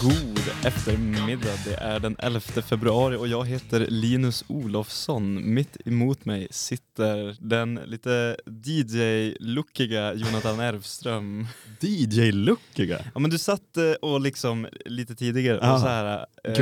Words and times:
God 0.00 0.38
eftermiddag. 0.64 1.58
Det 1.64 1.74
är 1.74 2.00
den 2.00 2.16
11 2.18 2.40
februari 2.40 3.16
och 3.16 3.28
jag 3.28 3.46
heter 3.46 3.86
Linus 3.88 4.44
Olofsson. 4.48 5.54
Mitt 5.54 5.76
emot 5.84 6.24
mig 6.24 6.48
sitter 6.50 7.36
den 7.40 7.74
lite 7.74 8.36
DJ-lookiga 8.46 10.14
Jonathan 10.14 10.60
Erfström. 10.60 11.46
DJ-lookiga? 11.80 12.98
Ja 13.14 13.20
men 13.20 13.30
du 13.30 13.38
satt 13.38 13.76
eh, 13.76 13.92
och 13.92 14.20
liksom 14.20 14.66
lite 14.84 15.14
tidigare 15.14 15.58
och 15.58 15.80
så 15.80 15.86
här 15.86 16.26
eh, 16.44 16.54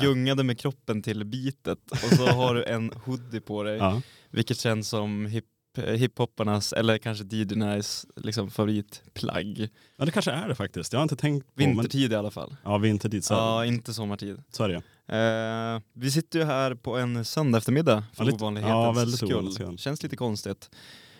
Gungade 0.00 0.42
med. 0.44 0.58
kroppen 0.58 1.02
till 1.02 1.24
beatet 1.24 1.78
och 1.90 2.16
så 2.16 2.26
har 2.26 2.54
du 2.54 2.64
en 2.64 2.92
hoodie 3.04 3.40
på 3.40 3.62
dig 3.62 3.76
Ja. 3.78 4.02
vilket 4.30 4.58
känns 4.58 4.88
som 4.88 5.26
hip 5.26 5.44
hiphopparnas 5.78 6.72
eller 6.72 6.98
kanske 6.98 7.24
DJ-nice 7.24 8.06
liksom 8.16 8.50
favoritplagg. 8.50 9.68
ja, 9.96 10.04
det 10.04 10.10
kanske 10.10 10.30
är 10.30 10.48
det 10.48 10.54
faktiskt. 10.54 10.92
Jag 10.92 11.00
har 11.00 11.02
inte 11.02 11.16
tänkt 11.16 11.46
på 11.46 11.52
men... 11.54 11.68
Vintertid 11.68 12.12
i 12.12 12.14
alla 12.14 12.30
fall. 12.30 12.56
Ja, 12.64 12.78
vintertid. 12.78 13.24
Så, 13.24 13.34
Ja, 13.34 13.64
inte 13.64 13.94
sommartid. 13.94 14.42
så 14.52 14.64
är 14.64 14.68
det 14.68 14.74
ju. 14.74 14.80
Eh, 15.16 15.80
vi 15.92 16.10
sitter 16.10 16.38
ju 16.38 16.44
här 16.44 16.74
på 16.74 16.96
en 16.96 17.24
söndag 17.24 17.58
eftermiddag 17.58 18.04
för 18.14 18.24
Ja, 18.24 18.30
lite- 18.30 18.44
ovanlighetens 18.44 19.10
ja, 19.10 19.16
skull. 19.16 19.48
ovanligt. 19.58 19.80
Känns 19.80 20.02
lite 20.02 20.16
konstigt. 20.16 20.70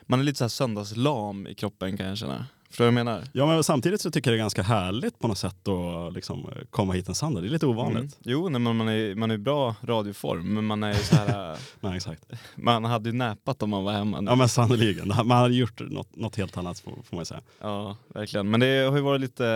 Man 0.03 0.21
är 0.21 0.25
lite 0.25 0.39
så 0.39 0.45
här 0.45 0.49
söndagslam 0.49 1.47
i 1.47 1.55
kroppen 1.55 1.97
kan 1.97 2.07
jag 2.07 2.19
känna. 2.19 2.47
Förstår 2.73 2.85
du 2.85 2.91
vad 2.91 2.99
jag 3.01 3.05
menar? 3.05 3.25
Ja, 3.33 3.47
men 3.47 3.65
samtidigt 3.65 4.01
så 4.01 4.11
tycker 4.11 4.31
jag 4.31 4.35
det 4.35 4.39
är 4.39 4.43
ganska 4.43 4.63
härligt 4.63 5.19
på 5.19 5.29
något 5.29 5.39
sätt 5.39 5.69
att 5.69 6.13
liksom, 6.15 6.51
komma 6.71 6.93
hit 6.93 7.09
en 7.09 7.15
söndag. 7.15 7.41
Det 7.41 7.47
är 7.47 7.51
lite 7.51 7.67
ovanligt. 7.67 7.99
Mm. 8.01 8.11
Jo, 8.23 8.49
nej, 8.49 8.61
men 8.61 8.77
man 8.77 8.89
är 8.89 9.15
man 9.15 9.31
är 9.31 9.37
bra 9.37 9.75
radioform, 9.83 10.55
men 10.55 10.65
man 10.65 10.83
är 10.83 10.93
ju 10.93 10.99
så 10.99 11.17
här, 11.17 11.51
eh, 11.53 11.59
Nej, 11.81 11.97
exakt. 11.97 12.25
man 12.55 12.85
hade 12.85 13.09
ju 13.09 13.17
näpat 13.17 13.63
om 13.63 13.71
man 13.71 13.85
var 13.85 13.93
hemma. 13.93 14.21
nu. 14.21 14.31
Ja, 14.31 14.35
men 14.35 14.49
sannoliken. 14.49 15.09
Man 15.09 15.31
hade 15.31 15.55
gjort 15.55 15.81
något, 15.81 16.17
något 16.17 16.37
helt 16.37 16.57
annat 16.57 16.81
får, 16.81 16.91
får 16.91 17.17
man 17.17 17.21
ju 17.21 17.25
säga. 17.25 17.41
ja, 17.61 17.97
verkligen. 18.15 18.51
Men 18.51 18.61
det 18.61 18.89
har 18.91 18.97
ju 18.97 19.03
varit 19.03 19.21
lite 19.21 19.47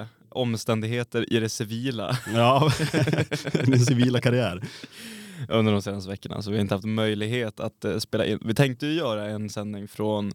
eh, 0.00 0.06
omständigheter 0.28 1.32
i 1.32 1.40
det 1.40 1.48
civila 1.48 2.16
Ja, 2.34 2.70
min 3.66 3.80
civila 3.80 4.20
karriär. 4.20 4.62
under 5.48 5.72
de 5.72 5.82
senaste 5.82 6.10
veckorna, 6.10 6.42
så 6.42 6.50
vi 6.50 6.56
har 6.56 6.60
inte 6.62 6.74
haft 6.74 6.86
möjlighet 6.86 7.60
att 7.60 7.84
eh, 7.84 7.98
spela 7.98 8.26
in. 8.26 8.38
Vi 8.44 8.54
tänkte 8.54 8.86
ju 8.86 8.92
göra 8.92 9.24
en 9.26 9.50
sändning 9.50 9.88
från 9.88 10.32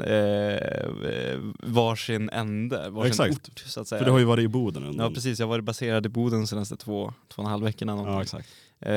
eh, 0.00 1.38
varsin 1.62 2.30
ände, 2.30 2.90
varsin 2.90 3.10
Exakt. 3.10 3.32
ort 3.32 3.58
så 3.58 3.80
att 3.80 3.88
säga. 3.88 3.98
För 3.98 4.04
du 4.06 4.10
har 4.10 4.18
ju 4.18 4.24
varit 4.24 4.44
i 4.44 4.48
Boden 4.48 4.84
under. 4.84 5.04
Ja 5.04 5.10
precis, 5.10 5.38
jag 5.38 5.46
har 5.46 5.50
varit 5.50 5.64
baserad 5.64 6.06
i 6.06 6.08
Boden 6.08 6.40
de 6.40 6.46
senaste 6.46 6.76
två, 6.76 7.12
två 7.28 7.42
och 7.42 7.46
en 7.46 7.50
halv 7.50 7.64
veckorna. 7.64 7.92
Ja, 7.92 8.22
exakt. 8.22 8.48
Eh, 8.80 8.90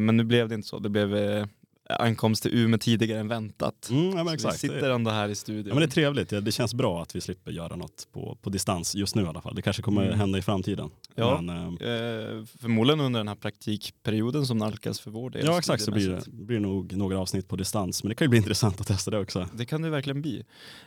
men 0.00 0.16
nu 0.16 0.24
blev 0.24 0.48
det 0.48 0.54
inte 0.54 0.68
så, 0.68 0.78
det 0.78 0.88
blev 0.88 1.16
eh, 1.16 1.46
ankomst 1.88 2.42
till 2.42 2.54
Umeå 2.54 2.78
tidigare 2.78 3.20
än 3.20 3.28
väntat. 3.28 3.88
Mm, 3.90 4.16
ja, 4.16 4.24
Så 4.24 4.30
exakt. 4.34 4.54
vi 4.54 4.58
sitter 4.58 4.90
ändå 4.90 5.10
här 5.10 5.28
i 5.28 5.34
studion. 5.34 5.68
Ja, 5.68 5.74
men 5.74 5.80
det 5.80 5.84
är 5.86 5.90
trevligt. 5.90 6.28
Det 6.44 6.52
känns 6.52 6.74
bra 6.74 7.02
att 7.02 7.16
vi 7.16 7.20
slipper 7.20 7.50
göra 7.52 7.76
något 7.76 8.08
på, 8.12 8.38
på 8.42 8.50
distans 8.50 8.94
just 8.94 9.14
nu 9.14 9.22
i 9.22 9.26
alla 9.26 9.40
fall. 9.40 9.54
Det 9.54 9.62
kanske 9.62 9.82
kommer 9.82 10.06
Mm. 10.06 10.18
hända 10.18 10.38
i 10.38 10.42
framtiden. 10.42 10.90
Ja. 11.14 11.40
Men, 11.40 11.56
eh, 11.80 11.96
Eh, 11.96 12.44
förmodligen 12.60 13.00
under 13.00 13.20
den 13.20 13.28
här 13.28 13.34
praktikperioden 13.34 14.46
som 14.46 14.58
nalkas 14.58 15.00
för 15.00 15.10
vår 15.10 15.30
del. 15.30 15.46
ja 15.46 15.58
exakt 15.58 15.82
så 15.82 15.90
blir 15.90 16.08
det, 16.10 16.22
blir 16.30 16.60
nog 16.60 16.96
några 16.96 17.18
avsnitt 17.18 17.48
på 17.48 17.56
distans. 17.56 18.02
Men 18.02 18.08
det 18.08 18.14
kan 18.14 18.24
ju 18.24 18.28
bli 18.28 18.38
intressant 18.44 18.80
att 18.80 18.86
testa 18.86 19.10
det 19.10 19.18
också. 19.18 19.48
Det 19.54 19.64
kan 19.64 19.82
det 19.82 19.90
verkligen 19.90 20.22
bli. 20.22 20.36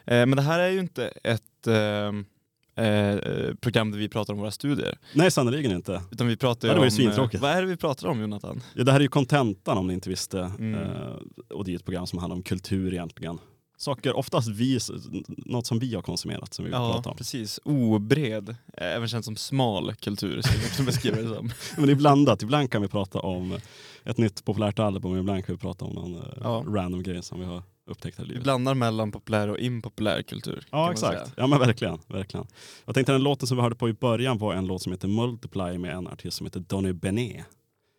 Eh, 0.06 0.26
men 0.26 0.32
det 0.32 0.42
här 0.42 0.60
är 0.60 0.70
ju 0.70 0.80
inte 0.80 1.08
ett 1.24 1.68
eh, 1.68 2.12
eh, 2.86 3.56
program 3.56 3.92
där 3.92 3.98
vi 4.00 4.10
pratar 4.10 4.34
om 4.34 4.40
våra 4.40 4.52
studier. 4.52 4.98
Nej 5.14 5.32
sannoliken 5.32 5.72
inte. 5.72 6.02
Utan 6.12 6.28
vi 6.28 6.38
pratar 6.38 6.68
ju 6.68 6.74
det 6.74 6.80
ju 6.80 6.86
om... 6.86 6.92
svintråkigt. 6.92 7.42
vad 7.44 7.52
är 7.52 7.62
det 7.62 7.68
vi 7.68 7.78
pratar 7.78 8.08
om 8.08 8.22
Jonathan? 8.22 8.62
Ja, 8.76 8.84
det 8.84 8.92
här 8.92 9.00
är 9.00 9.04
ju 9.04 9.08
kontentan 9.10 9.78
om 9.78 9.88
ni 9.88 9.94
inte 9.94 10.10
visste. 10.10 10.40
Mm. 10.40 10.74
Eh, 10.82 11.16
och 11.54 11.66
det 11.66 11.72
är 11.72 11.76
ett 11.76 11.86
program 11.86 12.08
som 12.08 12.20
handlar 12.20 12.36
om 12.36 12.44
kultur 12.44 12.94
egentligen. 12.94 13.40
Saker, 13.78 14.16
oftast 14.18 14.48
vi, 14.50 14.80
något 15.28 15.68
som 15.68 15.80
vi 15.80 15.96
har 15.96 16.02
konsumerat 16.02 16.54
som 16.54 16.66
vi 16.66 16.72
Ja, 16.72 16.94
prata 16.94 17.10
om. 17.10 17.18
precis. 17.18 17.60
Obred, 17.64 18.50
eh, 18.50 18.56
även 18.96 19.08
känt 19.08 19.26
som 19.26 19.36
smal 19.36 19.94
kultur, 19.96 20.42
skulle 20.42 20.64
jag 20.64 20.72
kunna 20.72 20.86
beskriva 20.86 21.18
det 21.22 21.28
som. 21.36 21.52
Men 21.78 21.86
det 21.86 21.92
är 21.92 21.96
blandat. 21.96 22.42
Ibland 22.44 22.72
kan 22.72 22.82
vi 22.82 22.88
prata 22.88 23.20
om 23.20 23.58
ett 24.04 24.18
nytt 24.18 24.46
populärt 24.46 24.80
album 24.80 25.12
och 25.12 25.18
ibland 25.20 25.46
kan 25.46 25.56
vi 25.56 25.60
prata 25.62 25.86
om 25.86 25.94
någon 25.94 26.16
eh, 26.16 26.22
Ja. 26.42 26.64
random 26.68 27.04
grej 27.04 27.24
som 27.24 27.40
vi 27.40 27.46
har 27.46 27.64
upptäckt 27.90 28.18
här 28.18 28.24
i 28.24 28.28
Vi 28.28 28.30
livet. 28.34 28.44
blandar 28.44 28.74
mellan 28.74 29.12
populär 29.12 29.48
och 29.50 29.60
impopulär 29.60 30.22
kultur. 30.22 30.66
Ja 30.72 30.92
exakt, 30.92 31.18
säga. 31.20 31.32
ja 31.38 31.48
men 31.48 31.60
verkligen, 31.60 32.00
verkligen. 32.08 32.48
Jag 32.86 32.96
tänkte 32.96 33.12
den 33.12 33.24
låten 33.24 33.48
som 33.48 33.58
vi 33.58 33.64
hörde 33.64 33.76
på 33.76 33.90
i 33.90 33.94
början 33.94 34.38
var 34.38 34.54
en 34.54 34.68
låt 34.68 34.82
som 34.82 34.92
heter 34.92 35.08
Multiply 35.08 35.78
med 35.78 35.96
en 35.96 36.08
artist 36.08 36.38
som 36.38 36.46
heter 36.46 36.60
Donny 36.60 36.94
Benet. 36.94 37.46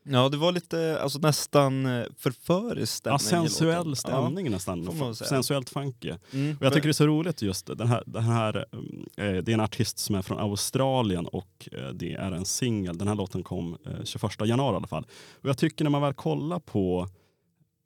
Ja, 0.04 0.28
det 0.28 0.36
var 0.36 0.52
lite, 0.52 0.98
alltså 1.02 1.18
nästan 1.18 1.86
eh, 1.86 2.04
förförisk 2.18 2.92
stämning 2.92 3.14
Ja, 3.14 3.18
sensuell 3.18 3.96
stämning 3.96 4.50
nästan. 4.50 4.84
väl 4.98 5.14
säga. 5.14 5.28
Sensuellt 5.28 5.70
funky. 5.70 6.08
Ja. 6.08 6.16
Mm. 6.32 6.56
Och 6.60 6.66
jag 6.66 6.72
tycker 6.72 6.88
det 6.88 6.90
är 6.90 6.92
så 6.92 7.06
roligt 7.06 7.42
just 7.42 7.66
den 7.66 7.86
här, 7.88 8.02
den 8.06 8.22
här 8.22 8.64
um, 8.72 9.06
eh, 9.16 9.32
det 9.32 9.48
är 9.48 9.54
en 9.54 9.60
artist 9.60 9.98
som 9.98 10.14
är 10.14 10.22
från 10.22 10.38
Australien 10.38 11.26
och 11.26 11.68
eh, 11.72 11.88
det 11.88 12.12
är 12.12 12.32
en 12.32 12.44
singel. 12.44 12.98
Den 12.98 13.08
här 13.08 13.14
låten 13.14 13.42
kom 13.42 13.76
eh, 13.86 14.04
21 14.04 14.32
januari 14.46 14.74
i 14.74 14.76
alla 14.76 14.86
fall. 14.86 15.06
Och 15.42 15.48
jag 15.48 15.58
tycker 15.58 15.84
när 15.84 15.90
man 15.90 16.02
väl 16.02 16.14
kollar 16.14 16.58
på, 16.58 17.08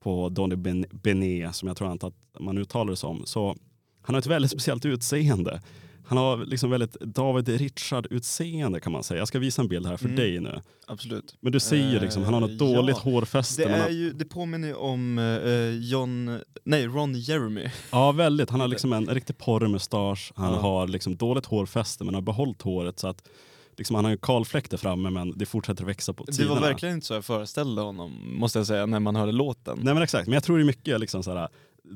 på 0.05 0.29
Donny 0.29 0.55
Ben- 0.57 0.87
Benet, 1.03 1.55
som 1.57 1.69
jag 1.69 1.77
tror 1.77 1.93
inte 1.93 2.07
att 2.07 2.15
man 2.41 2.59
uttalar 2.59 2.91
det 2.91 2.97
som, 2.97 3.23
så 3.27 3.57
han 4.03 4.15
har 4.15 4.19
ett 4.21 4.27
väldigt 4.27 4.51
speciellt 4.51 4.85
utseende. 4.85 5.63
Han 6.07 6.19
har 6.19 6.37
liksom 6.37 6.71
väldigt 6.71 6.93
David 7.01 7.49
Richard-utseende 7.49 8.81
kan 8.81 8.93
man 8.93 9.03
säga. 9.05 9.19
Jag 9.19 9.29
ska 9.29 9.39
visa 9.39 9.63
en 9.63 9.69
bild 9.69 9.87
här 9.87 9.97
för 9.97 10.05
Mm. 10.05 10.17
dig 10.17 10.41
nu. 10.41 10.61
Absolut. 10.87 11.37
Men 11.41 11.53
du 11.53 11.61
ser 11.61 11.91
ju 11.93 12.01
liksom, 12.01 12.23
han 12.25 12.35
har 12.35 12.41
något 12.41 12.51
Eh, 12.51 12.57
dåligt 12.57 12.97
ja. 13.05 13.11
hårfäste. 13.11 13.65
Det, 13.69 13.75
är 13.75 13.91
ju, 13.91 14.13
det 14.13 14.25
påminner 14.25 14.69
ju 14.69 14.75
om 14.75 15.19
eh, 15.19 15.89
John, 15.91 16.39
nej 16.65 16.87
Ron 16.87 17.15
Jeremy. 17.15 17.69
Ja, 17.93 18.13
väldigt. 18.13 18.51
Han 18.51 18.61
har 18.61 18.69
liksom 18.69 18.93
en 18.93 19.07
riktig 19.07 19.39
porrmustasch. 19.39 20.33
Han 20.37 20.53
Ja. 20.53 20.61
har 20.61 20.89
liksom 20.89 21.17
dåligt 21.17 21.47
hårfäste 21.47 22.05
men 22.05 22.15
har 22.15 22.23
behållit 22.23 22.63
håret 22.63 22.99
så 22.99 23.09
att 23.09 23.29
liksom, 23.77 23.97
han 23.97 24.05
har 24.05 24.13
en 24.13 24.19
kalfläck 24.19 24.71
där 24.71 24.77
framme 24.77 25.11
men 25.11 25.39
det 25.39 25.47
fortsätter 25.47 25.85
växa 25.85 26.13
på 26.13 26.25
Det 26.25 26.33
sidorna. 26.33 26.61
var 26.61 26.69
verkligen 26.69 26.95
inte 26.95 27.07
så 27.07 27.15
jag 27.15 27.25
föreställde 27.25 27.83
honom, 27.83 28.13
måste 28.39 28.59
jag 28.59 28.67
säga, 28.67 28.87
när 28.87 29.01
man 29.01 29.17
hörde 29.17 29.33
låten. 29.33 29.79
Nej 29.83 29.95
men 29.95 30.03
exakt, 30.03 30.27
men 30.27 30.35
jag 30.35 30.45
tror 30.45 30.57
det 30.59 30.63
är 30.63 30.67
mycket 30.67 31.01
liksom 31.01 31.23
såhär 31.23 31.49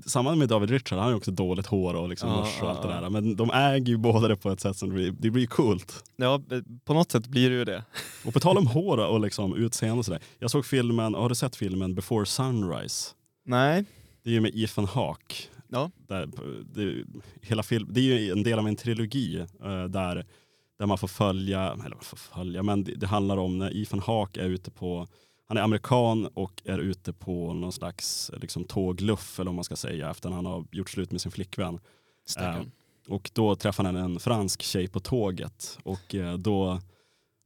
samma 0.07 0.35
med 0.35 0.49
David 0.49 0.71
Richard, 0.71 0.99
han 0.99 1.05
har 1.05 1.11
ju 1.11 1.17
också 1.17 1.31
dåligt 1.31 1.67
hår 1.67 1.95
och 1.95 2.09
liksom 2.09 2.29
Ja, 2.31 2.49
och 2.63 2.71
allt 2.71 2.83
det 2.83 2.89
där. 2.89 3.11
Men 3.11 3.37
de 3.37 3.51
äger 3.51 3.87
ju 3.87 3.97
båda 3.97 4.29
det 4.29 4.37
på 4.37 4.51
ett 4.51 4.61
sätt 4.61 4.77
som 4.77 4.89
det 4.89 4.95
blir, 4.95 5.11
det 5.19 5.31
blir 5.31 5.47
coolt. 5.47 6.05
Ja, 6.17 6.41
på 6.85 6.95
något 6.95 7.13
sätt 7.13 7.27
blir 7.27 7.51
det 7.51 7.57
ju 7.57 7.65
det. 7.65 7.85
Och 8.25 8.33
på 8.33 8.41
tal 8.41 8.59
om 8.59 8.67
hår 8.77 8.99
och 8.99 9.21
liksom 9.21 9.55
utseende 9.57 9.99
och 9.99 10.05
sådär. 10.05 10.21
Jag 10.39 10.51
såg 10.51 10.67
filmen, 10.67 11.15
har 11.15 11.29
du 11.29 11.35
sett 11.35 11.57
filmen 11.57 11.95
Before 11.95 12.27
Sunrise? 12.27 13.11
Nej. 13.47 13.85
Det 14.25 14.31
är 14.31 14.35
ju 14.35 14.41
med 14.41 14.53
Ethan 14.55 14.85
Hawke. 14.85 15.35
Ja. 15.69 15.91
Där, 16.09 16.29
det, 16.75 17.05
hela 17.43 17.63
film, 17.63 17.89
det 17.91 18.01
är 18.01 18.19
ju 18.19 18.33
en 18.33 18.43
del 18.43 18.59
av 18.59 18.69
en 18.69 18.77
trilogi 18.77 19.39
eh, 19.65 19.85
där, 19.85 20.27
där 20.79 20.87
man 20.87 20.99
får 20.99 21.09
följa, 21.09 21.61
eller 21.73 21.95
man 21.97 22.05
får 22.05 22.17
följa, 22.17 22.63
men 22.63 22.85
det, 22.85 22.95
det 22.95 23.07
handlar 23.07 23.37
om 23.37 23.59
när 23.59 23.77
Ethan 23.83 24.01
Hawke 24.01 24.41
är 24.43 24.49
ute 24.49 24.71
på, 24.71 25.07
han 25.49 25.57
är 25.57 25.63
amerikan 25.63 26.27
och 26.35 26.63
är 26.65 26.79
ute 26.79 27.13
på 27.13 27.53
någon 27.55 27.73
slags 27.73 28.31
liksom, 28.41 28.65
tågluff 28.65 29.39
eller 29.41 29.49
vad 29.49 29.55
man 29.55 29.65
ska 29.65 29.77
säga 29.77 30.11
efter 30.11 30.29
att 30.29 30.35
han 30.35 30.47
har 30.47 30.65
gjort 30.73 30.91
slut 30.91 31.13
med 31.13 31.21
sin 31.21 31.33
flickvän. 31.33 31.81
Stackarn. 32.27 32.71
Och 33.09 33.31
då 33.35 33.55
träffar 33.57 33.85
han 33.85 33.97
en 33.97 34.21
fransk 34.21 34.63
tjej 34.63 34.89
på 34.89 35.01
tåget 35.01 35.79
och 35.83 36.15
eh, 36.15 36.35
då 36.39 36.81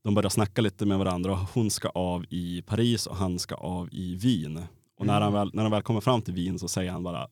de 0.04 0.14
börjar 0.14 0.30
snacka 0.30 0.62
lite 0.62 0.86
med 0.86 0.98
varandra 0.98 1.32
och 1.32 1.38
hon 1.38 1.70
ska 1.70 1.88
av 1.88 2.24
i 2.30 2.62
Paris 2.62 3.06
och 3.06 3.16
han 3.16 3.38
ska 3.38 3.54
av 3.54 3.88
i 3.92 4.14
Wien. 4.14 4.64
Och 4.98 5.06
när, 5.06 5.16
Mm. 5.16 5.22
han 5.22 5.32
väl, 5.32 5.50
när 5.54 5.62
de 5.62 5.72
väl 5.72 5.82
kommer 5.82 6.00
fram 6.00 6.22
till 6.22 6.34
Wien 6.34 6.58
så 6.58 6.68
säger 6.68 6.92
han 6.92 7.02
bara 7.02 7.28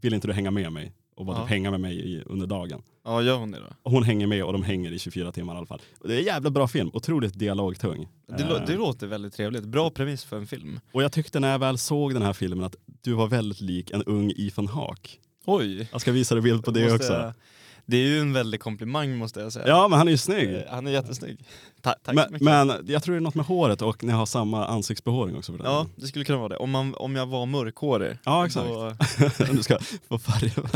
vill 0.00 0.14
inte 0.14 0.26
du 0.26 0.32
hänga 0.32 0.50
med 0.50 0.72
mig? 0.72 0.92
Och 1.16 1.26
bara 1.26 1.36
Ja. 1.36 1.42
typ 1.42 1.50
hänga 1.50 1.70
med 1.70 1.80
mig 1.80 2.12
i, 2.12 2.22
under 2.26 2.46
dagen. 2.46 2.82
Ja, 3.04 3.22
gör 3.22 3.36
hon 3.36 3.50
det 3.50 3.58
då? 3.58 3.66
Och 3.82 3.90
hon 3.92 4.02
hänger 4.02 4.26
med 4.26 4.44
och 4.44 4.52
de 4.52 4.62
hänger 4.62 4.92
i 4.92 4.98
24 4.98 5.32
timmar 5.32 5.54
i 5.54 5.56
alla 5.56 5.66
fall. 5.66 5.80
Och 6.00 6.08
det 6.08 6.14
är 6.14 6.18
en 6.18 6.24
jävla 6.24 6.50
bra 6.50 6.68
film, 6.68 6.90
otroligt 6.92 7.38
dialogtung. 7.38 8.08
Det, 8.38 8.42
Eh, 8.42 8.64
det 8.66 8.74
låter 8.76 9.06
väldigt 9.06 9.34
trevligt. 9.34 9.64
Bra 9.64 9.90
premiss 9.90 10.24
för 10.24 10.36
en 10.36 10.46
film. 10.46 10.80
och 10.92 11.02
jag 11.02 11.12
tyckte 11.12 11.40
när 11.40 11.50
jag 11.52 11.58
väl 11.58 11.78
såg 11.78 12.14
den 12.14 12.22
här 12.22 12.32
filmen 12.32 12.64
att 12.64 12.76
du 13.02 13.12
var 13.12 13.26
väldigt 13.26 13.60
lik 13.60 13.90
en 13.90 14.02
ung 14.02 14.32
Ethan 14.36 14.66
Hawke. 14.68 15.10
Oj! 15.44 15.88
Jag 15.92 16.00
ska 16.00 16.12
visa 16.12 16.34
dig 16.34 16.42
bild 16.42 16.64
på 16.64 16.70
det 16.70 16.82
Måste 16.82 16.94
också. 16.96 17.32
Det 17.86 17.96
är 17.96 18.06
ju 18.06 18.18
en 18.20 18.32
väldig 18.32 18.60
komplimang 18.60 19.16
måste 19.18 19.40
jag 19.40 19.52
säga. 19.52 19.68
Ja 19.68 19.88
men 19.88 19.98
han 19.98 20.08
är 20.08 20.12
ju 20.12 20.18
snygg. 20.18 20.54
Eh, 20.54 20.60
Han 20.68 20.86
är 20.86 20.90
jättesnygg. 20.90 21.44
Ta- 21.82 21.94
tack 22.04 22.14
Men, 22.14 22.26
men 22.40 22.72
jag 22.86 23.02
tror 23.02 23.14
det 23.14 23.18
är 23.18 23.20
något 23.20 23.34
med 23.34 23.46
håret 23.46 23.82
och 23.82 24.04
ni 24.04 24.12
har 24.12 24.26
samma 24.26 24.66
ansiktsbehåring 24.66 25.36
också. 25.36 25.56
För. 25.56 25.64
Ja, 25.64 25.86
det 25.96 26.06
skulle 26.06 26.24
kunna 26.24 26.38
vara 26.38 26.48
det. 26.48 26.56
Om, 26.56 26.70
man, 26.70 26.94
om 26.94 27.16
jag 27.16 27.26
var 27.26 27.46
mörkhårig. 27.46 28.18
Ja, 28.24 28.46
exakt. 28.46 28.68
Då, 28.68 28.94
du 29.52 29.62
ska 29.62 29.78
få 30.08 30.18
färga, 30.18 30.68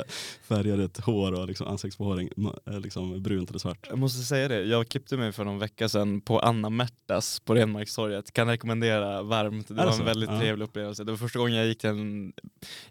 färga 0.48 0.76
ditt 0.76 0.98
hår 1.00 1.32
och 1.40 1.46
liksom 1.46 1.66
ansiktsbehåring 1.66 2.28
m- 2.36 2.50
liksom 2.82 3.22
brunt 3.22 3.50
eller 3.50 3.58
svart. 3.58 3.86
jag 3.88 3.98
måste 3.98 4.22
säga 4.22 4.48
det, 4.48 4.62
jag 4.62 4.88
klippte 4.88 5.16
mig 5.16 5.32
för 5.32 5.44
någon 5.44 5.58
vecka 5.58 5.88
sedan 5.88 6.20
på 6.20 6.38
Anna 6.40 6.70
Märtas 6.70 7.40
på 7.40 7.54
Renmarkstorget. 7.54 8.32
Kan 8.32 8.48
rekommendera 8.48 9.22
varmt. 9.22 9.68
Det 9.68 9.74
var 9.74 9.92
så? 9.92 9.98
en 10.00 10.04
väldigt 10.04 10.30
Ja. 10.30 10.38
trevlig 10.40 10.64
upplevelse. 10.64 11.04
Det 11.04 11.12
var 11.12 11.16
första 11.18 11.38
gången 11.38 11.54
jag 11.54 11.66
gick 11.66 11.78
till 11.78 11.90
en, 11.90 12.32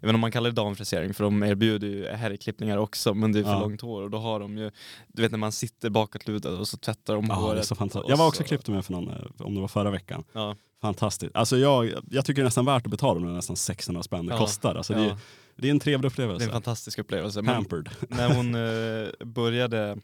vet 0.00 0.02
inte 0.08 0.14
om 0.14 0.20
man 0.20 0.32
kallar 0.32 0.50
det 0.50 0.56
damfrisering 0.56 1.14
för 1.14 1.24
de 1.24 1.42
erbjuder 1.42 1.88
ju 1.88 2.08
herrklippningar 2.08 2.76
också 2.78 3.14
men 3.14 3.32
det 3.32 3.38
är 3.38 3.42
för 3.44 3.50
Ja. 3.50 3.60
långt 3.60 3.80
hår 3.80 4.02
och 4.02 4.10
då 4.10 4.18
har 4.18 4.40
de 4.40 4.58
ju, 4.58 4.70
du 5.08 5.22
vet 5.22 5.30
när 5.30 5.38
man 5.38 5.52
sitter 5.52 5.90
bakåtlutad 5.90 6.50
och 6.50 6.68
så 6.68 6.76
tvättar 6.76 7.14
de 7.14 7.26
Ja, 7.28 7.34
håret. 7.34 7.66
Jag 8.08 8.16
var 8.16 8.26
också 8.28 8.42
så- 8.42 8.48
klippt 8.48 8.68
mig 8.68 8.82
för 8.82 8.92
någon, 8.92 9.08
eh, 9.10 9.16
om 9.38 9.54
det 9.54 9.60
var 9.60 9.68
förra 9.68 9.90
veckan. 9.90 10.24
Ja, 10.32 10.56
Fantastiskt. 10.82 11.36
Alltså 11.36 11.56
jag, 11.56 11.90
jag 12.10 12.24
tycker 12.24 12.42
det 12.42 12.42
är 12.42 12.44
nästan 12.44 12.64
värt 12.64 12.84
att 12.86 12.90
betala 12.90 13.20
de 13.20 13.34
nästan 13.34 13.56
600 13.56 14.02
spänn 14.02 14.26
det 14.26 14.32
Ja. 14.32 14.38
kostar. 14.38 14.74
Alltså 14.74 14.94
det, 14.94 15.00
är, 15.00 15.06
ja, 15.08 15.18
det 15.56 15.66
är 15.66 15.70
en 15.70 15.80
trevlig 15.80 16.02
det 16.02 16.06
är 16.06 16.10
upplevelse. 16.10 16.46
en 16.46 16.52
fantastisk 16.52 16.98
upplevelse. 16.98 17.42
Men 17.42 17.54
Pampered. 17.54 17.88
när 18.08 18.34
hon 18.34 18.54
eh, 19.20 19.26
började 19.26 19.88
eh, 19.88 19.96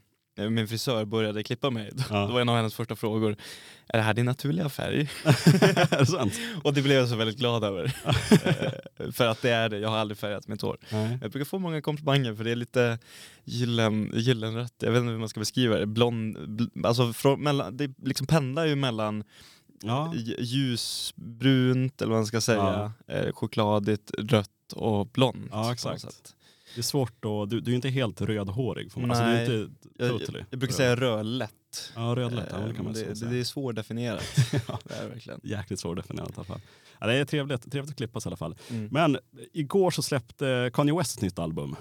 min 0.49 0.69
frisör 0.69 1.05
började 1.05 1.43
klippa 1.43 1.71
mig, 1.71 1.91
då, 1.93 2.03
Ja. 2.11 2.27
då 2.27 2.33
var 2.33 2.41
en 2.41 2.49
av 2.49 2.57
hennes 2.57 2.75
första 2.75 2.97
frågor, 2.97 3.37
är 3.87 3.99
det 3.99 4.05
här 4.05 4.15
din 4.15 4.27
naturliga 4.27 4.69
färg? 4.69 5.01
är 5.25 6.25
det? 6.25 6.31
Och 6.65 6.75
det 6.75 6.83
blev 6.83 6.97
jag 6.99 7.09
så 7.09 7.17
väldigt 7.17 7.39
glad 7.39 7.65
över. 7.65 7.97
Eh, 9.01 9.11
för 9.13 9.27
att 9.27 9.43
det 9.43 9.51
är 9.51 9.69
det, 9.69 9.79
jag 9.79 9.89
har 9.89 9.97
aldrig 9.99 10.19
färgat 10.19 10.49
mitt 10.49 10.63
hår. 10.63 10.77
Nej. 10.93 11.19
Jag 11.23 11.31
brukar 11.31 11.45
få 11.45 11.59
många 11.59 11.83
komplimanger 11.83 12.35
för 12.35 12.45
det 12.45 12.51
är 12.51 12.57
lite 12.57 12.99
gyllen, 13.45 14.11
gyllenrött, 14.15 14.75
jag 14.79 14.91
vet 14.91 15.01
inte 15.01 15.11
hur 15.11 15.19
man 15.19 15.29
ska 15.29 15.41
beskriva 15.41 15.77
det. 15.79 15.87
Blond, 15.87 16.37
bl- 16.39 16.87
alltså 16.87 17.13
från, 17.13 17.43
mellan, 17.43 17.77
det 17.77 17.91
liksom 18.03 18.27
pendlar 18.27 18.67
ju 18.67 18.75
mellan 18.75 19.25
Ja. 19.83 20.15
ljusbrunt 20.39 22.03
eller 22.03 22.11
vad 22.11 22.19
man 22.19 22.27
ska 22.27 22.41
säga, 22.41 22.93
eh, 23.07 23.33
chokladigt, 23.33 24.11
rött 24.19 24.73
och 24.75 25.07
blont. 25.07 25.49
Ja, 25.51 25.73
exakt. 25.73 26.35
Det 26.75 26.81
är 26.81 26.83
svårt 26.83 27.25
att, 27.25 27.51
du, 27.51 27.61
du 27.61 27.71
är 27.71 27.75
inte 27.77 27.89
helt 27.89 28.21
rödhårig. 28.21 28.93
Får 28.93 29.01
man. 29.01 29.11
Alltså, 29.11 29.25
du 29.25 29.31
är 29.31 29.63
inte 29.63 29.80
Jag, 30.01 30.21
totally. 30.21 30.45
jag, 30.51 30.59
brukar 30.59 30.75
säga 30.75 30.97
rödlätt. 30.97 31.53
Ja, 31.95 32.01
rödlätt. 32.17 32.49
Ja, 32.51 32.59
det 32.59 32.75
kan 32.75 32.85
man 32.85 32.95
Eh, 32.95 33.01
säga. 33.01 33.15
det, 33.15 33.35
det 33.35 33.41
är 33.41 33.45
svårdefinierat. 33.45 34.25
det 34.85 34.95
är 34.95 35.09
verkligen. 35.09 35.41
Jäkligt 35.43 35.81
svårdefinierat 35.81 36.31
i 36.31 36.33
alla 36.37 36.45
fall. 36.45 36.61
Ja, 37.01 37.07
det 37.07 37.15
är 37.15 37.25
trevligt, 37.25 37.73
trevligt 37.73 37.91
att 37.91 37.97
klippas 37.97 38.27
i 38.27 38.29
alla 38.29 38.37
fall. 38.37 38.57
Mm. 38.71 38.89
Men 38.93 39.19
igår 39.53 39.91
så 39.91 40.03
släppte 40.03 40.71
Kanye 40.75 40.95
West 40.99 41.17
ett 41.17 41.23
nytt 41.23 41.39
album. 41.39 41.77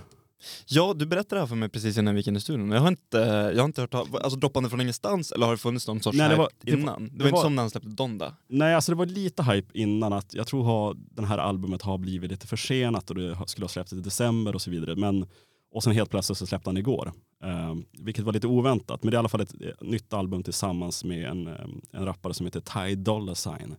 Ja, 0.66 0.94
du 0.96 1.06
berättade 1.06 1.36
det 1.36 1.40
här 1.40 1.48
för 1.48 1.56
mig 1.56 1.70
precis 1.70 1.98
innan 1.98 2.14
vi 2.16 2.20
gick 2.20 2.28
in 2.28 2.36
i 2.36 2.40
studion. 2.42 2.72
Jag 2.72 2.82
har 2.82 2.88
inte, 2.88 3.18
jag 3.56 3.60
har 3.62 3.66
inte 3.66 3.82
hört 3.82 3.94
alltså 3.94 4.36
droppande 4.40 4.70
från 4.70 4.82
ingenstans 4.82 5.32
eller 5.32 5.46
har 5.46 5.54
det 5.54 5.58
funnits 5.58 5.88
någon 5.88 6.02
sorts 6.02 6.18
Nej, 6.18 6.28
det 6.30 6.34
hype 6.34 6.42
var- 6.42 6.50
det 6.62 6.72
var- 6.72 6.80
innan? 6.80 7.04
Det, 7.04 7.10
det 7.12 7.18
var 7.20 7.26
inte 7.28 7.36
var- 7.36 7.44
som 7.44 7.56
när 7.56 7.64
han 7.64 7.70
släppte 7.70 7.90
Donda. 7.90 8.36
Nej, 8.48 8.76
alltså 8.76 8.92
det 8.92 8.96
var 8.96 9.06
lite 9.06 9.44
hype 9.44 9.80
innan 9.80 10.14
att 10.14 10.34
jag 10.34 10.48
tror 10.48 10.64
ha, 10.64 10.94
den 10.96 11.26
här 11.26 11.38
albumet 11.38 11.82
har 11.82 11.98
blivit 11.98 12.32
lite 12.32 12.48
försenat 12.48 13.10
och 13.10 13.16
det 13.16 13.38
skulle 13.48 13.64
ha 13.64 13.70
släppts 13.70 13.94
i 13.94 13.96
december 13.96 14.56
och 14.56 14.62
så 14.62 14.72
vidare. 14.72 14.96
Men, 14.96 15.26
och 15.74 15.84
sen 15.84 15.94
helt 15.94 16.10
plötsligt 16.10 16.38
så 16.38 16.46
släppte 16.48 16.70
han 16.70 16.78
igår. 16.78 17.14
Eh, 17.44 17.76
vilket 18.04 18.24
var 18.26 18.34
lite 18.34 18.48
oväntat. 18.48 19.04
Men 19.04 19.12
det 19.12 19.16
är 19.16 19.18
i 19.18 19.20
alla 19.20 19.30
fall 19.30 19.42
ett, 19.42 19.54
eh, 19.62 19.68
nytt 19.88 20.14
album 20.14 20.44
tillsammans 20.44 21.04
med 21.04 21.30
en, 21.30 21.48
eh, 21.48 21.54
en 21.92 22.06
rappare 22.06 22.34
som 22.34 22.46
heter 22.46 22.60
Ty 22.88 22.96
Dolla 22.96 23.36
Sign. 23.36 23.76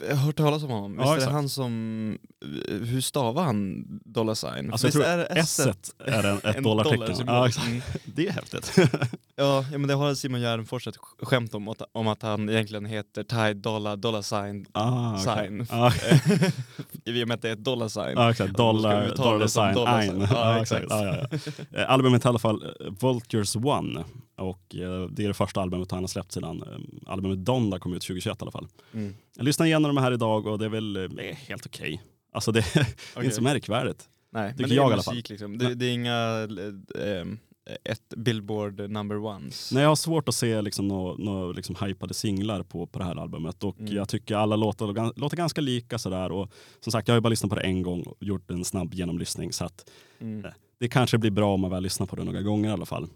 Jag 0.00 0.16
har 0.16 0.22
hört 0.26 0.36
talas 0.36 0.62
om 0.62 0.70
honom. 0.70 0.94
Ja, 0.98 1.00
Visst 1.00 1.10
är 1.10 1.14
det 1.14 1.16
exakt. 1.22 1.32
han 1.32 1.48
som, 1.48 2.18
hur 2.68 3.00
stavar 3.00 3.42
han 3.42 3.84
dollar 4.04 4.34
sign? 4.34 4.72
Alltså 4.72 4.86
jag 4.86 4.92
Visst 4.92 4.92
tror 4.92 5.04
är 5.04 5.26
S 5.38 5.60
är 5.98 6.24
en, 6.24 6.36
ett 6.36 6.56
en 6.56 6.62
dollartecken. 6.62 7.00
dollarsymbol? 7.00 7.34
Ja, 7.34 7.46
exakt. 7.48 7.66
Mm. 7.66 7.80
Det 8.04 8.26
är 8.28 8.32
häftigt. 8.32 8.76
Ja, 9.40 9.64
men 9.70 9.86
det 9.86 9.94
har 9.94 10.14
Simon 10.14 10.40
Gärdenfors 10.40 10.86
ett 10.86 10.96
sk- 10.96 11.24
skämt 11.24 11.54
om, 11.54 11.74
om 11.92 12.08
att 12.08 12.22
han 12.22 12.48
egentligen 12.48 12.86
heter 12.86 13.22
Ty 13.24 13.54
Dollar 13.60 13.96
Dollar 13.96 14.22
Sign. 14.22 14.66
ah. 14.72 15.18
Sign. 15.18 15.66
Ja, 15.70 15.92
I 17.04 17.24
och 17.24 17.28
med 17.28 17.34
att 17.34 17.42
det 17.42 17.48
är 17.48 17.52
ett 17.52 17.64
dollar 17.64 17.88
sign. 17.88 18.12
Ja 18.16 18.30
exakt, 18.30 18.50
Då 18.50 18.54
ska 18.54 18.62
dollar, 18.62 19.16
dollar 19.16 19.46
som 19.46 19.64
sign, 19.64 19.74
dollar 19.74 20.02
sign. 20.02 20.20
Ja, 20.20 20.26
Ja, 20.32 20.62
exakt. 20.62 20.82
exakt. 20.82 21.02
Ja, 21.04 21.26
ja, 21.32 21.38
ja. 21.72 21.78
Eh, 21.82 21.90
Albumet 21.90 22.24
i 22.24 22.28
alla 22.28 22.38
fall 22.38 22.62
eh, 22.80 22.87
Vultures 22.88 23.56
One. 23.56 24.04
Och 24.36 24.74
eh, 24.76 25.04
det 25.10 25.24
är 25.24 25.28
det 25.28 25.34
första 25.34 25.60
albumet 25.60 25.90
han 25.90 26.02
har 26.02 26.08
släppt 26.08 26.32
sedan 26.32 26.62
eh, 26.62 27.12
albumet 27.12 27.44
Donda 27.44 27.78
kom 27.78 27.94
ut 27.94 28.02
2021 28.02 28.38
i 28.40 28.42
alla 28.42 28.50
fall. 28.50 28.68
Mm. 28.94 29.14
Jag 29.36 29.44
lyssnade 29.44 29.68
igenom 29.68 29.94
de 29.94 30.00
här 30.02 30.12
idag 30.12 30.46
och 30.46 30.58
det 30.58 30.64
är 30.64 30.68
väl 30.68 30.96
eh, 30.96 31.10
helt 31.36 31.66
okej. 31.66 32.02
Alltså 32.32 32.52
det 32.52 32.58
är 32.76 32.86
Okej. 33.14 33.24
inte 33.24 33.36
så 33.36 33.42
märkvärdigt. 33.42 34.08
Nej, 34.32 34.50
Tycker 34.50 34.62
men 34.62 34.68
det 34.70 34.74
är 34.74 34.76
jag 34.76 35.04
fall. 35.04 35.14
musik 35.14 35.28
liksom. 35.28 35.58
Det, 35.58 35.74
det 35.74 35.86
är 35.86 35.92
inga 35.92 36.48
eh, 36.94 37.26
ett 37.84 38.08
billboard 38.16 38.90
number 38.90 39.16
ones. 39.24 39.72
Nej, 39.72 39.82
jag 39.82 39.88
har 39.90 39.96
svårt 39.96 40.28
att 40.28 40.34
se 40.34 40.62
liksom 40.62 40.88
några 40.88 41.14
nå, 41.18 41.52
liksom 41.52 41.76
hypade 41.80 42.14
singlar 42.14 42.62
på, 42.62 42.86
på 42.86 42.98
det 42.98 43.04
här 43.04 43.16
albumet 43.16 43.64
och 43.64 43.80
Mm. 43.80 43.94
jag 43.96 44.08
tycker 44.08 44.36
alla 44.36 44.56
låtar 44.56 45.18
låter 45.20 45.36
ganska 45.36 45.60
lika 45.60 45.98
sådär 45.98 46.32
och 46.32 46.52
som 46.80 46.92
sagt 46.92 47.08
jag 47.08 47.12
har 47.12 47.16
ju 47.16 47.20
bara 47.22 47.28
lyssnat 47.28 47.50
på 47.50 47.56
det 47.56 47.62
en 47.62 47.82
gång 47.82 48.02
och 48.02 48.16
gjort 48.20 48.50
en 48.50 48.64
snabb 48.64 48.94
genomlyssning 48.94 49.52
så 49.52 49.64
att 49.64 49.90
Mm. 50.20 50.50
Det 50.80 50.88
kanske 50.88 51.18
blir 51.18 51.30
bra 51.30 51.54
om 51.54 51.60
man 51.60 51.70
väl 51.70 51.82
lyssnar 51.82 52.06
på 52.06 52.16
det 52.16 52.24
några 52.24 52.42
gånger 52.42 52.68
i 52.68 52.72
alla 52.72 52.86
fall. 52.86 53.08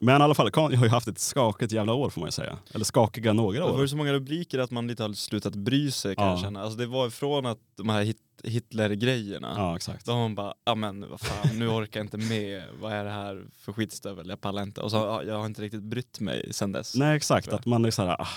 Men 0.00 0.20
i 0.20 0.24
alla 0.24 0.34
fall, 0.34 0.50
Kanye 0.50 0.76
har 0.76 0.84
ju 0.84 0.90
haft 0.90 1.08
ett 1.08 1.18
skakigt 1.18 1.72
jävla 1.72 1.94
år 1.94 2.10
får 2.10 2.20
man 2.20 2.28
ju 2.28 2.32
säga. 2.32 2.58
Eller 2.74 2.84
skakiga 2.84 3.32
några 3.32 3.58
Det 3.58 3.64
var 3.64 3.72
år. 3.74 3.80
ju 3.80 3.88
så 3.88 3.96
många 3.96 4.12
rubriker 4.12 4.58
att 4.58 4.70
man 4.70 4.86
lite 4.86 5.02
har 5.02 5.12
slutat 5.12 5.54
bry 5.54 5.90
sig 5.90 6.16
kan 6.16 6.24
Ja. 6.24 6.30
jag 6.30 6.40
känna. 6.40 6.62
Alltså 6.62 6.78
det 6.78 6.86
var 6.86 7.10
från 7.10 7.46
att 7.46 7.58
de 7.76 7.88
här 7.88 8.02
hit, 8.02 8.16
Hitler-grejerna, 8.44 9.54
Ja, 9.56 9.76
exakt. 9.76 10.06
då 10.06 10.12
har 10.12 10.18
man 10.20 10.34
bara, 10.34 10.54
ja 10.64 10.74
men 10.74 11.10
vad 11.10 11.20
fan, 11.20 11.58
nu 11.58 11.68
orkar 11.68 12.00
jag 12.00 12.04
inte 12.04 12.16
med, 12.18 12.62
vad 12.80 12.92
är 12.92 13.04
det 13.04 13.10
här 13.10 13.44
för 13.58 13.72
skitstövel, 13.72 14.28
jag 14.28 14.40
pallar 14.40 14.62
inte. 14.62 14.80
Och 14.80 14.90
så 14.90 14.96
ja, 14.96 15.22
jag 15.22 15.38
har 15.38 15.46
inte 15.46 15.62
riktigt 15.62 15.82
brytt 15.82 16.20
mig 16.20 16.48
sen 16.52 16.72
dess. 16.72 16.94
Nej 16.96 17.16
exakt, 17.16 17.48
att 17.48 17.66
man 17.66 17.84
är 17.84 17.90
så 17.90 18.02
här, 18.02 18.20
ah, 18.22 18.28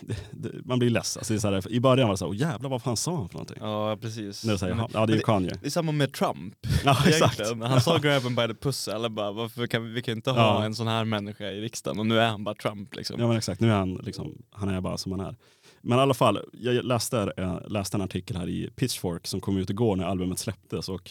det, 0.00 0.16
det, 0.32 0.64
man 0.64 0.78
blir 0.78 0.90
less. 0.90 1.16
Alltså, 1.16 1.40
så 1.40 1.50
här, 1.50 1.72
I 1.72 1.80
början 1.80 2.08
var 2.08 2.14
det 2.14 2.18
så 2.18 2.26
här, 2.32 2.34
jävlar 2.34 2.70
vad 2.70 2.82
fan 2.82 2.96
sa 2.96 3.16
han 3.16 3.28
för 3.28 3.34
någonting? 3.34 3.56
Ja 3.60 3.96
precis. 4.00 4.44
Nu 4.44 4.58
säger 4.58 4.74
han, 4.74 4.90
ja 4.94 5.06
det 5.06 5.12
är 5.12 5.16
ju 5.16 5.22
Kanye. 5.22 5.50
det 5.60 5.66
är 5.66 5.70
samma 5.70 5.92
med 5.92 6.12
Trump. 6.12 6.54
Ja 6.84 6.96
exakt. 7.06 7.40
egentligen. 7.40 7.70
Han 7.70 7.80
sa 7.80 7.98
grab 7.98 8.22
him 8.22 8.34
by 8.34 8.46
the 8.46 8.54
pussy, 8.54 8.90
alla 8.90 9.08
bara 9.10 9.32
varför 9.32 9.66
kan 9.66 9.84
vi, 9.84 9.90
vi 9.92 10.02
kan 10.02 10.16
inte 10.16 10.30
ha 10.30 10.38
Ja. 10.38 10.64
en 10.64 10.74
sån 10.74 10.86
här 10.88 11.04
människa 11.04 11.44
i 11.44 11.60
riksdagen 11.60 11.98
och 12.00 12.06
nu 12.06 12.18
är 12.20 12.28
han 12.28 12.44
bara 12.44 12.54
Trump 12.54 12.94
liksom. 12.96 13.20
Ja 13.20 13.28
men 13.28 13.36
exakt, 13.36 13.60
nu 13.60 13.70
är 13.70 13.74
han 13.76 13.94
liksom, 13.94 14.42
han 14.50 14.68
är 14.68 14.80
bara 14.80 14.98
som 14.98 15.12
han 15.12 15.20
är. 15.20 15.36
Men 15.84 15.98
i 15.98 16.02
alla 16.02 16.14
fall, 16.14 16.38
jag 16.52 16.84
läste, 16.84 17.32
eh, 17.36 17.58
läste 17.68 17.96
en 17.96 18.00
artikel 18.02 18.36
här 18.36 18.48
i 18.48 18.70
Pitchfork 18.76 19.26
som 19.26 19.40
kom 19.40 19.56
ut 19.56 19.70
igår 19.70 19.96
när 19.96 20.04
albumet 20.04 20.38
släpptes 20.38 20.88
och 20.88 21.10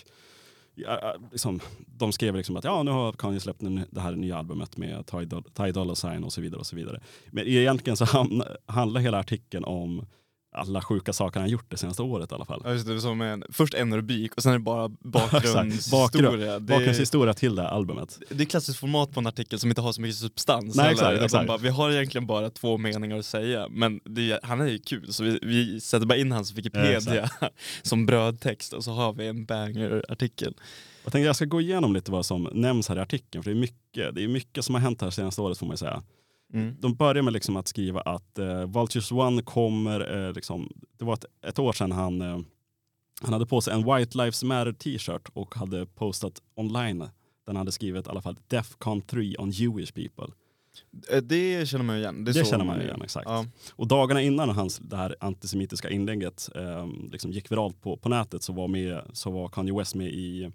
ja, 0.76 1.16
liksom, 1.32 1.60
de 1.88 2.12
skrev 2.12 2.36
liksom 2.36 2.58
att 2.58 2.64
ja 2.64 2.84
nu 2.84 2.92
har 2.92 3.12
Kanye 3.12 3.40
släppt 3.40 3.62
det 3.90 4.02
här 4.02 4.12
nya 4.12 4.38
albumet 4.38 4.78
med 4.78 5.06
Ty 5.06 5.18
Doll- 5.18 5.52
Ty 5.54 5.72
Dolla 5.72 5.96
Sign 5.96 6.24
och 6.24 6.34
så 6.34 6.42
vidare 6.42 6.60
och 6.60 6.66
så 6.66 6.76
vidare. 6.76 7.02
Men 7.32 7.48
egentligen 7.48 7.98
så 7.98 8.06
handlar 8.66 9.02
hela 9.02 9.20
artikeln 9.20 9.64
om 9.64 10.06
alla 10.54 10.82
sjuka 10.82 11.14
saker 11.14 11.40
han 11.40 11.50
gjort 11.50 11.66
det 11.70 11.78
senaste 11.78 12.02
året 12.02 12.32
i 12.32 12.36
alla 12.36 12.46
fall. 12.46 12.62
Ja, 12.66 12.72
just 12.72 12.88
det, 12.88 13.02
som 13.02 13.22
en, 13.22 13.44
först 13.50 13.74
en 13.74 13.96
rubrik 13.96 14.36
och 14.36 14.44
sen 14.44 14.52
är 14.52 14.58
det 14.58 14.64
bara 14.64 14.90
bakgrundshistoria. 15.00 16.60
Bakgrundshistoria 16.60 17.34
till 17.34 17.56
det 17.56 17.62
här 17.62 17.70
albumet. 17.70 18.20
det 18.30 18.44
är 18.44 18.46
klassiskt 18.46 18.80
format 18.80 19.12
på 19.12 19.20
en 19.20 19.28
artikel 19.28 19.60
som 19.60 19.70
inte 19.70 19.82
har 19.82 19.92
så 19.92 20.02
mycket 20.02 20.18
substans. 20.18 20.76
Nej, 20.76 20.92
exakt, 20.92 21.22
exakt. 21.22 21.48
Bara, 21.48 21.58
vi 21.58 21.70
har 21.70 21.92
egentligen 21.92 22.28
bara 22.28 22.50
två 22.50 22.78
meningar 22.78 23.18
att 23.18 23.26
säga, 23.26 23.68
men 23.70 24.00
det, 24.06 24.40
han 24.44 24.62
är 24.62 24.68
ju 24.68 24.80
kul 24.80 25.14
så 25.14 25.24
vi, 25.24 25.40
vi 25.42 25.82
sätter 25.82 26.06
bara 26.06 26.18
in 26.18 26.32
hans 26.32 26.54
Wikipedia 26.54 27.30
som 27.82 28.06
brödtext 28.06 28.74
och 28.74 28.84
så 28.84 28.92
har 28.92 29.14
vi 29.14 29.28
en 29.28 29.46
banger-artikel. 29.46 30.56
Jag 31.04 31.12
tänkte 31.12 31.26
jag 31.26 31.36
ska 31.36 31.46
gå 31.46 31.62
igenom 31.62 31.94
lite 31.94 32.12
vad 32.12 32.26
som 32.26 32.50
nämns 32.54 32.90
här 32.90 32.96
i 32.96 33.00
artikeln 33.00 33.44
för 33.44 33.52
det 33.52 33.58
är 33.58 33.62
mycket, 33.62 34.16
det 34.16 34.24
är 34.24 34.28
mycket 34.28 34.66
som 34.66 34.76
har 34.76 34.82
hänt 34.82 35.02
här 35.02 35.10
senaste 35.10 35.42
året 35.42 35.58
får 35.58 35.66
man 35.66 35.74
ju 35.74 35.78
säga. 35.78 36.04
Mm. 36.54 36.76
de 36.80 36.96
börjar 36.96 37.24
med 37.24 37.34
liksom 37.34 37.56
att 37.58 37.68
skriva 37.68 38.02
att 38.02 38.40
eh, 38.40 38.66
Vultures 38.66 39.12
One 39.12 39.42
kommer, 39.42 40.28
eh, 40.28 40.34
liksom, 40.34 40.70
det 40.98 41.06
var 41.06 41.14
ett, 41.14 41.26
ett 41.48 41.60
år 41.60 41.74
sedan 41.74 41.92
han, 41.92 42.22
eh, 42.22 42.40
han 43.22 43.34
hade 43.34 43.46
på 43.46 43.62
sig 43.62 43.74
en 43.74 43.96
White 43.96 44.18
Lives 44.18 44.44
Matter 44.44 44.72
t-shirt 44.74 45.30
och 45.34 45.56
hade 45.56 45.86
postat 45.86 46.42
online. 46.56 47.10
Den 47.46 47.56
hade 47.56 47.72
skrivit 47.72 48.08
i 48.08 48.10
alla 48.10 48.22
fall 48.22 48.38
Defcon 48.48 49.02
3 49.02 49.36
on 49.38 49.52
Jewish 49.52 49.94
people. 49.94 50.34
Eh, 51.12 51.22
Det 51.22 51.70
känner 51.70 51.84
man 51.86 51.96
ju 51.96 52.02
igen. 52.02 52.24
Det, 52.24 52.32
Det 52.32 52.48
känner 52.48 52.66
man 52.66 52.78
ju 52.80 52.84
igen, 52.84 53.02
exakt. 53.02 53.30
Ja. 53.30 53.46
Och 53.76 53.88
dagarna 53.88 54.22
innan 54.22 54.50
hans, 54.50 54.78
det 54.80 54.98
här 54.98 55.16
antisemitiska 55.20 55.90
inlägget 55.90 56.50
eh, 56.56 56.88
liksom 57.12 57.32
gick 57.32 57.52
viralt 57.52 57.82
på, 57.82 57.98
på 57.98 58.10
nätet 58.10 58.44
så 58.44 58.54
var, 58.54 58.68
med, 58.68 59.02
så 59.14 59.32
var 59.32 59.48
Kanye 59.48 59.74
West 59.78 59.96
med 59.96 60.08
i 60.08 60.52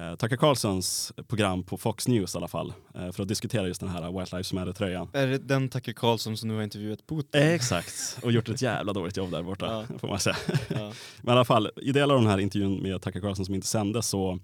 eh, 0.00 0.14
Tucker 0.16 0.36
Carlsons 0.36 1.12
program 1.28 1.62
på 1.62 1.76
Fox 1.76 2.08
News 2.08 2.34
i 2.34 2.38
alla 2.38 2.48
fall. 2.48 2.72
Eh, 2.94 3.12
för 3.12 3.22
att 3.22 3.28
diskutera 3.28 3.66
just 3.66 3.80
den 3.80 3.90
här 3.90 4.18
White 4.18 4.36
Lives 4.36 4.52
Matter-tröjan. 4.52 5.08
Är 5.12 5.26
det 5.26 5.38
den 5.38 5.68
Tucker 5.68 5.92
Carlson 5.92 6.36
som 6.36 6.48
nu 6.48 6.54
har 6.54 6.62
intervjuat 6.62 7.06
Putin? 7.06 7.42
Exakt, 7.42 8.18
och 8.22 8.32
gjort 8.32 8.48
ett 8.48 8.62
jävla 8.62 8.92
dåligt 8.92 9.16
jobb 9.16 9.30
där 9.30 9.42
borta 9.42 9.86
Ja. 9.88 9.98
får 9.98 10.08
man 10.08 10.20
säga. 10.20 10.36
Ja. 10.68 10.92
Men 11.22 11.28
i 11.28 11.36
alla 11.36 11.44
fall, 11.44 11.70
i 11.76 11.92
delar 11.92 12.14
av 12.14 12.20
den 12.20 12.30
här 12.30 12.38
intervjun 12.38 12.82
med 12.82 13.02
Tucker 13.02 13.20
Carlson 13.20 13.44
som 13.44 13.54
inte 13.54 13.66
sändes 13.66 14.06
så 14.08 14.38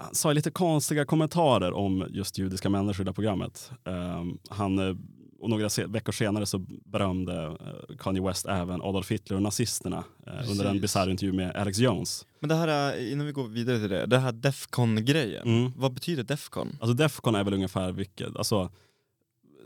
han 0.00 0.14
sa 0.14 0.32
lite 0.32 0.50
konstiga 0.50 1.04
kommentarer 1.04 1.72
om 1.72 2.06
just 2.10 2.38
judiska 2.38 2.70
människor 2.70 3.02
i 3.02 3.04
det 3.04 3.10
här 3.10 3.14
programmet. 3.14 3.70
Ehm, 3.84 4.38
han, 4.50 4.78
eh, 4.78 4.96
och 5.40 5.50
några 5.50 5.68
se- 5.70 5.86
veckor 5.86 6.12
senare 6.12 6.46
så 6.46 6.58
berömde 6.84 7.44
eh, 7.46 7.96
Kanye 7.98 8.22
West 8.22 8.46
även 8.46 8.82
Adolf 8.82 9.10
Hitler 9.10 9.36
och 9.36 9.42
nazisterna 9.42 10.04
eh, 10.26 10.50
under 10.50 10.64
en 10.64 10.80
bisarr 10.80 11.10
intervju 11.10 11.32
med 11.32 11.56
Alex 11.56 11.78
Jones. 11.78 12.26
Men 12.40 12.48
det 12.48 12.54
här, 12.54 12.68
är- 12.68 13.12
innan 13.12 13.26
vi 13.26 13.32
går 13.32 13.48
vidare 13.48 13.78
till 13.78 13.88
det, 13.88 14.06
det 14.06 14.18
här 14.18 14.32
Defcon-grejen, 14.32 15.42
Mm. 15.48 15.72
vad 15.76 15.92
betyder 15.92 16.22
Defcon? 16.22 16.76
Alltså 16.80 16.94
Defcon 16.94 17.34
är 17.34 17.44
väl 17.44 17.54
ungefär 17.54 17.92
vilket, 17.92 18.36
alltså, 18.36 18.70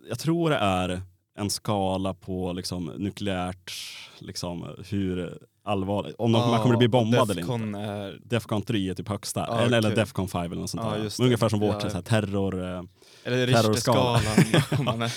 jag 0.09 0.19
tror 0.19 0.51
det 0.51 0.57
är 0.57 1.03
en 1.39 1.51
skala 1.51 2.15
på 2.15 2.53
liksom, 2.53 2.85
nukleärt, 2.87 3.73
liksom, 4.19 4.67
hur 4.89 5.39
allvarligt, 5.65 6.15
om 6.19 6.33
de, 6.33 6.51
man 6.51 6.61
kommer 6.61 6.75
att 6.75 6.79
bli 6.79 6.89
bombad 6.89 7.31
eller 7.31 7.41
inte. 7.43 7.53
Defcon 7.53 7.75
är... 7.75 8.19
Defcon 8.25 8.63
3 8.63 8.89
är 8.91 8.95
typ 8.95 9.09
högsta, 9.09 9.41
Ja, 9.49 9.59
eller, 9.61 9.79
eller 9.79 9.89
okej. 9.89 9.97
Defcon 9.97 10.29
5 10.29 10.53
eller 10.53 10.61
något 10.61 10.71
sånt 10.71 10.83
Ja, 10.85 10.91
där. 10.99 11.25
Ungefär 11.25 11.49
som 11.49 11.61
vårt 11.61 11.83
Ja, 11.83 11.91
så 11.91 11.97
här, 11.97 12.03
terror. 12.03 12.89
Eller. 13.25 13.47
Richterskalan 13.47 14.23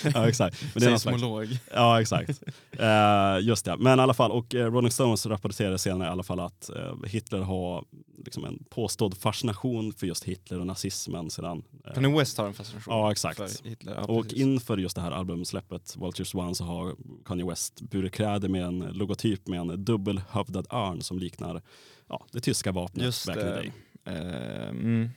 Ja 0.13 0.29
exakt. 0.29 0.61
Men 0.73 0.83
det 0.83 0.85
är 0.85 0.97
seismolog. 0.97 1.59
ja 1.73 2.01
exakt. 2.01 2.43
Eh, 2.71 3.39
just 3.41 3.65
det. 3.65 3.77
Men 3.77 3.99
i 3.99 4.01
alla 4.01 4.13
fall, 4.13 4.31
och 4.31 4.55
eh, 4.55 4.71
Rolling 4.71 4.91
Stones 4.91 5.25
rapporterade 5.25 5.77
senare 5.77 6.07
i 6.07 6.11
alla 6.11 6.23
fall 6.23 6.39
att 6.39 6.69
eh, 6.69 6.95
Hitler 7.05 7.39
har 7.39 7.85
liksom 8.25 8.45
en 8.45 8.63
påstådd 8.69 9.17
fascination 9.17 9.93
för 9.93 10.07
just 10.07 10.23
Hitler 10.23 10.59
och 10.59 10.67
nazismen 10.67 11.29
sedan. 11.29 11.63
Kanye 11.93 12.17
West 12.17 12.37
har 12.37 12.47
en 12.47 12.53
fascination 12.53 12.93
Ja, 12.93 13.11
exakt. 13.11 13.61
Hitler. 13.63 13.95
Ja, 13.95 14.01
och 14.01 14.33
inför 14.33 14.77
just 14.77 14.95
det 14.95 15.01
här 15.01 15.11
albumsläppet, 15.11 15.95
Vultures 15.97 16.35
One, 16.35 16.55
så 16.55 16.63
har 16.63 16.95
Kanye 17.25 17.45
West 17.45 17.81
burit 17.81 18.13
kläder 18.13 18.49
med 18.49 18.63
en 18.63 18.79
logotyp 18.79 19.47
med 19.47 19.59
en 19.59 19.85
dubbelhövdad 19.85 20.67
örn 20.69 21.01
som 21.01 21.19
liknar 21.19 21.61
ja, 22.07 22.25
det 22.31 22.39
tyska 22.39 22.71
vapnet 22.71 23.05
Just 23.05 23.27
back 23.27 23.37
in 23.37 23.41
the 23.43 23.49
day. 23.49 23.71
Mm, 24.05 25.09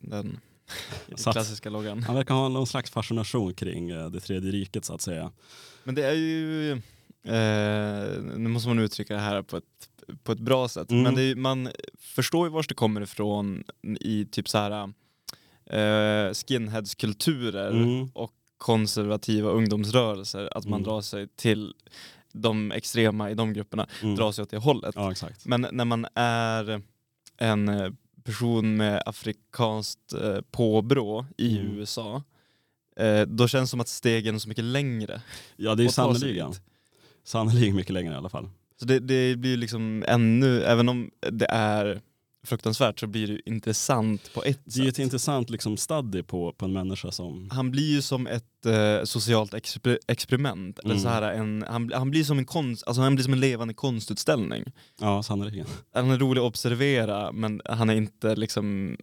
den. 0.00 0.40
Att- 1.12 1.32
Klassiska 1.32 1.70
loggan. 1.70 2.02
Han 2.02 2.14
verkar 2.16 2.34
ha 2.34 2.48
någon 2.48 2.66
slags 2.66 2.90
fascination 2.90 3.54
kring 3.54 3.90
eh, 3.90 4.10
det 4.10 4.20
tredje 4.20 4.52
riket 4.52 4.84
så 4.84 4.94
att 4.94 5.00
säga. 5.00 5.32
Men 5.84 5.94
det 5.94 6.02
är 6.06 6.12
ju, 6.14 6.72
eh, 6.72 8.22
nu 8.36 8.48
måste 8.48 8.68
man 8.68 8.78
uttrycka 8.78 9.14
det 9.14 9.20
här 9.20 9.42
på 9.42 9.56
ett, 9.56 9.64
på 10.22 10.32
ett 10.32 10.40
bra 10.40 10.68
sätt, 10.68 10.90
Mm. 10.90 11.02
men 11.02 11.14
det 11.14 11.22
är, 11.22 11.34
man 11.34 11.68
förstår 11.98 12.46
ju 12.46 12.52
var 12.52 12.64
det 12.68 12.74
kommer 12.74 13.00
ifrån 13.00 13.64
i 14.00 14.24
typ 14.24 14.48
så 14.48 14.58
här 14.58 14.92
eh, 15.66 16.32
skinheadskulturer 16.34 17.70
Mm. 17.70 18.10
och 18.14 18.32
konservativa 18.58 19.50
ungdomsrörelser, 19.50 20.56
att 20.56 20.64
man 20.64 20.80
Mm. 20.80 20.82
drar 20.88 21.00
sig 21.00 21.28
till 21.36 21.74
de 22.32 22.72
extrema 22.72 23.30
i 23.30 23.34
de 23.34 23.52
grupperna, 23.52 23.86
Mm. 24.02 24.16
drar 24.16 24.32
sig 24.32 24.42
åt 24.42 24.50
det 24.50 24.56
hållet. 24.58 24.94
Ja 24.94 25.12
exakt. 25.12 25.46
Men 25.46 25.66
när 25.72 25.84
man 25.84 26.06
är 26.14 26.82
en 27.36 27.68
eh, 27.68 27.90
person 28.28 28.76
med 28.76 29.02
afrikanskt 29.06 30.12
eh, 30.12 30.40
påbrå 30.50 31.26
i 31.36 31.58
Mm. 31.58 31.78
USA, 31.78 32.22
eh, 32.96 33.20
då 33.22 33.48
känns 33.48 33.68
det 33.68 33.70
som 33.70 33.80
att 33.80 33.88
stegen 33.88 34.34
är 34.34 34.38
så 34.38 34.48
mycket 34.48 34.64
längre. 34.64 35.22
Ja 35.56 35.74
det 35.74 35.84
är 35.84 35.88
sannerligen. 35.88 36.52
Sannerligen 37.24 37.76
mycket 37.76 37.92
längre 37.92 38.14
i 38.14 38.16
alla 38.16 38.28
fall. 38.28 38.48
Så 38.80 38.84
det, 38.84 38.98
det 38.98 39.36
blir 39.36 39.56
liksom 39.56 40.04
ännu, 40.08 40.62
även 40.62 40.88
om 40.88 41.10
det 41.30 41.46
är 41.50 42.00
fruktansvärt 42.46 43.00
så 43.00 43.06
blir 43.06 43.26
det 43.28 43.40
intressant 43.50 44.34
på 44.34 44.44
ett 44.44 44.60
Det 44.64 44.80
är 44.80 44.88
ett 44.88 44.96
sätt. 44.96 45.02
intressant 45.02 45.50
liksom, 45.50 45.76
study 45.76 46.22
på, 46.22 46.52
på 46.52 46.64
en 46.64 46.72
människa 46.72 47.10
som... 47.12 47.48
Han 47.52 47.70
blir 47.70 47.90
ju 47.90 48.02
som 48.02 48.26
ett 48.26 48.66
eh, 48.66 49.04
socialt 49.04 49.54
exper 49.54 49.98
experiment. 50.08 50.78
Eller 50.78 50.90
Mm. 50.90 51.02
så 51.02 51.08
här, 51.08 51.22
en, 51.22 51.64
han, 51.68 51.92
han, 51.94 52.10
blir 52.10 52.24
som 52.24 52.38
en 52.38 52.44
konst, 52.46 52.84
alltså 52.86 53.02
han 53.02 53.14
blir 53.14 53.24
som 53.24 53.32
en 53.32 53.40
levande 53.40 53.74
konstutställning. 53.74 54.64
Ja 55.00 55.22
sannerligen. 55.22 55.66
Han 55.94 56.10
är 56.10 56.18
rolig 56.18 56.40
att 56.40 56.46
observera 56.46 57.32
men 57.32 57.60
han 57.64 57.90
är 57.90 57.94
inte 57.94 58.36
liksom, 58.36 58.96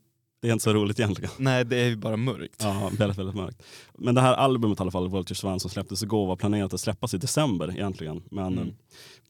Det 0.45 0.49
är 0.49 0.53
inte 0.53 0.63
så 0.63 0.73
roligt 0.73 0.99
egentligen. 0.99 1.31
nej 1.37 1.65
det 1.65 1.77
är 1.77 1.85
ju 1.87 1.95
bara 1.95 2.17
mörkt. 2.17 2.55
Ja, 2.63 2.91
väldigt, 2.97 3.17
väldigt 3.17 3.35
mörkt. 3.35 3.63
Men 3.97 4.15
det 4.15 4.21
här 4.21 4.33
albumet 4.33 4.79
i 4.79 4.81
alla 4.81 4.91
fall, 4.91 5.09
Vulture 5.09 5.35
Swan, 5.35 5.59
som 5.59 5.69
släpptes 5.69 6.03
igår 6.03 6.27
var 6.27 6.35
planerat 6.35 6.73
att 6.73 6.79
släppas 6.81 7.13
i 7.13 7.17
december 7.17 7.71
egentligen. 7.71 8.23
Men 8.31 8.45
Mm. 8.57 8.67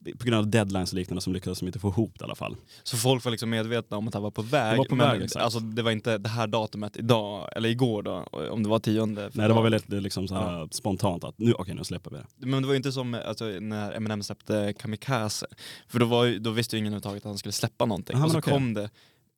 eh, 0.06 0.12
på 0.18 0.24
grund 0.24 0.38
av 0.38 0.48
deadlines 0.50 0.92
och 0.92 0.96
liknande 0.98 1.20
så 1.22 1.30
lyckades 1.30 1.58
de 1.60 1.66
inte 1.66 1.78
få 1.78 1.88
ihop 1.88 2.18
det 2.18 2.22
i 2.22 2.24
alla 2.24 2.34
fall. 2.34 2.56
Så 2.82 2.96
folk 2.96 3.24
var 3.24 3.30
liksom 3.30 3.50
medvetna 3.50 3.96
om 3.96 4.08
att 4.08 4.14
han 4.14 4.22
var 4.22 4.30
på 4.30 4.42
väg. 4.42 4.68
Han 4.68 4.76
var 4.78 4.84
på 4.84 4.94
men 4.94 5.08
väg, 5.10 5.22
exakt. 5.22 5.44
alltså, 5.44 5.60
det 5.60 5.82
var 5.82 5.90
inte 5.90 6.18
det 6.18 6.28
här 6.28 6.46
datumet 6.46 6.96
idag, 6.96 7.48
eller 7.56 7.68
igår 7.68 8.02
då, 8.02 8.12
om 8.50 8.62
det 8.62 8.68
var 8.68 8.78
tionde. 8.78 9.30
Nej, 9.32 9.48
det 9.48 9.54
var 9.54 9.62
väldigt 9.62 9.90
det 9.90 10.00
liksom 10.00 10.28
så 10.28 10.34
här 10.34 10.68
spontant 10.70 11.24
att 11.24 11.38
nu, 11.38 11.52
okej, 11.52 11.74
nu 11.74 11.84
släpper 11.84 12.10
vi 12.10 12.16
det. 12.16 12.46
Men 12.46 12.62
det 12.62 12.66
var 12.66 12.72
ju 12.74 12.76
inte 12.76 12.92
som 12.92 13.14
alltså, 13.26 13.44
när 13.44 13.92
Eminem 13.92 14.22
släppte 14.22 14.74
Kamikaze. 14.78 15.46
För 15.88 15.98
då, 15.98 16.06
var 16.06 16.38
då 16.38 16.50
visste 16.50 16.76
ju 16.76 16.80
ingen 16.80 16.92
överhuvudtaget 16.92 17.22
att 17.22 17.30
han 17.30 17.38
skulle 17.38 17.52
släppa 17.52 17.86
någonting. 17.86 18.16
Aha, 18.16 18.24
och 18.24 18.30
så 18.32 18.38
okej. 18.38 18.52
kom 18.52 18.74
det 18.74 18.90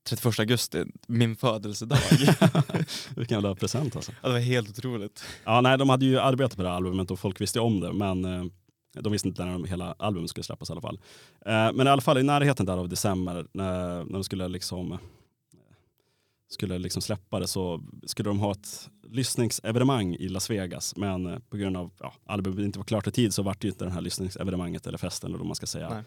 31 0.08 0.38
augusti, 0.38 0.84
min 1.06 1.36
födelsedag. 1.36 1.98
Vilken 3.16 3.36
jävla 3.36 3.54
present 3.54 3.96
alltså. 3.96 4.12
Ja, 4.22 4.28
det 4.28 4.34
var 4.34 4.40
helt 4.40 4.68
otroligt. 4.68 5.24
Ja, 5.44 5.60
nej, 5.60 5.78
de 5.78 5.88
hade 5.88 6.04
ju 6.04 6.18
arbetat 6.18 6.56
på 6.56 6.62
det 6.62 6.68
här 6.68 6.76
albumet 6.76 7.10
och 7.10 7.18
folk 7.18 7.40
visste 7.40 7.60
om 7.60 7.80
det, 7.80 7.92
men 7.92 8.24
eh, 8.24 8.44
de 9.00 9.12
visste 9.12 9.28
inte 9.28 9.44
när 9.44 9.52
de, 9.52 9.64
hela 9.64 9.94
albumet 9.98 10.30
skulle 10.30 10.44
släppas 10.44 10.70
i 10.70 10.72
alla 10.72 10.80
fall. 10.80 11.00
Eh, 11.46 11.72
men 11.72 11.86
i 11.86 11.90
alla 11.90 12.02
fall 12.02 12.18
i 12.18 12.22
närheten 12.22 12.66
där 12.66 12.76
av 12.76 12.88
december, 12.88 13.46
när, 13.52 14.04
när 14.04 14.12
de 14.12 14.24
skulle 14.24 14.48
liksom 14.48 14.92
eh, 14.92 14.98
skulle 16.48 16.78
liksom 16.78 17.02
släppa 17.02 17.40
det 17.40 17.46
så 17.46 17.82
skulle 18.06 18.30
de 18.30 18.38
ha 18.38 18.52
ett 18.52 18.88
lyssningsevenemang 19.10 20.14
i 20.14 20.28
Las 20.28 20.50
Vegas. 20.50 20.96
Men 20.96 21.42
på 21.50 21.56
grund 21.56 21.76
av 21.76 21.90
ja, 22.00 22.12
albumet 22.26 22.64
inte 22.64 22.78
var 22.78 22.86
klart 22.86 23.06
i 23.06 23.10
tid 23.10 23.34
så 23.34 23.42
vart 23.42 23.60
det 23.60 23.68
inte 23.68 23.84
det 23.84 23.90
här 23.90 24.00
lyssningsevenemanget 24.00 24.86
eller 24.86 24.98
festen 24.98 25.30
eller 25.30 25.38
vad 25.38 25.46
man 25.46 25.56
ska 25.56 25.66
säga. 25.66 25.88
Nej. 25.88 26.02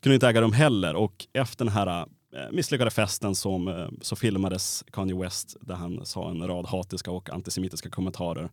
Kunde 0.00 0.14
inte 0.14 0.28
äga 0.28 0.40
rum 0.40 0.52
heller 0.52 0.94
och 0.94 1.26
efter 1.32 1.64
den 1.64 1.74
här 1.74 2.06
Eh, 2.34 2.50
misslyckade 2.52 2.90
festen 2.90 3.34
som, 3.34 3.68
eh, 3.68 3.88
så 4.00 4.16
filmades 4.16 4.84
Kanye 4.92 5.14
West 5.14 5.56
där 5.60 5.74
han 5.74 6.06
sa 6.06 6.30
en 6.30 6.46
rad 6.46 6.66
hatiska 6.66 7.10
och 7.10 7.30
antisemitiska 7.30 7.90
kommentarer. 7.90 8.50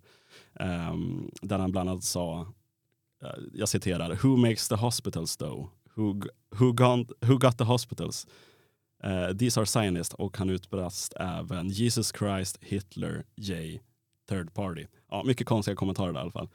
Um, 0.53 1.31
där 1.41 1.59
han 1.59 1.71
bland 1.71 1.89
annat 1.89 2.03
sa, 2.03 2.41
eh, 3.23 3.29
jag 3.53 3.69
citerar, 3.69 4.19
Who 4.23 4.37
makes 4.37 4.67
the 4.67 4.75
hospitals 4.75 5.37
though? 5.37 5.69
Who, 5.95 6.21
who, 6.55 6.73
got, 6.73 7.11
who 7.21 7.37
got 7.37 7.57
the 7.57 7.63
hospitals? 7.63 8.27
Uh, 9.03 9.37
these 9.37 9.59
are 9.59 9.65
Zionists 9.65 10.13
och 10.13 10.37
han 10.37 10.49
utbrast 10.49 11.13
även 11.15 11.69
Jesus 11.69 12.13
Christ, 12.19 12.57
Hitler, 12.61 13.23
J, 13.35 13.79
third 14.29 14.53
party. 14.53 14.85
Ja, 15.09 15.23
mycket 15.23 15.47
konstiga 15.47 15.75
kommentarer 15.75 16.13
där 16.13 16.19
i 16.19 16.21
alla 16.21 16.31
fall. 16.31 16.49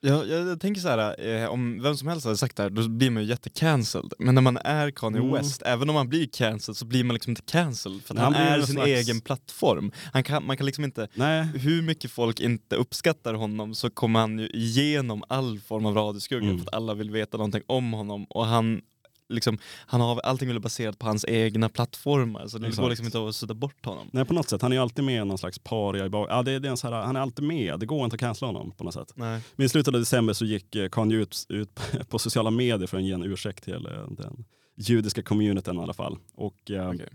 Jag, 0.00 0.28
jag, 0.28 0.48
jag 0.48 0.60
tänker 0.60 0.80
så 0.80 0.88
här, 0.88 1.26
eh, 1.42 1.48
om 1.48 1.82
vem 1.82 1.96
som 1.96 2.08
helst 2.08 2.24
hade 2.24 2.36
sagt 2.36 2.56
det 2.56 2.62
här, 2.62 2.70
då 2.70 2.88
blir 2.88 3.10
man 3.10 3.22
ju 3.22 3.28
jättecancelled. 3.28 4.12
Men 4.18 4.34
när 4.34 4.42
man 4.42 4.56
är 4.56 4.90
Kanye 4.90 5.20
Mm. 5.20 5.32
West, 5.32 5.62
även 5.62 5.88
om 5.88 5.94
man 5.94 6.08
blir 6.08 6.26
cancelled 6.26 6.76
så 6.76 6.84
blir 6.86 7.04
man 7.04 7.14
liksom 7.14 7.30
inte 7.30 7.42
cancelled. 7.42 8.02
För 8.04 8.14
han 8.14 8.34
han 8.34 8.42
är 8.42 8.60
sin 8.62 8.74
slags- 8.74 8.88
egen 8.88 9.20
plattform. 9.20 9.92
Han 10.12 10.22
kan, 10.22 10.46
man 10.46 10.56
kan 10.56 10.66
liksom 10.66 10.84
inte, 10.84 11.08
Nej, 11.14 11.44
hur 11.54 11.82
mycket 11.82 12.10
folk 12.10 12.40
inte 12.40 12.76
uppskattar 12.76 13.34
honom 13.34 13.74
så 13.74 13.90
kommer 13.90 14.20
han 14.20 14.38
ju 14.38 14.46
igenom 14.48 15.22
all 15.28 15.58
form 15.60 15.86
av 15.86 15.94
radioskugga 15.94 16.44
Mm. 16.46 16.58
för 16.58 16.66
att 16.68 16.74
alla 16.74 16.94
vill 16.94 17.10
veta 17.10 17.36
någonting 17.36 17.62
om 17.66 17.92
honom. 17.92 18.24
Och 18.24 18.46
han, 18.46 18.80
liksom, 19.28 19.58
han 19.86 20.00
har 20.00 20.20
allting 20.20 20.48
väl 20.48 20.60
baserat 20.60 20.98
på 20.98 21.06
hans 21.06 21.24
egna 21.28 21.68
plattformar 21.68 22.46
så 22.46 22.58
det 22.58 22.66
Exakt. 22.66 22.82
går 22.82 22.88
liksom 22.88 23.06
inte 23.06 23.28
att 23.28 23.36
sudda 23.36 23.54
bort 23.54 23.84
honom. 23.84 24.08
Nej 24.12 24.24
på 24.24 24.34
något 24.34 24.48
sätt, 24.48 24.62
han 24.62 24.72
är 24.72 24.76
ju 24.76 24.82
alltid 24.82 25.04
med 25.04 25.22
i 25.22 25.24
någon 25.24 25.38
slags 25.38 25.58
paria 25.58 26.06
i 26.06 26.08
bak. 26.08 26.28
Ja, 26.30 26.42
det, 26.42 26.58
det 26.58 26.68
är 26.68 26.70
en 26.70 26.76
så 26.76 26.90
här, 26.90 27.02
han 27.02 27.16
är 27.16 27.20
alltid 27.20 27.44
med, 27.44 27.80
det 27.80 27.86
går 27.86 28.04
inte 28.04 28.14
att 28.14 28.20
cancella 28.20 28.52
honom 28.52 28.70
på 28.70 28.84
något 28.84 28.94
sätt. 28.94 29.12
Nej. 29.14 29.40
Men 29.56 29.66
i 29.66 29.68
slutet 29.68 29.94
av 29.94 30.00
december 30.00 30.32
så 30.32 30.44
gick 30.44 30.74
eh, 30.74 30.88
Kanye 30.88 31.16
ut, 31.16 31.46
ut 31.48 31.80
på 32.08 32.18
sociala 32.18 32.50
medier 32.50 32.86
för 32.86 32.96
att 32.96 33.04
ge 33.04 33.12
en 33.12 33.22
ursäkt 33.22 33.64
till 33.64 33.86
eh, 33.86 34.10
den 34.10 34.44
judiska 34.76 35.22
communityn 35.22 35.76
i 35.76 35.82
alla 35.82 35.94
fall. 35.94 36.18
Och 36.34 36.70
eh, 36.70 36.90
Okej. 36.90 37.08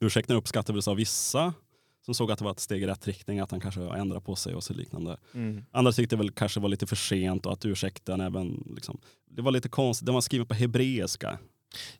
ursäkten 0.00 0.36
uppskattades 0.36 0.88
av 0.88 0.96
vissa 0.96 1.54
som 2.04 2.14
såg 2.14 2.32
att 2.32 2.38
det 2.38 2.44
var 2.44 2.52
ett 2.52 2.60
steg 2.60 2.82
i 2.82 2.86
rätt 2.86 3.06
riktning, 3.06 3.40
att 3.40 3.50
han 3.50 3.60
kanske 3.60 3.80
ändrar 3.80 4.20
på 4.20 4.36
sig 4.36 4.54
och 4.54 4.64
så 4.64 4.74
liknande. 4.74 5.16
Mm. 5.34 5.64
Andra 5.70 5.92
tyckte 5.92 6.16
väl 6.16 6.30
kanske 6.30 6.60
var 6.60 6.68
lite 6.68 6.86
för 6.86 6.96
sent 6.96 7.46
och 7.46 7.52
att 7.52 7.64
ursäkten 7.64 8.20
även, 8.20 8.72
liksom, 8.74 9.00
det 9.30 9.42
var 9.42 9.50
lite 9.50 9.68
konstigt, 9.68 10.06
den 10.06 10.14
var 10.14 10.20
skriven 10.20 10.46
på 10.46 10.54
hebreiska. 10.54 11.38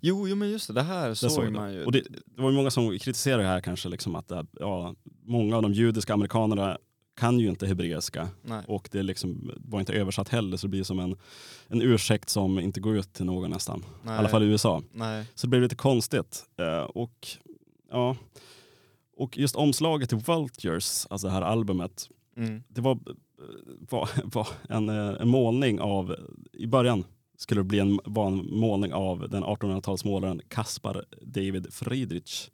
Jo, 0.01 0.29
jo 0.29 0.37
men 0.37 0.51
just 0.51 0.67
det, 0.67 0.73
det 0.73 0.83
här 0.83 1.09
Det 1.09 1.17
såg 1.17 1.31
såg 1.31 1.53
man 1.53 1.75
ju. 1.75 1.85
Och 1.85 1.93
det, 1.93 2.01
det 2.25 2.43
var 2.43 2.53
många 2.53 2.71
som 2.71 2.99
kritiserade 2.99 3.43
det 3.43 3.49
här 3.49 3.61
kanske, 3.61 3.89
liksom 3.89 4.15
att 4.15 4.33
ja, 4.61 4.95
många 5.23 5.57
av 5.57 5.63
de 5.63 5.73
judiska 5.73 6.15
amerikanerna 6.15 6.79
kan 7.17 7.41
ju 7.41 7.49
inte 7.49 7.67
hebreiska 7.67 8.29
Nej. 8.43 8.63
och 8.67 8.89
det 8.93 9.03
liksom 9.03 9.53
var 9.57 9.81
inte 9.81 9.93
översatt 9.93 10.29
heller 10.29 10.57
så 10.57 10.67
det 10.67 10.71
blir 10.71 10.83
som 10.83 10.99
en, 10.99 11.17
en 11.69 11.83
ursäkt 11.83 12.29
som 12.29 12.59
inte 12.59 12.81
går 12.81 12.97
ut 12.97 13.13
till 13.13 13.25
någon 13.25 13.51
nästan. 13.51 13.85
Nej. 14.03 14.15
I 14.15 14.19
alla 14.19 14.29
fall 14.29 14.43
i 14.43 14.47
USA. 14.47 14.83
Nej. 14.93 15.25
Så 15.35 15.47
det 15.47 15.49
blev 15.49 15.63
lite 15.63 15.77
konstigt. 15.77 16.45
Eh, 16.59 16.83
och, 16.83 17.29
ja. 17.91 18.17
Och 19.17 19.39
just 19.39 19.57
omslaget 19.57 20.09
till 20.09 20.19
Vultures, 20.19 21.07
alltså 21.11 21.27
det 21.27 21.33
här 21.33 21.43
albumet, 21.43 22.09
Mm. 22.37 22.63
det 22.69 22.81
var, 22.81 22.99
var, 23.91 24.09
var 24.25 24.49
en, 24.69 24.89
eh, 24.89 25.17
en 25.21 25.29
målning 25.29 25.81
av, 25.81 26.17
i 26.53 26.67
början 26.67 27.05
skulle 27.37 27.61
det 27.61 27.65
bli 27.65 27.79
en, 27.79 28.01
var 28.05 28.27
en 28.27 28.47
målning 28.51 28.93
av 28.95 29.29
den 29.31 29.45
1800-talsmålaren 29.45 30.41
Caspar 30.49 31.05
David 31.23 31.73
Friedrich. 31.73 32.51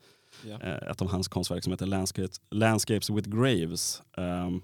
Eh, 0.63 0.91
ett 0.91 1.03
av 1.03 1.09
hans 1.09 1.29
konstverk 1.29 1.65
som 1.65 1.73
heter 1.73 1.87
Landscapes, 1.87 2.41
Landscapes 2.51 3.11
with 3.11 3.29
Graves. 3.29 4.03
Um, 4.17 4.63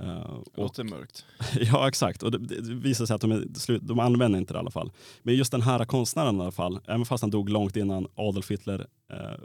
uh, 0.00 0.18
och, 0.20 0.44
Låter 0.58 0.84
mörkt. 0.84 1.24
ja 1.60 1.88
exakt, 1.88 2.22
och 2.22 2.30
det, 2.30 2.38
det 2.38 2.74
visar 2.74 3.06
sig 3.06 3.14
att 3.14 3.20
de, 3.20 3.32
är, 3.32 3.78
de 3.78 3.98
använder 4.00 4.38
inte 4.38 4.52
det 4.52 4.56
i 4.56 4.60
alla 4.60 4.70
fall. 4.70 4.92
Men 5.22 5.34
just 5.34 5.52
den 5.52 5.62
här 5.62 5.84
konstnären 5.84 6.36
i 6.36 6.40
alla 6.40 6.50
fall, 6.50 6.80
även 6.86 7.04
fast 7.04 7.22
han 7.22 7.30
dog 7.30 7.48
långt 7.48 7.76
innan 7.76 8.06
Adolf 8.14 8.50
Hitler 8.50 8.86
eh, 9.12 9.38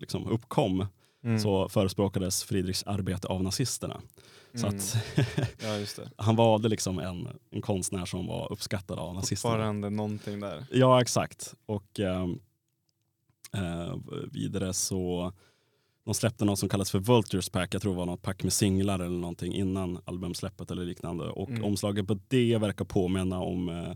liksom 0.00 0.26
uppkom, 0.26 0.86
Mm. 1.24 1.38
så 1.38 1.68
förespråkades 1.68 2.44
Friedrichs 2.44 2.82
arbete 2.82 3.28
av 3.28 3.42
nazisterna. 3.42 4.00
Så 4.54 4.66
Mm. 4.66 4.78
att 4.78 4.96
Ja 5.98 6.04
han 6.16 6.36
valde 6.36 6.68
liksom 6.68 6.98
en, 6.98 7.28
en 7.50 7.62
konstnär 7.62 8.04
som 8.04 8.26
var 8.26 8.52
uppskattad 8.52 8.98
av 8.98 9.14
nazisterna. 9.14 9.54
Fortfarande 9.54 9.90
någonting 9.90 10.40
där. 10.40 10.64
Ja 10.72 11.00
exakt. 11.00 11.54
Och 11.66 12.00
ehm, 12.00 12.38
eh, 13.54 13.96
vidare 14.32 14.72
så 14.72 15.32
de 16.08 16.14
släppte 16.14 16.44
något 16.44 16.58
som 16.58 16.68
kallas 16.68 16.90
för 16.90 16.98
Vultures 16.98 17.48
Pack. 17.48 17.74
Jag 17.74 17.82
tror 17.82 17.92
det 17.92 17.98
var 17.98 18.06
något 18.06 18.22
pack 18.22 18.42
med 18.42 18.52
singlar 18.52 18.98
eller 18.98 19.18
någonting 19.18 19.54
innan 19.54 19.98
albumsläppet 20.04 20.70
eller 20.70 20.84
liknande. 20.84 21.24
Och 21.28 21.50
Mm. 21.50 21.64
omslaget 21.64 22.06
på 22.06 22.18
det 22.28 22.58
verkar 22.58 22.84
påminna 22.84 23.40
om, 23.40 23.68
eh, 23.68 23.92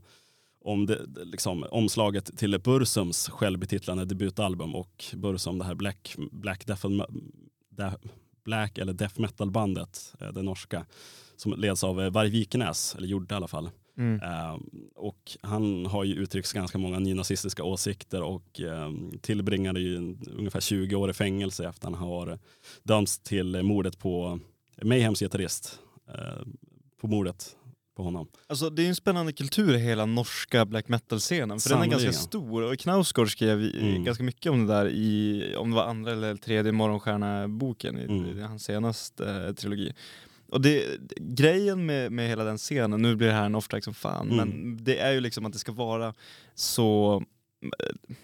om 0.64 0.86
det, 0.86 1.00
liksom, 1.24 1.66
omslaget 1.70 2.38
till 2.38 2.60
Bursums 2.60 3.28
självbetitlade 3.28 4.04
debutalbum 4.04 4.74
och 4.74 5.04
Bursum, 5.14 5.58
det 5.58 5.64
här 5.64 5.74
Black, 5.74 6.16
Black, 6.32 6.66
Death, 6.66 6.86
De- 7.70 7.96
Black 8.44 8.78
eller 8.78 8.92
Death 8.92 9.20
Metal 9.20 9.50
bandet, 9.50 10.14
eh, 10.20 10.28
det 10.32 10.42
norska, 10.42 10.86
som 11.36 11.52
leds 11.52 11.84
av 11.84 12.00
eh, 12.00 12.10
Varg 12.10 12.30
Vikenäs, 12.30 12.94
eller 12.98 13.06
gjorde 13.08 13.34
i 13.34 13.36
alla 13.36 13.48
fall. 13.48 13.70
Mm. 13.98 14.20
Eh, 14.22 14.58
och 14.94 15.36
han 15.40 15.86
har 15.86 16.04
ju 16.04 16.14
uttryckt 16.14 16.52
ganska 16.52 16.78
många 16.78 16.98
nynazistiska 16.98 17.64
åsikter 17.64 18.22
och 18.22 18.60
eh, 18.60 18.90
tillbringade 19.20 19.80
ju 19.80 20.16
ungefär 20.38 20.60
20 20.60 20.96
år 20.96 21.10
i 21.10 21.12
fängelse 21.12 21.68
efter 21.68 21.84
han 21.84 21.94
har 21.94 22.38
dömts 22.82 23.18
till 23.18 23.62
mordet 23.62 23.98
på 23.98 24.38
Mayhems 24.82 25.20
gitarrist. 25.20 25.78
Eh, 26.08 26.42
på 27.00 27.06
mordet 27.08 27.56
på 27.96 28.02
honom. 28.02 28.26
Alltså 28.46 28.70
det 28.70 28.82
är 28.84 28.88
en 28.88 28.94
spännande 28.96 29.32
kultur 29.32 29.74
i 29.74 29.78
hela 29.78 30.06
norska 30.06 30.64
black 30.66 30.88
metal-scenen, 30.88 31.60
för 31.60 31.70
den 31.70 31.82
är 31.82 31.86
ganska 31.86 32.12
stor. 32.12 32.62
Och 32.62 32.78
Knausgård 32.78 33.30
skrev 33.32 33.58
Mm. 33.60 34.04
ganska 34.04 34.24
mycket 34.24 34.52
om 34.52 34.66
det 34.66 34.74
där 34.74 34.88
i, 34.88 35.54
om 35.56 35.70
det 35.70 35.76
var 35.76 35.84
andra 35.84 36.12
eller 36.12 36.36
tredje 36.36 36.72
Morgonstjärna-boken 36.72 37.98
i, 37.98 38.04
Mm. 38.04 38.38
i 38.38 38.42
hans 38.42 38.64
senaste 38.64 39.30
eh, 39.30 39.52
trilogi. 39.54 39.92
Och 40.52 40.60
det, 40.60 40.98
grejen 41.16 41.86
med, 41.86 42.12
med 42.12 42.28
hela 42.28 42.44
den 42.44 42.58
scenen, 42.58 43.02
nu 43.02 43.16
blir 43.16 43.28
det 43.28 43.34
här 43.34 43.46
en 43.46 43.54
off-track 43.54 43.84
som 43.84 43.94
fan, 43.94 44.30
Mm. 44.30 44.36
men 44.48 44.78
det 44.84 44.98
är 44.98 45.12
ju 45.12 45.20
liksom 45.20 45.46
att 45.46 45.52
det 45.52 45.58
ska 45.58 45.72
vara 45.72 46.14
så 46.54 47.22
eh, 47.62 48.14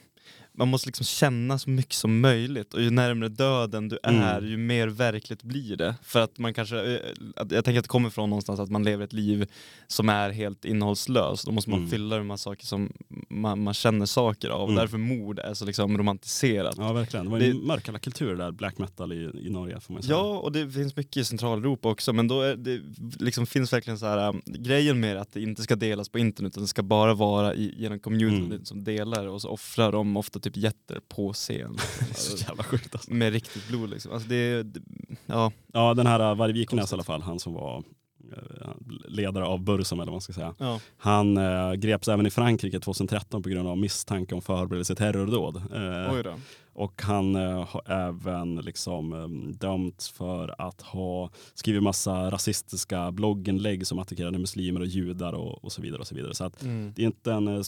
man 0.59 0.69
måste 0.69 0.89
liksom 0.89 1.05
känna 1.07 1.59
så 1.59 1.71
mycket 1.71 1.93
som 1.95 2.21
möjligt 2.21 2.75
och 2.75 2.83
ju 2.83 2.91
närmare 2.91 3.29
döden 3.29 3.89
du 3.89 3.99
Mm. 4.03 4.23
är 4.23 4.43
ju 4.43 4.57
mer 4.57 4.89
verkligt 4.89 5.43
blir 5.43 5.77
det. 5.77 5.95
För 6.03 6.21
att 6.21 6.39
man 6.39 6.55
kanske, 6.55 6.77
eh, 6.95 7.01
jag 7.37 7.65
tänker 7.65 7.79
att 7.79 7.85
det 7.85 7.89
kommer 7.89 8.11
från 8.11 8.31
någonstans 8.31 8.61
att 8.61 8.71
man 8.71 8.85
lever 8.85 9.05
ett 9.05 9.13
liv 9.13 9.47
som 9.87 10.09
är 10.09 10.31
helt 10.31 10.65
innehållslöst. 10.65 11.47
Då 11.47 11.53
måste 11.53 11.71
man 11.71 11.79
Mm. 11.79 11.91
fylla 11.91 12.17
det 12.17 12.23
med 12.25 12.41
saker 12.41 12.67
som 12.67 12.93
man, 13.29 13.63
man 13.63 13.75
känner 13.75 14.07
saker 14.07 14.49
av. 14.49 14.65
Mm. 14.69 14.77
Därför 14.77 14.99
mord 14.99 15.39
är 15.39 15.55
så 15.55 15.65
liksom 15.65 15.99
romantiserat. 15.99 16.75
Ja 16.79 16.93
verkligen, 16.93 17.25
det 17.25 17.31
var 17.31 17.39
ju 17.39 17.45
Det- 17.53 17.59
en 17.59 17.67
mörkalla 17.67 17.99
kultur 17.99 18.35
där, 18.37 18.51
black 18.53 18.79
metal 18.79 19.13
i, 19.13 19.31
i 19.47 19.51
Norge 19.51 19.81
får 19.81 19.93
man 19.95 20.03
säga. 20.03 20.17
Ja, 20.17 20.39
och 20.39 20.53
det 20.53 20.71
finns 20.71 20.97
mycket 20.97 21.17
i 21.17 21.25
Centraleuropa 21.25 21.89
också, 21.91 22.13
men 22.13 22.29
då 22.29 22.41
är 22.43 22.57
det 22.57 22.81
liksom 23.21 23.47
finns 23.47 23.73
verkligen 23.73 23.99
så 23.99 24.07
här 24.07 24.29
um, 24.29 24.43
grejen 24.47 25.01
med 25.01 25.17
att 25.17 25.33
det 25.33 25.43
inte 25.43 25.63
ska 25.63 25.77
delas 25.77 26.09
på 26.09 26.19
internet, 26.19 26.53
utan 26.53 26.63
det 26.63 26.69
ska 26.69 26.83
bara 26.83 27.15
vara 27.15 27.55
i, 27.55 27.75
genom 27.79 27.99
communityn 27.99 28.39
Mm. 28.53 28.65
som 28.65 28.85
delar 28.85 29.27
och 29.27 29.43
så 29.43 29.49
offrar 29.49 29.93
de 29.93 30.17
ofta 30.17 30.39
typ 30.41 30.48
jätter 30.57 31.01
på 31.09 31.33
scen. 31.33 31.75
Är 32.11 32.15
så 32.15 32.37
jävla 32.49 32.63
sjukt 32.63 32.95
alltså. 32.95 33.13
med 33.13 33.33
riktigt 33.33 33.69
blod 33.69 33.91
liksom. 33.91 34.13
Alltså 34.13 34.29
det, 34.29 34.63
det, 34.63 34.81
ja, 35.27 35.53
Ja 35.73 35.95
den 35.95 36.07
här 36.07 36.35
Varg 36.35 36.53
Vikenäs 36.53 36.69
Konstigt. 36.81 36.93
i 36.93 36.95
alla 36.95 37.05
fall, 37.05 37.23
han 37.23 37.39
som 37.39 37.53
var 37.53 37.85
eh, 38.33 38.69
ledare 39.09 39.45
av 39.45 39.61
Bursum 39.65 39.99
eller 40.01 40.07
vad 40.11 40.15
man 40.15 40.21
ska 40.21 40.33
säga. 40.33 40.55
ja. 40.59 40.81
Han 40.97 41.37
eh, 41.37 41.73
greps 41.73 42.09
även 42.09 42.27
i 42.27 42.31
Frankrike 42.31 42.81
2013 42.81 43.43
på 43.43 43.49
grund 43.49 43.69
av 43.69 43.79
misstanke 43.79 44.35
om 44.35 44.43
förberedelse 44.43 44.95
till 44.95 45.05
terrordåd. 45.05 45.57
Eh, 45.57 46.35
och 46.73 47.03
han 47.03 47.37
eh, 47.37 47.65
har 47.69 47.91
även 47.93 48.57
liksom, 48.57 49.31
dömts 49.59 50.09
för 50.09 50.55
att 50.61 50.83
ha 50.83 51.31
skrivit 51.55 51.83
massa 51.83 52.31
rasistiska 52.31 53.13
blogginlägg 53.13 53.87
som 53.87 53.99
attackerade 53.99 54.39
muslimer 54.39 54.81
och 54.81 54.87
judar 54.87 55.33
och, 55.33 55.65
och 55.65 55.73
så 55.73 55.83
vidare. 55.83 56.01
och 56.01 56.07
så 56.07 56.15
vidare. 56.15 56.35
Så 56.35 56.45
att 56.45 56.63
Mm. 56.63 56.93
det 56.97 57.03
är 57.03 57.07
inte 57.07 57.33
en... 57.33 57.65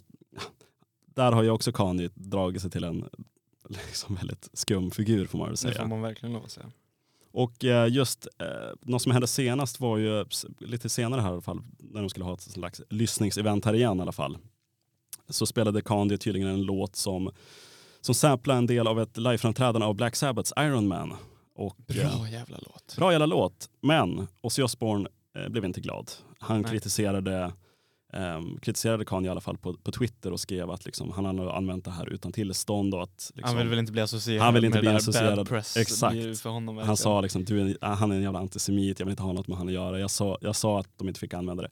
Där 1.14 1.32
har 1.32 1.42
ju 1.42 1.50
också 1.50 1.72
Kanye 1.72 2.10
dragit 2.14 2.62
sig 2.62 2.70
till 2.70 2.84
en 2.84 3.08
liksom 3.68 4.14
väldigt 4.14 4.48
skum 4.52 4.90
figur 4.90 5.26
får 5.26 5.38
man 5.38 5.46
väl 5.46 5.52
Det 5.52 5.56
säga. 5.56 5.74
får 5.74 5.86
man 5.86 6.02
verkligen 6.02 6.32
lov 6.32 6.44
att 6.44 6.50
säga. 6.50 6.66
Och 7.32 7.64
eh, 7.64 7.92
just 7.92 8.26
eh, 8.38 8.46
något 8.82 9.02
som 9.02 9.12
hände 9.12 9.26
senast 9.26 9.80
var 9.80 9.98
ju 9.98 10.24
lite 10.58 10.88
senare 10.88 11.20
här 11.20 11.28
i 11.28 11.32
alla 11.32 11.40
fall, 11.40 11.60
när 11.78 12.00
de 12.00 12.10
skulle 12.10 12.24
ha 12.24 12.34
ett 12.34 12.40
slags 12.40 12.82
lyssningsevent 12.88 13.64
här 13.64 13.74
igen 13.74 13.98
i 13.98 14.02
alla 14.02 14.12
fall. 14.12 14.38
Så 15.28 15.46
spelade 15.46 15.82
Kanye 15.82 16.18
tydligen 16.18 16.48
en 16.48 16.62
låt 16.62 16.96
som, 16.96 17.30
som 18.00 18.14
samplade 18.14 18.58
en 18.58 18.66
del 18.66 18.86
av 18.86 19.00
ett 19.00 19.16
liveframträdande 19.16 19.86
av 19.86 19.94
Black 19.94 20.16
Sabbaths 20.16 20.52
Iron 20.58 20.88
Man. 20.88 21.14
Och, 21.54 21.76
eh, 21.88 21.96
Bra 22.16 22.28
jävla 22.28 22.58
låt. 22.62 22.96
bra 22.96 23.12
jävla 23.12 23.26
låt, 23.26 23.70
men 23.80 24.26
Ozzy 24.40 24.62
Osbourne 24.62 25.08
blev 25.48 25.64
inte 25.64 25.80
glad. 25.80 26.10
Han 26.38 26.60
Nej. 26.60 26.70
kritiserade 26.70 27.52
Um, 28.12 28.58
kritiserade 28.62 29.04
Kanye 29.04 29.26
i 29.28 29.30
alla 29.30 29.40
fall 29.40 29.58
på, 29.58 29.74
på 29.74 29.92
Twitter 29.92 30.32
och 30.32 30.40
skrev 30.40 30.70
att 30.70 30.84
liksom, 30.84 31.10
han 31.12 31.24
har 31.38 31.50
använt 31.56 31.84
det 31.84 31.90
här 31.90 32.08
utan 32.12 32.32
tillstånd 32.32 32.94
och 32.94 33.02
att 33.02 33.30
liksom, 33.34 33.48
han 33.48 33.56
vill 33.58 33.68
väl 33.68 33.78
inte 33.78 33.92
bli 33.92 34.00
associerad 34.00 34.42
Han 34.44 34.54
vill 34.54 34.64
inte 34.64 34.76
med 34.76 34.82
bli 34.82 34.86
det 34.88 34.92
där 34.92 34.98
associerad. 34.98 35.36
bad 35.36 35.48
press. 35.48 35.76
Exakt. 35.76 36.44
Honom 36.44 36.78
Han 36.78 36.96
sa 36.96 37.20
liksom, 37.20 37.44
du 37.44 37.60
är, 37.60 37.64
en- 37.64 37.76
ah, 37.80 37.94
han 37.94 38.10
är 38.12 38.16
en 38.16 38.22
jävla 38.22 38.38
antisemit, 38.38 38.98
jag 38.98 39.06
vill 39.06 39.10
inte 39.12 39.22
ha 39.22 39.32
något 39.32 39.48
med 39.48 39.58
han 39.58 39.66
att 39.68 39.74
göra. 39.74 39.98
Jag 40.00 40.10
sa, 40.10 40.38
jag 40.40 40.56
sa 40.56 40.80
att 40.80 40.88
de 40.98 41.08
inte 41.08 41.20
fick 41.20 41.34
använda 41.34 41.62
det. 41.62 41.68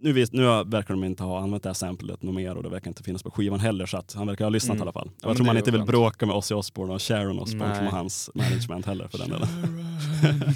Nu, 0.00 0.12
vis, 0.12 0.32
nu 0.32 0.42
verkar 0.42 0.94
de 0.94 1.04
inte 1.04 1.22
ha 1.22 1.40
använt 1.40 1.62
det 1.62 1.68
här 1.68 1.74
samplet 1.74 2.22
något 2.22 2.34
mer 2.34 2.54
och 2.56 2.62
det 2.62 2.68
verkar 2.68 2.88
inte 2.88 3.02
finnas 3.02 3.22
på 3.22 3.30
skivan 3.30 3.60
heller 3.60 3.86
så 3.86 3.96
att 3.96 4.12
han 4.14 4.26
verkar 4.26 4.44
ha 4.44 4.50
lyssnat 4.50 4.74
Mm. 4.74 4.78
i 4.78 4.82
alla 4.82 4.92
fall. 4.92 5.10
Ja, 5.22 5.28
jag 5.28 5.36
tror 5.36 5.46
man 5.46 5.56
inte 5.56 5.70
vill 5.70 5.80
skönt. 5.80 5.90
bråka 5.90 6.26
med 6.26 6.36
Ozzy 6.36 6.54
Osbourne 6.54 6.94
och 6.94 7.02
Sharon 7.02 7.38
Osbourne 7.38 7.74
som 7.74 7.84
Nej. 7.84 7.92
har 7.92 7.98
hans 7.98 8.30
management 8.34 8.86
heller 8.86 9.08
för 9.08 9.18
den 9.18 9.28
delen. 9.30 9.48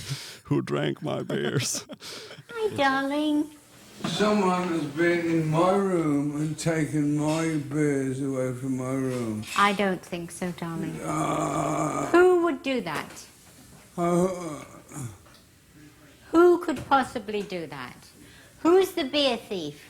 Who 0.48 0.60
drank 0.60 1.00
my 1.00 1.24
beers? 1.24 1.84
Hi, 2.49 2.76
darling. 2.76 3.45
Someone 4.06 4.69
has 4.69 4.82
been 4.82 5.21
in 5.21 5.49
my 5.49 5.73
room 5.73 6.36
and 6.36 6.58
taken 6.58 7.17
my 7.17 7.56
beers 7.73 8.21
away 8.21 8.52
from 8.54 8.76
my 8.76 8.93
room. 8.93 9.43
I 9.56 9.73
don't 9.73 10.02
think 10.02 10.30
so, 10.30 10.52
darling. 10.52 11.00
Uh, 11.02 12.06
Who 12.06 12.43
would 12.45 12.62
do 12.62 12.80
that? 12.82 13.10
uh, 13.97 14.28
Who 16.30 16.58
could 16.58 16.86
possibly 16.88 17.43
do 17.43 17.67
that? 17.67 17.97
Who's 18.60 18.93
the 18.93 19.04
beer 19.04 19.36
thief? 19.36 19.82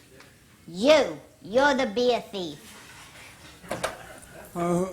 You. 0.66 1.18
You're 1.42 1.75
the 1.75 1.87
beer 1.87 2.22
thief. 2.33 2.59
uh, 4.55 4.87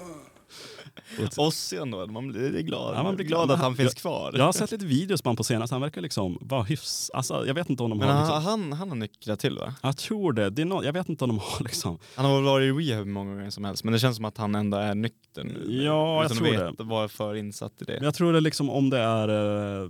Ozzy 1.38 1.78
ändå, 1.78 2.08
man 2.08 2.28
blir 2.32 2.62
glad. 2.62 2.96
Ja, 2.98 3.04
man 3.04 3.16
blir 3.16 3.26
glad. 3.26 3.52
att 3.52 3.60
han 3.60 3.76
finns 3.76 3.94
kvar. 3.94 4.34
Jag 4.38 4.44
har 4.46 4.52
sett 4.52 4.72
lite 4.72 4.86
videos 4.86 5.22
på 5.22 5.30
honom 5.30 5.36
på 5.38 5.44
senaste, 5.44 5.74
han 5.76 5.82
verkar 5.82 6.02
liksom 6.02 6.38
vara 6.42 6.64
hyfs... 6.64 7.10
Alltså, 7.14 7.48
jag 7.48 7.54
vet 7.54 7.70
inte 7.70 7.84
om 7.84 7.90
de 7.90 8.00
Men 8.00 8.08
har... 8.08 8.16
han, 8.16 8.24
Liksom, 8.24 8.44
han, 8.44 8.74
han 8.74 8.90
har 8.90 8.96
nycklat 8.96 9.40
till 9.40 9.58
va? 9.58 9.74
jag 9.84 9.98
tror 9.98 10.34
det. 10.34 10.50
det 10.50 10.62
är 10.62 10.66
nå- 10.66 10.84
jag 10.84 10.94
vet 10.94 11.10
inte 11.10 11.24
om 11.24 11.30
de 11.30 11.40
har 11.40 11.64
liksom... 11.64 11.98
Han 12.16 12.26
har 12.26 12.36
väl 12.36 12.44
varit 12.44 12.64
i 12.66 12.92
rehab 12.92 13.08
många 13.08 13.36
gånger 13.36 13.50
som 13.50 13.64
helst, 13.66 13.84
men 13.84 13.94
det 13.94 14.00
känns 14.00 14.16
som 14.16 14.26
att 14.26 14.38
han 14.38 14.56
ändå 14.56 14.78
är 14.78 14.96
nykter 14.96 15.44
nu. 15.44 15.82
Ja, 15.84 16.16
jag 16.16 16.26
Utan 16.26 16.38
tror 16.38 16.56
att 16.56 16.72
veta, 16.74 16.84
vara 16.84 17.08
för 17.08 17.36
insatt 17.36 17.82
i 17.82 17.86
det. 17.86 17.94
Men 17.94 18.04
jag 18.04 18.14
tror 18.16 18.34
det 18.34 18.40
liksom 18.40 18.70
om 18.70 18.90
det 18.90 19.00
är 19.00 19.28
eh, 19.84 19.90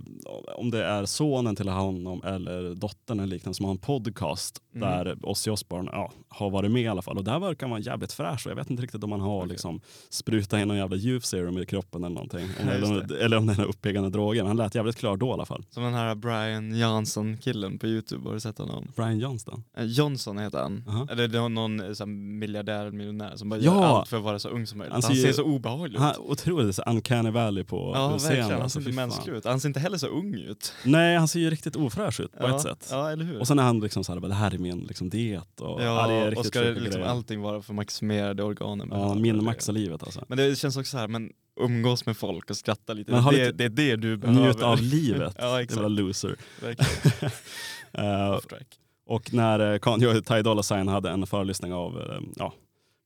om 0.56 0.70
det 0.70 0.84
är 0.84 1.04
sonen 1.04 1.56
till 1.56 1.68
honom 1.68 2.22
eller 2.24 2.74
dottern 2.74 3.20
eller 3.20 3.26
liknande 3.34 3.54
som 3.54 3.64
har 3.64 3.72
en 3.72 3.78
podcast 3.78 4.56
Mm. 4.74 4.88
där 4.90 5.16
Ozzy 5.22 5.50
Osbourne 5.50 5.90
ja, 5.92 6.12
har 6.28 6.50
varit 6.50 6.70
med 6.70 6.82
i 6.82 6.86
alla 6.88 7.02
fall. 7.02 7.18
Och 7.18 7.24
där 7.24 7.38
verkar 7.38 7.66
han 7.66 7.70
vara 7.70 7.80
jävligt 7.80 8.12
fräsch 8.12 8.46
och 8.46 8.50
jag 8.50 8.56
vet 8.56 8.70
inte 8.70 8.82
riktigt 8.82 9.04
om 9.04 9.12
han 9.12 9.20
har 9.20 9.36
Okej. 9.38 9.48
liksom 9.48 9.80
sprutat 10.10 10.60
in 10.60 10.68
någon 10.68 10.76
jävla 10.76 10.96
youth 11.10 11.26
serum 11.26 11.58
i 11.58 11.66
kroppen 11.66 12.04
eller 12.04 12.14
någonting. 12.14 12.48
Ja, 12.64 12.70
eller, 12.70 13.12
eller 13.14 13.36
om 13.36 13.46
det 13.46 13.52
är 13.52 13.64
uppiggande 13.64 14.10
droger. 14.10 14.42
Men 14.42 14.46
han 14.48 14.56
lät 14.56 14.74
jävligt 14.74 14.96
klar 14.96 15.16
då 15.16 15.26
i 15.26 15.30
alla 15.32 15.44
fall. 15.46 15.64
Som 15.70 15.82
den 15.82 15.94
här 15.94 16.14
Brian 16.14 16.78
Johnson-killen 16.78 17.78
på 17.78 17.86
Youtube, 17.86 18.28
har 18.28 18.34
du 18.34 18.40
sett 18.40 18.58
honom? 18.58 18.92
Brian 18.96 19.18
Johnston. 19.18 19.64
Eh, 19.76 19.84
Johnson 19.84 20.38
heter 20.38 20.58
han. 20.58 20.84
Aha. 20.88 21.06
Eller 21.10 21.28
det 21.28 21.40
var 21.40 21.48
någon 21.48 21.80
eh, 21.80 21.92
så 21.92 22.02
här, 22.04 22.10
miljardär, 22.10 22.90
miljonär 22.90 23.36
som 23.36 23.48
bara 23.48 23.60
Ja. 23.60 23.74
gör 23.74 23.84
allt 23.84 24.08
för 24.08 24.16
att 24.16 24.22
vara 24.22 24.38
så 24.38 24.48
ung 24.48 24.66
som 24.66 24.78
möjligt. 24.78 24.92
Han 24.92 25.02
Han, 25.02 25.14
ser 25.16 25.26
ju- 25.26 25.32
så 25.32 25.42
obehaglig 25.44 25.94
ut. 25.94 26.00
Han, 26.00 26.14
otroligt 26.18 26.76
så 26.76 26.82
uncanny 26.82 27.30
valley 27.30 27.64
på 27.64 27.92
ja, 27.94 28.18
scenen. 28.18 28.36
verkligen. 28.36 28.50
Han 28.52 28.62
alltså, 28.62 28.80
ser 28.80 28.88
inte 28.88 28.96
mänsklig 28.96 29.34
ut. 29.34 29.44
Han 29.44 29.60
ser 29.60 29.68
inte 29.68 29.80
heller 29.80 29.98
så 29.98 30.06
ung 30.06 30.34
ut. 30.34 30.72
Nej, 30.84 31.16
han 31.16 31.28
ser 31.28 31.40
ju 31.40 31.50
riktigt 31.50 31.76
ofräsch 31.76 32.20
ut 32.20 32.32
på 32.32 32.48
ja. 32.48 32.56
ett 32.56 32.62
sätt. 32.62 32.88
Ja, 32.90 33.10
eller 33.10 33.24
hur? 33.24 33.40
Och 33.40 33.46
sen 33.46 33.58
är 33.58 33.62
han 33.62 33.80
liksom 33.80 34.04
så 34.04 34.12
här, 34.14 34.20
det 34.20 34.34
här 34.34 34.54
är 34.54 34.58
min 34.58 34.78
liksom, 34.78 35.08
diet. 35.10 35.60
Och, 35.60 35.82
ja, 35.82 36.06
det 36.06 36.14
är 36.14 36.38
och 36.38 36.46
ska 36.46 36.58
sjuka 36.60 36.80
liksom 36.80 37.00
grejer. 37.00 37.12
allting 37.12 37.40
vara 37.40 37.62
för 37.62 37.74
maximerade 37.74 38.42
organen. 38.42 38.88
Ja, 38.90 39.14
minmaxa 39.14 39.72
livet 39.72 40.02
alltså. 40.02 40.24
Men 40.28 40.38
det 40.38 40.58
känns 40.58 40.76
också 40.76 40.90
så 40.90 40.98
här, 41.00 41.08
men 41.08 41.32
umgås 41.60 42.06
med 42.06 42.16
folk 42.16 42.50
och 42.50 42.56
skratta 42.56 42.92
lite. 42.92 43.12
Det, 43.12 43.30
lite- 43.30 43.52
det 43.52 43.64
är 43.64 43.68
det 43.68 43.96
du 43.96 44.16
behöver. 44.16 44.40
Njut 44.40 44.62
av 44.62 44.82
livet. 44.82 45.34
ja, 45.38 45.62
exakt. 45.62 45.90
loser. 45.90 46.36
Track. 48.48 48.78
och 49.06 49.34
när 49.34 49.72
eh, 49.72 49.78
Kanye 49.78 50.08
och 50.08 50.26
Ty 50.26 50.42
Dolla 50.42 50.62
Sign 50.62 50.88
hade 50.88 51.10
en 51.10 51.26
föreläsning 51.26 51.72
av 51.72 51.96
uh, 51.96 52.20
ja, 52.36 52.52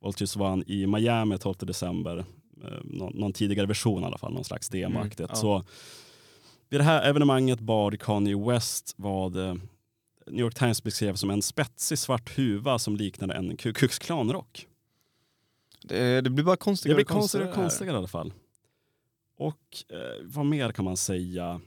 Vultures 0.04 0.36
One 0.36 0.64
i 0.66 0.86
Miami 0.86 1.38
12 1.38 1.54
december, 1.58 2.18
eh, 2.64 2.78
någon, 2.84 3.12
någon 3.16 3.32
tidigare 3.32 3.66
version 3.66 4.02
i 4.02 4.06
alla 4.06 4.18
fall, 4.18 4.32
någon 4.32 4.44
slags 4.44 4.68
demoaktigt. 4.68 5.20
Mm, 5.20 5.30
ja. 5.30 5.36
Så 5.36 5.64
vid 6.70 6.80
det 6.80 6.84
här 6.84 7.02
evenemanget 7.02 7.60
bad 7.60 8.00
Kanye 8.00 8.36
West 8.36 8.94
vad 8.96 9.36
eh, 9.36 9.54
New 10.26 10.40
York 10.40 10.54
Times 10.54 10.82
beskrev 10.82 11.14
som 11.14 11.30
en 11.30 11.42
spetsig 11.42 11.98
svart 11.98 12.38
huva 12.38 12.78
som 12.78 12.96
liknade 12.96 13.34
en 13.34 13.56
Ku 13.56 13.72
Klux 13.72 13.98
Klan-rock. 13.98 14.66
Det, 15.88 16.20
det 16.20 16.30
blir 16.30 16.44
bara 16.44 16.52
Det 16.52 16.56
konstigare 16.56 16.94
blir 16.96 17.04
och 17.04 17.08
konstigare. 17.10 17.46
konstigare 17.46 17.48
och 17.48 17.54
konstigare 17.70 17.94
i 17.94 17.98
alla 17.98 18.08
fall. 18.08 18.32
Och 19.36 19.84
eh, 19.88 20.24
vad 20.24 20.46
mer 20.46 20.72
kan 20.72 20.84
man 20.84 20.96
säga? 20.96 21.60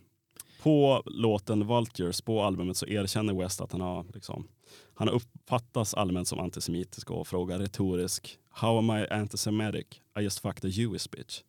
På 0.62 1.04
låten 1.06 1.68
Vultures, 1.68 2.22
på 2.22 2.42
albumet, 2.44 2.78
så 2.78 2.88
erkänner 2.88 3.34
West 3.34 3.62
att 3.62 3.72
han 3.72 3.82
har, 3.82 4.06
liksom, 4.14 4.48
han 4.96 5.08
har 5.08 5.16
uppfattats 5.16 5.94
allmänt 5.94 6.28
som 6.28 6.40
antisemitisk 6.40 7.12
och 7.12 7.28
frågar 7.28 7.60
retorisk 7.60 8.40
How 8.50 8.78
am 8.78 8.90
I 9.00 9.08
antisemitic? 9.08 9.86
I 10.20 10.22
just 10.24 10.40
fucked 10.40 10.66
a 10.66 10.68
Jewish 10.68 11.10
bitch. 11.12 11.42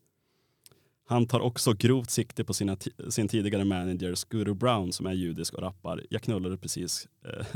Han 1.07 1.27
tar 1.27 1.41
också 1.41 1.73
grovt 1.73 2.11
sikte 2.11 2.45
på 2.45 2.55
sina 2.55 2.77
sin 3.09 3.29
tidigare 3.29 3.65
manager 3.65 4.15
Scooter 4.15 4.55
Brown 4.55 4.93
som 4.93 5.07
är 5.07 5.13
judisk 5.13 5.55
och 5.55 5.63
rappar 5.63 6.07
Jag 6.11 6.23
knullade 6.23 6.57
precis, 6.59 7.09
eh, 7.25 7.47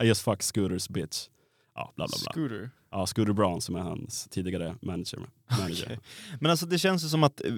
I 0.04 0.06
just 0.06 0.22
fucked 0.22 0.42
Scooters 0.42 0.88
bitch. 0.88 1.28
Ja, 1.74 1.92
bla 1.96 2.06
bla 2.06 2.16
bla. 2.22 2.32
Scooter. 2.32 2.70
Ja, 2.90 3.06
Scooter 3.06 3.32
Brown 3.32 3.60
som 3.60 3.74
är 3.76 3.80
hans 3.80 4.28
tidigare 4.30 4.76
manager. 4.82 5.18
manager. 5.60 5.84
Okej. 5.84 5.98
Men 6.40 6.50
alltså 6.50 6.66
det 6.66 6.78
känns 6.78 7.04
ju 7.04 7.08
som 7.08 7.24
att 7.24 7.44
eh, 7.44 7.50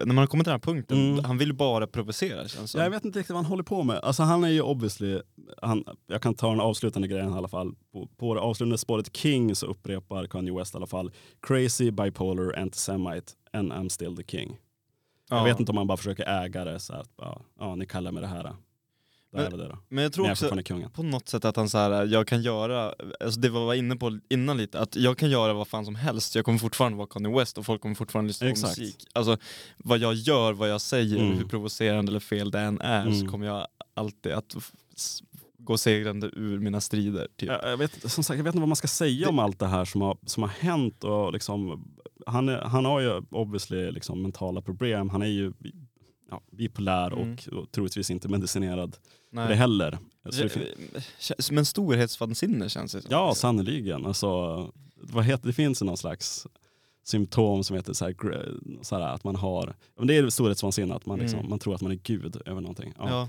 när 0.00 0.06
man 0.06 0.18
har 0.18 0.26
kommit 0.26 0.44
till 0.44 0.50
den 0.50 0.60
här 0.60 0.72
punkten, 0.72 1.12
Mm. 1.12 1.24
han 1.24 1.38
vill 1.38 1.54
bara 1.54 1.86
provocera 1.86 2.48
känns 2.48 2.72
det 2.72 2.78
Ja, 2.78 2.84
jag 2.84 2.90
vet 2.90 3.04
inte 3.04 3.18
riktigt 3.18 3.30
vad 3.34 3.42
han 3.42 3.50
håller 3.50 3.62
på 3.62 3.82
med. 3.82 3.96
Alltså 3.96 4.22
han 4.22 4.44
är 4.44 4.48
ju 4.48 4.60
obviously, 4.62 5.20
han, 5.62 5.84
jag 6.06 6.22
kan 6.22 6.34
ta 6.34 6.50
den 6.50 6.60
avslutande 6.60 7.08
grejen 7.08 7.32
i 7.34 7.36
alla 7.36 7.48
fall. 7.48 7.74
På, 7.92 8.06
på 8.16 8.34
det 8.34 8.40
avslutande 8.40 8.78
spåret 8.78 9.16
King 9.16 9.54
så 9.54 9.66
upprepar 9.66 10.26
Kanye 10.26 10.52
West 10.54 10.74
i 10.74 10.76
alla 10.76 10.86
fall 10.86 11.10
Crazy, 11.42 11.90
bipolar, 11.90 12.58
antisemite 12.58 13.32
and 13.52 13.72
I'm 13.72 13.88
still 13.88 14.16
the 14.16 14.24
king. 14.24 14.56
Ja. 15.30 15.36
Jag 15.36 15.44
vet 15.44 15.60
inte 15.60 15.72
om 15.72 15.78
han 15.78 15.86
bara 15.86 15.96
försöker 15.96 16.42
äga 16.44 16.64
det 16.64 16.80
så 16.80 16.92
att 16.94 17.10
ja, 17.16 17.40
ja, 17.58 17.74
ni 17.74 17.86
kallar 17.86 18.12
mig 18.12 18.20
det 18.20 18.26
här. 18.28 18.54
Där 19.32 19.46
är 19.46 19.50
det 19.50 19.68
då. 19.68 19.78
Men 19.88 20.02
jag 20.04 20.12
tror 20.12 20.22
Men 20.24 20.28
jag 20.28 20.58
också 20.82 20.90
på 20.94 21.02
något 21.02 21.28
sätt 21.28 21.44
att 21.44 21.56
han 21.56 21.68
så 21.68 21.78
här, 21.78 22.06
jag 22.06 22.26
kan 22.26 22.42
göra, 22.42 22.94
alltså 23.20 23.40
det 23.40 23.48
var 23.48 23.60
jag 23.60 23.66
var 23.66 23.74
inne 23.74 23.96
på 23.96 24.18
innan 24.28 24.56
lite, 24.56 24.80
att 24.80 24.96
jag 24.96 25.18
kan 25.18 25.30
göra 25.30 25.52
vad 25.52 25.68
fan 25.68 25.84
som 25.84 25.94
helst, 25.94 26.34
jag 26.34 26.44
kommer 26.44 26.58
fortfarande 26.58 26.98
vara 26.98 27.06
Kanye 27.06 27.38
West 27.38 27.58
och 27.58 27.66
folk 27.66 27.82
kommer 27.82 27.94
fortfarande 27.94 28.28
lyssna 28.28 28.48
Exakt. 28.48 28.74
på 28.76 28.80
musik. 28.80 29.06
Alltså 29.12 29.36
vad 29.76 29.98
jag 29.98 30.14
gör, 30.14 30.52
vad 30.52 30.70
jag 30.70 30.80
säger, 30.80 31.16
Mm. 31.16 31.38
hur 31.38 31.44
provocerande 31.44 32.10
eller 32.10 32.20
fel 32.20 32.50
det 32.50 32.60
än 32.60 32.80
är, 32.80 33.02
Mm. 33.02 33.20
så 33.20 33.26
kommer 33.26 33.46
jag 33.46 33.66
alltid 33.94 34.32
att 34.32 34.56
gå 35.58 35.78
segrande 35.78 36.26
ur 36.32 36.58
mina 36.58 36.80
strider. 36.80 37.28
Typ. 37.36 37.48
Jag, 37.48 37.70
jag, 37.72 37.76
vet, 37.76 38.10
som 38.10 38.24
sagt, 38.24 38.36
jag 38.38 38.44
vet 38.44 38.54
inte 38.54 38.60
vad 38.60 38.68
man 38.68 38.76
ska 38.76 38.88
säga 38.88 39.28
om 39.28 39.38
allt 39.38 39.58
det 39.58 39.66
här 39.66 39.84
som 39.84 40.00
har, 40.00 40.18
som 40.26 40.42
har 40.42 40.50
hänt. 40.50 41.04
Och 41.04 41.32
liksom, 41.32 41.84
han, 42.26 42.48
är, 42.48 42.60
han 42.60 42.84
har 42.84 43.00
ju 43.00 43.22
obviously 43.30 43.90
liksom 43.90 44.22
mentala 44.22 44.62
problem. 44.62 45.08
Han 45.10 45.22
är 45.22 45.26
ju 45.26 45.52
ja, 46.30 46.40
bipolär 46.52 47.12
Mm. 47.12 47.32
och, 47.32 47.48
och 47.52 47.70
troligtvis 47.72 48.10
inte 48.10 48.28
medicinerad 48.28 48.96
Nej. 49.30 49.48
det 49.48 49.54
heller. 49.54 49.98
Det 50.22 50.48
fin- 50.48 50.64
Känns- 51.18 51.50
Men 51.50 51.64
storhetsvansinne 51.66 52.68
känns 52.68 52.92
det 52.92 53.02
som. 53.02 53.10
ja, 53.10 53.34
sannerligen. 53.34 54.06
Alltså, 54.06 54.28
vad 54.94 55.24
heter, 55.24 55.46
det 55.46 55.52
finns 55.52 55.82
någon 55.82 55.96
slags 55.96 56.46
symptom 57.04 57.64
som 57.64 57.76
heter 57.76 57.92
så 57.92 58.04
här, 58.04 58.14
så 58.82 58.96
här 58.98 59.02
att 59.14 59.24
man 59.24 59.36
har, 59.36 59.74
ja, 59.98 60.04
det 60.04 60.16
är 60.16 60.30
storhetsvansinne, 60.30 60.94
att 60.94 61.06
man, 61.06 61.18
liksom, 61.18 61.38
Mm. 61.38 61.50
man 61.50 61.58
tror 61.58 61.74
att 61.74 61.80
man 61.80 61.92
är 61.92 61.96
gud 62.02 62.42
över 62.46 62.60
någonting. 62.60 62.92
Ja. 62.98 63.08
Ja, 63.10 63.28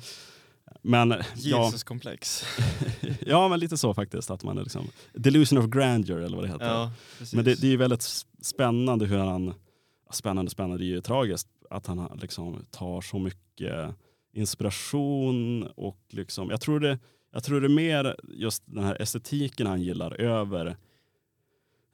Men, 0.81 1.09
ja, 1.35 1.65
Jesus-komplex. 1.65 2.43
ja, 3.25 3.47
men 3.47 3.59
lite 3.59 3.77
så 3.77 3.93
faktiskt. 3.93 4.31
Att 4.31 4.43
man 4.43 4.57
är 4.57 4.63
liksom, 4.63 4.87
delusion 5.13 5.59
of 5.59 5.65
grandeur 5.65 6.19
eller 6.21 6.35
vad 6.37 6.45
det 6.45 6.51
heter. 6.51 6.65
Ja. 6.65 6.91
Men 7.33 7.45
det, 7.45 7.55
det 7.61 7.67
är 7.67 7.71
ju 7.71 7.77
väldigt 7.77 8.25
spännande 8.41 9.05
hur 9.05 9.17
han, 9.17 9.45
ja, 10.05 10.11
spännande 10.11 10.51
spännande, 10.51 10.77
det 10.77 10.83
är 10.85 10.87
ju 10.95 11.01
tragiskt 11.01 11.47
att 11.69 11.87
han 11.87 12.19
liksom 12.21 12.65
tar 12.71 13.01
så 13.01 13.19
mycket 13.19 13.95
inspiration 14.33 15.63
och 15.63 15.99
liksom, 16.09 16.49
jag 16.49 16.61
tror 16.61 16.79
det, 16.79 16.99
jag 17.31 17.43
tror 17.43 17.61
det 17.61 17.67
är 17.67 17.69
mer 17.69 18.15
just 18.23 18.63
den 18.65 18.83
här 18.83 19.01
estetiken 19.01 19.67
han 19.67 19.81
gillar 19.81 20.21
över 20.21 20.77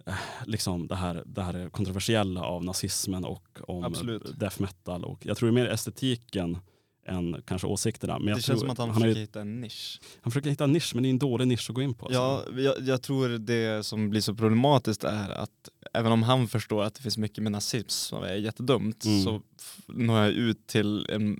eh, 0.05 0.13
liksom 0.45 0.87
det 0.87 0.95
här, 0.95 1.23
det 1.25 1.41
här 1.41 1.69
kontroversiella 1.69 2.41
av 2.43 2.63
nazismen 2.63 3.25
och 3.25 3.59
om 3.67 3.83
Absolut. 3.83 4.39
death 4.39 4.61
metal. 4.61 5.03
Och 5.03 5.25
jag 5.25 5.37
tror 5.37 5.51
det 5.51 5.61
är 5.61 5.63
mer 5.63 5.71
estetiken 5.71 6.57
än 7.07 7.41
kanske 7.45 7.67
åsikterna. 7.67 8.19
Men 8.19 8.27
det 8.27 8.33
tror, 8.33 8.41
känns 8.41 8.59
som 8.59 8.69
att 8.69 8.77
han, 8.77 8.89
han, 8.89 8.95
försöker 8.95 9.15
ju, 9.15 9.21
hitta 9.21 9.41
en 9.41 9.61
nisch. 9.61 9.99
han 10.21 10.31
försöker 10.31 10.49
hitta 10.49 10.63
en 10.63 10.71
nisch 10.71 10.91
men 10.95 11.03
det 11.03 11.09
är 11.09 11.11
en 11.11 11.19
dålig 11.19 11.47
nisch 11.47 11.69
att 11.69 11.75
gå 11.75 11.81
in 11.81 11.93
på. 11.93 12.05
alltså. 12.05 12.21
Ja, 12.21 12.61
jag, 12.61 12.81
jag 12.81 13.01
tror 13.01 13.29
det 13.29 13.85
som 13.85 14.09
blir 14.09 14.21
så 14.21 14.35
problematiskt 14.35 15.03
är 15.03 15.29
att 15.29 15.69
även 15.93 16.11
om 16.11 16.23
han 16.23 16.47
förstår 16.47 16.83
att 16.83 16.95
det 16.95 17.01
finns 17.01 17.17
mycket 17.17 17.43
med 17.43 17.51
nazism 17.51 17.89
som 17.89 18.23
är 18.23 18.33
jättedumt 18.33 19.05
Mm. 19.05 19.23
så 19.23 19.41
når 19.87 20.19
jag 20.19 20.31
ut 20.31 20.67
till 20.67 21.05
en 21.09 21.39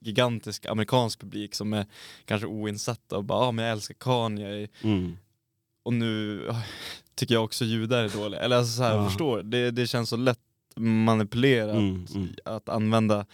gigantisk 0.00 0.66
amerikansk 0.66 1.20
publik 1.20 1.54
som 1.54 1.72
är 1.72 1.86
kanske 2.24 2.46
oinsatta 2.46 3.16
och 3.16 3.24
bara 3.24 3.38
ah, 3.38 3.52
men 3.52 3.64
jag 3.64 3.72
älskar 3.72 3.94
Kanye 3.94 4.68
Mm. 4.82 5.16
och 5.82 5.92
nu 5.92 6.46
ah, 6.50 6.62
tycker 7.14 7.34
jag 7.34 7.44
också 7.44 7.64
judar 7.64 8.04
är 8.04 8.08
dåliga. 8.08 8.40
Eller 8.40 8.56
alltså 8.56 8.72
så 8.76 8.82
här, 8.82 8.94
Ja. 8.96 9.08
förstår, 9.08 9.42
det, 9.42 9.70
det 9.70 9.86
känns 9.86 10.08
så 10.08 10.16
lätt 10.16 10.38
manipulerat 10.76 11.76
Mm, 11.76 12.06
mm. 12.14 12.28
att 12.44 12.68
använda 12.68 13.26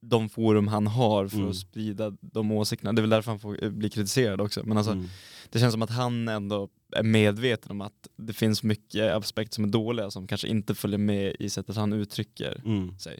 de 0.00 0.28
forum 0.28 0.68
han 0.68 0.86
har 0.86 1.28
för 1.28 1.36
Mm. 1.36 1.50
att 1.50 1.56
sprida 1.56 2.12
de 2.20 2.52
åsikterna. 2.52 2.92
Det 2.92 3.00
är 3.00 3.02
väl 3.02 3.10
därför 3.10 3.30
han 3.30 3.40
får 3.40 3.64
eh, 3.64 3.70
bli 3.70 3.90
kritiserad 3.90 4.40
också. 4.40 4.62
Men 4.64 4.76
alltså, 4.76 4.92
Mm. 4.92 5.08
det 5.50 5.58
känns 5.58 5.72
som 5.72 5.82
att 5.82 5.90
han 5.90 6.28
ändå 6.28 6.68
är 6.94 7.02
medveten 7.02 7.70
om 7.70 7.80
att 7.80 8.08
det 8.16 8.32
finns 8.32 8.62
mycket 8.62 9.12
aspekter 9.12 9.54
som 9.54 9.64
är 9.64 9.68
dåliga 9.68 10.10
som 10.10 10.26
kanske 10.26 10.48
inte 10.48 10.74
följer 10.74 10.98
med 10.98 11.36
i 11.38 11.50
sättet 11.50 11.76
han 11.76 11.92
uttrycker 11.92 12.62
Mm. 12.64 12.98
sig. 12.98 13.18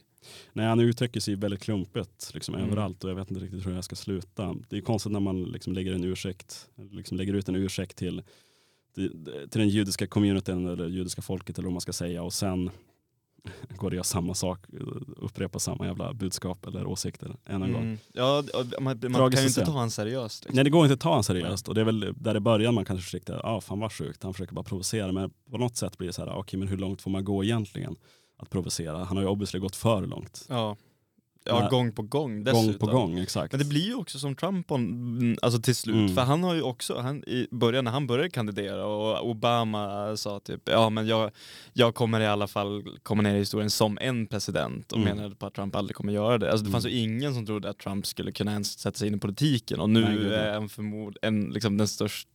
Nej, 0.53 0.65
han 0.65 0.79
uttrycker 0.79 1.19
sig 1.19 1.35
väldigt 1.35 1.61
klumpigt 1.63 2.31
liksom, 2.33 2.55
Mm. 2.55 2.67
överallt 2.67 3.03
och 3.03 3.09
jag 3.09 3.15
vet 3.15 3.31
inte 3.31 3.43
riktigt 3.43 3.65
hur 3.67 3.71
jag 3.75 3.83
ska 3.83 3.95
sluta. 3.95 4.55
Det 4.69 4.77
är 4.77 4.81
konstigt 4.81 5.11
när 5.11 5.19
man 5.19 5.43
liksom 5.43 5.73
lägger 5.73 5.93
en 5.93 6.03
ursäkt, 6.03 6.67
liksom 6.91 7.17
lägger 7.17 7.33
ut 7.33 7.49
en 7.49 7.55
ursäkt 7.55 7.97
till, 7.97 8.21
till, 8.95 9.25
till 9.51 9.59
den 9.61 9.69
judiska 9.69 10.07
communityn 10.07 10.67
eller 10.67 10.87
judiska 10.87 11.21
folket 11.21 11.57
eller 11.57 11.65
vad 11.65 11.73
man 11.73 11.81
ska 11.81 11.93
säga 11.93 12.23
och 12.23 12.33
sen 12.33 12.69
går 13.77 13.89
det 13.89 13.93
att 13.93 13.93
göra 13.93 14.03
samma 14.03 14.33
sak, 14.33 14.59
upprepa 15.17 15.59
samma 15.59 15.85
jävla 15.85 16.13
budskap 16.13 16.65
eller 16.65 16.87
åsikter 16.87 17.35
än 17.45 17.63
en 17.63 17.73
gång. 17.73 17.81
Mm. 17.81 17.97
Ja, 18.13 18.43
och 18.53 18.83
man, 18.83 18.99
man 19.09 19.31
kan 19.31 19.41
ju 19.41 19.47
inte 19.47 19.65
ta 19.65 19.71
han 19.71 19.91
seriöst. 19.91 20.43
Liksom. 20.43 20.55
Nej 20.55 20.63
det 20.63 20.69
går 20.69 20.85
inte 20.85 20.93
att 20.93 20.99
ta 20.99 21.09
honom 21.09 21.23
seriöst 21.23 21.67
och 21.67 21.75
det 21.75 21.81
är 21.81 21.85
väl 21.85 22.13
där 22.17 22.37
i 22.37 22.39
början 22.39 22.73
man 22.73 22.85
kanske 22.85 23.03
försökte, 23.03 23.31
ja 23.31 23.39
ah, 23.43 23.61
fan 23.61 23.79
vad 23.79 23.91
sjukt, 23.91 24.23
han 24.23 24.33
försöker 24.33 24.53
bara 24.53 24.63
provocera 24.63 25.11
men 25.11 25.29
på 25.51 25.57
något 25.57 25.77
sätt 25.77 25.97
blir 25.97 26.07
det 26.07 26.13
så 26.13 26.25
här, 26.25 26.35
okej 26.37 26.59
men 26.59 26.67
hur 26.67 26.77
långt 26.77 27.01
får 27.01 27.11
man 27.11 27.25
gå 27.25 27.43
egentligen 27.43 27.95
att 28.37 28.49
provocera? 28.49 29.03
Han 29.03 29.17
har 29.17 29.23
ju 29.23 29.29
obviously 29.29 29.59
gått 29.59 29.75
för 29.75 30.07
långt. 30.07 30.45
Ja, 30.49 30.75
ja 31.45 31.59
Nej. 31.59 31.69
gång 31.69 31.91
på 31.91 32.01
gång 32.01 32.43
Gång 32.43 32.43
dessutom. 32.43 32.87
på 32.89 32.93
gång, 32.97 33.19
exakt. 33.19 33.51
Men 33.53 33.59
det 33.59 33.65
blir 33.65 33.85
ju 33.85 33.95
också 33.95 34.19
som 34.19 34.35
Trump 34.35 34.71
on, 34.71 35.37
alltså 35.41 35.61
till 35.61 35.75
slut, 35.75 35.95
Mm. 35.95 36.15
för 36.15 36.21
han 36.21 36.43
har 36.43 36.53
ju 36.53 36.61
också, 36.61 36.97
han, 36.99 37.23
i 37.23 37.47
början 37.51 37.83
när 37.83 37.91
han 37.91 38.07
började 38.07 38.29
kandidera 38.29 38.85
och 38.85 39.29
Obama 39.29 40.17
sa 40.17 40.39
typ, 40.39 40.61
ja 40.65 40.89
men 40.89 41.07
jag, 41.07 41.31
jag 41.73 41.95
kommer 41.95 42.19
i 42.21 42.27
alla 42.27 42.47
fall 42.47 42.83
komma 43.03 43.21
ner 43.23 43.35
i 43.35 43.39
historien 43.39 43.69
som 43.69 43.97
en 44.01 44.27
president 44.27 44.91
och 44.91 44.97
Mm. 44.99 45.15
menade 45.17 45.35
på 45.35 45.45
att 45.45 45.53
Trump 45.53 45.75
aldrig 45.75 45.95
kommer 45.95 46.13
göra 46.13 46.37
det. 46.37 46.51
Alltså 46.51 46.63
det 46.63 46.67
Mm. 46.69 46.71
fansk 46.81 46.87
ju 46.87 46.97
ingen 46.99 47.33
som 47.33 47.45
trodde 47.45 47.69
att 47.69 47.77
Trump 47.79 48.05
skulle 48.05 48.31
kunna 48.31 48.51
ens 48.51 48.79
sätta 48.79 48.97
sig 48.97 49.07
in 49.07 49.15
i 49.15 49.17
politiken 49.17 49.79
och 49.79 49.89
nu 49.89 50.01
Nej, 50.01 50.33
är 50.39 50.53
han 50.53 50.69
förmod, 50.69 51.17
en, 51.21 51.43
liksom 51.45 51.77
den 51.77 51.87
största, 51.87 52.29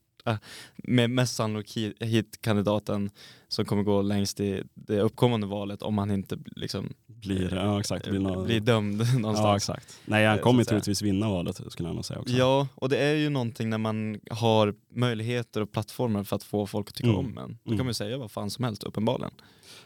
med 0.77 1.11
mest 1.11 1.35
sannolikt 1.35 2.41
kandidaten 2.41 3.11
som 3.49 3.65
kommer 3.65 3.83
gå 3.83 4.03
längst 4.03 4.41
i 4.41 4.63
det 4.75 5.01
uppkommande 5.01 5.47
valet 5.47 5.83
om 5.83 5.99
han 5.99 6.11
inte 6.11 6.39
liksom, 6.57 6.93
blir, 7.07 7.55
ja, 7.55 7.81
exakt, 7.81 8.09
blir, 8.09 8.21
något, 8.21 8.47
blir 8.47 8.61
dömd 8.61 9.03
Ja 9.13 9.19
någonstans. 9.19 9.57
exakt. 9.63 10.01
Nej 10.05 10.27
han 10.27 10.37
Eh, 10.39 10.43
kommer 10.43 10.65
troligtvis 10.65 11.03
vinna 11.03 11.29
valet 11.29 11.61
skulle 11.73 11.89
jag 11.89 11.95
nog 11.97 12.05
säga 12.05 12.21
också. 12.21 12.35
Ja, 12.35 12.69
och 12.75 12.89
det 12.89 12.99
är 12.99 13.15
ju 13.15 13.29
någonting 13.31 13.71
när 13.71 13.79
man 13.79 14.21
har 14.31 14.75
möjligheter 14.95 15.61
och 15.61 15.73
plattformar 15.73 16.25
för 16.25 16.37
att 16.37 16.43
få 16.45 16.67
folk 16.67 16.89
att 16.89 16.95
tycka 16.95 17.09
Mm. 17.09 17.19
om 17.21 17.39
en. 17.39 17.59
Då 17.65 17.71
Mm. 17.71 17.79
kan 17.79 17.87
man 17.87 17.87
ju 17.91 17.95
säga 17.95 18.19
vad 18.19 18.31
fan 18.31 18.51
som 18.51 18.65
helst 18.65 18.83
uppenbarligen. 18.85 19.33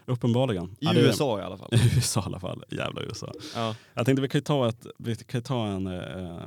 Uppenbarligen. 0.07 0.65
I 0.65 0.77
Ja, 0.81 0.95
USA 0.95 1.41
i 1.41 1.43
alla 1.43 1.57
fall. 1.59 1.69
I 1.75 1.77
USA 1.95 2.21
i 2.21 2.25
alla 2.27 2.41
fall. 2.41 2.65
Jävla 2.71 3.03
USA. 3.03 3.33
Ja. 3.55 3.75
Jag 3.95 4.07
tänkte 4.07 4.23
vi 4.23 4.29
kan 4.29 4.39
ju 4.39 4.43
ta, 4.45 4.69
ett, 4.69 4.87
vi 4.99 5.17
kan 5.17 5.39
ju 5.41 5.43
ta 5.45 5.67
en, 5.67 5.87
eh, 5.87 6.43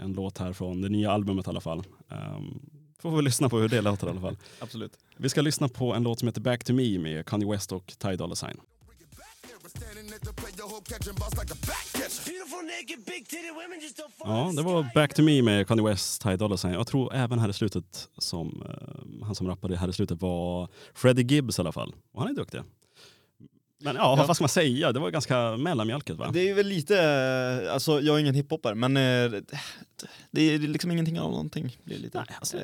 en 0.00 0.12
låt 0.12 0.38
här 0.38 0.52
från 0.52 0.80
det 0.82 0.88
nya 0.88 1.10
albumet 1.12 1.46
i 1.46 1.50
alla 1.50 1.60
fall. 1.60 1.82
Um, 2.08 2.60
får 2.98 3.16
vi 3.16 3.22
lyssna 3.22 3.48
på 3.48 3.58
hur 3.58 3.68
det 3.68 3.80
låter 3.80 4.06
i 4.06 4.10
alla 4.10 4.20
fall. 4.20 4.36
Absolut. 4.60 4.92
Vi 5.16 5.28
ska 5.28 5.40
lyssna 5.40 5.68
på 5.68 5.94
en 5.94 6.02
låt 6.02 6.18
som 6.18 6.28
heter 6.28 6.40
Back 6.40 6.64
to 6.64 6.72
Me 6.72 6.98
med 6.98 7.26
Kanye 7.26 7.50
West 7.50 7.72
och 7.72 7.94
Ty 7.98 8.16
Dolla 8.16 8.34
Sign. 8.34 8.60
Ja, 14.24 14.52
det 14.56 14.62
var 14.62 14.90
Back 14.94 15.14
to 15.14 15.22
Me 15.22 15.42
med 15.42 15.68
Kanye 15.68 15.84
West, 15.84 16.22
Ty 16.22 16.36
Dolla 16.36 16.56
Sign. 16.56 16.72
Jag 16.72 16.86
tror 16.86 17.14
även 17.14 17.38
här 17.38 17.48
i 17.48 17.52
slutet, 17.52 18.08
som, 18.18 18.62
eh, 18.68 19.24
han 19.26 19.34
som 19.34 19.46
rappade 19.46 19.76
här 19.76 19.88
i 19.88 19.92
slutet 19.92 20.20
var 20.20 20.68
Freddie 20.94 21.34
Gibbs 21.34 21.58
i 21.58 21.62
alla 21.62 21.72
fall. 21.72 21.94
Och 22.12 22.22
han 22.22 22.30
är 22.30 22.34
duktig. 22.34 22.60
Men 23.78 23.96
ja, 23.96 24.16
Ja. 24.18 24.24
vad 24.26 24.36
ska 24.36 24.42
man 24.42 24.48
säga? 24.48 24.92
Det 24.92 25.00
var 25.00 25.10
ganska 25.10 25.56
mellanmjölkigt 25.56 26.18
va? 26.18 26.30
Det 26.32 26.48
är 26.50 26.54
väl 26.54 26.66
lite, 26.66 27.70
alltså 27.72 28.00
jag 28.00 28.16
är 28.16 28.20
ingen 28.20 28.34
hiphoppare 28.34 28.74
men 28.74 28.96
eh, 28.96 29.40
det 30.30 30.42
är 30.54 30.58
liksom 30.58 30.90
ingenting 30.90 31.20
av 31.20 31.30
någonting. 31.30 31.78
Det 31.84 31.94
är 31.94 31.98
lite, 31.98 32.18
Nej, 32.18 32.26
alltså- 32.38 32.56
eh, 32.56 32.62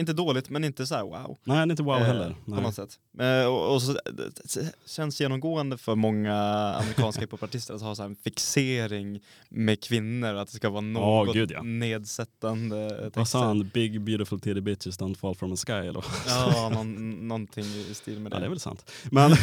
inte 0.00 0.12
dåligt 0.12 0.50
men 0.50 0.64
inte 0.64 0.86
så 0.86 0.94
här 0.94 1.02
wow. 1.02 1.38
Nej, 1.44 1.62
inte 1.62 1.82
wow 1.82 2.00
Eh, 2.00 2.06
heller. 2.06 2.36
På 2.44 2.50
något 2.60 2.74
sätt. 2.74 2.98
Eh, 3.18 3.44
och, 3.44 3.74
och 3.74 3.82
så, 3.82 3.92
det 3.92 4.72
känns 4.86 5.20
genomgående 5.20 5.78
för 5.78 5.94
många 5.94 6.34
amerikanska 6.74 7.20
hiphopartister 7.24 7.74
att 7.74 7.82
ha 7.82 7.94
så 7.94 8.02
en 8.02 8.16
fixering 8.16 9.20
med 9.48 9.82
kvinnor, 9.82 10.34
att 10.34 10.48
det 10.48 10.54
ska 10.54 10.70
vara 10.70 10.80
något 10.80 11.34
gud, 11.34 11.50
ja. 11.50 11.62
nedsättande. 11.62 13.10
Vad 13.14 13.28
sa 13.28 13.44
han? 13.44 13.68
Big 13.68 14.00
beautiful 14.00 14.40
titty 14.40 14.60
bitches 14.60 14.98
don't 14.98 15.14
fall 15.14 15.34
from 15.34 15.56
the 15.56 15.56
sky 15.56 15.72
eller? 15.72 16.04
Ja, 16.26 16.68
någon, 16.74 17.10
någonting 17.28 17.64
i 17.64 17.94
stil 17.94 18.20
med 18.20 18.32
det. 18.32 18.36
Ja, 18.36 18.40
det 18.40 18.46
är 18.46 18.50
väl 18.50 18.60
sant. 18.60 18.90
Men, 19.10 19.30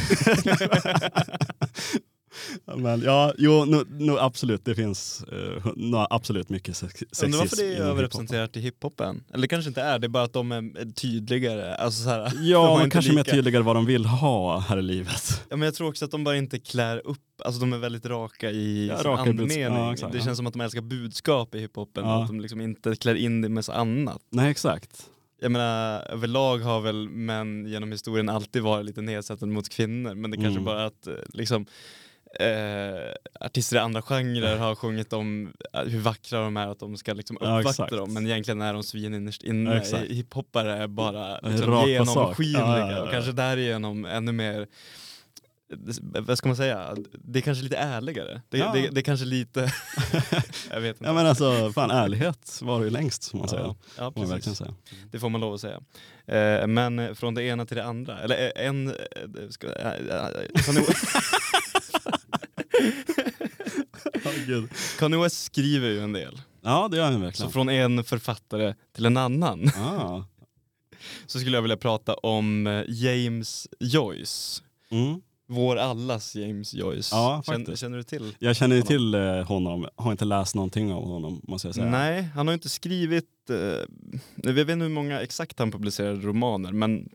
men 2.76 3.02
ja, 3.02 3.34
jo, 3.38 3.66
nu, 3.66 3.84
nu 3.90 4.20
absolut, 4.20 4.66
det 4.66 4.76
finns 4.76 5.26
uh, 5.34 5.68
nu, 5.76 5.98
absolut 6.10 6.50
mycket 6.50 6.78
sex, 6.78 6.94
sexism 6.94 7.26
Undrar 7.26 7.40
varför 7.40 7.56
det 7.58 7.76
är 7.76 7.82
överrepresenterat 7.82 8.58
i 8.58 8.60
hiphopen? 8.60 9.24
Eller 9.34 9.48
kanske 9.48 9.68
inte 9.68 9.82
är, 9.82 10.00
det 10.00 10.08
är 10.08 10.10
bara 10.10 10.24
att 10.24 10.34
de 10.34 10.52
är 10.52 10.92
tydligare. 10.94 11.76
Alltså 11.76 12.04
så 12.04 12.10
här, 12.10 12.30
de 12.36 12.46
Ja, 12.50 12.78
inte 12.84 12.90
kanske 12.94 13.12
mer 13.12 13.18
lika- 13.24 13.32
tydligare 13.32 13.64
vad 13.64 13.76
de 13.76 13.86
vill 13.86 14.06
ha 14.06 14.60
här 14.60 14.78
i 14.78 14.82
livet. 14.82 15.44
Ja, 15.50 15.56
men 15.56 15.66
jag 15.66 15.76
tror 15.76 15.90
också 15.90 16.06
att 16.06 16.12
de 16.12 16.24
bara 16.24 16.38
inte 16.38 16.60
klär 16.60 17.02
upp, 17.08 17.20
alltså 17.46 17.60
de 17.60 17.74
är 17.74 17.78
väldigt 17.78 18.06
raka 18.06 18.52
i 18.52 18.88
Ja, 18.88 18.96
raka 19.04 19.22
andemening. 19.22 19.60
ja, 19.62 19.94
exakt, 19.94 20.12
det 20.12 20.18
ja. 20.18 20.24
känns 20.26 20.38
som 20.38 20.48
att 20.48 20.54
de 20.54 20.62
älskar 20.62 20.82
budskap 20.82 21.56
i 21.56 21.60
hiphopen, 21.60 22.04
Ja. 22.06 22.22
att 22.22 22.28
de 22.28 22.40
liksom 22.42 22.62
inte 22.62 22.96
klär 22.96 23.16
in 23.16 23.42
det 23.42 23.50
med 23.50 23.66
så 23.66 23.72
annat. 23.72 24.22
Nej, 24.30 24.52
exakt. 24.52 25.10
Jag 25.42 25.52
menar, 25.52 26.00
överlag 26.12 26.58
har 26.58 26.82
väl 26.82 27.10
män 27.10 27.66
genom 27.68 27.92
historien 27.92 28.30
alltid 28.30 28.62
varit 28.62 28.86
lite 28.86 29.02
nedsättande 29.02 29.56
mot 29.56 29.70
kvinnor, 29.70 30.16
men 30.16 30.32
det 30.32 30.38
kanske 30.38 30.52
Mm. 30.52 30.64
bara 30.64 30.86
att 30.86 31.08
eh, 31.08 31.14
liksom 31.34 31.66
Eh, 32.40 33.14
artister 33.40 33.76
i 33.76 33.80
andra 33.80 34.02
genrer 34.02 34.58
har 34.58 34.76
sjungit 34.76 35.14
om 35.14 35.54
eh, 35.74 35.82
hur 35.82 36.00
vackra 36.00 36.40
de 36.42 36.58
är, 36.58 36.68
att 36.68 36.80
de 36.80 36.98
ska 36.98 37.14
liksom 37.14 37.38
Ja, 37.42 37.48
uppvakta 37.60 37.70
exakt. 37.70 37.92
dem, 37.92 38.14
men 38.14 38.28
egentligen 38.28 38.62
är 38.62 38.74
de 38.74 38.84
svin 38.84 39.14
innerst 39.14 39.44
inne. 39.44 39.84
Ja. 39.92 39.98
Hiphoppare 39.98 40.74
är 40.78 40.88
bara 40.88 41.40
liksom 41.40 41.88
genomskinliga 41.90 42.62
Ja, 42.62 42.80
ja, 42.80 42.92
ja, 42.92 42.98
ja. 42.98 43.04
och 43.04 43.12
kanske 43.12 43.32
därigenom 43.32 44.06
ännu 44.06 44.32
mer 44.32 44.68
det- 45.70 46.22
vad 46.22 46.38
ska 46.38 46.48
man 46.50 46.56
säga, 46.58 46.96
det 47.12 47.40
är 47.40 47.42
kanske 47.42 47.64
lite 47.64 47.78
ärligare. 47.78 48.42
Det, 48.50 48.58
Ja. 48.58 48.72
det, 48.74 48.88
det 48.90 49.00
är 49.02 49.04
kanske 49.04 49.26
lite, 49.26 49.74
jag 50.72 50.82
vet 50.82 50.96
inte. 50.96 51.10
Ja 51.10 51.14
men 51.14 51.26
alltså, 51.26 51.72
fan 51.76 51.92
ärlighet 51.92 52.60
var 52.62 52.84
ju 52.84 52.90
längst 52.90 53.24
som 53.24 53.40
man 53.40 53.50
säger. 53.50 53.64
Ja, 53.64 53.76
ja, 53.98 54.12
Får 54.12 54.20
man 54.22 54.30
precis. 54.30 54.58
säga. 54.58 54.74
Det 55.12 55.20
får 55.20 55.30
man 55.30 55.42
lov 55.42 55.54
att 55.54 55.62
säga. 55.62 55.80
Eh, 56.28 56.68
men 56.68 57.00
eh, 57.00 57.14
från 57.14 57.34
det 57.36 57.44
ena 57.44 57.66
till 57.66 57.78
det 57.78 57.84
andra, 57.86 58.20
eller 58.20 58.46
eh, 58.56 58.68
en... 58.68 58.88
Eh, 58.88 58.94
ska, 59.50 59.68
eh, 59.68 59.88
eh, 59.88 60.28
Herregud. 64.24 64.70
Kanye 65.00 65.20
West 65.20 65.44
skriver 65.44 65.90
ju 65.90 66.00
en 66.04 66.14
del. 66.14 66.42
Ja 66.62 66.88
det 66.92 66.98
gör 66.98 67.04
han 67.06 67.14
Så 67.14 67.20
verkligen. 67.20 67.52
från 67.52 67.70
en 67.70 68.04
författare 68.04 68.76
till 68.96 69.06
en 69.06 69.18
annan 69.18 69.72
Ah. 69.78 70.24
så 71.26 71.40
skulle 71.40 71.58
jag 71.58 71.62
vilja 71.62 71.78
prata 71.78 72.14
om 72.14 72.68
eh, 72.68 72.84
James 72.88 73.68
Joyce. 73.80 74.64
Mm. 74.92 75.22
Vår 75.50 75.76
allas 75.78 76.36
James 76.36 76.74
Joyce. 76.74 77.10
Ja, 77.16 77.44
känner, 77.46 77.76
känner 77.76 77.98
du 77.98 78.04
till? 78.04 78.36
Jag 78.40 78.56
känner 78.56 78.76
Honom. 78.76 78.88
till 78.88 79.14
eh, 79.16 79.44
honom, 79.48 79.88
har 79.96 80.12
inte 80.12 80.26
läst 80.26 80.56
någonting 80.56 80.94
av 80.94 81.08
honom 81.08 81.42
måste 81.44 81.68
jag 81.68 81.76
säga. 81.76 81.90
Nej, 81.90 82.24
han 82.24 82.48
har 82.48 82.54
inte 82.54 82.70
skrivit, 82.70 83.50
eh, 83.50 83.56
jag 84.36 84.54
vet 84.54 84.70
inte 84.70 84.84
hur 84.84 84.90
många 84.90 85.22
exakt 85.22 85.60
han 85.60 85.72
publicerade 85.72 86.20
romaner, 86.20 86.72
men 86.72 87.10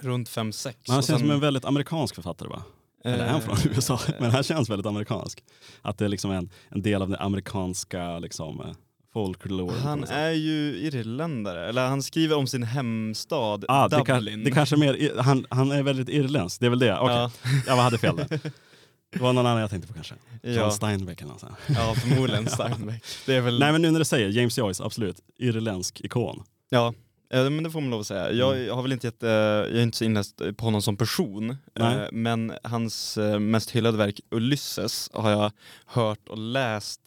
runt 0.00 0.28
fem 0.28 0.52
sex. 0.52 0.78
Men 0.86 0.94
han 0.94 1.02
känns 1.02 1.06
sen, 1.06 1.18
som 1.18 1.30
en 1.30 1.40
väldigt 1.40 1.64
amerikansk 1.64 2.14
författare 2.14 2.48
va? 2.48 2.62
Eller 3.04 3.24
är 3.24 3.28
han 3.28 3.42
från 3.42 3.56
eh, 3.56 3.66
USA? 3.66 4.00
Men 4.20 4.30
han 4.30 4.42
känns 4.42 4.70
väldigt 4.70 4.86
amerikansk. 4.86 5.44
Att 5.82 5.98
det 5.98 6.04
är 6.04 6.08
liksom 6.08 6.30
en, 6.30 6.50
en 6.68 6.82
del 6.82 7.02
av 7.02 7.08
den 7.08 7.20
amerikanska 7.20 8.18
liksom, 8.18 8.60
eh, 8.60 8.72
folklore. 9.12 9.78
Han 9.78 10.04
är 10.04 10.30
ju 10.30 10.76
irländare, 10.76 11.68
eller 11.68 11.86
han 11.88 12.02
skriver 12.02 12.36
om 12.36 12.46
sin 12.46 12.62
hemstad 12.62 13.64
ah, 13.68 13.88
det, 13.88 14.04
kan, 14.04 14.16
Dublin. 14.18 14.44
det 14.44 14.50
kanske 14.50 14.76
är 14.76 14.78
mer, 14.78 15.18
han, 15.22 15.46
han 15.50 15.72
är 15.72 15.82
väldigt 15.82 16.08
irländsk, 16.08 16.60
det 16.60 16.66
är 16.66 16.70
väl 16.70 16.78
det? 16.78 16.98
Okej, 16.98 17.16
ja, 17.16 17.30
jag 17.66 17.76
hade 17.76 17.98
fel 17.98 18.16
där. 18.16 18.40
Det 19.12 19.20
var 19.20 19.32
någon 19.32 19.46
annan 19.46 19.60
jag 19.60 19.70
tänkte 19.70 19.88
på 19.88 19.94
kanske. 19.94 20.14
John 20.42 20.54
ja, 20.54 20.70
Steinbeck 20.70 21.20
eller 21.20 21.32
något 21.32 21.40
sånt. 21.40 21.52
ja, 21.68 21.94
förmodligen 21.94 22.48
Steinbeck. 22.48 23.04
Det 23.26 23.34
är 23.34 23.40
väl, 23.40 23.58
Nej 23.58 23.72
men 23.72 23.82
nu 23.82 23.90
när 23.90 23.98
du 23.98 24.04
säger 24.04 24.28
James 24.28 24.58
Joyce, 24.58 24.84
absolut. 24.84 25.16
Irländsk 25.38 26.00
ikon. 26.00 26.42
ja, 26.68 26.94
eh, 27.30 27.50
men 27.50 27.62
det 27.62 27.70
får 27.70 27.80
man 27.80 27.90
lov 27.90 28.00
att 28.00 28.06
säga. 28.06 28.32
Jag 28.32 28.56
Mm. 28.56 28.74
har 28.76 28.82
väl 28.82 28.92
inte 28.92 29.06
jätte, 29.06 29.26
jag 29.26 29.76
är 29.78 29.82
inte 29.82 29.98
så 29.98 30.04
inläst 30.04 30.36
på 30.56 30.64
honom 30.64 30.82
som 30.82 30.96
person, 30.96 31.50
eh, 31.74 32.02
men 32.12 32.52
hans 32.62 33.18
eh, 33.18 33.38
mest 33.38 33.70
hyllade 33.70 33.98
verk 33.98 34.20
Ulysses 34.30 35.10
har 35.12 35.30
jag 35.30 35.52
hört 35.86 36.28
och 36.28 36.38
läst 36.38 37.00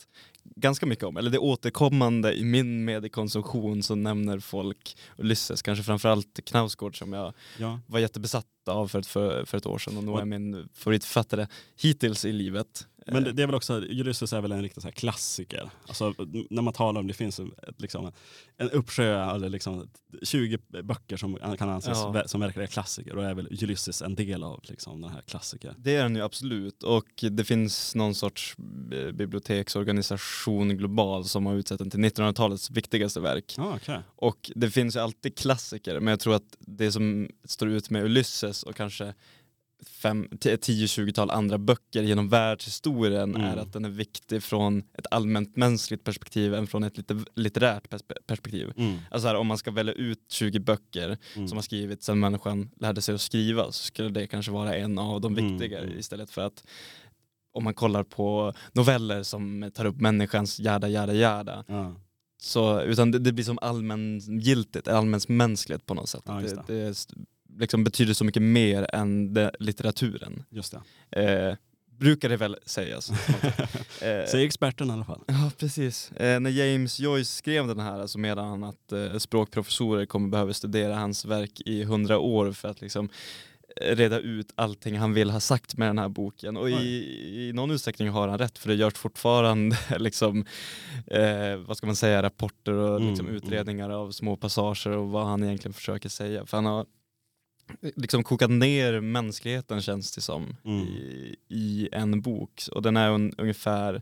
ganska 0.55 0.85
mycket 0.85 1.03
om, 1.05 1.17
eller 1.17 1.29
det 1.31 1.37
är 1.37 1.43
återkommande 1.43 2.33
i 2.33 2.43
min 2.43 2.85
mediekonsumtion 2.85 3.83
så 3.83 3.95
nämner 3.95 4.39
folk 4.39 4.97
Ulysses, 5.17 5.61
kanske 5.61 5.83
framförallt 5.83 6.39
Knausgård 6.45 6.97
som 6.97 7.13
jag 7.13 7.33
Ja. 7.57 7.79
var 7.87 7.99
jättebesatt 7.99 8.45
av 8.69 8.87
för 8.87 8.99
ett, 8.99 9.07
för, 9.07 9.45
för 9.45 9.57
ett 9.57 9.65
år 9.65 9.77
sedan 9.77 9.97
och 9.97 10.03
nu 10.03 10.11
är 10.11 10.25
min 10.25 10.69
favoritförfattare 10.73 11.47
hittills 11.81 12.25
i 12.25 12.31
livet. 12.31 12.87
Men 13.07 13.23
det, 13.23 13.31
det 13.31 13.43
är 13.43 13.47
väl 13.47 13.55
också, 13.55 13.73
Ulysses 13.73 14.33
är 14.33 14.41
väl 14.41 14.51
en 14.51 14.61
riktig 14.61 14.83
så 14.83 14.91
klassiker. 14.91 15.69
Alltså, 15.87 16.13
när 16.49 16.61
man 16.61 16.73
talar 16.73 17.01
om 17.01 17.07
det 17.07 17.13
finns 17.13 17.39
ett, 17.39 17.81
liksom, 17.81 18.11
en 18.57 18.69
uppsjö, 18.69 19.35
eller 19.35 19.49
liksom 19.49 19.89
20 20.23 20.57
böcker 20.83 21.17
som 21.17 21.35
kan 21.57 21.69
anses 21.69 21.97
Ja. 21.97 22.23
som 22.27 22.41
verkligen 22.41 22.67
är 22.67 22.71
klassiker 22.71 23.15
och 23.15 23.25
är 23.25 23.33
väl 23.33 23.47
Ulysses 23.47 24.01
en 24.01 24.15
del 24.15 24.43
av 24.43 24.59
liksom, 24.63 25.01
den 25.01 25.11
här 25.11 25.21
klassiker. 25.21 25.75
Det 25.77 25.95
är 25.95 26.03
den 26.03 26.15
ju 26.15 26.21
absolut 26.21 26.83
och 26.83 27.23
det 27.31 27.43
finns 27.43 27.95
någon 27.95 28.15
sorts 28.15 28.55
eh, 28.91 29.11
biblioteksorganisation 29.11 30.77
global 30.77 31.25
som 31.25 31.45
har 31.45 31.55
utsett 31.55 31.79
den 31.79 31.89
till 31.89 31.99
1900-talets 31.99 32.71
viktigaste 32.71 33.19
verk. 33.19 33.55
Ah, 33.57 33.75
okay. 33.75 33.99
Och 34.15 34.51
det 34.55 34.69
finns 34.71 34.95
ju 34.95 34.99
alltid 34.99 35.37
klassiker 35.37 35.99
men 35.99 36.07
jag 36.11 36.19
tror 36.19 36.35
att 36.35 36.57
det 36.59 36.91
som 36.91 37.29
står 37.43 37.69
ut 37.69 37.89
med 37.89 38.03
Ulysses 38.03 38.63
och 38.63 38.75
kanske 38.75 39.13
10-20-tal 39.83 41.29
andra 41.31 41.57
böcker 41.57 42.03
genom 42.03 42.29
världshistorien 42.29 43.35
Mm. 43.35 43.41
är 43.41 43.57
att 43.57 43.73
den 43.73 43.85
är 43.85 43.89
viktig 43.89 44.43
från 44.43 44.83
ett 44.97 45.05
allmänt 45.11 45.55
mänskligt 45.55 46.03
perspektiv 46.03 46.53
än 46.53 46.67
från 46.67 46.83
ett 46.83 46.97
lite 46.97 47.19
litterärt 47.35 47.87
perspe- 47.89 48.21
perspektiv. 48.27 48.71
mm. 48.77 48.97
Alltså 49.11 49.27
här, 49.27 49.35
om 49.35 49.47
man 49.47 49.57
ska 49.57 49.71
välja 49.71 49.93
ut 49.93 50.19
20 50.31 50.59
böcker 50.59 51.17
Mm. 51.35 51.47
som 51.47 51.57
har 51.57 51.63
skrivits 51.63 52.05
sedan 52.05 52.19
människan 52.19 52.69
lärde 52.79 53.01
sig 53.01 53.15
att 53.15 53.21
skriva 53.21 53.65
så 53.65 53.71
skulle 53.83 54.09
det 54.09 54.27
kanske 54.27 54.51
vara 54.51 54.75
en 54.75 54.97
av 54.99 55.21
de 55.21 55.37
Mm, 55.37 55.49
viktigare 55.57 55.83
mm. 55.85 55.99
istället 55.99 56.29
för 56.31 56.41
att 56.41 56.63
om 57.55 57.63
man 57.63 57.73
kollar 57.73 58.03
på 58.03 58.53
noveller 58.73 59.23
som 59.23 59.71
tar 59.73 59.85
upp 59.85 60.01
människans 60.01 60.59
jada 60.59 60.87
jada 60.89 61.63
Ja. 61.67 61.95
så, 62.41 62.81
utan 62.81 63.11
det, 63.11 63.19
det 63.19 63.31
blir 63.33 63.45
som 63.45 63.59
allmängiltigt, 63.61 64.87
allmänmänskligt 64.87 65.85
på 65.85 65.93
något 65.93 66.09
sätt. 66.09 66.23
Ja, 66.25 66.33
det 66.33 66.63
det 66.67 67.07
liksom 67.59 67.83
betyder 67.83 68.13
så 68.13 68.23
mycket 68.23 68.41
mer 68.41 68.87
än 68.93 69.33
det, 69.33 69.51
litteraturen. 69.59 70.43
Just 70.49 70.75
det. 71.11 71.21
Eh, 71.21 71.55
brukar 71.99 72.29
det 72.29 72.37
väl 72.37 72.57
sägas. 72.65 73.09
eh, 74.01 74.25
Säger 74.27 74.45
experten 74.45 74.89
i 74.89 74.93
alla 74.93 75.05
fall. 75.05 75.23
Ja, 75.27 75.51
precis. 75.57 76.11
Eh, 76.11 76.39
när 76.39 76.49
James 76.49 76.99
Joyce 76.99 77.31
skrev 77.31 77.67
den 77.67 77.79
här 77.79 78.07
så 78.07 78.19
menade 78.19 78.47
han 78.47 78.63
att 78.63 78.91
eh, 78.91 79.17
språkprofessorer 79.17 80.05
kommer 80.05 80.29
behöva 80.29 80.53
studera 80.53 80.95
hans 80.95 81.25
verk 81.25 81.61
i 81.65 81.83
hundra 81.83 82.19
år 82.19 82.51
för 82.51 82.69
att 82.69 82.81
liksom 82.81 83.09
eh, 83.81 83.95
reda 83.95 84.19
ut 84.19 84.51
allting 84.55 84.97
han 84.97 85.13
vill 85.13 85.29
ha 85.29 85.39
sagt 85.39 85.77
med 85.77 85.87
den 85.87 85.97
här 85.97 86.09
boken. 86.09 86.57
Och 86.57 86.69
i, 86.69 87.49
i 87.49 87.51
någon 87.53 87.71
utsträckning 87.71 88.09
har 88.09 88.27
han 88.27 88.37
rätt 88.37 88.57
för 88.57 88.69
det 88.69 88.75
görs 88.75 88.93
fortfarande 88.93 89.77
liksom, 89.99 90.45
eh, 91.07 91.55
vad 91.67 91.77
ska 91.77 91.85
man 91.85 91.95
säga, 91.95 92.23
rapporter 92.23 92.73
och 92.73 92.97
Mm, 92.97 93.09
liksom, 93.09 93.27
mm. 93.27 93.37
utredningar 93.37 93.89
av 93.89 94.11
små 94.11 94.35
passager 94.37 94.97
och 94.97 95.09
vad 95.09 95.25
han 95.25 95.43
egentligen 95.43 95.73
försöker 95.73 96.09
säga. 96.09 96.45
För 96.45 96.57
han 96.57 96.65
har 96.65 96.85
liksom 97.95 98.23
kokat 98.23 98.49
ner 98.49 98.99
mänskligheten 98.99 99.81
känns 99.81 100.11
det 100.11 100.21
som 100.21 100.55
Mm. 100.65 100.87
i, 100.87 101.35
i 101.49 101.89
en 101.91 102.21
bok. 102.21 102.63
Och 102.71 102.81
den 102.81 102.97
är 102.97 103.09
un, 103.11 103.33
ungefär 103.37 104.01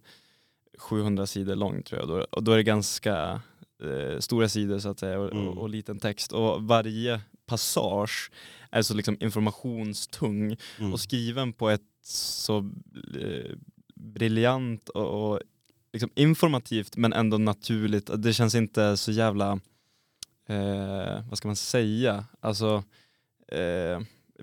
700 0.78 1.28
sidor 1.28 1.56
lång 1.56 1.84
tror 1.84 2.00
jag. 2.02 2.10
Då, 2.10 2.26
och 2.32 2.44
då 2.44 2.52
är 2.52 2.58
det 2.58 2.64
ganska 2.64 3.42
eh, 3.84 4.20
stora 4.20 4.50
sidor 4.50 4.80
så 4.80 4.90
att 4.90 5.00
säga 5.00 5.20
och, 5.20 5.32
Mm. 5.32 5.48
och, 5.48 5.58
och 5.58 5.70
liten 5.70 6.00
text. 6.00 6.32
Och 6.32 6.64
varje 6.64 7.22
passage 7.46 8.32
är 8.72 8.82
så 8.82 8.94
liksom 8.94 9.18
informationstung 9.20 10.58
Mm. 10.80 10.94
och 10.94 11.00
skriven 11.00 11.54
på 11.54 11.70
ett 11.70 11.82
så 12.04 12.58
eh, 13.22 13.56
briljant 13.96 14.90
och, 14.90 15.32
och 15.32 15.40
liksom 15.94 16.10
informativt 16.16 16.98
men 16.98 17.14
ändå 17.14 17.38
naturligt. 17.38 18.10
Det 18.18 18.34
känns 18.34 18.56
inte 18.56 18.98
så 18.98 19.12
jävla, 19.12 19.60
eh, 20.48 21.28
vad 21.30 21.38
ska 21.38 21.48
man 21.48 21.56
säga, 21.56 22.26
alltså 22.40 22.84
eh, 23.52 24.02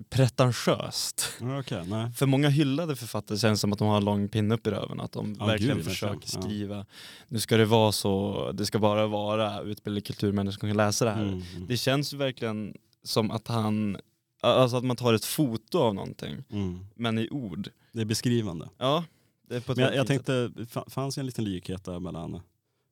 pretentiöst. 0.09 1.33
Nej. 1.39 2.11
För 2.11 2.25
många 2.25 2.49
hyllade 2.49 2.95
författare 2.95 3.37
känns 3.37 3.61
som 3.61 3.73
att 3.73 3.79
de 3.79 3.87
har 3.87 3.97
en 3.97 4.05
lång 4.05 4.29
pinne 4.29 4.55
upp 4.55 4.67
i 4.67 4.69
röven, 4.69 4.99
att 4.99 5.11
de 5.11 5.35
Ja, 5.39 5.45
verkligen 5.45 5.77
gud, 5.77 5.85
försöker. 5.85 6.27
Ja. 6.33 6.41
skriva, 6.41 6.85
nu 7.27 7.39
ska 7.39 7.57
det 7.57 7.65
vara 7.65 7.91
så, 7.91 8.51
det 8.51 8.65
ska 8.65 8.79
bara 8.79 9.07
vara 9.07 9.61
utbildade 9.61 10.01
kulturmänniskor 10.01 10.59
som 10.59 10.69
kan 10.69 10.77
läsa 10.77 11.05
det 11.05 11.11
här. 11.11 11.23
Mm. 11.23 11.33
mm. 11.55 11.67
Det 11.67 11.77
känns 11.77 12.13
verkligen 12.13 12.73
som 13.03 13.31
att 13.31 13.47
han, 13.47 13.97
alltså 14.41 14.77
att 14.77 14.83
man 14.83 14.95
tar 14.95 15.13
ett 15.13 15.25
foto 15.25 15.79
av 15.79 15.95
någonting, 15.95 16.43
Mm. 16.51 16.85
men 16.95 17.17
i 17.17 17.29
ord. 17.29 17.69
Det 17.91 18.01
är 18.01 18.05
beskrivande. 18.05 18.69
Ja, 18.77 19.03
det 19.49 19.55
är 19.55 19.59
på 19.59 19.73
Men 19.75 19.83
jag, 19.85 19.95
jag 19.95 20.07
tänkte, 20.07 20.51
fanns 20.87 21.17
en 21.17 21.25
liten 21.25 21.43
likhet 21.45 21.83
där 21.85 21.99
mellan 21.99 22.39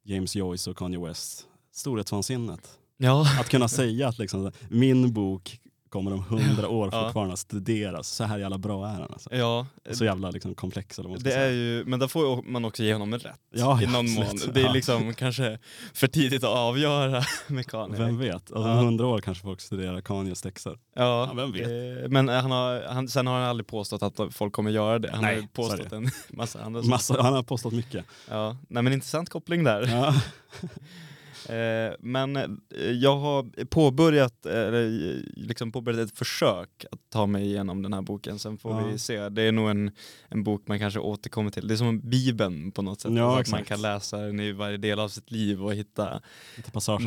James 0.04 0.36
Joyce 0.36 0.70
och 0.70 0.78
Kanye 0.78 1.00
West. 1.00 1.46
Storhetsvansinnet. 1.72 2.78
Ja, 2.98 3.28
Att 3.40 3.50
kunna 3.50 3.68
säga 3.68 4.08
att 4.08 4.20
liksom, 4.20 4.52
min 4.70 5.14
bok 5.14 5.60
kommer 5.98 6.14
om 6.14 6.24
hundra 6.24 6.70
år 6.70 6.92
fortfarande 7.06 7.34
att 7.34 7.40
studeras. 7.40 8.08
Så 8.08 8.24
här 8.24 8.38
jävla 8.38 8.58
bra 8.58 8.88
är 8.88 8.94
den. 9.00 9.08
Alltså. 9.14 9.36
ja. 9.36 9.68
Så 9.92 10.06
jävla 10.06 10.32
liksom, 10.32 10.56
komplex. 10.56 11.00
Eller 11.00 11.10
vad 11.10 11.12
man 11.14 11.20
ska 11.20 11.30
Det 11.30 11.36
är 11.36 11.40
säga. 11.40 11.52
ju, 11.52 11.84
men 11.86 12.00
där 12.00 12.08
får 12.08 12.42
man 12.52 12.66
också 12.66 12.84
ge 12.84 12.94
honom 12.94 13.14
rätt. 13.14 13.40
Ja, 13.56 13.82
I 13.82 13.86
någon 13.88 14.12
mån. 14.12 14.26
Det 14.54 14.62
är 14.62 14.74
liksom 14.74 15.14
kanske 15.14 15.60
för 15.94 16.08
tidigt 16.08 16.44
att 16.44 16.50
avgöra 16.50 17.24
med 17.48 17.66
Kanye. 17.68 17.98
Vem 17.98 18.18
vet? 18.20 18.34
Alltså. 18.34 18.56
Om 18.56 18.78
hundra 18.78 19.06
år 19.08 19.20
kanske 19.22 19.42
folk 19.44 19.62
studerar 19.62 20.02
Kanyes 20.02 20.42
texter. 20.42 20.78
Ja, 20.96 21.32
vem 21.36 21.52
vet? 21.52 21.62
eh, 22.04 22.10
Men 22.10 22.28
han 22.30 22.52
har, 22.52 22.82
han, 22.94 23.08
sen 23.08 23.28
har 23.28 23.34
han 23.40 23.44
aldrig 23.50 23.68
påstått 23.68 24.04
att 24.04 24.20
folk 24.34 24.54
kommer 24.54 24.72
göra 24.72 25.00
det. 25.00 25.12
Han 25.12 25.22
Nej, 25.22 25.36
har 25.42 25.48
påstått 25.48 25.90
det. 25.90 25.96
en 25.96 26.10
massa 26.30 26.64
andra 26.64 26.80
saker. 26.82 26.90
Massa, 26.90 27.22
han 27.22 27.34
har 27.34 27.44
postat 27.44 27.74
mycket. 27.74 28.06
Ja, 28.30 28.58
nej 28.70 28.84
men 28.84 28.94
intressant 28.94 29.30
koppling 29.30 29.64
där. 29.64 29.88
Ja. 29.88 30.14
Eh, 31.50 31.94
men 32.00 32.36
eh, 32.36 32.46
jag 32.92 33.18
har 33.18 33.66
påbörjat, 33.66 34.46
eller 34.46 34.84
eh, 35.16 35.22
liksom 35.36 35.72
påbörjat 35.72 36.10
ett 36.10 36.18
försök 36.18 36.86
att 36.92 37.00
ta 37.10 37.26
mig 37.26 37.46
igenom 37.46 37.82
den 37.82 37.94
här 37.94 38.02
boken. 38.02 38.40
Sen 38.40 38.58
får 38.58 38.72
Ja. 38.82 38.88
vi 38.88 38.98
se. 39.00 39.30
Det 39.30 39.42
är 39.42 39.52
nog 39.52 39.70
en, 39.70 39.92
en 40.30 40.44
bok 40.44 40.64
man 40.68 40.80
kanske 40.80 41.00
återkommer 41.00 41.52
till. 41.52 41.68
Det 41.68 41.74
är 41.74 41.78
som 41.78 42.00
Bibeln 42.10 42.72
på 42.72 42.82
något 42.82 43.02
sätt. 43.02 43.12
Ja, 43.16 43.38
Alltså 43.38 43.56
man 43.56 43.64
kan 43.64 43.82
läsa 43.82 44.18
den 44.18 44.40
i 44.40 44.52
varje 44.52 44.78
del 44.78 45.00
av 45.00 45.10
sitt 45.10 45.32
liv 45.32 45.64
och 45.64 45.74
hitta 45.74 46.04
nya, 46.58 46.72
passar. 46.74 47.00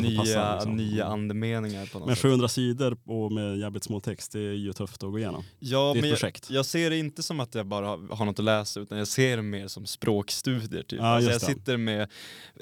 Liksom. 0.55 0.77
nya 0.77 1.05
andemeningar 1.05 1.87
på 1.87 1.99
något 1.99 2.07
Men 2.07 2.17
sätt. 2.17 2.23
700 2.23 2.49
sidor 2.49 2.97
och 3.05 3.33
med 3.33 3.59
jävligt 3.59 3.85
små 3.85 4.01
text, 4.01 4.33
det 4.33 4.41
är 4.41 4.53
ju 4.53 4.73
tufft 4.73 5.03
att 5.05 5.11
gå 5.11 5.19
igenom. 5.19 5.45
Ja, 5.59 5.79
Det 5.95 5.99
är 5.99 6.03
men 6.03 6.05
ett 6.05 6.11
jag, 6.11 6.19
projekt. 6.21 6.51
jag 6.51 6.67
ser 6.67 6.91
det 6.91 6.97
inte 6.99 7.23
som 7.23 7.41
att 7.41 7.55
jag 7.55 7.67
bara 7.67 7.87
har, 7.87 8.17
har 8.17 8.25
något 8.25 8.39
att 8.39 8.45
läsa 8.45 8.81
utan 8.81 8.99
jag 8.99 9.09
ser 9.09 9.37
det 9.37 9.43
mer 9.43 9.69
som 9.69 9.87
språkstudier. 9.87 10.83
Typ. 10.83 10.99
Ja, 11.01 11.07
alltså 11.07 11.31
jag 11.31 11.41
sitter 11.41 11.77
med, 11.77 12.01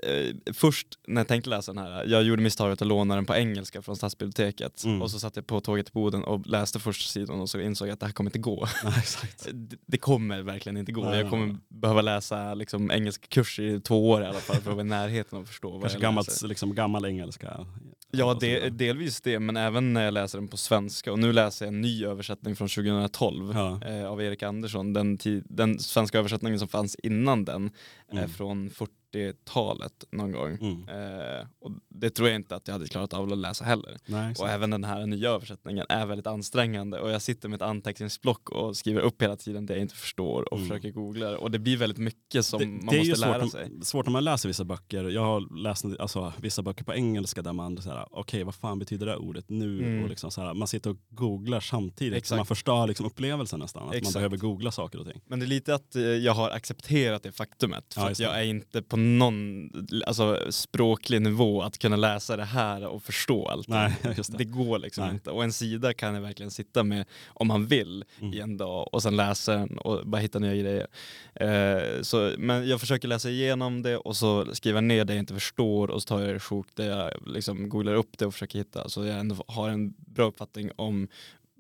eh, 0.03 0.53
först 0.55 0.87
när 1.07 1.21
jag 1.21 1.29
tänkte 1.29 1.51
läsa 1.51 1.68
den 1.69 1.79
här. 1.79 2.05
Jag 2.07 2.23
gjorde 2.23 2.43
misstaget 2.43 2.83
att 2.83 2.89
låna 2.89 3.15
den 3.15 3.27
på 3.27 3.35
engelska 3.35 3.83
från 3.83 3.97
stadsbiblioteket 3.97 4.85
Mm. 4.85 5.03
och 5.03 5.11
så 5.11 5.19
satt 5.21 5.37
jag 5.37 5.47
på 5.47 5.61
tåget 5.61 5.87
till 5.87 5.93
Boden 5.93 6.25
och 6.25 6.47
läste 6.47 6.79
första 6.79 7.09
sidan 7.09 7.41
och 7.41 7.51
så 7.51 7.61
insåg 7.61 7.89
jag 7.89 7.93
att 7.93 8.01
det 8.01 8.07
här 8.07 8.13
kommer 8.13 8.29
inte 8.31 8.39
gå. 8.39 8.67
Exakt. 8.99 9.49
Det- 9.53 9.77
Det 9.87 9.99
kommer 9.99 10.43
verkligen 10.43 10.77
inte 10.77 10.93
gå. 10.93 11.05
Nej, 11.05 11.19
jag 11.21 11.31
kommer 11.31 11.47
nej. 11.47 11.57
behöva 11.69 12.03
läsa 12.03 12.55
liksom, 12.55 12.91
engelska 12.91 13.27
kurs 13.29 13.59
i 13.59 13.81
två 13.81 14.11
år 14.11 14.23
i 14.23 14.27
alla 14.27 14.39
fall 14.39 14.57
för 14.57 14.71
att 14.71 14.77
vara 14.77 14.87
i 14.87 14.89
närheten 14.89 15.39
och 15.39 15.47
förstå 15.49 15.81
Kanske 15.81 15.99
gammalt, 15.99 16.43
liksom, 16.43 16.75
gammal 16.75 17.05
engelska. 17.05 17.67
Ja, 18.11 18.37
det, 18.41 18.69
delvis 18.69 19.21
det, 19.21 19.39
men 19.39 19.57
även 19.57 19.93
när 19.93 20.05
jag 20.05 20.15
läser 20.15 20.39
den 20.39 20.49
på 20.49 20.57
svenska. 20.57 21.13
Och 21.13 21.19
nu 21.19 21.33
läser 21.33 21.67
jag 21.67 21.75
en 21.75 21.81
ny 21.81 22.05
översättning 22.05 22.57
från 22.57 22.69
2012 22.69 23.53
Ja. 23.55 23.81
eh, 23.89 24.07
av 24.07 24.23
Erik 24.23 24.43
Andersson. 24.43 24.93
Den, 24.93 25.19
den 25.45 25.79
svenska 25.79 26.19
översättningen 26.19 26.59
som 26.59 26.69
fanns 26.69 26.97
innan 27.03 27.45
den 27.45 27.71
Mm. 28.13 28.29
från 28.29 28.71
40-talet 29.15 30.05
någon 30.11 30.33
gång. 30.33 30.59
Mm. 30.61 30.89
Eh, 30.89 31.47
och 31.61 31.71
det 31.89 32.11
tror 32.11 32.29
jag 32.29 32.37
inte 32.37 32.57
att 32.57 32.69
jag 32.69 32.73
hade 32.73 32.87
klarat 32.87 33.15
av 33.15 33.33
att 33.33 33.39
läsa 33.39 33.65
heller. 33.65 33.97
Nej, 34.07 34.35
Och 34.39 34.49
även 34.49 34.71
den 34.71 34.85
här 34.85 35.07
nya 35.07 35.31
översättningen 35.31 35.87
är 35.89 36.07
väldigt 36.07 36.27
ansträngande 36.27 37.01
och 37.01 37.11
jag 37.11 37.23
sitter 37.23 37.49
med 37.49 37.57
ett 37.57 37.63
anteckningsblock 37.63 38.51
och 38.51 38.77
skriver 38.77 39.01
upp 39.01 39.23
hela 39.23 39.37
tiden 39.37 39.67
det 39.67 39.73
jag 39.75 39.83
inte 39.83 39.95
förstår 39.95 40.53
och 40.53 40.59
Mm. 40.59 40.69
försöker 40.69 40.91
googla 40.91 41.31
det. 41.31 41.37
och 41.37 41.51
det 41.51 41.59
blir 41.59 41.77
väldigt 41.77 41.99
mycket 41.99 42.47
som 42.47 42.59
det, 42.61 42.67
man 42.67 42.87
det 42.87 42.97
är 42.97 43.09
måste 43.09 43.21
lära 43.27 43.41
svårt, 43.41 43.53
sig. 43.53 43.65
om, 43.65 43.83
svårt 43.83 44.07
när 44.07 44.13
man 44.13 44.25
läser 44.25 44.49
vissa 44.49 44.65
böcker. 44.65 45.05
Jag 45.05 45.23
har 45.25 45.63
läst 45.63 45.85
alltså, 45.99 46.33
vissa 46.39 46.63
böcker 46.63 46.85
på 46.85 46.95
engelska 46.95 47.43
där 47.43 47.53
man 47.53 47.83
säger 47.83 48.07
okej 48.11 48.45
vad 48.45 48.55
fan 48.55 48.79
betyder 48.79 49.07
det 49.07 49.17
ordet 49.17 49.45
nu? 49.49 49.79
Mm. 49.79 50.03
Och 50.03 50.09
liksom 50.09 50.31
så 50.31 50.41
här, 50.41 50.55
man 50.55 50.69
sitter 50.69 50.91
och 50.91 50.97
googlar 51.11 51.61
samtidigt. 51.61 52.13
Så 52.15 52.19
Exakt. 52.19 52.37
man 52.39 52.47
förstör 52.47 52.87
liksom 52.87 53.07
upplevelsen 53.07 53.61
nästan. 53.61 53.89
Att 53.89 54.03
man 54.03 54.13
behöver 54.13 54.37
googla 54.37 54.73
saker 54.73 54.99
och 55.01 55.07
ting. 55.07 55.21
Men 55.27 55.39
det 55.39 55.45
är 55.45 55.49
lite 55.49 55.75
att 55.75 55.97
eh, 55.97 56.03
jag 56.03 56.33
har 56.35 56.51
accepterat 56.51 57.23
det 57.23 57.33
faktumet. 57.33 57.95
För 57.95 58.01
Ja, 58.01 58.09
det. 58.09 58.23
jag 58.23 58.39
är 58.41 58.45
inte 58.45 58.83
på 58.83 58.97
någon 58.99 59.71
alltså, 60.07 60.39
språklig 60.51 61.23
nivå 61.23 61.63
att 61.63 61.79
kunna 61.79 61.97
läsa 61.97 62.37
det 62.37 62.45
här 62.45 62.87
och 62.87 63.03
förstå 63.03 63.49
allt. 63.49 63.69
Nej, 63.69 63.93
just 64.17 64.33
det. 64.33 64.39
Det 64.39 64.45
går 64.45 64.79
liksom 64.79 65.05
Nej. 65.05 65.15
inte. 65.15 65.31
Och 65.31 65.45
en 65.45 65.53
sida 65.53 65.95
kan 65.95 66.15
jag 66.15 66.23
verkligen 66.23 66.51
sitta 66.51 66.83
med 66.85 67.05
om 67.29 67.49
man 67.49 67.67
vill 67.67 68.05
Mm. 68.21 68.35
i 68.35 68.41
en 68.41 68.57
dag 68.57 68.95
och 68.95 69.03
sen 69.03 69.17
läsa 69.17 69.53
den 69.57 69.79
och 69.79 70.07
bara 70.07 70.21
hitta 70.21 70.39
nya 70.39 70.55
grejer. 70.57 70.87
Eh, 71.35 72.03
så, 72.03 72.33
men 72.39 72.69
jag 72.69 72.81
försöker 72.81 73.09
läsa 73.09 73.31
igenom 73.31 73.83
det 73.83 73.97
och 73.97 74.17
så 74.17 74.55
skriva 74.55 74.81
ner 74.81 75.05
det 75.05 75.13
jag 75.15 75.19
inte 75.23 75.35
förstår 75.35 75.91
och 75.91 76.03
så 76.03 76.07
tar 76.07 76.21
jag 76.21 76.35
det 76.35 76.41
sjok 76.41 76.67
där 76.75 76.91
jag 76.91 77.11
liksom 77.27 77.69
googlar 77.69 77.95
upp 77.95 78.19
det 78.19 78.27
och 78.27 78.33
försöker 78.33 78.59
hitta 78.59 78.89
så 78.89 79.05
jag 79.05 79.19
ändå 79.19 79.45
har 79.47 79.69
en 79.69 79.95
bra 79.97 80.27
uppfattning 80.27 80.71
om 80.77 81.09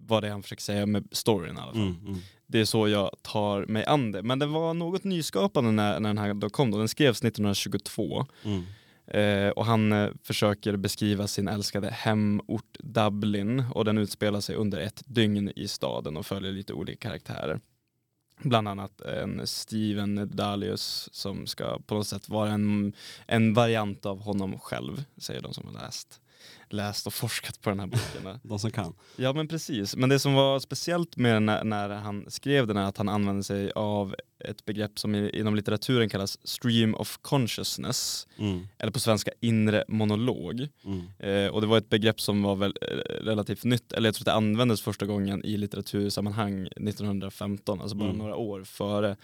vad 0.06 0.22
det 0.22 0.26
är 0.26 0.32
han 0.32 0.42
försöker 0.42 0.62
säga 0.62 0.86
med 0.86 1.08
storyn 1.12 1.56
i 1.56 1.60
alla 1.60 1.72
fall. 1.72 1.82
Mm, 1.82 1.96
mm. 2.06 2.18
Det 2.50 2.60
är 2.60 2.64
så 2.64 2.88
jag 2.88 3.10
tar 3.22 3.66
mig 3.66 3.84
an 3.84 4.12
det. 4.12 4.22
Men 4.22 4.38
det 4.38 4.46
var 4.46 4.74
något 4.74 5.04
nyskapande 5.04 5.70
när, 5.70 6.00
när 6.00 6.08
den 6.08 6.18
här 6.18 6.34
då 6.34 6.50
kom. 6.50 6.70
Då. 6.70 6.78
Den 6.78 6.88
skrevs 6.88 7.24
1922 7.24 8.26
Mm. 8.44 8.64
eh, 9.06 9.50
och 9.50 9.66
han 9.66 9.92
eh, 9.92 10.08
försöker 10.22 10.76
beskriva 10.76 11.26
sin 11.26 11.48
älskade 11.48 11.90
hemort 11.90 12.76
Dublin 12.78 13.64
och 13.74 13.84
den 13.84 13.98
utspelar 13.98 14.40
sig 14.40 14.56
under 14.56 14.78
ett 14.78 15.02
dygn 15.06 15.52
i 15.56 15.68
staden 15.68 16.16
och 16.16 16.26
följer 16.26 16.52
lite 16.52 16.72
olika 16.72 17.08
karaktärer. 17.08 17.60
Bland 18.42 18.68
annat 18.68 19.00
en 19.00 19.46
Steven 19.46 20.30
Dalius 20.36 21.08
som 21.12 21.46
ska 21.46 21.78
på 21.86 21.94
något 21.94 22.06
sätt 22.06 22.28
vara 22.28 22.50
en, 22.50 22.92
en 23.26 23.54
variant 23.54 24.06
av 24.06 24.20
honom 24.20 24.58
själv, 24.58 25.04
säger 25.16 25.40
de 25.40 25.54
som 25.54 25.66
har 25.66 25.72
läst, 25.72 26.20
läst 26.70 27.06
och 27.06 27.14
forskat 27.14 27.60
på 27.60 27.70
den 27.70 27.80
här 27.80 27.86
boken. 27.86 28.38
De 28.42 28.58
som 28.58 28.70
kan. 28.70 28.94
Ja 29.16 29.32
men 29.32 29.48
precis, 29.48 29.96
men 29.96 30.08
det 30.08 30.18
som 30.18 30.34
var 30.34 30.60
speciellt 30.60 31.16
med 31.16 31.34
den 31.34 31.46
när, 31.46 31.64
när 31.64 31.88
han 31.88 32.30
skrev 32.30 32.66
den 32.66 32.76
är 32.76 32.84
att 32.84 32.98
han 32.98 33.08
använde 33.08 33.44
sig 33.44 33.72
av 33.74 34.14
ett 34.44 34.64
begrepp 34.64 34.98
som 34.98 35.14
i, 35.14 35.30
inom 35.40 35.54
litteraturen 35.56 36.08
kallas 36.08 36.38
stream 36.48 36.94
of 36.94 37.18
consciousness, 37.22 38.26
Mm. 38.38 38.68
eller 38.78 38.92
på 38.92 39.00
svenska 39.00 39.30
inre 39.40 39.84
monolog. 39.88 40.68
Mm. 40.84 41.02
Eh, 41.18 41.50
och 41.50 41.60
det 41.60 41.66
var 41.66 41.78
ett 41.78 41.88
begrepp 41.90 42.20
som 42.20 42.42
var 42.42 42.56
väl, 42.56 42.74
eh, 42.82 42.86
relativt 43.24 43.64
nytt, 43.64 43.92
eller 43.92 44.08
jag 44.08 44.14
tror 44.14 44.22
att 44.22 44.26
det 44.26 44.32
användes 44.32 44.80
första 44.82 45.06
gången 45.06 45.44
i 45.44 45.56
litteratursammanhang 45.56 46.68
1915, 46.76 47.80
alltså 47.80 47.96
bara 47.96 48.04
Mm. 48.08 48.18
några 48.18 48.36
år 48.36 48.64
före 48.64 49.16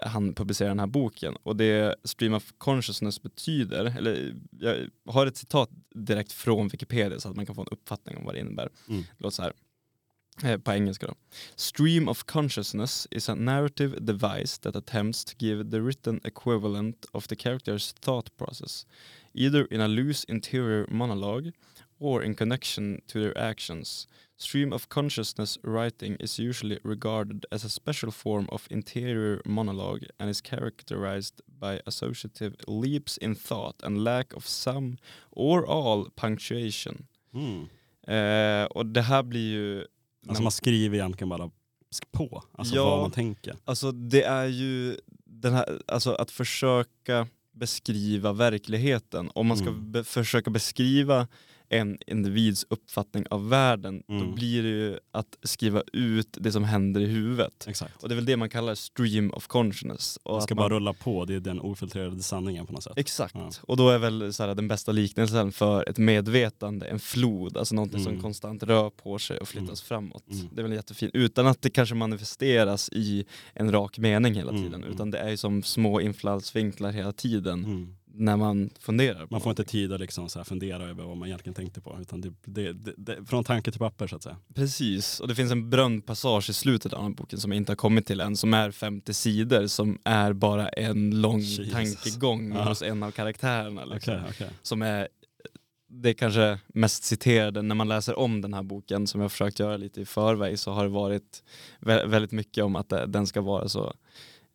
han 0.00 0.34
publicerade 0.34 0.70
den 0.70 0.78
här 0.80 0.86
boken. 0.86 1.36
Och 1.42 1.56
det 1.56 1.94
stream 2.04 2.34
of 2.34 2.52
consciousness 2.58 3.22
betyder, 3.22 3.84
eller 3.98 4.34
jag 4.60 4.86
har 5.12 5.26
ett 5.26 5.36
citat 5.36 5.70
direkt 5.94 6.32
från 6.32 6.68
Wikipedia 6.68 7.20
så 7.20 7.28
att 7.28 7.36
man 7.36 7.46
kan 7.46 7.54
få 7.54 7.60
en 7.62 7.68
uppfattning 7.70 8.16
om 8.16 8.24
vad 8.24 8.34
det 8.34 8.38
innebär. 8.40 8.68
Mm. 8.88 9.00
Det 9.02 9.24
låter 9.24 9.34
så 9.36 9.42
här. 9.42 9.52
eh, 10.44 10.58
På 10.58 10.72
engelska 10.72 11.06
då. 11.06 11.14
Stream 11.56 12.08
of 12.08 12.24
consciousness 12.24 13.08
is 13.10 13.28
a 13.28 13.34
narrative 13.34 14.00
device 14.00 14.58
that 14.58 14.76
attempts 14.76 15.24
to 15.24 15.32
give 15.38 15.70
the 15.70 15.80
written 15.80 16.20
equivalent 16.24 17.06
of 17.12 17.26
the 17.26 17.34
character's 17.34 17.96
thought 18.00 18.36
process, 18.36 18.86
either 19.34 19.72
in 19.72 19.80
a 19.80 19.86
loose 19.86 20.24
interior 20.28 20.86
monologue 20.90 21.52
or 22.04 22.24
in 22.24 22.34
connection 22.34 23.00
to 23.06 23.18
their 23.20 23.38
actions. 23.38 24.08
Stream 24.36 24.72
of 24.72 24.88
consciousness 24.88 25.58
writing 25.62 26.16
is 26.20 26.38
usually 26.38 26.78
regarded 26.84 27.44
as 27.50 27.64
a 27.64 27.68
special 27.68 28.10
form 28.12 28.46
of 28.48 28.66
interior 28.70 29.40
monologue 29.44 30.04
and 30.18 30.30
is 30.30 30.40
characterized 30.42 31.40
by 31.46 31.80
associative 31.86 32.54
leaps 32.66 33.18
in 33.18 33.34
thought 33.36 33.82
and 33.82 34.04
lack 34.04 34.34
of 34.36 34.46
some 34.46 34.96
or 35.30 35.66
all 35.66 36.10
punctuation. 36.16 37.06
Mm. 37.34 37.68
Eh, 38.06 38.64
och 38.66 38.86
det 38.86 39.02
här 39.02 39.22
blir 39.22 39.52
ju... 39.52 39.86
Alltså 40.28 40.42
man 40.42 40.52
skriver 40.52 40.94
egentligen 40.98 41.28
bara 41.28 41.50
på, 42.12 42.42
alltså 42.52 42.74
Ja. 42.76 42.90
vad 42.90 43.00
man 43.00 43.10
tänker. 43.10 43.56
Alltså 43.64 43.92
det 43.92 44.22
är 44.22 44.46
ju 44.46 44.96
den 45.24 45.52
här, 45.52 45.80
alltså 45.86 46.14
att 46.14 46.30
försöka 46.30 47.26
beskriva 47.52 48.32
verkligheten. 48.32 49.30
Om 49.34 49.46
man 49.46 49.56
ska 49.56 49.68
Mm. 49.68 49.92
be- 49.92 50.04
försöka 50.04 50.50
beskriva 50.50 51.28
en 51.80 51.98
individs 52.06 52.66
uppfattning 52.70 53.24
av 53.30 53.48
världen, 53.48 54.02
då 54.08 54.14
Mm. 54.14 54.34
blir 54.34 54.62
det 54.62 54.68
ju 54.68 54.98
att 55.12 55.38
skriva 55.42 55.82
ut 55.92 56.28
det 56.40 56.52
som 56.52 56.64
händer 56.64 57.00
i 57.00 57.06
huvudet. 57.06 57.64
Exakt. 57.68 58.02
Och 58.02 58.08
det 58.08 58.14
är 58.14 58.16
väl 58.16 58.24
det 58.24 58.36
man 58.36 58.48
kallar 58.50 58.74
stream 58.74 59.30
of 59.30 59.46
consciousness. 59.46 60.18
Och 60.22 60.36
Det 60.36 60.42
ska 60.42 60.54
man, 60.54 60.62
bara 60.62 60.74
rulla 60.74 60.92
på, 60.92 61.24
det 61.24 61.34
är 61.34 61.40
den 61.40 61.60
ofiltrerade 61.60 62.22
sanningen 62.22 62.66
på 62.66 62.72
något 62.72 62.82
sätt. 62.82 62.92
Exakt. 62.96 63.34
Ja. 63.34 63.50
Och 63.62 63.76
då 63.76 63.88
är 63.90 63.98
väl 63.98 64.32
så 64.32 64.42
här, 64.42 64.54
den 64.54 64.68
bästa 64.68 64.92
liknelsen 64.92 65.52
för 65.52 65.88
ett 65.88 65.98
medvetande 65.98 66.86
en 66.86 66.98
flod, 67.00 67.56
alltså 67.56 67.74
någonting 67.74 68.00
som 68.02 68.12
Mm. 68.12 68.22
konstant 68.22 68.62
rör 68.62 68.90
på 68.90 69.18
sig 69.18 69.38
och 69.38 69.48
flyttas 69.48 69.82
framåt. 69.82 70.24
Mm. 70.30 70.48
Det 70.52 70.60
är 70.60 70.62
väl 70.62 70.72
jättefint, 70.72 71.10
utan 71.14 71.46
att 71.46 71.62
det 71.62 71.70
kanske 71.70 71.94
manifesteras 71.94 72.88
i 72.92 73.24
en 73.54 73.72
rak 73.72 73.98
mening 73.98 74.34
hela 74.34 74.50
Mm, 74.50 74.62
tiden, 74.62 74.82
mm. 74.82 74.94
utan 74.94 75.10
det 75.10 75.18
är 75.18 75.30
ju 75.30 75.36
som 75.36 75.62
små 75.62 76.00
infallsvinklar 76.00 76.92
hela 76.92 77.12
tiden 77.12 77.64
Mm. 77.64 77.94
När 78.16 78.36
man 78.36 78.70
funderar. 78.80 79.18
Man 79.18 79.28
får 79.28 79.36
inte 79.36 79.44
någonting. 79.62 79.64
tid 79.64 79.92
att 79.92 80.00
liksom 80.00 80.28
så 80.28 80.44
fundera 80.44 80.82
över 80.84 81.04
vad 81.04 81.16
man 81.16 81.28
egentligen 81.28 81.54
tänkte 81.54 81.80
på. 81.80 81.98
Utan 82.00 82.20
det, 82.20 82.32
det, 82.44 82.72
det, 82.96 83.24
från 83.24 83.44
tanke 83.44 83.70
till 83.70 83.78
papper 83.80 84.06
så 84.06 84.16
att 84.16 84.22
säga. 84.22 84.36
Precis, 84.54 85.20
och 85.20 85.28
det 85.28 85.34
finns 85.34 85.52
en 85.52 85.70
berömd 85.70 86.06
passage 86.06 86.50
i 86.50 86.52
slutet 86.52 86.92
av 86.92 86.98
den 86.98 87.10
här 87.10 87.16
boken 87.16 87.40
som 87.40 87.52
jag 87.52 87.56
inte 87.56 87.70
har 87.72 87.76
kommit 87.76 88.06
till 88.06 88.20
än, 88.20 88.36
som 88.36 88.54
är 88.54 88.70
50 88.70 89.14
sidor, 89.14 89.66
som 89.66 89.98
är 90.04 90.32
bara 90.32 90.68
en 90.68 91.20
lång 91.20 91.40
Jesus. 91.40 91.72
tankegång 91.72 92.52
Ja. 92.54 92.68
hos 92.68 92.82
en 92.82 93.02
av 93.02 93.10
karaktärerna. 93.10 93.84
Liksom. 93.84 94.14
Okej, 94.14 94.26
okej. 94.30 94.48
som 94.62 94.82
är 94.82 95.08
det 95.88 96.14
kanske 96.14 96.58
mest 96.66 97.04
citerade 97.04 97.62
när 97.62 97.74
man 97.74 97.88
läser 97.88 98.18
om 98.18 98.40
den 98.40 98.54
här 98.54 98.62
boken 98.62 99.06
som 99.06 99.20
jag 99.20 99.30
försökt 99.32 99.58
göra 99.58 99.76
lite 99.76 100.00
i 100.00 100.04
förväg 100.04 100.58
så 100.58 100.72
har 100.72 100.82
det 100.84 100.90
varit 100.90 101.42
vä- 101.80 102.06
väldigt 102.08 102.32
mycket 102.32 102.64
om 102.64 102.76
att 102.76 102.88
det- 102.88 103.06
den 103.06 103.26
ska 103.26 103.40
vara 103.40 103.68
så 103.68 103.92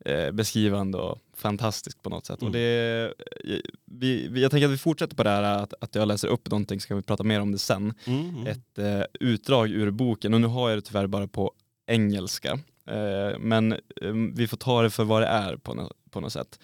eh, 0.06 0.32
beskrivande 0.32 0.98
och 0.98 1.20
fantastisk 1.40 2.02
på 2.04 2.10
något 2.10 2.26
sätt. 2.26 2.42
Mm. 2.42 2.48
Och 2.48 2.54
det, 2.54 3.14
eh, 3.48 3.60
vi, 3.86 4.28
vi, 4.28 4.42
jag 4.42 4.52
tänker 4.52 4.68
att 4.68 4.74
vi 4.74 4.78
fortsätter 4.78 5.16
på 5.16 5.24
det 5.24 5.30
här 5.30 5.44
att, 5.44 5.74
att 5.82 5.96
jag 5.96 6.08
läser 6.08 6.28
upp 6.28 6.50
någonting 6.50 6.82
så 6.82 6.88
kan 6.88 6.98
vi 6.98 7.04
prata 7.04 7.24
mer 7.24 7.42
om 7.42 7.52
det 7.52 7.58
sen. 7.58 7.94
Mm, 8.06 8.30
mm. 8.30 8.48
Ett 8.48 8.78
eh, 8.78 9.02
utdrag 9.20 9.70
ur 9.70 9.92
boken 9.92 10.34
och 10.34 10.42
nu 10.42 10.48
har 10.48 10.70
jag 10.70 10.78
det 10.78 10.82
tyvärr 10.82 11.08
bara 11.08 11.28
på 11.28 11.54
engelska. 11.88 12.60
Eh, 12.86 13.40
men 13.40 13.72
eh, 13.72 14.14
vi 14.34 14.48
får 14.48 14.58
ta 14.58 14.82
det 14.82 14.90
för 14.90 15.04
vad 15.04 15.22
det 15.22 15.28
är 15.28 15.56
på, 15.56 15.92
på 16.12 16.20
något 16.20 16.34
sätt. 16.34 16.60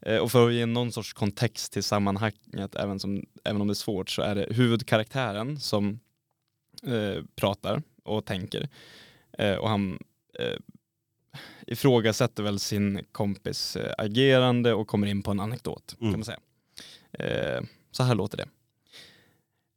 Eh, 0.00 0.18
och 0.18 0.32
för 0.32 0.48
att 0.48 0.54
ge 0.54 0.66
någon 0.66 0.92
sorts 0.92 1.12
kontext 1.12 1.72
till 1.72 1.82
sammanhanget, 1.82 2.74
även, 2.74 3.00
som, 3.00 3.26
även 3.44 3.60
om 3.60 3.66
det 3.66 3.72
är 3.72 3.74
svårt, 3.74 4.10
så 4.10 4.22
är 4.22 4.34
det 4.34 4.46
huvudkaraktären 4.50 5.60
som 5.60 6.00
eh, 6.86 7.24
pratar 7.36 7.82
och 8.04 8.24
tänker. 8.24 8.68
Och 9.58 9.68
han 9.68 9.98
ifrågasätter 11.66 12.42
väl 12.42 12.58
sin 12.58 13.04
kompis 13.12 13.76
eh, 13.76 13.92
agerande 13.98 14.74
och 14.74 14.88
kommer 14.88 15.06
in 15.06 15.22
på 15.22 15.30
en 15.30 15.40
anekdot, 15.40 15.96
Mm. 16.00 16.12
kan 16.12 16.20
man 16.20 16.24
säga. 16.24 16.38
Eh, 17.12 17.62
så 17.90 18.02
här 18.02 18.14
låter 18.14 18.36
det. 18.36 18.46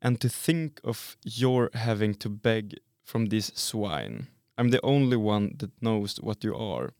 And 0.01 0.19
to 0.21 0.27
think 0.45 0.79
of 0.83 1.17
your 1.41 1.69
having 1.73 2.13
to 2.13 2.29
beg 2.29 2.77
from 3.05 3.29
these 3.29 3.51
swine. 3.55 4.25
I'm 4.57 4.71
the 4.71 4.79
only 4.83 5.15
one 5.17 5.57
that 5.57 5.69
knows 5.79 6.19
what 6.19 6.45
you 6.45 6.55
are. 6.75 6.91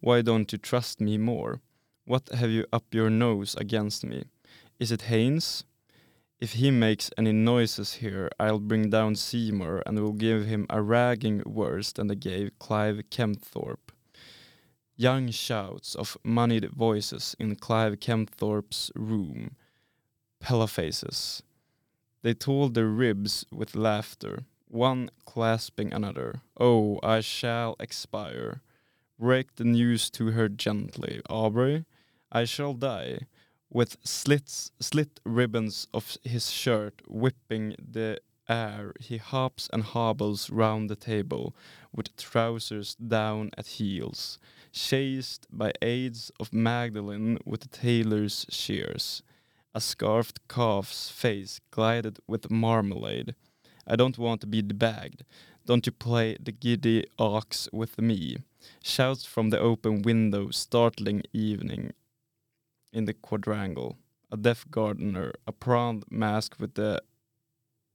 Why 0.00 0.22
don't 0.22 0.52
you 0.52 0.58
trust 0.62 1.00
me 1.00 1.18
more? 1.18 1.58
What 2.06 2.30
have 2.34 2.50
you 2.52 2.64
up 2.72 2.94
your 2.94 3.10
nose 3.10 3.60
against 3.60 4.04
me? 4.04 4.24
Is 4.78 4.90
it 4.92 5.02
Haynes? 5.02 5.64
If 6.40 6.52
he 6.54 6.70
makes 6.70 7.10
any 7.16 7.32
noises 7.32 7.94
here, 8.02 8.30
I'll 8.38 8.58
bring 8.60 8.90
down 8.90 9.16
Seymour 9.16 9.82
and 9.86 9.98
will 9.98 10.12
give 10.18 10.44
him 10.46 10.66
a 10.68 10.82
ragging 10.82 11.42
worse 11.46 11.92
than 11.92 12.08
they 12.08 12.16
gave 12.18 12.50
Clive 12.58 13.02
Kempthorpe. 13.10 13.92
Young 14.98 15.30
shouts 15.30 15.94
of 15.94 16.16
moneyed 16.24 16.70
voices 16.70 17.36
in 17.38 17.56
Clive 17.56 18.00
Kempthorpe's 18.00 18.90
room. 18.94 19.54
Pella 20.40 20.66
faces. 20.66 21.42
They 22.22 22.32
told 22.32 22.72
their 22.72 22.88
ribs 22.88 23.44
with 23.52 23.76
laughter, 23.76 24.44
one 24.68 25.10
clasping 25.26 25.92
another. 25.92 26.40
Oh, 26.58 26.98
I 27.02 27.20
shall 27.20 27.76
expire. 27.78 28.62
Break 29.18 29.56
the 29.56 29.64
news 29.64 30.08
to 30.12 30.30
her 30.32 30.48
gently, 30.48 31.20
Aubrey. 31.28 31.84
I 32.32 32.44
shall 32.44 32.72
die. 32.72 33.26
With 33.70 33.98
slits, 34.02 34.70
slit 34.80 35.20
ribbons 35.26 35.88
of 35.92 36.16
his 36.22 36.50
shirt 36.50 37.02
whipping 37.06 37.76
the 37.78 38.20
air, 38.48 38.94
he 38.98 39.18
hops 39.18 39.68
and 39.72 39.82
hobbles 39.82 40.48
round 40.48 40.88
the 40.88 40.96
table 40.96 41.54
with 41.94 42.16
trousers 42.16 42.94
down 42.94 43.50
at 43.58 43.66
heels, 43.66 44.38
chased 44.76 45.46
by 45.50 45.72
aids 45.80 46.30
of 46.38 46.52
Magdalene 46.52 47.38
with 47.46 47.62
the 47.62 47.68
tailor's 47.68 48.44
shears. 48.50 49.22
A 49.74 49.80
scarfed 49.80 50.46
calf's 50.48 51.08
face 51.08 51.60
glided 51.70 52.18
with 52.26 52.50
marmalade. 52.50 53.34
I 53.86 53.96
don't 53.96 54.18
want 54.18 54.42
to 54.42 54.46
be 54.46 54.60
debagged. 54.60 55.24
Don't 55.64 55.86
you 55.86 55.92
play 55.92 56.36
the 56.38 56.52
giddy 56.52 57.06
ox 57.18 57.70
with 57.72 57.98
me? 57.98 58.38
Shouts 58.82 59.24
from 59.24 59.48
the 59.48 59.58
open 59.58 60.02
window, 60.02 60.50
startling 60.50 61.22
evening 61.32 61.94
in 62.92 63.06
the 63.06 63.14
quadrangle. 63.14 63.96
A 64.30 64.36
deaf 64.36 64.66
gardener, 64.70 65.32
a 65.46 65.52
prawn 65.52 66.02
masked 66.10 66.60
with 66.60 66.74
the 66.74 67.02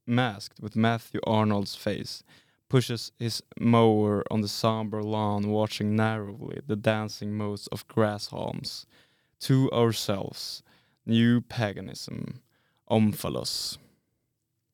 masked 0.04 0.60
with 0.60 0.74
Matthew 0.74 1.20
Arnold's 1.24 1.76
face, 1.76 2.24
pushes 2.72 3.12
his 3.18 3.42
mower 3.56 4.32
on 4.32 4.42
the 4.42 4.48
somber 4.48 5.02
lawn, 5.02 5.50
watching 5.50 5.96
narrowly 5.96 6.60
the 6.68 6.76
dancing 6.76 7.36
motes 7.36 7.68
of 7.68 7.84
grass. 7.86 8.30
To 9.48 9.70
ourselves, 9.72 10.62
new 11.04 11.42
paganism, 11.48 12.38
omphalos. 12.86 13.78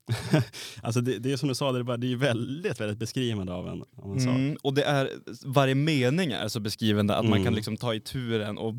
alltså 0.83 1.01
det, 1.01 1.19
det 1.19 1.33
är 1.33 1.37
som 1.37 1.49
du 1.49 1.55
sa, 1.55 1.73
det 1.73 1.79
är, 1.79 1.83
bara, 1.83 1.97
det 1.97 2.13
är 2.13 2.17
väldigt, 2.17 2.81
väldigt 2.81 2.99
beskrivande 2.99 3.53
av 3.53 3.69
en, 3.69 3.85
av 3.97 4.13
en 4.13 4.21
sak. 4.21 4.35
Mm, 4.35 4.57
och 4.63 4.75
det 4.75 4.83
är, 4.85 5.11
varje 5.45 5.75
mening 5.75 6.33
är 6.33 6.49
så 6.49 6.61
beskrivande 6.61 7.17
att 7.17 7.25
man 7.25 7.33
Mm. 7.33 7.45
kan 7.45 7.55
liksom 7.55 7.77
ta 7.77 7.95
i 7.95 8.01
turen 8.01 8.59
och 8.59 8.75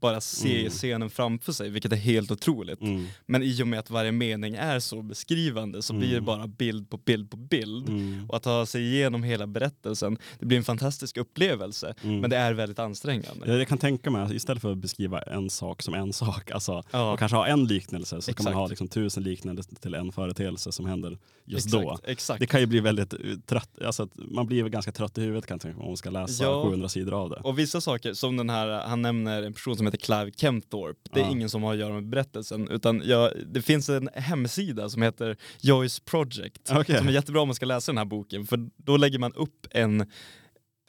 bara 0.00 0.20
se 0.20 0.58
Mm. 0.60 0.70
scenen 0.70 1.10
framför 1.10 1.52
sig, 1.52 1.70
vilket 1.70 1.92
är 1.92 1.96
helt 1.96 2.30
otroligt. 2.30 2.80
Mm. 2.80 3.06
Men 3.26 3.42
i 3.42 3.62
och 3.62 3.68
med 3.68 3.78
att 3.78 3.90
varje 3.90 4.12
mening 4.12 4.54
är 4.54 4.78
så 4.80 5.02
beskrivande 5.02 5.82
så 5.82 5.92
blir 5.94 6.08
det 6.08 6.14
Mm. 6.14 6.24
bara 6.24 6.46
bild 6.46 6.90
på 6.90 6.96
bild 6.96 7.30
på 7.30 7.36
bild. 7.36 7.88
Mm. 7.88 8.30
Och 8.30 8.36
att 8.36 8.42
ta 8.42 8.66
sig 8.66 8.82
igenom 8.82 9.22
hela 9.22 9.46
berättelsen, 9.46 10.18
det 10.38 10.46
blir 10.46 10.58
en 10.58 10.64
fantastisk 10.64 11.16
upplevelse. 11.16 11.94
Mm. 12.02 12.20
Men 12.20 12.30
det 12.30 12.36
är 12.36 12.52
väldigt 12.52 12.78
ansträngande. 12.78 13.46
Jag, 13.46 13.60
jag 13.60 13.68
kan 13.68 13.78
tänka 13.78 14.10
mig 14.10 14.36
istället 14.36 14.62
för 14.62 14.72
att 14.72 14.78
beskriva 14.78 15.20
en 15.22 15.50
sak 15.50 15.82
som 15.82 15.94
en 15.94 16.12
sak, 16.12 16.50
alltså, 16.50 16.82
Ja. 16.90 17.12
och 17.12 17.18
kanske 17.18 17.36
ha 17.36 17.46
en 17.46 17.64
liknelse, 17.64 18.22
så 18.22 18.32
kan 18.34 18.44
man 18.44 18.50
Exakt. 18.52 18.56
ha 18.60 18.66
liksom 18.66 18.88
tusen 18.88 19.22
liknelser 19.22 19.74
till 19.76 19.94
en 19.94 20.12
företeelse 20.12 20.72
som 20.72 20.86
händer 20.86 21.18
just 21.44 21.70
då. 21.70 21.80
exakt, 21.80 22.08
exakt. 22.08 22.40
Det 22.40 22.46
kan 22.46 22.60
ju 22.60 22.66
bli 22.66 22.80
väldigt 22.80 23.12
eh, 23.12 23.18
trött, 23.46 23.70
alltså 23.84 24.08
man 24.14 24.46
blir 24.46 24.62
väl 24.62 24.72
ganska 24.72 24.92
trött 24.92 25.18
i 25.18 25.20
huvudet 25.20 25.46
kan 25.46 25.54
jag 25.54 25.60
tänka 25.60 25.76
mig 25.76 25.82
om 25.84 25.90
man 25.90 25.96
ska 25.96 26.10
läsa 26.10 26.44
Ja. 26.44 26.62
700 26.64 26.88
sidor 26.88 27.14
av 27.14 27.30
det. 27.30 27.36
Och 27.36 27.58
vissa 27.58 27.80
saker, 27.80 28.14
som 28.14 28.36
den 28.36 28.50
här, 28.50 28.68
han 28.88 29.02
nämner 29.02 29.42
en 29.42 29.52
person 29.52 29.76
som 29.76 29.86
heter 29.92 29.98
Clive 30.04 30.30
Kempthorpe. 30.36 31.10
Det 31.12 31.20
är 31.20 31.24
Ja. 31.24 31.30
ingen 31.30 31.48
som 31.50 31.62
har 31.62 31.72
att 31.72 31.78
göra 31.78 31.92
med 31.94 32.06
berättelsen, 32.08 32.68
utan 32.68 33.02
jag, 33.04 33.32
det 33.46 33.62
finns 33.62 33.88
en 33.88 34.08
hemsida 34.14 34.88
som 34.88 35.02
heter 35.02 35.36
Joyce 35.60 36.00
Project. 36.04 36.70
Okej. 36.72 36.98
Som 36.98 37.08
är 37.08 37.12
jättebra 37.12 37.42
om 37.42 37.48
man 37.48 37.54
ska 37.54 37.66
läsa 37.66 37.92
den 37.92 37.98
här 37.98 38.04
boken, 38.04 38.46
för 38.46 38.68
då 38.76 38.96
lägger 38.96 39.18
man 39.18 39.32
upp 39.32 39.66
en 39.70 40.00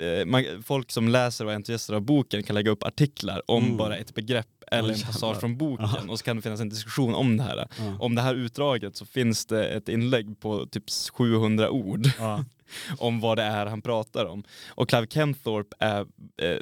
eh, 0.02 0.26
man, 0.26 0.44
folk 0.66 0.92
som 0.92 1.08
läser 1.08 1.46
och 1.46 1.52
är 1.52 1.56
entusiaster 1.56 1.94
av 1.94 2.02
boken 2.02 2.44
kan 2.44 2.54
lägga 2.54 2.72
upp 2.72 2.84
artiklar 2.84 3.42
om 3.52 3.64
Mm. 3.64 3.78
bara 3.78 3.98
ett 3.98 4.14
begrepp 4.16 4.48
eller 4.72 4.94
en 4.94 5.00
passage 5.00 5.40
från 5.40 5.58
boken 5.58 5.88
Ja. 5.94 6.12
och 6.12 6.20
så 6.20 6.26
kan 6.26 6.36
det 6.36 6.42
finnas 6.42 6.60
en 6.62 6.70
diskussion 6.70 7.16
om 7.16 7.38
det 7.38 7.44
här. 7.44 7.68
Ja. 7.78 7.98
Om 8.00 8.16
det 8.16 8.22
här 8.22 8.36
utdraget 8.36 8.96
så 8.96 9.06
finns 9.06 9.46
det 9.46 9.68
ett 9.68 9.90
inlägg 9.90 10.40
på 10.40 10.66
typ 10.66 10.84
700 11.14 11.70
ord 11.70 12.08
Ja. 12.20 12.46
om 12.98 13.20
vad 13.20 13.38
det 13.38 13.44
är 13.44 13.66
han 13.66 13.82
pratar 13.82 14.26
om. 14.26 14.44
Och 14.70 14.90
Clive 14.90 15.08
Kempthorpe 15.10 15.76
är, 15.80 16.00
eh, 16.42 16.58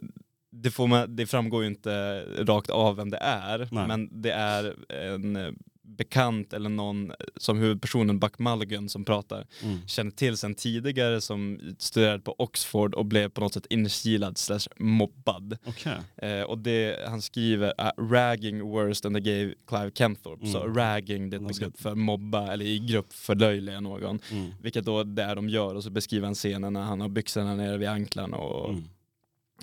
det, 0.61 0.71
får 0.71 0.87
man, 0.87 1.15
det 1.15 1.25
framgår 1.25 1.61
ju 1.63 1.69
inte 1.69 2.21
rakt 2.43 2.69
av 2.69 2.95
vem 2.95 3.09
det 3.09 3.17
är, 3.21 3.67
Nej. 3.71 3.87
men 3.87 4.21
det 4.21 4.31
är 4.31 4.75
en 5.13 5.35
eh, 5.35 5.51
bekant 5.83 6.53
eller 6.53 6.69
någon 6.69 7.11
som 7.37 7.57
huvudpersonen 7.57 8.19
Buck 8.19 8.39
Mulligan 8.39 8.89
som 8.89 9.05
pratar 9.05 9.45
Mm. 9.63 9.87
känner 9.87 10.11
till 10.11 10.37
sen 10.37 10.55
tidigare 10.55 11.21
som 11.21 11.59
studerade 11.79 12.19
på 12.19 12.35
Oxford 12.37 12.93
och 12.93 13.05
blev 13.05 13.29
på 13.29 13.41
något 13.41 13.53
sätt 13.53 13.65
inkilad 13.69 14.37
slash 14.37 14.59
mobbad. 14.77 15.57
Okej. 15.65 15.93
Eh, 16.17 16.41
och 16.41 16.57
det 16.57 17.05
han 17.07 17.21
skriver 17.21 17.73
är 17.77 17.91
ragging 18.11 18.61
worse 18.69 19.01
than 19.03 19.13
they 19.13 19.21
gave 19.21 19.53
Clive 19.67 19.91
Kempthorpe. 19.95 20.47
Så 20.47 20.61
Mm. 20.63 20.75
ragging 20.75 21.29
det 21.29 21.37
är 21.37 21.41
ett 21.41 21.47
begrepp 21.57 21.79
för 21.79 21.95
mobba 21.95 22.51
eller 22.53 22.65
i 22.65 22.79
grupp 22.79 23.13
förlöjliga 23.13 23.79
någon. 23.79 24.19
Mm. 24.31 24.51
Vilket 24.61 24.85
då 24.85 25.03
det 25.03 25.23
är 25.23 25.35
de 25.35 25.49
gör 25.49 25.75
och 25.75 25.83
så 25.83 25.89
beskriver 25.89 26.25
han 26.25 26.35
scenen 26.35 26.73
när 26.73 26.81
han 26.81 27.01
har 27.01 27.09
byxorna 27.09 27.55
nere 27.55 27.77
vid 27.77 27.87
anklarna 27.89 28.37
och 28.37 28.69
Mm. 28.69 28.83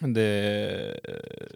Det 0.01 1.01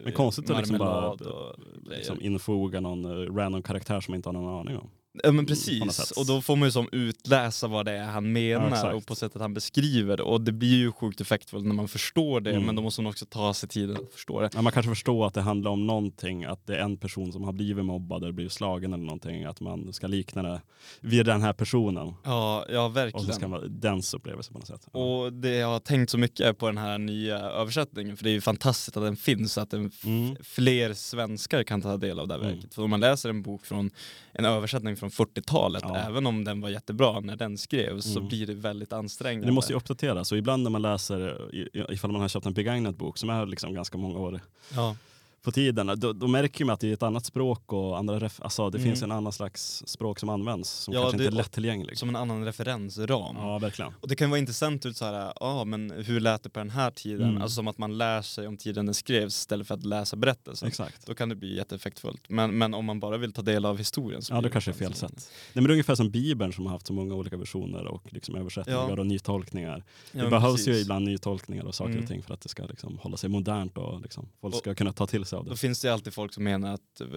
Men 0.04 0.12
konstigt 0.12 0.50
att 0.50 0.56
liksom 0.56 0.78
bara 0.78 1.08
och 1.08 1.56
liksom 1.84 2.20
infoga 2.20 2.80
någon 2.80 3.04
eh, 3.04 3.34
random 3.34 3.62
karaktär 3.62 4.00
som 4.00 4.14
inte 4.14 4.28
har 4.28 4.32
någon 4.34 4.60
aning 4.60 4.76
om. 4.76 4.90
Ja 5.12 5.32
men 5.32 5.36
något 5.36 5.46
precis, 5.48 6.10
och 6.10 6.26
då 6.26 6.40
får 6.40 6.56
man 6.56 6.68
ju 6.68 6.72
som 6.72 6.88
utläsa 6.92 7.66
vad 7.68 7.86
det 7.86 7.92
är 7.92 8.04
han 8.04 8.32
menar 8.32 8.68
exakt. 8.68 8.94
och 8.94 9.06
på 9.06 9.14
sättet 9.14 9.40
han 9.42 9.54
beskriver 9.54 10.16
det. 10.16 10.22
Och 10.22 10.40
det 10.40 10.52
blir 10.52 10.76
ju 10.76 10.92
sjukt 10.92 11.20
effektfullt 11.20 11.66
när 11.66 11.74
man 11.74 11.88
förstår 11.88 12.40
det, 12.40 12.50
Mm. 12.50 12.66
men 12.66 12.76
då 12.76 12.82
måste 12.82 13.02
man 13.02 13.10
också 13.10 13.26
ta 13.26 13.54
sig 13.54 13.68
tiden 13.68 13.96
att 13.96 14.12
förstå 14.12 14.40
det. 14.40 14.50
Ja, 14.54 14.62
man 14.62 14.72
kanske 14.72 14.90
förstår 14.90 15.26
att 15.26 15.34
det 15.34 15.40
handlar 15.40 15.70
om 15.70 15.86
någonting, 15.86 16.44
att 16.44 16.66
det 16.66 16.76
är 16.76 16.80
en 16.82 16.96
person 16.96 17.32
som 17.32 17.44
har 17.44 17.52
blivit 17.52 17.84
mobbad 17.84 18.22
eller 18.22 18.32
blivit 18.32 18.52
slagen 18.52 18.92
eller 18.92 19.04
någonting, 19.04 19.44
att 19.44 19.60
man 19.60 19.92
ska 19.92 20.06
likna 20.06 20.42
det 20.42 20.62
vid 21.00 21.26
den 21.26 21.42
här 21.42 21.52
personen. 21.52 22.14
Ja, 22.24 22.64
ja 22.72 22.84
Och 22.84 22.90
så 22.90 22.94
verkligen. 22.94 23.32
ska 23.34 23.48
man 23.48 23.80
dens 23.80 24.14
upplevelse 24.14 24.52
på 24.52 24.58
något 24.58 24.66
sätt. 24.68 24.86
Ja. 24.92 25.00
Och 25.00 25.32
det 25.32 25.54
jag 25.56 25.68
har 25.68 25.80
tänkt 25.80 26.10
så 26.10 26.18
mycket 26.18 26.58
på 26.58 26.66
den 26.66 26.78
här 26.78 26.98
nya 26.98 27.38
översättningen, 27.38 28.16
för 28.16 28.24
det 28.24 28.30
är 28.30 28.34
ju 28.34 28.40
fantastiskt 28.40 28.96
att 28.96 29.02
den 29.02 29.16
finns, 29.16 29.58
att 29.58 29.70
den 29.70 29.90
Mm. 30.04 30.36
fler 30.42 30.94
svenskar 30.94 31.62
kan 31.62 31.82
ta 31.82 31.96
del 31.96 32.18
av 32.20 32.28
det 32.28 32.34
här 32.34 32.40
Mm. 32.40 32.54
verket. 32.54 32.74
För 32.74 32.82
om 32.82 32.90
man 32.90 33.00
läser 33.00 33.28
en 33.28 33.42
bok 33.42 33.66
från 33.66 33.90
en 34.32 34.44
översättning 34.44 34.96
från 35.00 35.10
40-talet, 35.10 35.82
Ja. 35.86 35.96
även 35.96 36.26
om 36.26 36.44
den 36.44 36.60
var 36.60 36.68
jättebra 36.68 37.20
när 37.20 37.36
den 37.36 37.58
skrevs, 37.58 38.04
så 38.12 38.18
Mm. 38.18 38.28
blir 38.28 38.46
det 38.46 38.54
väldigt 38.54 38.92
ansträngande. 38.92 39.46
Det 39.48 39.52
måste 39.52 39.72
ju 39.72 39.76
uppdateras 39.76 40.32
och 40.32 40.38
ibland 40.38 40.62
när 40.62 40.70
man 40.70 40.82
läser, 40.82 41.50
ifall 41.92 42.12
man 42.12 42.20
har 42.20 42.28
köpt 42.28 42.46
en 42.46 42.52
begagnad 42.54 42.96
bok 42.96 43.18
som 43.18 43.30
är 43.30 43.46
liksom 43.46 43.74
ganska 43.74 43.98
många 43.98 44.18
år 44.18 44.40
ja. 44.74 44.96
På 45.42 45.52
tiden, 45.52 45.92
då, 45.96 46.12
då 46.12 46.26
märker 46.28 46.64
man 46.64 46.74
att 46.74 46.80
det 46.80 46.88
är 46.88 46.92
ett 46.92 47.02
annat 47.02 47.26
språk 47.26 47.72
och 47.72 47.98
andra 47.98 48.18
ref- 48.18 48.40
alltså 48.42 48.70
det 48.70 48.78
Mm. 48.78 48.90
finns 48.90 49.02
en 49.02 49.12
annan 49.12 49.32
slags 49.32 49.82
språk 49.86 50.18
som 50.18 50.28
används 50.28 50.70
som 50.70 50.94
Ja, 50.94 51.00
kanske 51.00 51.18
det- 51.18 51.24
inte 51.24 51.34
är 51.34 51.36
lättillgänglig. 51.36 51.98
Som 51.98 52.08
en 52.08 52.16
annan 52.16 52.44
referensram. 52.44 53.36
Ja, 53.36 53.58
verkligen. 53.58 53.92
Och 54.00 54.08
det 54.08 54.16
kan 54.16 54.30
vara 54.30 54.38
intressant 54.38 54.86
ut 54.86 54.96
så 54.96 55.04
här, 55.04 55.32
ja 55.40 55.64
men 55.64 55.90
hur 55.90 56.20
lät 56.20 56.42
det 56.42 56.50
på 56.50 56.58
den 56.60 56.70
här 56.70 56.90
tiden? 56.90 57.28
Mm. 57.30 57.42
Alltså 57.42 57.54
som 57.54 57.68
att 57.68 57.78
man 57.78 57.98
lär 57.98 58.22
sig 58.22 58.46
om 58.46 58.56
tiden 58.56 58.86
den 58.86 58.94
skrevs 58.94 59.34
istället 59.38 59.66
för 59.66 59.74
att 59.74 59.84
läsa 59.84 60.16
berättelsen. 60.16 60.68
Exakt. 60.68 61.06
Då 61.06 61.14
kan 61.14 61.28
det 61.28 61.34
bli 61.34 61.56
jätteeffektfullt. 61.56 62.20
Men, 62.28 62.58
men 62.58 62.74
om 62.74 62.84
man 62.84 63.00
bara 63.00 63.16
vill 63.16 63.32
ta 63.32 63.42
del 63.42 63.64
av 63.64 63.78
historien 63.78 64.22
så 64.22 64.32
Ja, 64.34 64.40
blir 64.40 64.48
det 64.48 64.52
kanske 64.52 64.70
är 64.70 64.72
fel 64.72 64.94
sätt. 64.94 65.12
Nej, 65.16 65.24
men 65.52 65.64
det 65.64 65.68
är 65.70 65.72
ungefär 65.72 65.94
som 65.94 66.10
Bibeln 66.10 66.52
som 66.52 66.66
har 66.66 66.72
haft 66.72 66.86
så 66.86 66.92
många 66.92 67.14
olika 67.14 67.36
versioner 67.36 67.84
och 67.86 68.12
liksom 68.12 68.34
översättningar 68.36 68.88
Ja. 68.88 69.00
och 69.00 69.06
nytolkningar. 69.06 69.84
Ja, 70.12 70.24
det 70.24 70.30
behövs 70.30 70.60
ju 70.60 70.64
precis. 70.64 70.82
ibland 70.82 71.04
nytolkningar 71.04 71.64
och 71.64 71.74
saker 71.74 71.90
Mm. 71.92 72.02
och 72.02 72.08
ting 72.08 72.22
för 72.22 72.34
att 72.34 72.40
det 72.40 72.48
ska 72.48 72.64
liksom 72.64 72.98
hålla 72.98 73.16
sig 73.16 73.30
modernt 73.30 73.78
och 73.78 74.00
liksom 74.00 74.28
folk 74.40 74.54
Och- 74.54 74.60
ska 74.60 74.74
kunna 74.74 74.92
ta 74.92 75.06
till 75.06 75.24
sig 75.24 75.29
av 75.32 75.44
det. 75.44 75.50
Då 75.50 75.56
finns 75.56 75.80
det 75.82 75.88
alltid 75.92 76.14
folk 76.14 76.34
som 76.34 76.44
menar 76.44 76.74
att, 76.74 77.00
eh, 77.00 77.08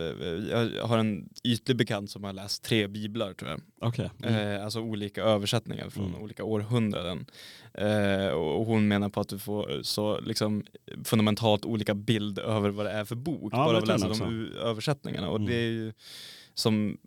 jag 0.77 0.87
har 0.87 0.97
en 0.97 1.29
ytlig 1.43 1.77
bekant 1.77 2.11
som 2.11 2.23
har 2.23 2.33
läst 2.33 2.63
tre 2.63 2.87
biblar 2.87 3.33
tror 3.33 3.51
jag. 3.51 3.61
Okej. 3.81 4.09
Mm. 4.23 4.55
Eh, 4.55 4.63
alltså 4.63 4.79
olika 4.81 5.23
översättningar 5.23 5.89
från 5.89 6.05
Mm. 6.09 6.21
olika 6.21 6.43
århundraden. 6.43 7.25
Eh, 7.73 8.27
och 8.27 8.65
hon 8.65 8.87
menar 8.87 9.09
på 9.09 9.21
att 9.21 9.29
du 9.29 9.39
får 9.39 9.83
så 9.83 10.19
liksom 10.19 10.63
fundamentalt 11.03 11.65
olika 11.65 11.93
bild 11.95 12.39
över 12.39 12.69
vad 12.69 12.85
det 12.85 12.91
är 12.91 13.05
för 13.05 13.15
bok. 13.15 13.53
Ja, 13.53 13.57
bara 13.65 13.77
av 13.77 13.83
att 13.83 13.87
läsa 13.87 14.07
de 14.07 14.47
översättningarna. 14.63 15.29
Och 15.29 15.35
Mm. 15.35 15.47
det 15.49 15.55
är 15.55 15.69
ju 15.71 15.93
som 16.53 16.97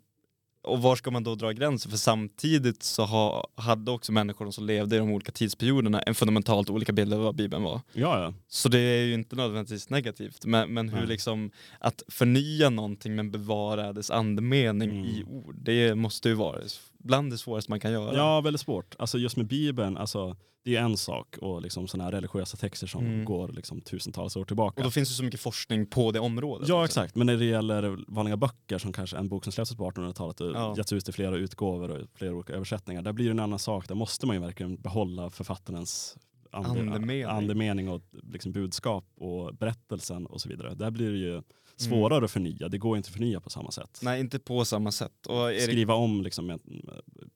och 0.67 0.81
var 0.81 0.95
ska 0.95 1.11
man 1.11 1.23
då 1.23 1.35
dra 1.35 1.51
gränsen? 1.51 1.91
För 1.91 1.97
samtidigt 1.97 2.83
så 2.83 3.05
ha, 3.05 3.47
hade 3.55 3.91
också 3.91 4.11
människor 4.11 4.51
som 4.51 4.65
levde 4.65 4.95
i 4.95 4.99
de 4.99 5.11
olika 5.11 5.31
tidsperioderna 5.31 5.99
en 6.01 6.15
fundamentalt 6.15 6.69
olika 6.69 6.93
bild 6.93 7.13
av 7.13 7.19
vad 7.19 7.35
Bibeln 7.35 7.63
var. 7.63 7.81
Ja, 7.93 8.21
ja. 8.23 8.33
Så 8.47 8.69
det 8.69 8.79
är 8.79 9.03
ju 9.05 9.13
inte 9.13 9.35
nödvändigtvis 9.35 9.89
negativt. 9.89 10.45
Men, 10.45 10.73
men 10.73 10.89
hur 10.89 10.97
Nej. 10.97 11.07
liksom 11.07 11.51
att 11.79 12.03
förnya 12.07 12.69
någonting 12.69 13.15
men 13.15 13.31
bevara 13.31 13.93
dess 13.93 14.11
andemening 14.11 14.89
Mm. 14.89 15.05
i 15.05 15.23
ord, 15.27 15.55
det 15.61 15.95
måste 15.95 16.29
ju 16.29 16.35
vara 16.35 16.59
bland 17.07 17.31
det 17.31 17.37
svåraste 17.37 17.71
man 17.71 17.79
kan 17.79 17.91
göra. 17.91 18.15
Ja, 18.17 18.41
väldigt 18.41 18.61
svårt. 18.61 18.95
Alltså 18.99 19.17
just 19.17 19.37
med 19.37 19.47
Bibeln, 19.47 19.97
alltså, 19.97 20.35
det 20.63 20.75
är 20.75 20.81
en 20.81 20.97
sak 20.97 21.37
och 21.41 21.61
liksom 21.61 21.87
sådana 21.87 22.03
här 22.03 22.11
religiösa 22.11 22.57
texter 22.57 22.87
som 22.87 23.05
Mm. 23.05 23.25
går 23.25 23.47
liksom 23.47 23.81
tusentals 23.81 24.35
år 24.35 24.45
tillbaka. 24.45 24.81
Och 24.81 24.83
då 24.83 24.91
finns 24.91 25.09
det 25.09 25.15
så 25.15 25.23
mycket 25.23 25.39
forskning 25.39 25.85
på 25.85 26.11
det 26.11 26.19
området. 26.19 26.69
Ja 26.69 26.85
exakt, 26.85 27.15
men 27.15 27.27
när 27.27 27.37
det 27.37 27.45
gäller 27.45 27.97
vanliga 28.07 28.37
böcker 28.37 28.77
som 28.77 28.93
kanske 28.93 29.17
en 29.17 29.29
bok 29.29 29.43
som 29.43 29.53
släpptes 29.53 29.77
på 29.77 29.91
1800-talet 29.91 30.41
och 30.41 30.51
Ja. 30.51 30.73
getts 30.77 30.93
ut 30.93 31.09
i 31.09 31.11
flera 31.11 31.35
utgåvor 31.35 31.89
och 31.91 32.07
flera 32.15 32.33
olika 32.35 32.53
översättningar, 32.53 33.01
där 33.01 33.13
blir 33.13 33.25
det 33.25 33.31
en 33.31 33.39
annan 33.39 33.59
sak. 33.59 33.87
Där 33.87 33.95
måste 33.95 34.25
man 34.27 34.35
ju 34.35 34.41
verkligen 34.41 34.75
behålla 34.75 35.29
författarens 35.29 36.17
ande, 36.51 36.69
Andemening. 36.69 37.23
andemening 37.23 37.89
och 37.89 38.01
liksom 38.11 38.51
budskap 38.51 39.05
och 39.15 39.55
berättelsen 39.55 40.25
och 40.25 40.41
så 40.41 40.49
vidare. 40.49 40.75
Där 40.75 40.91
blir 40.91 41.11
det 41.11 41.17
ju 41.17 41.41
svårare 41.75 42.25
att 42.25 42.31
förnya. 42.31 42.69
Det 42.69 42.77
går 42.77 42.97
inte 42.97 43.07
att 43.07 43.13
förnya 43.13 43.41
på 43.41 43.49
samma 43.49 43.71
sätt. 43.71 43.99
Nej, 44.01 44.19
inte 44.19 44.39
på 44.39 44.65
samma 44.65 44.91
sätt. 44.91 45.27
Skriva 45.61 45.93
om, 45.93 46.21
liksom, 46.21 46.59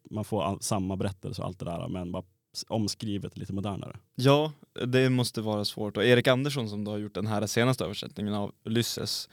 man 0.10 0.26
får 0.26 0.44
all, 0.44 0.62
samma 0.62 0.96
berättelse 0.96 1.42
och 1.42 1.48
allt 1.48 1.60
det 1.60 1.66
där 1.66 1.88
men 1.88 2.12
bara 2.12 2.24
omskrivet 2.68 3.38
lite 3.38 3.54
modernare. 3.54 3.98
Ja, 4.16 4.54
det 4.88 5.10
måste 5.10 5.42
vara 5.42 5.66
svårt. 5.66 5.98
Och 5.98 6.06
Erik 6.06 6.28
Andersson 6.28 6.70
som 6.70 6.84
då 6.84 6.92
har 6.92 6.98
gjort 6.98 7.14
den 7.16 7.28
här 7.28 7.48
senaste 7.48 7.84
översättningen 7.84 8.34
av 8.34 8.52
Ulysses, 8.66 9.30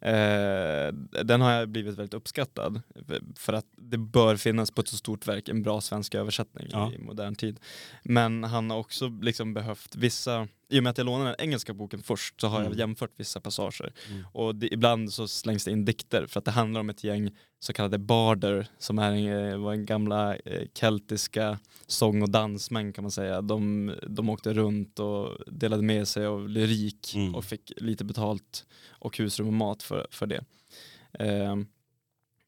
eh, 0.00 0.92
den 1.24 1.40
har 1.40 1.50
jag 1.52 1.68
blivit 1.68 1.98
väldigt 1.98 2.14
uppskattad. 2.14 2.80
För 3.36 3.52
att 3.52 3.66
det 3.76 3.98
bör 3.98 4.36
finnas 4.36 4.70
på 4.70 4.80
ett 4.80 4.88
så 4.88 4.96
stort 4.96 5.26
verk 5.28 5.48
en 5.48 5.62
bra 5.62 5.80
svensk 5.80 6.14
översättning 6.14 6.66
Ja. 6.70 6.92
i 6.92 6.98
modern 6.98 7.34
tid. 7.34 7.60
Men 8.02 8.44
han 8.44 8.70
har 8.70 8.78
också 8.78 9.08
liksom 9.22 9.54
behövt 9.54 9.96
vissa, 9.96 10.48
i 10.70 10.78
och 10.78 10.82
med 10.82 10.90
att 10.90 10.98
jag 10.98 11.04
lånade 11.04 11.30
den 11.30 11.40
engelska 11.40 11.74
boken 11.74 12.02
först 12.02 12.40
så 12.40 12.46
har 12.46 12.58
jag 12.58 12.66
Mm. 12.66 12.78
jämfört 12.78 13.10
vissa 13.16 13.40
passager. 13.40 13.92
Mm. 14.10 14.24
Och 14.32 14.54
det, 14.54 14.74
ibland 14.74 15.12
så 15.12 15.28
slängs 15.28 15.64
det 15.64 15.70
in 15.70 15.84
dikter 15.84 16.26
för 16.26 16.38
att 16.38 16.44
det 16.44 16.50
handlar 16.50 16.80
om 16.80 16.90
ett 16.90 17.04
gäng 17.04 17.30
så 17.58 17.72
kallade 17.72 17.98
barder 17.98 18.66
som 18.78 18.98
är 18.98 19.12
en, 19.12 19.48
eh, 19.52 19.56
var 19.58 19.72
en 19.72 19.86
gamla 19.86 20.36
eh, 20.36 20.62
keltiska 20.74 21.58
sång 21.86 22.22
och 22.22 22.30
dansmän 22.30 22.92
kan 22.92 23.04
man 23.04 23.10
säga. 23.10 23.40
De, 23.42 23.92
de 24.08 24.28
åkte 24.30 24.52
runt 24.54 24.98
och 24.98 25.36
delade 25.46 25.82
med 25.82 26.08
sig 26.08 26.26
av 26.26 26.48
lyrik 26.48 27.14
Mm. 27.16 27.34
och 27.34 27.44
fick 27.44 27.72
lite 27.76 28.04
betalt 28.04 28.66
och 28.88 29.18
husrum 29.18 29.46
och 29.46 29.52
mat 29.52 29.82
för, 29.82 30.06
för 30.10 30.26
det. 30.26 30.44
Ehm, 31.18 31.66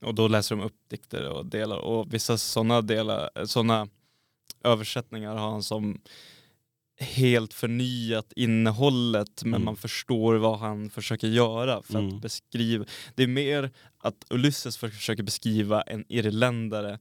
och 0.05 0.15
då 0.15 0.29
läser 0.29 0.57
de 0.57 0.65
upp 0.65 0.77
dikter 0.89 1.29
och 1.29 1.47
delar 1.47 1.77
och 1.77 2.15
vissa 2.15 2.39
sådana 2.39 2.83
delar, 2.83 3.31
sådana 3.47 3.89
översättningar 4.65 5.37
har 5.37 5.51
han 5.51 5.63
som 5.63 6.01
helt 7.03 7.55
förnyat 7.55 8.33
innehållet 8.37 9.43
men 9.45 9.55
Mm. 9.55 9.65
man 9.65 9.77
förstår 9.77 10.35
vad 10.35 10.59
han 10.59 10.91
försöker 10.91 11.29
göra 11.29 11.83
för 11.83 11.99
Mm. 11.99 12.17
att 12.17 12.23
beskriva. 12.23 12.85
Det 13.15 13.23
är 13.23 13.27
mer 13.27 13.71
att 13.99 14.25
Ulysses 14.31 14.77
försöker 14.77 15.23
beskriva 15.23 15.83
en 15.83 16.05
irländare 16.09 16.99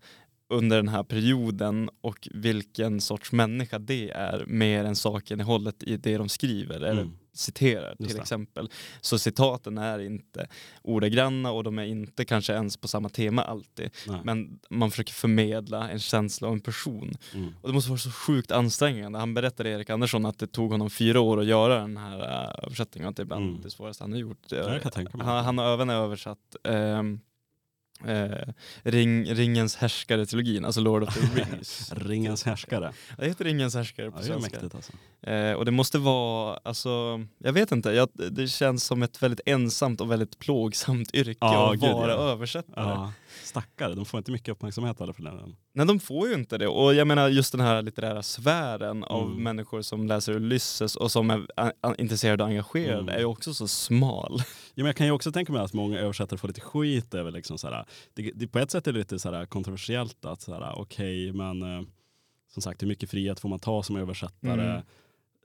under 0.50 0.78
den 0.78 0.88
här 0.88 1.04
perioden 1.04 1.90
och 2.02 2.28
vilken 2.32 3.02
sorts 3.02 3.32
människa 3.32 3.80
det 3.80 4.10
är 4.10 4.46
mer 4.48 4.84
än 4.86 4.96
sakinnehållet 4.96 5.84
i 5.84 5.98
det 5.98 6.18
de 6.18 6.30
skriver 6.30 6.82
Mm. 6.92 7.18
Citerar 7.34 7.96
till 7.96 8.20
exempel. 8.20 8.70
Så 9.02 9.20
citaten 9.20 9.78
är 9.78 10.00
inte 10.00 10.48
ordagranna 10.82 11.52
och 11.52 11.64
de 11.64 11.80
är 11.80 11.84
inte 11.84 12.26
kanske 12.26 12.54
ens 12.54 12.78
på 12.78 12.88
samma 12.88 13.10
tema 13.10 13.44
alltid. 13.44 13.90
Nej. 14.08 14.22
Men 14.24 14.60
man 14.70 14.92
försöker 14.92 15.14
förmedla 15.14 15.90
en 15.90 16.00
känsla 16.00 16.48
av 16.48 16.54
en 16.54 16.62
person. 16.62 17.14
Mm. 17.34 17.54
Och 17.62 17.70
det 17.70 17.74
måste 17.74 17.90
vara 17.90 18.00
så 18.00 18.12
sjukt 18.12 18.52
ansträngande. 18.52 19.20
Han 19.20 19.34
berättade 19.34 19.70
Erik 19.70 19.90
Andersson 19.90 20.26
att 20.26 20.40
det 20.40 20.48
tog 20.48 20.72
honom 20.72 20.90
fyra 20.90 21.20
år 21.20 21.40
att 21.40 21.46
göra 21.46 21.80
den 21.80 21.98
här 21.98 22.20
äh, 22.20 22.66
översättningen. 22.66 23.10
Att 23.10 23.16
det 23.16 23.24
är 23.24 23.26
bland 23.26 23.42
Mm. 23.50 23.62
det 23.62 23.70
svåraste 23.70 24.04
han 24.04 24.12
har 24.12 24.20
gjort. 24.20 24.38
Han, 25.26 25.46
han 25.46 25.58
har 25.58 25.74
även 25.74 25.90
översatt 25.90 26.56
ehm, 26.64 27.20
eh, 28.08 28.54
Ring, 28.84 29.26
Ringens 29.34 29.76
härskare-trilogin, 29.78 30.66
alltså 30.66 30.82
Lord 30.82 31.04
of 31.04 31.14
the 31.14 31.20
Rings. 31.44 31.92
Ringens 31.96 32.44
härskare. 32.44 32.94
Det 33.18 33.26
heter 33.28 33.46
Ringens 33.46 33.76
härskare 33.76 34.06
Ja, 34.06 34.12
på 34.12 34.18
det 34.18 34.24
är 34.24 34.28
svenska. 34.28 34.52
mäktigt 34.62 34.76
alltså. 34.76 34.92
Eh, 35.32 35.54
och 35.54 35.66
det 35.66 35.72
måste 35.72 35.98
vara, 35.98 36.60
alltså, 36.64 37.26
jag 37.38 37.54
vet 37.54 37.72
inte, 37.72 37.90
jag, 37.92 38.10
det 38.32 38.48
känns 38.48 38.84
som 38.84 39.04
ett 39.04 39.24
väldigt 39.24 39.42
ensamt 39.46 40.02
och 40.02 40.12
väldigt 40.12 40.40
plågsamt 40.40 41.16
yrke 41.16 41.38
Ja, 41.42 41.74
att 41.74 41.80
gud, 41.80 41.90
vara 41.92 42.12
ja. 42.12 42.18
översättare. 42.18 42.90
Ja, 42.90 43.14
stackare, 43.44 43.96
de 43.96 44.06
får 44.06 44.18
inte 44.18 44.32
mycket 44.32 44.50
uppmärksamhet 44.50 45.02
eller 45.02 45.14
för 45.14 45.24
den. 45.24 45.56
Nej 45.74 45.86
de 45.86 46.00
får 46.00 46.28
ju 46.28 46.34
inte 46.34 46.58
det. 46.58 46.68
Och 46.68 46.94
jag 46.94 47.08
menar 47.08 47.30
just 47.30 47.52
den 47.52 47.62
här 47.62 47.82
litterära 47.82 48.24
sfären 48.24 49.04
av 49.04 49.28
Mm. 49.28 49.44
människor 49.44 49.82
som 49.82 50.08
läser 50.08 50.34
Ulysses 50.34 50.96
och 50.96 51.12
som 51.12 51.30
är 51.30 51.46
intresserade 51.98 52.44
och 52.44 52.50
engagerade 52.50 53.00
Mm. 53.02 53.16
är 53.16 53.20
ju 53.20 53.26
också 53.26 53.54
så 53.54 53.68
smal. 53.68 54.44
Ja, 54.82 54.84
men 54.84 54.90
jag 54.90 54.96
kan 54.96 55.08
ju 55.08 55.12
också 55.12 55.32
tänka 55.32 55.54
mig 55.54 55.62
att 55.62 55.74
många 55.74 56.00
översättare 56.00 56.38
får 56.38 56.48
lite 56.48 56.62
skit 56.62 57.14
över 57.14 57.32
liksom 57.32 57.58
såhär, 57.58 57.86
det, 58.14 58.32
det, 58.36 58.48
på 58.48 58.60
ett 58.60 58.72
sätt 58.72 58.88
är 58.88 58.94
det 58.94 59.00
lite 59.00 59.20
såhär 59.20 59.46
kontroversiellt 59.46 60.26
att 60.26 60.42
såhär, 60.42 60.74
okej 60.76 61.34
men 61.34 61.62
eh, 61.62 61.82
som 62.54 62.62
sagt 62.62 62.82
hur 62.82 62.88
mycket 62.88 63.10
frihet 63.10 63.40
får 63.40 63.50
man 63.50 63.60
ta 63.60 63.84
som 63.84 63.96
översättare? 63.96 64.64
Mm. 64.64 64.78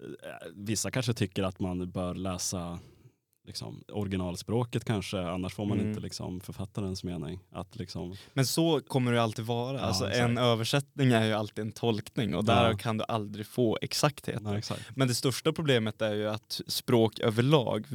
Eh, 0.00 0.48
Vissa 0.54 0.90
kanske 0.90 1.14
tycker 1.14 1.42
att 1.42 1.60
man 1.60 1.90
bör 1.90 2.14
läsa 2.14 2.78
liksom, 3.46 3.84
originalspråket 3.92 4.84
kanske, 4.84 5.18
annars 5.20 5.54
får 5.54 5.64
man 5.66 5.78
Mm. 5.78 5.88
inte 5.90 6.00
liksom, 6.00 6.40
författarens 6.40 7.04
mening. 7.04 7.40
Att, 7.52 7.76
liksom, 7.76 8.16
Men 8.34 8.46
så 8.46 8.80
kommer 8.80 9.12
det 9.12 9.22
alltid 9.22 9.44
vara. 9.44 9.76
Ja, 9.76 9.82
alltså, 9.82 10.04
exakt. 10.08 10.24
en 10.24 10.38
översättning 10.38 11.12
är 11.12 11.24
ju 11.26 11.32
alltid 11.32 11.64
en 11.64 11.72
tolkning 11.72 12.34
och 12.34 12.44
där 12.44 12.70
Ja. 12.70 12.76
kan 12.76 12.98
du 12.98 13.04
aldrig 13.08 13.46
få 13.46 13.78
exakthet. 13.82 14.42
nej, 14.42 14.58
exakt. 14.58 14.82
Men 14.96 15.08
det 15.08 15.14
största 15.14 15.52
problemet 15.52 16.02
är 16.02 16.14
ju 16.14 16.28
att 16.28 16.60
språk 16.66 17.18
överlag, 17.18 17.86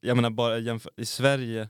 jag 0.00 0.16
menar 0.16 0.30
bara 0.30 0.58
jämför, 0.58 0.92
i 0.96 1.04
Sverige 1.06 1.68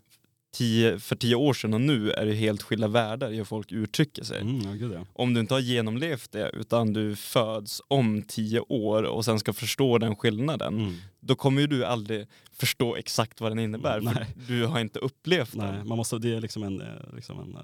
tio, 0.53 0.98
för 0.98 1.16
tio 1.16 1.34
år 1.34 1.53
sedan 1.55 1.74
och 1.74 1.80
nu 1.80 2.11
är 2.11 2.26
det 2.26 2.34
helt 2.34 2.62
skilda 2.62 2.88
världar 2.88 3.32
i 3.32 3.36
hur 3.36 3.44
folk 3.44 3.72
uttrycker 3.72 4.24
sig. 4.24 4.40
Mm, 4.40 4.61
ja, 4.61 4.70
gud, 4.72 4.92
ja. 4.92 5.07
Om 5.12 5.34
du 5.34 5.40
inte 5.40 5.55
har 5.55 5.61
genomlevt 5.61 6.32
det 6.32 6.51
utan 6.55 6.92
du 6.92 7.16
föds 7.16 7.82
om 7.88 8.22
tio 8.22 8.61
år 8.61 9.03
och 9.03 9.24
sen 9.24 9.38
ska 9.38 9.53
förstå 9.53 9.98
den 9.98 10.16
skillnaden, 10.16 10.74
Mm. 10.74 10.94
då 11.20 11.34
kommer 11.34 11.61
ju 11.61 11.66
du 11.66 11.84
aldrig 11.84 12.26
förstå 12.53 12.96
exakt 12.96 13.40
vad 13.40 13.51
den 13.51 13.59
innebär. 13.59 14.01
Nej. 14.01 14.14
För 14.14 14.26
du 14.53 14.66
har 14.66 14.80
inte 14.80 14.98
upplevt 14.98 15.55
Nej, 15.55 15.72
den. 15.72 15.88
man 15.88 15.98
måste, 15.98 16.18
det 16.18 16.34
är 16.34 16.40
liksom 16.40 16.62
en, 16.62 16.80
eh, 16.80 16.86
liksom 17.14 17.40
en, 17.40 17.55
eh, 17.57 17.61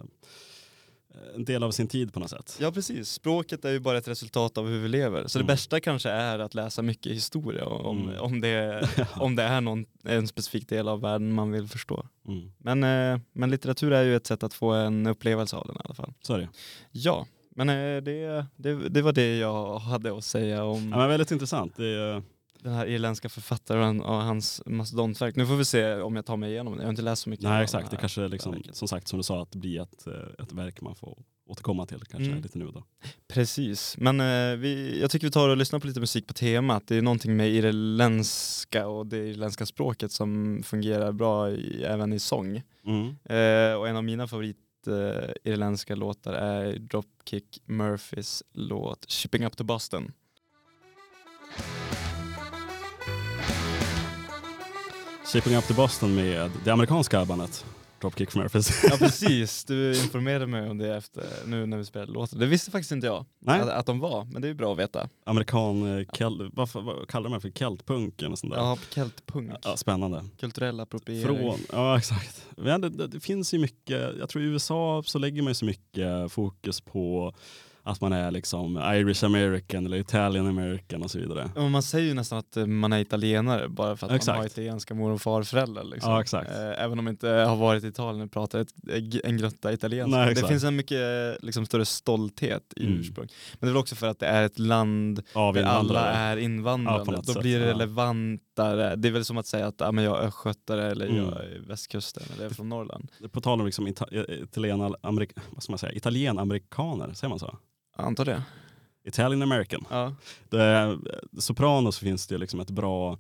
en 1.35 1.45
del 1.45 1.63
av 1.63 1.71
sin 1.71 1.89
tid 1.89 2.13
på 2.13 2.21
något 2.21 2.31
sätt. 2.31 2.59
Ja 2.61 2.73
precis, 2.73 3.09
språket 3.11 3.65
är 3.65 3.71
ju 3.71 3.81
bara 3.81 3.99
ett 3.99 4.09
resultat 4.09 4.59
av 4.59 4.69
hur 4.69 4.79
vi 4.81 4.89
lever. 4.89 5.27
Så 5.27 5.39
Mm. 5.39 5.47
det 5.47 5.53
bästa 5.53 5.81
kanske 5.81 6.11
är 6.11 6.39
att 6.39 6.55
läsa 6.55 6.83
mycket 6.83 7.13
historia 7.13 7.65
om, 7.65 8.03
Mm. 8.09 8.21
om, 8.21 8.41
det, 8.41 8.89
om 9.17 9.37
det 9.37 9.43
är 9.43 9.61
någon, 9.61 9.87
en 10.05 10.29
specifik 10.29 10.69
del 10.69 10.89
av 10.89 11.01
världen 11.01 11.33
man 11.33 11.53
vill 11.53 11.69
förstå. 11.69 12.07
Mm. 12.29 12.53
Men, 12.59 12.85
eh, 13.15 13.21
men 13.33 13.51
litteratur 13.51 13.93
är 13.93 14.03
ju 14.03 14.17
ett 14.17 14.27
sätt 14.27 14.43
att 14.43 14.55
få 14.55 14.73
en 14.73 15.07
upplevelse 15.07 15.57
av 15.57 15.67
den 15.67 15.77
i 15.77 15.81
alla 15.85 15.95
fall. 15.95 16.13
Så 16.23 16.35
är 16.35 16.39
det. 16.39 16.49
Ja, 16.93 17.27
men 17.57 17.69
eh, 17.69 18.03
det, 18.03 18.47
det, 18.57 18.89
det 18.89 19.03
var 19.03 19.13
det 19.13 19.37
jag 19.39 19.79
hade 19.79 20.19
att 20.19 20.25
säga 20.25 20.65
om 20.65 20.89
Ja, 20.91 20.97
men 20.99 21.09
väldigt 21.09 21.31
intressant. 21.31 21.77
Det 21.77 21.87
är, 21.87 22.23
den 22.67 22.75
här 22.75 22.87
irländska 22.87 23.29
författaren 23.29 24.01
och 24.01 24.15
hans 24.15 24.63
mastodontverk. 24.67 25.37
Nu 25.37 25.47
får 25.47 25.57
vi 25.57 25.65
se 25.65 25.95
om 25.95 26.17
jag 26.17 26.27
tar 26.27 26.37
mig 26.37 26.51
igenom 26.51 26.73
det. 26.77 26.83
Jag 26.83 26.87
har 26.87 26.91
inte 26.91 27.03
läst 27.03 27.23
så 27.23 27.31
mycket. 27.31 27.45
nej 27.45 27.63
exakt, 27.63 27.91
det 27.91 27.97
här 27.97 28.01
kanske 28.01 28.29
liksom, 28.29 28.63
som 28.73 28.89
sagt 28.89 29.09
som 29.09 29.17
du 29.17 29.23
sa 29.23 29.43
att 29.43 29.53
det 29.53 29.59
blir 29.59 29.81
ett, 29.81 30.07
eh, 30.07 30.45
ett 30.45 30.53
verk 30.53 30.81
man 30.81 30.95
får 30.95 31.19
återkomma 31.49 31.87
till 31.87 32.01
kanske 32.01 32.31
Mm. 32.31 32.43
lite 32.43 32.59
nu 32.59 32.65
då. 32.71 32.85
Precis, 33.29 33.97
men 33.99 34.21
eh, 34.21 34.57
vi, 34.57 35.01
jag 35.01 35.11
tycker 35.11 35.27
vi 35.27 35.31
tar 35.31 35.49
och 35.49 35.57
lyssnar 35.57 35.79
på 35.81 35.87
lite 35.87 36.01
musik 36.01 36.27
på 36.27 36.35
temat. 36.35 36.83
Det 36.87 36.97
är 36.97 37.03
någonting 37.03 37.37
med 37.37 37.51
irländska 37.51 38.87
och 38.87 39.07
det 39.07 39.17
irländska 39.29 39.67
språket 39.67 40.13
som 40.13 40.61
fungerar 40.65 41.13
bra 41.13 41.51
i, 41.51 41.85
även 41.85 42.13
i 42.13 42.19
sång. 42.19 42.63
Mm. 42.87 43.07
Eh, 43.25 43.79
och 43.79 43.89
en 43.89 43.97
av 43.97 44.05
mina 44.05 44.27
favorit 44.29 44.57
eh, 44.87 45.53
irländska 45.53 45.95
låtar 45.95 46.33
är 46.33 46.79
Dropkick 46.79 47.63
Murphys 47.65 48.43
låt 48.53 49.11
Shipping 49.13 49.45
Up 49.45 49.57
to 49.57 49.65
Boston. 49.65 50.13
Shipping 55.33 55.57
Up 55.57 55.65
to 55.69 55.75
Boston 55.75 56.15
med 56.15 56.51
det 56.65 56.71
amerikanska 56.71 57.25
bandet 57.25 57.65
Dropkick 58.01 58.35
Murphys. 58.35 58.85
Ja 58.91 58.97
precis, 58.99 59.65
du 59.65 59.91
informerade 59.91 60.47
mig 60.47 60.71
om 60.71 60.79
det 60.79 60.97
efter 60.97 61.25
nu 61.47 61.67
när 61.67 61.77
vi 61.77 61.85
spelade 61.85 62.13
låten. 62.13 62.39
Det 62.39 62.47
visste 62.47 62.71
faktiskt 62.71 62.93
inte 62.93 63.07
jag 63.07 63.25
Nej. 63.39 63.61
att, 63.61 63.69
att 63.69 63.87
de 63.87 63.99
var, 64.01 64.25
men 64.25 64.43
det 64.43 64.47
är 64.47 64.51
ju 64.51 64.55
bra 64.55 64.73
att 64.73 64.79
veta. 64.79 65.09
Amerikan, 65.25 65.99
eh, 65.99 66.07
kel, 66.13 66.51
vad, 66.53 66.69
vad 66.73 67.09
kallar 67.09 67.31
de 67.31 67.35
det 67.35 67.41
för? 67.41 67.51
Keltpunk 67.51 68.23
eller 68.23 68.37
sånt 68.37 68.53
där? 68.53 68.61
Ja, 68.61 68.79
keltpunk, 68.95 69.53
Ja, 69.63 69.77
spännande. 69.77 70.25
kulturell 70.41 70.81
appropriering. 70.81 71.27
Från, 71.27 71.59
ja 71.73 71.99
exakt. 71.99 72.47
Men 72.57 72.81
det, 72.81 72.89
det, 72.89 73.07
det 73.07 73.21
finns 73.21 73.55
ju 73.55 73.59
mycket, 73.59 74.19
jag 74.19 74.29
tror 74.29 74.45
i 74.45 74.47
USA 74.47 75.03
så 75.07 75.19
lägger 75.19 75.43
man 75.43 75.51
ju 75.51 75.55
så 75.55 75.65
mycket 75.65 76.33
fokus 76.33 76.81
på 76.81 77.35
att 77.87 78.01
man 78.01 78.13
är 78.13 78.31
liksom 78.31 78.77
Irish 78.95 79.25
American 79.25 79.87
eller 79.87 79.97
Italian 79.97 80.47
American 80.47 81.03
och 81.03 81.11
så 81.11 81.19
vidare. 81.19 81.51
Ja, 81.55 81.61
men 81.63 81.71
Man 81.71 81.83
säger 81.83 82.07
ju 82.09 82.15
nästan 82.15 82.39
att 82.39 82.57
eh, 82.57 82.67
man 82.67 82.93
är 82.93 82.99
italienare 82.99 83.69
bara 83.69 83.97
för 83.97 84.07
att 84.07 84.13
Exakt. 84.13 84.27
man 84.37 84.37
har 84.39 84.47
italienska 84.47 84.95
mor 84.95 85.11
och 85.13 85.23
farföräldrar. 85.23 85.85
Liksom. 85.85 86.13
Ja, 86.13 86.21
exakt. 86.21 86.51
Eh, 86.51 86.85
Även 86.85 86.99
om 86.99 87.05
man 87.05 87.13
inte 87.13 87.29
har 87.29 87.57
varit 87.57 87.85
i 87.85 87.87
Italien 87.87 88.25
och 88.25 88.33
pratar 88.33 88.67
en 89.25 89.37
grotta 89.37 89.73
italienska. 89.73 90.17
Nej, 90.19 90.35
det 90.35 90.49
finns 90.49 90.65
en 90.65 90.77
mycket 90.77 90.99
eh, 91.01 91.45
liksom, 91.47 91.67
större 91.67 91.85
stolthet 91.85 92.73
i 92.77 92.87
Mm. 92.87 92.99
ursprung. 93.01 93.29
Men 93.53 93.59
det 93.61 93.67
är 93.67 93.73
väl 93.73 93.77
också 93.77 93.95
för 93.95 94.07
att 94.07 94.19
det 94.19 94.27
är 94.27 94.43
ett 94.43 94.59
land 94.59 95.23
där 95.35 95.63
alla 95.65 96.01
är 96.05 96.37
invandrare. 96.37 97.03
Ja, 97.07 97.13
Då 97.17 97.23
sätt, 97.23 97.41
blir 97.43 97.61
det 97.61 97.67
relevantare. 97.67 98.97
Det 98.97 99.09
är 99.09 99.13
väl 99.13 99.25
som 99.25 99.39
att 99.39 99.47
säga 99.47 99.67
att 99.67 99.83
ah, 99.83 99.93
men 99.93 100.05
jag 100.05 100.23
är 100.23 100.27
östgötare 100.27 100.91
eller 100.91 101.07
Mm. 101.07 101.17
jag 101.25 101.33
är 101.45 101.63
västkusten 101.69 102.23
eller 102.33 102.43
jag 102.45 102.51
är 102.51 102.55
från 102.55 102.69
Norrland. 102.69 103.09
På 103.33 103.41
tal 103.41 103.61
om 103.61 103.67
liksom 103.67 103.87
ita, 103.87 104.07
italiena, 104.43 104.91
amerik, 105.03 105.31
vad 105.51 105.63
ska 105.63 105.73
man 105.73 105.79
säga, 105.79 105.93
italienamericaner, 105.93 107.13
säger 107.15 107.29
man 107.29 107.39
så? 107.39 107.59
Jag 107.97 108.07
antar 108.07 108.25
det. 108.25 108.43
Italian 109.05 109.43
American. 109.43 109.87
Ja. 109.91 110.15
Det, 110.49 110.99
Sopranos 111.39 111.99
finns 111.99 112.27
det 112.27 112.39
liksom 112.39 112.61
ett 112.61 112.71
bra 112.71 113.19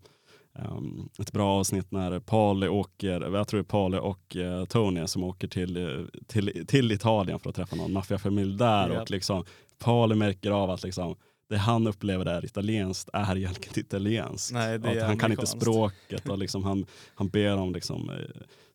ehm, 0.58 1.08
ett 1.18 1.32
bra 1.32 1.58
avsnitt 1.58 1.90
när 1.92 2.20
Pali 2.20 2.68
åker, 2.68 3.20
jag 3.34 3.48
tror 3.48 3.58
det 3.58 3.62
är 3.62 3.64
Pali 3.64 3.98
och 3.98 4.36
eh, 4.36 4.64
Tony 4.64 5.06
som 5.06 5.24
åker 5.24 5.48
till, 5.48 5.76
eh, 5.76 6.04
till, 6.26 6.66
till 6.66 6.92
Italien 6.92 7.38
för 7.38 7.50
att 7.50 7.56
träffa 7.56 7.76
någon 7.76 7.92
maffiafamilj 7.92 8.56
där 8.58 8.90
Ja. 8.90 9.00
och 9.02 9.10
liksom 9.10 9.44
Pali 9.78 10.14
märker 10.14 10.50
av 10.50 10.70
att 10.70 10.82
liksom, 10.82 11.16
det 11.48 11.56
han 11.56 11.86
upplever 11.86 12.26
är 12.26 12.44
italienskt 12.44 13.08
är 13.12 13.36
egentligen 13.36 13.68
inte 13.70 13.80
italienskt. 13.80 14.52
Nej, 14.52 14.78
det 14.78 14.90
att 14.90 14.96
är 14.96 15.04
han 15.06 15.18
kan 15.18 15.30
inte 15.32 15.46
språket 15.46 16.28
och 16.28 16.38
liksom 16.38 16.64
han, 16.64 16.86
han 17.14 17.28
ber 17.28 17.56
om 17.56 17.72
liksom, 17.72 18.10
eh, 18.10 18.16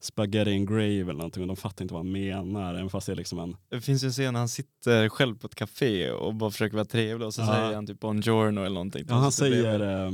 spaghetti 0.01 0.55
and 0.55 0.67
gravy 0.69 1.01
eller 1.01 1.13
någonting 1.13 1.41
och 1.43 1.47
de 1.47 1.55
fattar 1.55 1.83
inte 1.83 1.93
vad 1.93 2.03
han 2.05 2.11
menar. 2.11 2.73
Även 2.73 2.89
fast 2.89 3.07
det 3.07 3.11
är 3.13 3.15
liksom 3.15 3.39
en... 3.39 3.55
Det 3.69 3.81
finns 3.81 4.03
ju 4.03 4.05
en 4.05 4.11
scen 4.11 4.33
när 4.33 4.39
han 4.39 4.49
sitter 4.49 5.09
själv 5.09 5.35
på 5.37 5.47
ett 5.47 5.55
café 5.55 6.11
och 6.11 6.33
bara 6.35 6.51
försöker 6.51 6.75
vara 6.75 6.85
trevlig 6.85 7.27
och 7.27 7.33
så 7.33 7.41
Ja. 7.41 7.45
säger 7.47 7.75
han 7.75 7.87
typ 7.87 7.99
buongiorno 7.99 8.61
eller 8.61 8.73
någonting. 8.73 9.05
Ja, 9.09 9.15
han 9.15 9.31
Så 9.31 9.43
det 9.43 9.49
blir- 9.49 9.63
säger, 9.63 10.05
eh, 10.07 10.11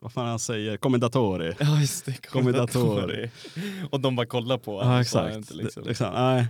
vad 0.00 0.12
fan 0.12 0.26
han 0.26 0.38
säger, 0.38 0.76
commendatori. 0.76 1.52
Ja 1.60 1.80
just 1.80 2.04
det, 2.06 2.12
Commendatori. 2.26 3.30
Och 3.90 4.00
de 4.00 4.16
bara 4.16 4.26
kollar 4.26 4.58
på 4.58 4.76
honom. 4.78 4.92
Ja 4.92 5.00
exakt. 5.00 5.36
Inte, 5.36 5.54
liksom. 5.54 5.82
Det- 5.82 5.88
liksom, 5.88 6.12
nej. 6.14 6.46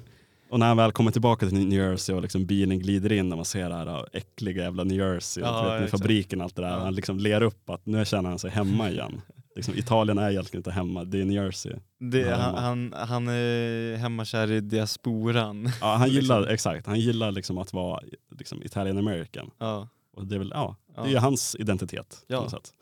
Och 0.50 0.58
när 0.58 0.66
han 0.66 0.76
väl 0.76 0.92
kommer 0.92 1.10
tillbaka 1.10 1.48
till 1.48 1.58
New 1.66 1.78
Jersey 1.90 2.14
och 2.16 2.22
liksom 2.22 2.46
bilen 2.46 2.78
glider 2.78 3.12
in 3.12 3.32
och 3.32 3.38
man 3.38 3.44
ser 3.44 3.68
det 3.68 3.74
här 3.74 4.06
äckliga 4.12 4.62
jävla 4.62 4.84
New 4.84 4.96
Jersey 4.98 5.42
och 5.42 5.48
Ja, 5.48 5.62
vet, 5.72 5.82
exakt. 5.82 5.90
fabriken 6.00 6.40
och 6.40 6.44
allt 6.44 6.56
det 6.56 6.62
där. 6.62 6.68
Ja. 6.70 6.78
Han 6.78 6.94
liksom 6.94 7.18
ler 7.18 7.42
upp 7.42 7.70
att 7.70 7.86
nu 7.86 8.04
känner 8.04 8.28
han 8.30 8.38
sig 8.38 8.50
hemma 8.50 8.90
igen. 8.90 9.20
liksom, 9.57 9.74
Italien 9.74 10.18
är 10.18 10.30
egentligen 10.30 10.59
inte 10.61 10.70
hemma, 10.70 11.04
det 11.04 11.20
är 11.20 11.24
New 11.24 11.44
Jersey. 11.44 11.72
Det, 11.98 12.36
han, 12.36 12.54
han, 12.54 12.94
han 13.09 13.28
är 13.28 13.96
hemmakär 13.96 14.52
i 14.52 14.61
diasporan. 14.61 15.70
Ja, 15.80 15.94
han 15.94 16.09
gillar, 16.09 16.40
Liksom. 16.40 16.54
exakt, 16.54 16.86
han 16.86 17.00
gillar 17.00 17.30
liksom 17.32 17.59
att 17.59 17.72
vara 17.72 18.00
liksom, 18.38 18.62
Italian 18.62 18.98
American. 18.98 19.50
Ja. 19.59 19.88
Och 20.16 20.26
det 20.26 20.34
är 20.34 20.38
väl, 20.38 20.52
ja, 20.54 20.76
det 20.94 21.00
är 21.00 21.09
ju 21.09 21.18
hans 21.18 21.57
identitet. 21.59 22.24
Ja. 22.26 22.36
På, 22.36 22.42
något 22.42 22.50
sätt. 22.50 22.72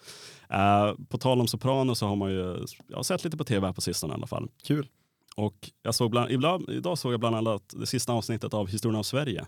Eh, 0.50 0.94
på 1.08 1.18
tal 1.18 1.40
om 1.40 1.46
Soprano 1.46 1.94
så 1.94 2.06
har 2.06 2.16
man 2.16 2.30
ju, 2.30 2.66
jag 2.88 2.96
har 2.96 3.02
sett 3.02 3.24
lite 3.24 3.36
på 3.36 3.44
tv 3.44 3.66
här 3.66 3.72
på 3.72 3.80
sistone 3.80 4.12
i 4.12 4.16
alla 4.16 4.26
fall. 4.26 4.48
Kul. 4.66 4.88
Och 5.36 5.70
jag 5.82 5.94
såg 5.94 6.10
bland, 6.10 6.30
ibland, 6.30 6.70
idag 6.70 6.98
såg 6.98 7.12
jag 7.12 7.20
bland 7.20 7.36
annat 7.36 7.74
det 7.76 7.86
sista 7.86 8.12
avsnittet 8.12 8.54
av 8.54 8.68
Historien 8.68 8.98
av 8.98 9.02
Sverige. 9.02 9.46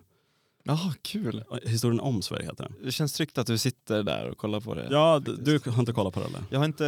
Jaha, 0.67 0.93
kul. 1.03 1.45
Historien 1.63 2.01
om 2.01 2.23
Sverige 2.23 2.45
heter 2.45 2.65
den. 2.65 2.73
Det 2.85 2.93
känns 2.93 3.13
tryggt 3.13 3.39
att 3.39 3.47
du 3.47 3.59
sitter 3.59 4.03
där 4.03 4.29
och 4.31 4.39
kollar 4.39 4.61
på 4.61 4.75
det. 4.75 4.89
Ja, 4.91 5.19
d- 5.19 5.33
du 5.39 5.61
har 5.71 5.81
inte 5.81 5.93
kollat 5.93 6.15
på 6.15 6.21
det 6.21 6.27
eller? 6.27 6.43
Jag 6.51 6.59
har 6.59 6.65
inte, 6.67 6.85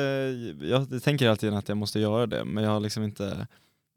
jag 0.61 1.03
tänker 1.03 1.29
alltid 1.29 1.55
att 1.55 1.69
jag 1.69 1.77
måste 1.79 2.01
göra 2.01 2.27
det, 2.27 2.45
men 2.45 2.65
jag 2.65 2.71
har 2.71 2.81
liksom 2.81 3.03
inte 3.03 3.47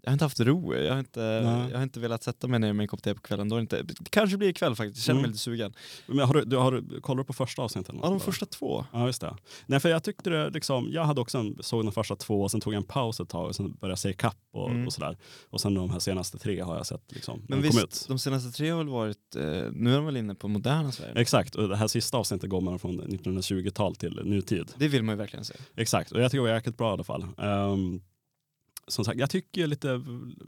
jag 0.01 0.09
har 0.11 0.13
inte 0.13 0.25
haft 0.25 0.39
ro, 0.39 0.75
jag 0.75 0.91
har 0.93 0.99
inte, 0.99 1.41
Nej. 1.45 1.67
jag 1.71 1.77
har 1.77 1.83
inte 1.83 1.99
velat 1.99 2.23
sätta 2.23 2.47
mig 2.47 2.59
ner 2.59 2.73
med 2.73 2.83
en 2.83 2.87
kopp 2.87 3.03
te 3.03 3.13
på 3.15 3.21
kvällen. 3.21 3.49
Då 3.49 3.59
inte, 3.59 3.81
det 3.83 4.09
kanske 4.09 4.37
blir 4.37 4.49
ikväll 4.49 4.75
faktiskt, 4.75 4.97
jag 4.97 5.03
känner 5.05 5.15
mig 5.19 5.23
Mm. 5.23 5.31
lite 5.31 5.39
sugen. 5.43 5.73
Men 6.07 6.19
har 6.27 6.33
du, 6.33 6.45
du, 6.45 6.57
har 6.57 6.71
du, 6.71 7.01
kollar 7.01 7.17
du 7.17 7.23
på 7.27 7.33
första 7.33 7.61
avsnittet? 7.61 7.95
Ja, 8.01 8.09
de 8.09 8.19
första 8.19 8.45
två. 8.45 8.85
Ja, 8.93 9.05
just 9.07 9.21
det. 9.21 9.35
Nej, 9.65 9.79
för 9.79 9.89
jag 9.89 10.03
tyckte 10.03 10.29
det 10.29 10.49
liksom, 10.49 10.87
jag 10.91 11.03
hade 11.05 11.21
också 11.21 11.37
en, 11.37 11.57
såg 11.59 11.85
de 11.85 11.91
första 11.91 12.15
två 12.15 12.41
och 12.41 12.51
sen 12.51 12.61
tog 12.61 12.73
jag 12.73 12.77
en 12.77 12.83
paus 12.87 13.19
ett 13.19 13.29
tag 13.29 13.47
och 13.47 13.55
sen 13.55 13.71
började 13.71 13.91
jag 13.91 13.99
se 13.99 14.13
kapp 14.13 14.37
och, 14.53 14.69
Mm. 14.69 14.87
och 14.87 14.93
sådär. 14.93 15.17
Och 15.49 15.61
sen 15.61 15.73
de 15.73 15.89
här 15.89 15.99
senaste 15.99 16.37
tre 16.37 16.59
har 16.61 16.75
jag 16.75 16.85
sett 16.85 17.03
liksom, 17.11 17.39
Men 17.47 17.61
de 17.61 17.67
kom 17.69 17.77
visst, 17.81 18.03
ut. 18.03 18.05
de 18.07 18.19
senaste 18.19 18.51
tre 18.51 18.69
har 18.69 18.77
väl 18.77 18.89
varit, 18.89 19.35
eh, 19.35 19.43
nu 19.71 19.91
är 19.91 19.95
de 19.95 20.05
väl 20.05 20.17
inne 20.17 20.35
på 20.35 20.47
moderna 20.47 20.91
Sverige? 20.91 21.13
Exakt, 21.15 21.55
och 21.55 21.69
det 21.69 21.75
här 21.75 21.87
sista 21.87 22.17
avsnittet 22.17 22.49
går 22.49 22.61
man 22.61 22.79
från 22.79 23.01
1920-tal 23.01 23.95
till 23.95 24.19
nutid. 24.23 24.71
Det 24.77 24.87
vill 24.87 25.03
man 25.03 25.13
ju 25.13 25.17
verkligen 25.17 25.45
se. 25.45 25.53
Exakt, 25.75 26.11
och 26.11 26.21
jag 26.21 26.31
tycker 26.31 26.43
det 26.43 26.49
var 26.49 26.55
jäkligt 26.55 26.77
bra 26.77 26.89
i 26.89 26.93
alla 26.93 27.03
fall. 27.03 27.25
Ehm, 27.37 28.01
som 28.91 29.05
sagt, 29.05 29.19
jag 29.19 29.29
tycker 29.29 29.67
lite, 29.67 30.01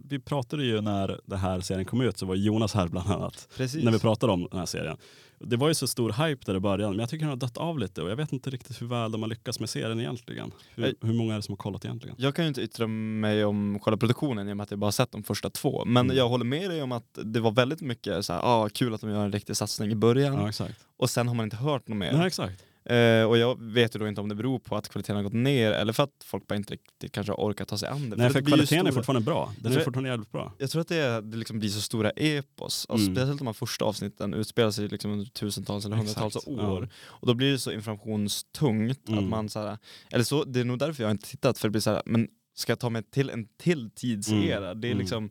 vi 0.09 0.19
pratade 0.19 0.63
ju 0.65 0.81
när 0.81 1.19
den 1.25 1.39
här 1.39 1.59
serien 1.61 1.85
kom 1.85 2.01
ut 2.01 2.17
så 2.17 2.25
var 2.25 2.35
Jonas 2.35 2.73
här 2.73 2.87
bland 2.87 3.09
annat. 3.11 3.47
Precis. 3.57 3.83
när 3.83 3.91
vi 3.91 3.99
pratade 3.99 4.33
om 4.33 4.47
den 4.51 4.59
här 4.59 4.65
serien. 4.65 4.97
Det 5.45 5.57
var 5.57 5.67
ju 5.67 5.73
så 5.73 5.87
stor 5.87 6.09
hype 6.27 6.41
där 6.45 6.55
i 6.55 6.59
början, 6.59 6.89
men 6.91 6.99
jag 6.99 7.09
tycker 7.09 7.19
den 7.25 7.29
har 7.29 7.35
dött 7.35 7.57
av 7.57 7.79
lite 7.79 8.01
och 8.01 8.09
jag 8.11 8.15
vet 8.15 8.33
inte 8.33 8.49
riktigt 8.49 8.81
hur 8.81 8.87
väl 8.87 9.11
de 9.11 9.21
har 9.21 9.29
lyckats 9.29 9.59
med 9.59 9.69
serien 9.69 9.99
egentligen. 9.99 10.51
Hur, 10.75 10.95
hur 11.01 11.13
många 11.13 11.33
är 11.33 11.37
det 11.37 11.41
som 11.43 11.51
har 11.51 11.57
kollat 11.57 11.85
egentligen? 11.85 12.15
Jag 12.19 12.35
kan 12.35 12.45
ju 12.45 12.47
inte 12.49 12.61
yttra 12.61 12.87
mig 12.87 13.45
om 13.45 13.79
själva 13.79 13.97
produktionen 13.97 14.49
i 14.49 14.51
och 14.53 14.57
med 14.57 14.63
att 14.63 14.71
jag 14.71 14.79
bara 14.79 14.91
sett 14.91 15.11
de 15.11 15.23
första 15.23 15.49
två. 15.49 15.85
Men 15.85 16.05
Mm. 16.05 16.17
jag 16.17 16.29
håller 16.29 16.45
med 16.45 16.69
dig 16.69 16.81
om 16.81 16.91
att 16.91 17.19
det 17.23 17.39
var 17.39 17.51
väldigt 17.51 17.81
mycket 17.81 18.25
så 18.25 18.33
här, 18.33 18.41
ah, 18.43 18.69
kul 18.69 18.93
att 18.93 19.01
de 19.01 19.09
gör 19.09 19.25
en 19.25 19.31
riktig 19.31 19.55
satsning 19.57 19.91
i 19.91 19.95
början 19.95 20.33
Ja, 20.33 20.49
exakt. 20.49 20.85
och 20.97 21.09
sen 21.09 21.27
har 21.27 21.35
man 21.35 21.43
inte 21.43 21.55
hört 21.57 21.87
något 21.87 21.97
mer. 21.97 22.13
Nej, 22.13 22.27
exakt. 22.27 22.63
Eh, 22.85 23.23
och 23.23 23.37
jag 23.37 23.61
vet 23.61 23.95
ju 23.95 23.99
då 23.99 24.07
inte 24.07 24.21
om 24.21 24.29
det 24.29 24.35
beror 24.35 24.59
på 24.59 24.75
att 24.77 24.89
kvaliteten 24.89 25.15
har 25.15 25.23
gått 25.23 25.33
ner 25.33 25.71
eller 25.71 25.93
för 25.93 26.03
att 26.03 26.23
folk 26.25 26.47
bara 26.47 26.55
inte 26.55 26.73
riktigt 26.73 27.11
kanske 27.11 27.31
har 27.33 27.37
orkat 27.37 27.67
ta 27.67 27.77
sig 27.77 27.89
an 27.89 28.09
det. 28.09 28.15
Nej, 28.15 28.29
för 28.29 28.39
ju 28.39 28.45
kvaliteten 28.45 28.87
är 28.87 28.91
fortfarande 28.91 29.25
bra. 29.25 29.53
Den 29.61 29.71
är 29.73 29.79
fortfarande 29.79 30.09
jävligt 30.09 30.31
bra. 30.31 30.53
Jag 30.57 30.69
tror 30.69 30.81
att 30.81 30.87
det, 30.87 30.95
är, 30.97 31.21
det 31.21 31.37
liksom 31.37 31.59
blir 31.59 31.69
så 31.69 31.81
stora 31.81 32.09
epos, 32.09 32.85
och 32.85 32.99
Mm. 32.99 33.15
speciellt 33.15 33.37
de 33.39 33.47
här 33.47 33.53
första 33.53 33.85
avsnitten 33.85 34.33
utspelar 34.33 34.71
sig 34.71 34.87
liksom 34.87 35.11
under 35.11 35.25
tusentals 35.25 35.85
eller 35.85 35.95
hundratals 35.95 36.35
Exakt, 36.35 36.47
år. 36.47 36.83
ja. 36.83 36.87
Och 37.05 37.27
då 37.27 37.33
blir 37.33 37.51
det 37.51 37.59
så 37.59 37.71
informationstungt 37.71 39.07
Mm. 39.09 39.19
att 39.23 39.29
man 39.29 39.49
så 39.49 39.59
här, 39.59 39.77
eller 40.11 40.23
så, 40.23 40.43
det 40.43 40.59
är 40.59 40.63
nog 40.63 40.79
därför 40.79 41.03
jag 41.03 41.11
inte 41.11 41.29
tittat, 41.29 41.57
för 41.57 41.67
det 41.67 41.71
blir 41.71 41.81
så 41.81 41.89
här, 41.91 42.01
men 42.05 42.27
ska 42.55 42.71
jag 42.71 42.79
ta 42.79 42.89
mig 42.89 43.03
till 43.03 43.29
en 43.29 43.47
till 43.57 43.89
tidsera? 43.91 44.73
Det 44.73 44.87
är 44.87 44.91
Mm. 44.91 44.99
liksom, 44.99 45.29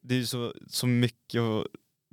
det 0.00 0.14
är 0.20 0.24
så, 0.24 0.54
så 0.68 0.86
mycket 0.86 1.40
och, 1.40 1.66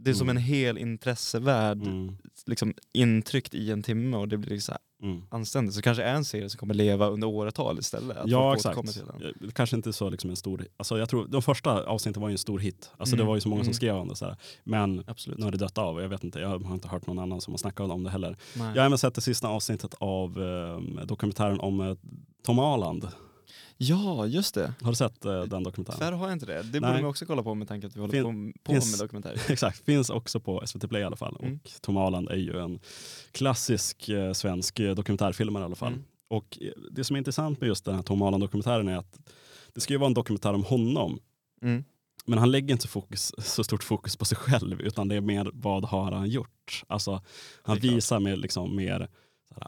det 0.03 0.09
är 0.09 0.13
som 0.13 0.29
Mm. 0.29 0.37
en 0.37 0.43
hel 0.43 0.77
intressevärld 0.77 1.81
Mm. 1.87 2.17
liksom 2.45 2.73
intryckt 2.93 3.53
i 3.53 3.71
en 3.71 3.83
timme 3.83 4.17
och 4.17 4.27
det 4.27 4.37
blir 4.37 4.49
liksom 4.49 4.73
så 4.75 5.05
Mm. 5.05 5.21
anständigt. 5.29 5.75
Så 5.75 5.81
kanske 5.81 6.03
är 6.03 6.13
en 6.15 6.25
serie 6.25 6.49
som 6.49 6.57
kommer 6.59 6.73
leva 6.73 7.07
under 7.07 7.27
åratal 7.27 7.79
istället. 7.79 8.17
Att 8.17 8.29
Ja 8.29 8.55
exakt. 8.55 8.99
Det 9.39 9.51
kanske 9.53 9.75
inte 9.75 9.93
så 9.93 10.09
liksom 10.09 10.29
en 10.29 10.35
stor, 10.35 10.65
alltså 10.77 10.97
jag 10.99 11.09
tror 11.09 11.27
de 11.27 11.41
första 11.41 11.83
avsnitten 11.85 12.21
var 12.21 12.29
ju 12.29 12.33
en 12.33 12.37
stor 12.37 12.59
hit. 12.59 12.91
Alltså 12.97 13.15
det 13.15 13.21
Mm. 13.21 13.27
var 13.27 13.35
ju 13.35 13.41
så 13.41 13.49
många 13.49 13.59
som 13.61 13.67
Mm. 13.67 13.73
skrev 13.73 13.95
om 13.95 14.07
det 14.07 14.15
så 14.15 14.25
här. 14.25 14.35
Men 14.63 15.03
Absolut. 15.07 15.39
nu 15.39 15.45
har 15.45 15.51
det 15.51 15.57
dött 15.57 15.77
av 15.77 16.01
jag 16.01 16.09
vet 16.09 16.23
inte, 16.23 16.39
jag 16.39 16.59
har 16.59 16.73
inte 16.73 16.87
hört 16.87 17.07
någon 17.07 17.19
annan 17.19 17.41
som 17.41 17.53
har 17.53 17.57
snackat 17.57 17.91
om 17.91 18.03
det 18.03 18.09
heller. 18.09 18.37
Nej. 18.55 18.67
Jag 18.75 18.81
har 18.81 18.85
även 18.85 18.97
sett 18.97 19.13
det 19.15 19.21
sista 19.21 19.47
avsnittet 19.47 19.95
av 19.99 20.43
eh, 20.43 21.05
dokumentären 21.05 21.59
om 21.59 21.81
eh, 21.81 21.95
Tom 22.45 22.59
Aland. 22.59 23.07
Ja, 23.77 24.25
just 24.25 24.55
det. 24.55 24.73
Har 24.81 24.89
du 24.91 24.95
sett 24.95 25.25
eh, 25.25 25.41
den 25.43 25.63
dokumentären? 25.63 25.97
Tyvärr 25.99 26.11
har 26.11 26.27
jag 26.27 26.35
inte 26.35 26.45
det. 26.45 26.63
Det 26.63 26.79
Nej. 26.79 26.89
borde 26.91 27.01
man 27.01 27.09
också 27.09 27.25
kolla 27.25 27.43
på 27.43 27.55
med 27.55 27.67
tanke 27.67 27.87
att 27.87 27.95
vi 27.95 27.99
håller 27.99 28.13
Fin- 28.13 28.53
på, 28.53 28.59
på 28.63 28.71
finns- 28.73 28.91
med 28.91 29.07
dokumentärer. 29.07 29.41
Exakt, 29.51 29.85
finns 29.85 30.09
också 30.09 30.39
på 30.39 30.63
SVT 30.67 30.89
Play 30.89 31.01
i 31.01 31.05
alla 31.05 31.15
fall. 31.15 31.37
Mm. 31.41 31.53
Och 31.63 31.71
Tom 31.81 31.97
Aland 31.97 32.29
är 32.29 32.35
ju 32.35 32.59
en 32.59 32.79
klassisk 33.31 34.09
eh, 34.09 34.33
svensk 34.33 34.79
eh, 34.79 34.95
dokumentärfilmare 34.95 35.63
i 35.63 35.65
alla 35.65 35.75
fall. 35.75 35.93
Mm. 35.93 36.03
Och 36.27 36.57
eh, 36.61 36.71
det 36.91 37.03
som 37.03 37.15
är 37.15 37.17
intressant 37.17 37.61
med 37.61 37.67
just 37.67 37.85
den 37.85 37.95
här 37.95 38.01
Tom 38.01 38.21
Aland-dokumentären 38.21 38.87
är 38.87 38.97
att 38.97 39.19
det 39.73 39.81
ska 39.81 39.93
ju 39.93 39.97
vara 39.99 40.07
en 40.07 40.13
dokumentär 40.13 40.53
om 40.53 40.63
honom. 40.63 41.19
Mm. 41.61 41.83
Men 42.25 42.39
han 42.39 42.51
lägger 42.51 42.71
inte 42.73 42.87
fokus, 42.87 43.31
så 43.37 43.63
stort 43.63 43.83
fokus 43.83 44.15
på 44.17 44.25
sig 44.25 44.37
själv 44.37 44.81
utan 44.81 45.07
det 45.07 45.15
är 45.15 45.21
mer 45.21 45.49
vad 45.53 45.85
har 45.85 46.11
han 46.11 46.29
gjort. 46.29 46.83
Alltså, 46.87 47.21
han 47.63 47.77
visar 47.77 48.19
med 48.19 48.39
liksom 48.39 48.75
mer 48.75 49.07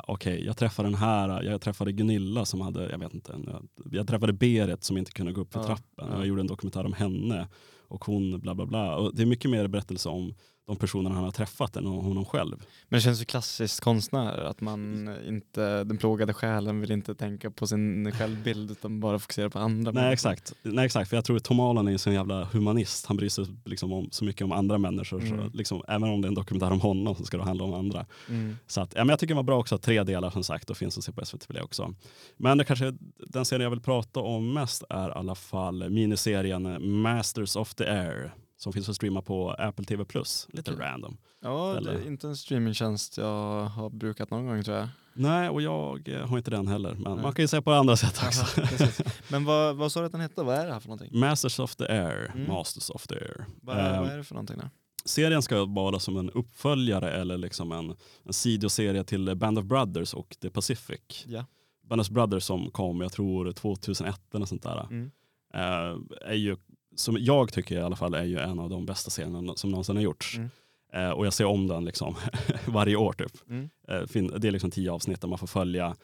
Okej, 0.07 0.45
jag 0.45 0.57
träffade 0.57 0.87
den 0.89 0.95
här, 0.95 1.43
jag 1.43 1.61
träffade 1.61 1.91
Gunilla 1.91 2.45
som 2.45 2.61
hade, 2.61 2.89
jag 2.89 2.99
vet 2.99 3.13
inte, 3.13 3.35
jag, 3.45 3.67
jag 3.91 4.07
träffade 4.07 4.33
Berit 4.33 4.83
som 4.83 4.97
inte 4.97 5.11
kunde 5.11 5.31
gå 5.31 5.41
upp 5.41 5.53
för 5.53 5.59
Ja, 5.59 5.65
trappen. 5.65 6.07
ja. 6.11 6.17
Jag 6.17 6.25
gjorde 6.25 6.41
en 6.41 6.47
dokumentär 6.47 6.85
om 6.85 6.93
henne 6.93 7.47
och 7.87 8.05
hon 8.05 8.39
bla 8.39 8.55
bla 8.55 8.65
bla. 8.65 8.95
Och 8.95 9.15
det 9.15 9.21
är 9.21 9.25
mycket 9.25 9.51
mer 9.51 9.67
berättelse 9.67 10.09
om 10.09 10.33
de 10.71 10.77
personerna 10.77 11.15
han 11.15 11.23
har 11.23 11.31
träffat 11.31 11.75
än 11.75 11.87
om 11.87 12.05
honom 12.05 12.25
själv. 12.25 12.55
Men 12.89 12.97
det 12.97 13.01
känns 13.01 13.21
ju 13.21 13.25
klassiskt 13.25 13.79
konstnär, 13.79 14.37
att 14.37 14.61
man 14.61 15.09
inte, 15.27 15.83
den 15.83 15.97
plågade 15.97 16.33
själen 16.33 16.81
vill 16.81 16.91
inte 16.91 17.15
tänka 17.15 17.51
på 17.51 17.67
sin 17.67 18.11
självbild 18.11 18.71
utan 18.71 18.99
bara 18.99 19.19
fokusera 19.19 19.49
på 19.49 19.59
andra. 19.59 19.91
Nej 19.91 20.13
exakt. 20.13 20.53
Nej 20.61 20.85
exakt, 20.85 21.09
för 21.09 21.17
jag 21.17 21.25
tror 21.25 21.37
att 21.37 21.43
Tom 21.43 21.59
Aland 21.59 21.87
är 21.87 21.93
en 21.93 21.99
sån 21.99 22.13
jävla 22.13 22.43
humanist. 22.43 23.05
Han 23.05 23.17
bryr 23.17 23.29
sig 23.29 23.45
liksom 23.65 23.93
om, 23.93 24.07
så 24.11 24.25
mycket 24.25 24.41
om 24.41 24.51
andra 24.51 24.77
människor. 24.77 25.21
Mm. 25.21 25.37
Så 25.37 25.57
liksom, 25.57 25.83
även 25.87 26.09
om 26.09 26.21
det 26.21 26.25
är 26.25 26.29
en 26.29 26.35
dokumentär 26.35 26.71
om 26.71 26.81
honom 26.81 27.15
så 27.15 27.25
ska 27.25 27.37
det 27.37 27.43
handla 27.43 27.63
om 27.63 27.73
andra. 27.73 28.05
Mm. 28.29 28.57
Så 28.67 28.81
att, 28.81 28.93
ja, 28.95 29.03
men 29.03 29.09
jag 29.09 29.19
tycker 29.19 29.33
det 29.33 29.35
var 29.35 29.43
bra 29.43 29.59
också, 29.59 29.77
tre 29.77 30.03
delar 30.03 30.29
som 30.29 30.43
sagt 30.43 30.69
och 30.69 30.77
finns 30.77 30.97
att 30.97 31.03
se 31.03 31.11
på 31.11 31.25
SVT 31.25 31.47
Play 31.47 31.61
också. 31.61 31.93
Men 32.37 32.57
det 32.57 32.63
kanske, 32.63 32.93
den 33.17 33.45
serien 33.45 33.63
jag 33.63 33.69
vill 33.69 33.81
prata 33.81 34.19
om 34.19 34.53
mest 34.53 34.83
är 34.89 35.09
i 35.09 35.11
alla 35.11 35.35
fall 35.35 35.89
miniserien 35.89 37.01
Masters 37.01 37.55
of 37.55 37.73
the 37.73 37.85
Air 37.85 38.33
som 38.61 38.73
finns 38.73 38.89
att 38.89 38.95
streama 38.95 39.21
på 39.21 39.51
Apple 39.51 39.85
TV+. 39.85 40.03
Lite 40.47 40.71
Okej. 40.71 40.85
random. 40.85 41.17
Ja, 41.41 41.71
det 41.73 41.77
Eller? 41.77 41.93
är 41.93 42.07
inte 42.07 42.27
en 42.27 42.37
streamingtjänst 42.37 43.17
jag 43.17 43.65
har 43.65 43.89
brukat 43.89 44.31
någon 44.31 44.45
gång 44.47 44.63
tror 44.63 44.77
jag. 44.77 44.87
Nej, 45.13 45.49
och 45.49 45.61
jag 45.61 46.07
eh, 46.09 46.27
har 46.27 46.37
inte 46.37 46.51
den 46.51 46.67
heller. 46.67 46.93
Men 46.93 47.13
Nej. 47.13 47.23
man 47.23 47.33
kan 47.33 47.43
ju 47.43 47.47
säga 47.47 47.61
på 47.61 47.71
andra 47.71 47.97
sätt 47.97 48.21
också. 48.25 48.61
Aha. 48.61 48.87
Men 49.31 49.45
vad, 49.45 49.75
vad 49.75 49.91
sa 49.91 49.99
du 49.99 50.05
att 50.05 50.11
den 50.11 50.21
hette? 50.21 50.43
Vad 50.43 50.55
är 50.55 50.65
det 50.65 50.73
här 50.73 50.79
för 50.79 50.87
någonting? 50.89 51.19
Masters 51.19 51.59
of 51.59 51.75
the 51.75 51.83
Air. 51.83 52.31
Mm. 52.35 52.47
Masters 52.47 52.89
of 52.89 53.07
the 53.07 53.15
Air. 53.15 53.45
Vad, 53.61 53.77
Eh, 53.77 53.99
vad 54.01 54.09
är 54.09 54.17
det 54.17 54.23
för 54.23 54.35
någonting? 54.35 54.57
Då? 54.57 54.69
serien 55.05 55.41
ska 55.41 55.65
vara 55.65 55.99
som 55.99 56.17
en 56.17 56.29
uppföljare 56.29 57.11
eller 57.11 57.37
liksom 57.37 57.71
en, 57.71 57.95
en 58.23 58.33
sidoserie 58.33 59.03
till 59.03 59.35
Band 59.35 59.59
of 59.59 59.65
Brothers 59.65 60.13
och 60.13 60.37
The 60.41 60.49
Pacific. 60.49 61.25
Ja. 61.27 61.45
Band 61.89 62.01
of 62.01 62.09
Brothers 62.09 62.43
som 62.43 62.71
kom, 62.71 63.01
jag 63.01 63.11
tror 63.11 63.51
2001 63.51 64.35
eller 64.35 64.45
sånt 64.45 64.63
där. 64.63 64.87
Mm. 64.89 65.11
eh, 65.53 65.97
är 66.29 66.35
ju, 66.35 66.57
som 67.01 67.17
jag 67.19 67.53
tycker 67.53 67.75
i 67.75 67.81
alla 67.81 67.95
fall, 67.95 68.13
är 68.13 68.23
ju 68.23 68.39
en 68.39 68.59
av 68.59 68.69
de 68.69 68.85
bästa 68.85 69.09
serierna 69.09 69.55
som 69.55 69.69
någonsin 69.71 69.95
har 69.95 70.03
gjorts. 70.03 70.37
Mm. 70.37 70.49
Eh, 70.93 71.09
och 71.09 71.25
jag 71.25 71.33
ser 71.33 71.45
om 71.45 71.67
den 71.67 71.85
liksom 71.85 72.15
varje 72.67 72.95
år 72.95 73.13
typ. 73.13 73.49
Mm. 73.49 73.69
Eh, 73.87 74.39
det 74.39 74.47
är 74.47 74.51
liksom 74.51 74.71
tio 74.71 74.91
avsnitt 74.91 75.21
där 75.21 75.27
man 75.27 75.37
får 75.37 75.47
följa 75.47 75.95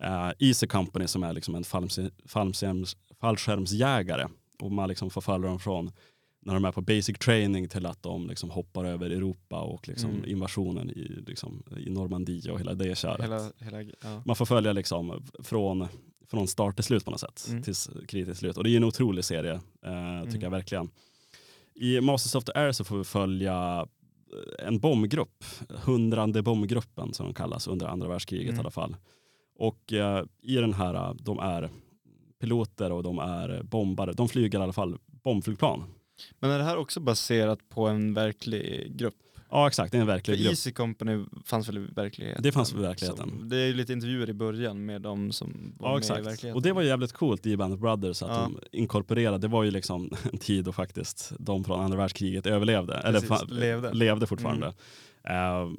eh, 0.00 0.30
Easy 0.38 0.66
Company 0.66 1.06
som 1.06 1.22
är 1.22 1.32
liksom 1.32 1.54
en 1.54 1.64
fallskärms, 1.64 2.12
fallskärms, 2.26 2.96
fallskärmsjägare. 3.20 4.26
Och 4.62 4.72
man 4.72 4.88
liksom 4.88 5.10
får 5.10 5.20
följa 5.20 5.48
dem 5.48 5.60
från 5.60 5.92
när 6.42 6.54
de 6.54 6.64
är 6.64 6.72
på 6.72 6.80
basic 6.80 7.18
training 7.18 7.68
till 7.68 7.86
att 7.86 8.02
de 8.02 8.26
liksom 8.28 8.50
hoppar 8.50 8.84
över 8.84 9.10
Europa 9.10 9.60
och 9.60 9.88
liksom 9.88 10.10
Mm. 10.10 10.24
invasionen 10.24 10.90
i, 10.90 11.22
liksom, 11.26 11.62
i 11.86 11.90
Normandie 11.90 12.50
och 12.50 12.60
hela 12.60 12.74
det 12.74 12.98
köret. 12.98 13.22
Hela, 13.24 13.50
hela, 13.58 13.82
ja. 13.82 14.22
Man 14.24 14.36
får 14.36 14.46
följa 14.46 14.72
liksom 14.72 15.26
från, 15.42 15.88
från 16.30 16.48
start 16.48 16.74
till 16.74 16.84
slut 16.84 17.04
på 17.04 17.10
något 17.10 17.20
sätt. 17.20 17.46
Mm. 17.50 17.62
Tills 17.62 17.90
kriget 18.08 18.28
till 18.28 18.36
slut. 18.36 18.56
Och 18.56 18.64
det 18.64 18.70
är 18.70 18.76
en 18.76 18.84
otrolig 18.84 19.24
serie, 19.24 19.52
eh, 19.54 19.60
tycker 20.22 20.28
Mm. 20.28 20.40
jag 20.42 20.50
verkligen. 20.50 20.90
I 21.74 22.00
Masters 22.00 22.34
of 22.34 22.44
the 22.44 22.52
Air 22.54 22.72
så 22.72 22.84
får 22.84 22.98
vi 22.98 23.04
följa 23.04 23.86
en 24.58 24.78
bombgrupp, 24.78 25.44
hundrande 25.68 26.42
bombgruppen 26.42 27.14
som 27.14 27.26
de 27.26 27.34
kallas 27.34 27.66
under 27.66 27.86
andra 27.86 28.08
världskriget 28.08 28.48
Mm. 28.48 28.56
i 28.56 28.60
alla 28.60 28.70
fall. 28.70 28.96
Och 29.58 29.92
eh, 29.92 30.24
i 30.42 30.54
den 30.54 30.72
här, 30.74 30.94
eh, 30.94 31.12
de 31.14 31.38
är 31.38 31.70
piloter 32.40 32.92
och 32.92 33.02
de 33.02 33.18
är 33.18 33.62
bombare. 33.62 34.12
De 34.12 34.28
flyger 34.28 34.58
i 34.58 34.62
alla 34.62 34.72
fall 34.72 34.98
bombflygplan. 35.06 35.84
Men 36.38 36.50
är 36.50 36.58
det 36.58 36.64
här 36.64 36.76
också 36.76 37.00
baserat 37.00 37.68
på 37.68 37.86
en 37.88 38.14
verklig 38.14 38.96
grupp? 38.96 39.14
Ja 39.50 39.68
exakt, 39.68 39.92
det 39.92 39.98
är 39.98 40.00
en 40.00 40.06
För 40.06 40.12
verklig 40.12 40.38
grupp. 40.38 40.48
Easy 40.50 40.72
Company 40.72 41.24
fanns 41.44 41.68
väl 41.68 41.78
i 41.78 41.80
verkligheten? 41.94 42.42
Det 42.42 42.52
fanns 42.52 42.72
i 42.72 42.76
verkligheten. 42.76 43.28
Som, 43.28 43.48
det 43.48 43.56
är 43.56 43.74
lite 43.74 43.92
intervjuer 43.92 44.30
i 44.30 44.34
början 44.34 44.86
med 44.86 45.02
de 45.02 45.32
som 45.32 45.74
var 45.78 45.88
Ja 45.88 45.94
med 45.94 46.04
i 46.04 46.22
verkligheten. 46.22 46.52
Och 46.54 46.62
det 46.62 46.72
var 46.72 46.82
jävligt 46.82 47.12
coolt 47.12 47.46
i 47.46 47.56
Band 47.56 47.74
of 47.74 47.80
Brothers 47.80 48.22
att 48.22 48.28
Ja. 48.28 48.50
de 48.70 48.78
inkorporerade, 48.78 49.38
det 49.38 49.48
var 49.48 49.62
ju 49.64 49.70
liksom 49.70 50.10
en 50.32 50.38
tid 50.38 50.64
då 50.64 50.72
faktiskt 50.72 51.32
de 51.38 51.64
från 51.64 51.80
andra 51.80 51.98
världskriget 51.98 52.46
överlevde. 52.46 52.94
Eller 52.94 53.20
Precis, 53.20 53.30
fa- 53.30 53.50
levde. 53.52 53.88
Mm. 53.88 53.98
levde 53.98 54.26
fortfarande. 54.26 54.66
Eh, 55.24 55.70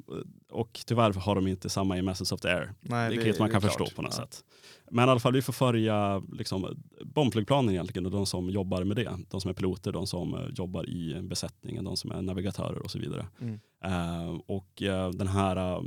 och 0.50 0.80
tyvärr 0.86 1.12
har 1.12 1.34
de 1.34 1.46
inte 1.46 1.68
samma 1.70 1.98
i 1.98 2.02
Masters 2.02 2.32
of 2.32 2.40
the 2.40 2.48
Air. 2.48 2.72
Nej, 2.80 3.10
Vilket 3.10 3.38
man 3.38 3.48
det 3.48 3.52
kan 3.52 3.62
är 3.62 3.66
förstå 3.68 3.86
på 3.96 4.02
något 4.02 4.14
Ja. 4.18 4.24
sätt. 4.24 4.44
Men 4.90 5.08
i 5.08 5.10
alla 5.10 5.20
fall 5.20 5.32
vi 5.32 5.42
får 5.42 5.52
följa 5.52 6.22
liksom, 6.32 6.82
bombflygplanen 7.04 7.70
egentligen 7.70 8.06
och 8.06 8.12
de 8.12 8.26
som 8.26 8.50
jobbar 8.50 8.84
med 8.84 8.96
det. 8.96 9.18
De 9.28 9.40
som 9.40 9.48
är 9.50 9.54
piloter, 9.54 9.92
de 9.92 10.06
som 10.06 10.34
eh, 10.34 10.46
jobbar 10.54 10.88
i 10.88 11.22
besättningen, 11.22 11.84
de 11.84 11.96
som 11.96 12.12
är 12.12 12.22
navigatörer 12.22 12.78
och 12.78 12.90
så 12.90 12.98
vidare. 12.98 13.26
Mm. 13.40 13.60
Eh, 13.84 14.40
och 14.46 14.82
eh, 14.82 15.10
den 15.10 15.28
här 15.28 15.56
eh, 15.56 15.82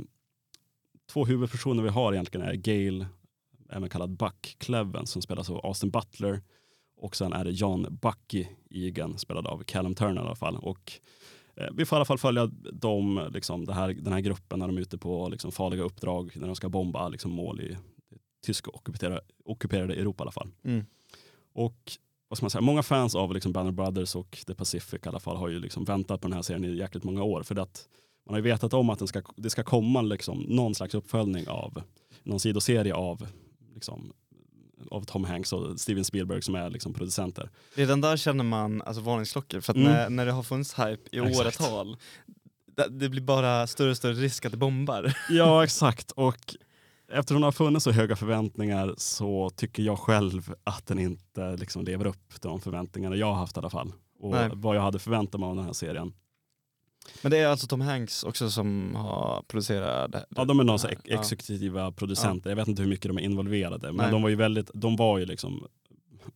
två 1.12 1.24
huvudpersoner 1.24 1.82
vi 1.82 1.88
har 1.88 2.12
egentligen 2.12 2.46
är 2.46 2.54
Gail, 2.54 3.06
även 3.70 3.88
kallad 3.88 4.16
Buck 4.16 4.56
Cleven 4.58 5.06
som 5.06 5.22
spelas 5.22 5.50
av 5.50 5.66
Austin 5.66 5.90
Butler 5.90 6.42
och 6.96 7.16
sen 7.16 7.32
är 7.32 7.44
det 7.44 7.50
John 7.50 7.98
Bucky 8.02 8.46
Egan 8.70 9.18
spelad 9.18 9.46
av 9.46 9.62
Callum 9.64 9.94
Turner 9.94 10.22
i 10.22 10.24
alla 10.24 10.34
fall. 10.34 10.56
Och 10.56 10.92
vi 11.72 11.84
får 11.84 11.96
i 11.96 11.98
alla 11.98 12.04
fall 12.04 12.18
följa 12.18 12.46
dem, 12.72 13.28
liksom, 13.32 13.68
här, 13.68 13.88
den 13.88 14.12
här 14.12 14.20
gruppen 14.20 14.58
när 14.58 14.66
de 14.66 14.76
är 14.76 14.80
ute 14.80 14.98
på 14.98 15.28
liksom, 15.28 15.52
farliga 15.52 15.82
uppdrag 15.82 16.32
när 16.34 16.46
de 16.46 16.56
ska 16.56 16.68
bomba 16.68 17.08
liksom, 17.08 17.30
mål 17.30 17.60
i 17.60 17.76
tyska 18.42 18.70
ockuperade, 18.70 19.20
ockuperade 19.44 19.94
Europa 19.94 20.22
i 20.22 20.24
alla 20.24 20.32
fall. 20.32 20.50
Mm. 20.64 20.84
Och 21.52 21.92
vad 22.28 22.36
ska 22.36 22.44
man 22.44 22.50
säga, 22.50 22.62
många 22.62 22.82
fans 22.82 23.14
av 23.14 23.34
liksom 23.34 23.52
Banner 23.52 23.72
Brothers 23.72 24.16
och 24.16 24.38
The 24.46 24.54
Pacific 24.54 25.00
i 25.04 25.08
alla 25.08 25.20
fall 25.20 25.36
har 25.36 25.48
ju 25.48 25.58
liksom 25.58 25.84
väntat 25.84 26.20
på 26.20 26.28
den 26.28 26.34
här 26.34 26.42
serien 26.42 26.64
i 26.64 26.76
jäkligt 26.76 27.04
många 27.04 27.22
år. 27.22 27.42
För 27.42 27.58
att 27.58 27.88
man 28.26 28.32
har 28.32 28.38
ju 28.38 28.42
vetat 28.42 28.74
om 28.74 28.90
att 28.90 28.98
den 28.98 29.08
ska, 29.08 29.22
det 29.36 29.50
ska 29.50 29.62
komma 29.62 30.02
liksom 30.02 30.38
någon 30.48 30.74
slags 30.74 30.94
uppföljning 30.94 31.48
av 31.48 31.82
någon 32.22 32.40
sidoserie 32.40 32.94
av, 32.94 33.26
liksom, 33.74 34.12
av 34.90 35.04
Tom 35.04 35.24
Hanks 35.24 35.52
och 35.52 35.80
Steven 35.80 36.04
Spielberg 36.04 36.42
som 36.42 36.54
är 36.54 36.70
liksom 36.70 36.94
producenter. 36.94 37.50
Redan 37.74 38.00
där 38.00 38.16
känner 38.16 38.44
man 38.44 38.82
alltså, 38.82 39.02
varningsklockor 39.02 39.60
för 39.60 39.72
att 39.72 39.76
Mm. 39.76 39.92
när, 39.92 40.10
när 40.10 40.26
det 40.26 40.32
har 40.32 40.42
funnits 40.42 40.74
hype 40.78 41.02
i 41.12 41.18
Exakt. 41.18 41.40
åratal 41.40 41.96
det, 42.76 42.88
det 42.88 43.08
blir 43.08 43.22
bara 43.22 43.66
större 43.66 43.90
och 43.90 43.96
större 43.96 44.14
risk 44.14 44.44
att 44.44 44.52
det 44.52 44.58
bombar. 44.58 45.16
Ja 45.30 45.64
exakt 45.64 46.10
och 46.10 46.56
eftersom 47.12 47.40
det 47.40 47.46
har 47.46 47.52
funnits 47.52 47.84
så 47.84 47.90
höga 47.90 48.16
förväntningar 48.16 48.94
så 48.96 49.50
tycker 49.50 49.82
jag 49.82 49.98
själv 49.98 50.54
att 50.64 50.86
den 50.86 50.98
inte 50.98 51.56
liksom 51.56 51.84
lever 51.84 52.06
upp 52.06 52.40
till 52.40 52.50
de 52.50 52.60
förväntningarna 52.60 53.16
jag 53.16 53.26
har 53.26 53.34
haft 53.34 53.56
i 53.56 53.60
alla 53.60 53.70
fall. 53.70 53.92
Och 54.18 54.30
Nej. 54.30 54.50
vad 54.54 54.76
jag 54.76 54.82
hade 54.82 54.98
förväntat 54.98 55.40
mig 55.40 55.46
av 55.48 55.56
den 55.56 55.64
här 55.64 55.72
serien. 55.72 56.12
Men 57.22 57.30
det 57.30 57.38
är 57.38 57.46
alltså 57.46 57.66
Tom 57.66 57.80
Hanks 57.80 58.24
också 58.24 58.50
som 58.50 58.94
har 58.94 59.42
producerat 59.48 60.12
det? 60.12 60.26
Ja, 60.36 60.44
de 60.44 60.60
är 60.60 60.64
det 60.64 60.74
ex- 60.74 60.82
här. 60.84 60.96
Ja. 61.04 61.20
exekutiva 61.20 61.92
producenter. 61.92 62.50
Jag 62.50 62.56
vet 62.56 62.68
inte 62.68 62.82
hur 62.82 62.88
mycket 62.88 63.08
de 63.08 63.16
är 63.18 63.22
involverade. 63.22 63.86
Men 63.86 63.96
Nej. 63.96 64.10
de 64.10 64.22
var 64.22 64.28
ju 64.28 64.36
väldigt, 64.36 64.70
de 64.74 64.96
var 64.96 65.18
ju 65.18 65.24
liksom 65.26 65.66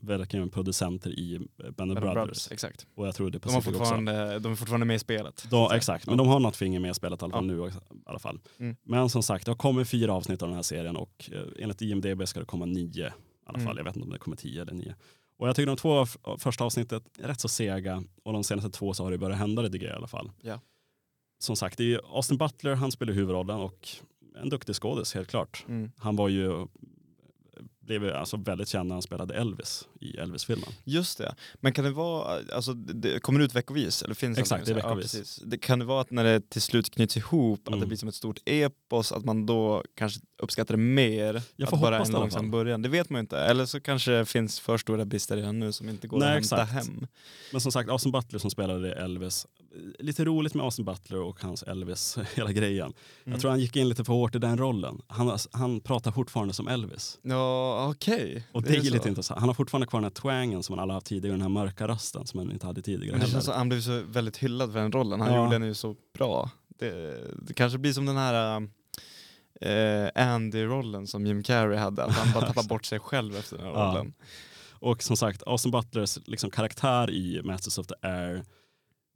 verkligen 0.01 0.51
producenter 0.51 1.11
i 1.11 1.41
Band 1.77 1.93
of 1.93 1.99
of 1.99 2.03
Brothers. 2.05 2.53
Exakt. 2.53 2.87
Och 2.95 3.07
jag 3.07 3.15
tror 3.15 3.31
det 3.31 3.39
är 3.39 3.41
De, 3.41 3.49
har 3.49 3.55
Pacific 3.61 3.69
också. 3.69 3.79
fortfarande, 3.79 4.39
de 4.39 4.53
är 4.53 4.57
fortfarande 4.57 4.87
med 4.87 4.97
i 4.97 4.99
spelet. 4.99 5.47
De, 5.51 5.73
exakt, 5.73 6.07
men 6.07 6.17
de 6.19 6.29
har 6.29 6.41
något 6.41 6.57
finger 6.57 6.81
med 6.81 6.91
i 6.91 6.95
spelet 6.95 7.23
i 7.23 7.25
alla 7.25 7.33
fall 7.33 7.49
Ja. 7.49 7.55
nu 7.55 7.67
i 7.69 7.71
alla 8.07 8.19
fall. 8.19 8.41
Mm. 8.59 8.77
Men 8.83 9.09
som 9.09 9.23
sagt, 9.23 9.45
det 9.45 9.51
har 9.51 9.57
kommit 9.57 9.89
fyra 9.89 10.13
avsnitt 10.13 10.43
av 10.43 10.49
den 10.49 10.57
här 10.57 10.63
serien 10.63 10.97
och 10.97 11.31
eh, 11.33 11.41
enligt 11.59 11.83
IMDB 11.83 12.29
ska 12.29 12.41
det 12.41 12.47
komma 12.47 12.65
nio 12.67 13.07
i 13.07 13.11
alla 13.47 13.59
fall. 13.59 13.63
Mm. 13.63 13.77
Jag 13.77 13.85
vet 13.85 13.97
inte 13.97 14.07
om 14.07 14.13
det 14.13 14.19
kommer 14.19 14.37
tio 14.37 14.63
eller 14.63 14.73
nio. 14.75 14.95
Och 15.39 15.49
jag 15.49 15.57
tycker 15.57 15.67
de 15.67 15.77
två 15.77 16.07
första 16.39 16.65
avsnittet 16.65 17.03
är 17.19 17.29
rätt 17.29 17.41
så 17.41 17.49
sega 17.49 18.05
och 18.23 18.33
de 18.33 18.45
senaste 18.45 18.71
två 18.71 18.95
så 18.95 19.05
har 19.05 19.11
det 19.11 19.19
börjat 19.19 19.39
hända 19.39 19.63
lite 19.63 19.79
grejer 19.79 19.95
i 19.95 19.97
alla 19.97 20.07
fall. 20.07 20.31
Ja. 20.41 20.61
Som 21.39 21.57
sagt, 21.57 21.79
det 21.79 21.95
är 21.95 22.01
Austin 22.17 22.39
Butler, 22.39 22.75
han 22.75 22.93
spelar 22.93 23.13
huvudrollen 23.13 23.57
och 23.61 23.89
en 24.43 24.49
duktig 24.49 24.75
skådis 24.77 25.15
helt 25.15 25.29
klart. 25.29 25.65
Mm. 25.69 25.91
Han 25.99 26.17
var 26.17 26.29
ju 26.29 26.67
blev 27.81 28.15
alltså 28.17 28.37
väldigt 28.37 28.69
känd 28.69 28.89
när 28.89 28.95
han 28.95 29.03
spelade 29.03 29.35
Elvis 29.35 29.89
i 30.01 30.17
Elvis-filmen. 30.17 30.69
Just 30.85 31.19
det. 31.19 31.35
Men 31.55 31.73
kan 31.73 31.85
det 31.85 31.91
vara, 31.91 32.39
alltså 32.53 32.73
det 32.73 32.93
det 32.93 33.21
kommer 33.21 33.41
ut 33.41 33.55
veckovis? 33.55 34.03
Eller 34.03 34.15
finns 34.15 34.39
Exakt, 34.39 34.67
det 34.67 34.73
är 34.73 34.75
veckovis. 34.75 35.39
Ja, 35.41 35.47
det 35.47 35.59
kan 35.59 35.79
det 35.79 35.85
vara 35.85 36.01
att 36.01 36.11
när 36.11 36.25
det 36.25 36.51
till 36.51 36.63
slut 36.63 36.91
knyts 36.95 37.17
ihop, 37.17 37.61
att 37.61 37.73
det 37.73 37.77
Mm. 37.77 37.89
blir 37.89 37.99
som 37.99 38.09
ett 38.09 38.15
stort 38.15 38.39
epos, 38.45 39.13
att 39.13 39.25
man 39.25 39.47
då 39.47 39.85
kanske 39.95 40.21
uppskattar 40.43 40.75
det 40.77 40.83
mer? 40.83 41.43
Jag 41.57 41.69
får 41.69 41.77
att 41.77 41.83
bara 41.83 41.99
en 41.99 42.05
det 42.07 42.13
långsam 42.13 42.51
början. 42.51 42.83
Det 42.83 42.89
vet 42.89 43.11
man 43.11 43.19
ju 43.19 43.21
inte. 43.21 43.39
Eller 43.39 43.67
så 43.67 43.81
kanske 43.81 44.11
det 44.11 44.25
finns 44.27 44.61
för 44.61 44.79
stora 44.79 45.05
brister 45.05 45.37
redan 45.37 45.59
nu 45.59 45.73
som 45.73 45.89
inte 45.89 46.09
går 46.09 46.19
Nej, 46.19 46.29
att 46.29 46.35
hämta 46.35 46.63
exakt. 46.63 46.73
hem. 46.73 47.07
Men 47.53 47.61
som 47.61 47.73
sagt, 47.73 47.91
Austin 47.91 48.13
Butler 48.13 48.39
som 48.39 48.51
spelade 48.51 48.93
Elvis. 48.93 49.47
Lite 49.99 50.25
roligt 50.25 50.55
med 50.55 50.65
Austin 50.65 50.85
Butler 50.85 51.21
och 51.23 51.41
hans 51.43 51.63
Elvis, 51.63 52.19
hela 52.35 52.53
grejen. 52.53 52.87
Mm. 52.87 53.33
Jag 53.33 53.41
tror 53.41 53.51
han 53.51 53.61
gick 53.61 53.77
in 53.77 53.89
lite 53.89 54.05
för 54.05 54.13
hårt 54.13 54.35
i 54.35 54.39
den 54.39 54.59
rollen. 54.59 55.03
Han, 55.07 55.39
han 55.53 55.81
pratar 55.81 56.13
fortfarande 56.13 56.55
som 56.55 56.69
Elvis. 56.69 57.19
Ja, 57.23 57.89
okej. 57.91 58.47
Och 58.53 58.63
det, 58.63 58.77
är 58.77 58.81
så. 58.83 58.91
lite 58.93 59.09
intressant. 59.09 59.41
Han 59.41 59.49
har 59.49 59.55
fortfarande 59.55 59.87
kvar 59.87 60.01
den 60.01 60.05
här 60.05 60.11
twangen 60.11 60.63
som 60.63 60.73
han 60.73 60.83
alla 60.83 60.95
haft 60.95 61.07
tidigare, 61.07 61.35
den 61.35 61.43
här 61.43 61.49
mörka 61.49 61.89
rösten 61.89 62.27
som 62.27 62.39
han 62.39 62.53
inte 62.53 62.67
hade 62.67 62.83
tidigare. 62.83 63.13
Men 63.13 63.21
det 63.21 63.27
heller. 63.27 63.33
känns 63.33 63.45
som 63.45 63.55
han 63.55 63.69
blev 63.69 63.81
så 63.81 64.03
väldigt 64.09 64.37
hyllad 64.37 64.73
för 64.73 64.79
den 64.79 64.93
rollen. 64.93 65.21
Han 65.21 65.33
Ja. 65.33 65.45
gjorde 65.45 65.59
den 65.59 65.69
ju 65.69 65.75
så 65.75 65.97
bra. 66.19 66.51
Det, 66.79 66.91
det 67.47 67.55
kanske 67.55 67.79
blir 67.79 67.93
som 67.93 68.07
den 68.07 68.17
här 68.17 68.57
äh, 69.61 70.11
Andy-rollen 70.35 71.07
som 71.07 71.27
Jim 71.27 71.43
Carrey 71.43 71.79
hade, 71.79 72.05
att 72.05 72.13
han 72.13 72.33
bara 72.33 72.47
tappar 72.53 72.69
bort 72.69 72.85
sig 72.85 72.99
själv 72.99 73.37
efter 73.37 73.57
den 73.57 73.67
här 73.67 73.73
Ja. 73.73 73.79
rollen. 73.91 74.15
Och 74.79 75.03
som 75.03 75.17
sagt, 75.17 75.43
Austin 75.47 75.71
Butlers 75.73 76.19
liksom, 76.27 76.51
karaktär 76.51 77.11
i 77.11 77.41
Masters 77.45 77.79
of 77.79 77.87
the 77.87 77.95
Air, 78.03 78.45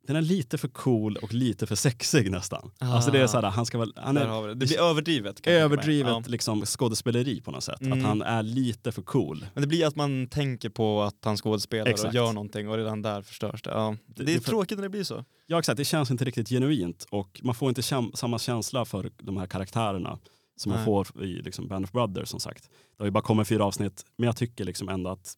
den 0.07 0.17
är 0.17 0.23
lite 0.23 0.59
för 0.59 0.69
cool 0.69 1.17
och 1.17 1.35
lite 1.35 1.67
för 1.67 1.75
sexig 1.75 2.31
nästan. 2.31 2.71
Ah. 2.79 2.95
Alltså 2.95 3.11
det 3.11 3.19
är 3.21 3.27
såhär, 3.27 3.43
han 3.51 3.67
ska 3.67 3.79
väl, 3.79 3.93
han 3.97 4.17
är 4.17 4.43
det. 4.43 4.55
det 4.55 4.67
blir 4.67 4.81
överdrivet. 4.81 5.47
överdrivet 5.47 6.11
Ja. 6.13 6.23
liksom, 6.27 6.67
skådespeleri 6.67 7.41
på 7.41 7.51
något 7.51 7.65
sätt. 7.65 7.81
Mm. 7.81 7.99
Att 7.99 8.05
han 8.05 8.23
är 8.23 8.43
lite 8.43 8.93
för 8.93 9.03
cool. 9.03 9.47
Men 9.55 9.61
det 9.63 9.67
blir 9.67 9.87
att 9.87 9.97
man 9.97 10.27
tänker 10.27 10.69
på 10.69 11.03
att 11.03 11.17
han 11.25 11.37
skådespelar 11.37 11.83
och 11.85 11.89
Exakt. 11.89 12.15
gör 12.15 12.33
någonting 12.33 12.69
och 12.69 12.77
redan 12.77 13.03
där 13.03 13.23
förstörs 13.23 13.63
det. 13.63 13.71
Ja. 13.71 13.97
Det, 14.07 14.25
Det- 14.25 14.35
är 14.35 14.41
för- 14.41 14.51
tråkigt 14.51 14.79
när 14.79 14.83
det 14.83 14.89
blir 14.89 15.05
så. 15.05 15.25
Ja 15.47 15.59
exakt, 15.59 15.77
det 15.77 15.85
känns 15.85 16.11
inte 16.11 16.25
riktigt 16.25 16.49
genuint 16.49 17.07
och 17.11 17.41
man 17.45 17.55
får 17.55 17.69
inte 17.69 17.81
käm- 17.83 18.13
samma 18.17 18.39
känsla 18.39 18.85
för 18.85 19.11
de 19.23 19.37
här 19.37 19.47
karaktärerna 19.47 20.19
som 20.57 20.71
man 20.71 20.79
Nej. 20.79 20.85
får 20.85 21.23
i 21.25 21.43
liksom, 21.43 21.69
Band 21.69 21.85
of 21.85 21.93
Brothers 21.93 22.29
som 22.29 22.41
sagt. 22.41 22.63
Det 22.65 23.03
har 23.03 23.05
ju 23.07 23.11
bara 23.11 23.23
kommit 23.23 23.49
fyra 23.49 23.65
avsnitt 23.65 24.05
men 24.19 24.27
jag 24.27 24.37
tycker 24.37 24.65
liksom 24.65 24.89
ändå 24.89 25.11
att 25.11 25.35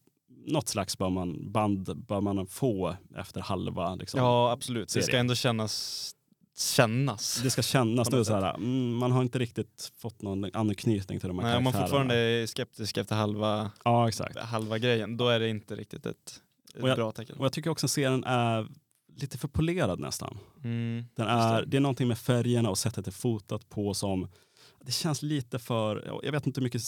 något 0.46 0.68
slags 0.68 0.98
bör 0.98 1.10
man, 1.10 1.52
band 1.52 2.04
bör 2.06 2.20
man 2.20 2.46
få 2.46 2.96
efter 3.16 3.40
halva. 3.40 3.94
Liksom. 3.94 4.20
Ja 4.20 4.50
absolut, 4.52 4.88
det 4.88 4.92
ska 4.92 5.02
serien. 5.02 5.20
ändå 5.20 5.34
kännas 5.34 6.14
kännas. 6.56 7.40
Det 7.42 7.50
ska 7.50 7.62
kännas 7.62 8.10
nu 8.10 8.24
så 8.24 8.34
här, 8.34 8.54
mm, 8.54 8.94
man 8.96 9.12
har 9.12 9.22
inte 9.22 9.38
riktigt 9.38 9.92
fått 9.98 10.22
någon 10.22 10.50
anknytning 10.54 11.20
till 11.20 11.28
de 11.28 11.38
här 11.38 11.46
Nej, 11.48 11.56
om 11.56 11.64
man 11.64 11.72
karaktärerna. 11.72 11.86
fortfarande 12.04 12.14
är 12.14 12.46
skeptisk 12.46 12.96
efter 12.96 13.16
halva, 13.16 13.70
Ja 13.84 14.08
exakt. 14.08 14.38
halva 14.38 14.78
grejen, 14.78 15.16
då 15.16 15.28
är 15.28 15.40
det 15.40 15.48
inte 15.48 15.76
riktigt 15.76 16.06
ett, 16.06 16.40
ett 16.74 16.84
jag- 16.84 16.96
bra 16.96 17.12
tecken. 17.12 17.36
Och 17.38 17.44
jag 17.44 17.52
tycker 17.52 17.70
också 17.70 17.86
att 17.86 17.90
serien 17.90 18.24
är 18.24 18.68
lite 19.16 19.38
för 19.38 19.48
polerad 19.48 20.00
nästan. 20.00 20.38
Mm, 20.64 21.04
Den 21.16 21.26
är, 21.26 21.60
det. 21.60 21.66
det 21.66 21.76
är 21.76 21.80
någonting 21.80 22.08
med 22.08 22.18
färgerna 22.18 22.70
och 22.70 22.78
sättet 22.78 23.04
det 23.04 23.08
är 23.08 23.12
fotat 23.12 23.68
på 23.68 23.94
som 23.94 24.28
det 24.84 24.92
känns 24.92 25.22
lite 25.22 25.58
för, 25.58 26.20
jag 26.22 26.32
vet 26.32 26.46
inte 26.46 26.60
hur 26.60 26.62
mycket 26.64 26.82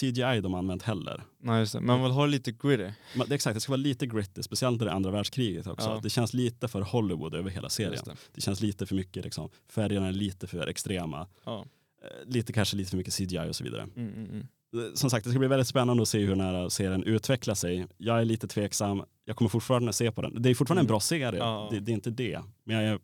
CGI 0.00 0.40
de 0.40 0.52
har 0.52 0.58
använt 0.58 0.82
heller. 0.82 1.22
Nej, 1.42 1.60
just 1.60 1.72
det. 1.72 1.80
Man 1.80 2.02
vill 2.02 2.12
ha 2.12 2.26
lite 2.26 2.52
gritty. 2.52 2.90
Men 3.16 3.28
det 3.28 3.34
exakt, 3.34 3.54
det 3.54 3.60
ska 3.60 3.72
vara 3.72 3.76
lite 3.76 4.06
gritty, 4.06 4.42
speciellt 4.42 4.78
när 4.80 4.86
det 4.86 4.92
andra 4.92 5.10
världskriget 5.10 5.66
också. 5.66 5.88
Ja. 5.88 6.00
Det 6.02 6.10
känns 6.10 6.34
lite 6.34 6.68
för 6.68 6.80
Hollywood 6.80 7.34
över 7.34 7.50
hela 7.50 7.68
serien. 7.68 8.02
Det. 8.04 8.16
det. 8.34 8.40
känns 8.40 8.60
lite 8.60 8.86
för 8.86 8.94
mycket, 8.94 9.24
liksom, 9.24 9.48
färgerna 9.68 10.08
är 10.08 10.12
lite 10.12 10.46
för 10.46 10.66
extrema. 10.66 11.26
Ja. 11.44 11.64
Eh, 12.04 12.28
Lite 12.32 12.52
kanske 12.52 12.76
lite 12.76 12.90
för 12.90 12.96
mycket 12.96 13.14
CGI 13.14 13.38
och 13.50 13.56
så 13.56 13.64
vidare. 13.64 13.82
Mm, 13.82 14.14
mm, 14.14 14.30
mm. 14.30 14.46
Eh, 14.76 14.94
Som 14.94 15.10
sagt, 15.10 15.24
det 15.24 15.30
ska 15.30 15.38
bli 15.38 15.48
väldigt 15.48 15.68
spännande 15.68 16.02
att 16.02 16.08
se 16.08 16.18
hur 16.18 16.28
den 16.28 16.40
här 16.40 16.68
serien 16.68 17.04
utvecklar 17.04 17.54
sig. 17.54 17.86
Jag 17.96 18.20
är 18.20 18.24
lite 18.24 18.48
tveksam, 18.48 19.02
jag 19.24 19.36
kommer 19.36 19.48
fortfarande 19.48 19.92
se 19.92 20.12
på 20.12 20.22
den. 20.22 20.42
Det 20.42 20.50
är 20.50 20.54
fortfarande 20.54 20.80
en 20.80 20.86
bra 20.86 21.00
serie, 21.00 21.38
Ja. 21.38 21.68
det, 21.70 21.80
det 21.80 21.92
är 21.92 21.94
inte 21.94 22.10
det. 22.10 22.40
Men 22.64 22.76
jag 22.76 22.84
är, 22.84 22.98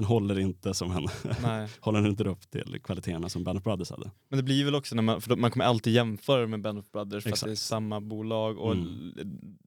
den 0.00 0.04
håller 0.06 0.38
inte 0.38 0.74
som 0.74 1.08
Nej. 1.42 1.68
håller 1.80 2.06
inte 2.08 2.24
upp 2.24 2.50
till 2.50 2.78
kvaliteterna 2.84 3.28
som 3.28 3.44
Band 3.44 3.58
of 3.58 3.64
Brothers 3.64 3.90
hade. 3.90 4.10
Men 4.28 4.36
det 4.36 4.42
blir 4.42 4.64
väl 4.64 4.74
också 4.74 4.94
när 4.94 5.02
man, 5.02 5.20
för 5.20 5.36
man 5.36 5.50
kommer 5.50 5.64
alltid 5.64 5.92
jämföra 5.92 6.46
med 6.46 6.60
Band 6.60 6.78
of 6.78 6.90
Brothers 6.92 7.22
för 7.22 7.30
Exakt. 7.30 7.42
att 7.42 7.48
det 7.48 7.52
är 7.52 7.56
samma 7.56 8.00
bolag 8.00 8.58
och 8.58 8.72
Mm. 8.72 9.14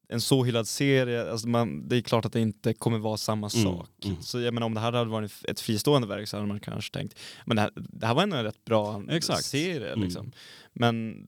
en 0.07 0.21
så 0.21 0.43
hyllad 0.43 0.67
serie, 0.67 1.31
alltså 1.31 1.47
man, 1.47 1.87
det 1.87 1.97
är 1.97 2.01
klart 2.01 2.25
att 2.25 2.33
det 2.33 2.39
inte 2.41 2.73
kommer 2.73 2.97
vara 2.97 3.17
samma 3.17 3.49
Mm, 3.55 3.63
sak. 3.77 3.89
mm. 4.05 4.21
Så 4.21 4.39
jag 4.39 4.53
menar 4.53 4.65
om 4.67 4.73
det 4.73 4.79
här 4.79 4.91
hade 4.91 5.09
varit 5.09 5.31
ett 5.47 5.59
fristående 5.59 6.07
verk 6.07 6.27
så 6.27 6.37
hade 6.37 6.47
man 6.47 6.59
kanske 6.59 6.93
tänkt, 6.93 7.19
men 7.45 7.55
det 7.55 7.61
här, 7.61 7.71
det 7.75 8.05
här 8.07 8.13
var 8.13 8.23
ändå 8.23 8.35
en 8.37 8.43
rätt 8.43 8.65
bra 8.65 9.03
Exakt. 9.09 9.45
serie 9.45 9.87
Mm. 9.93 10.03
liksom. 10.03 10.31
Men 10.73 11.25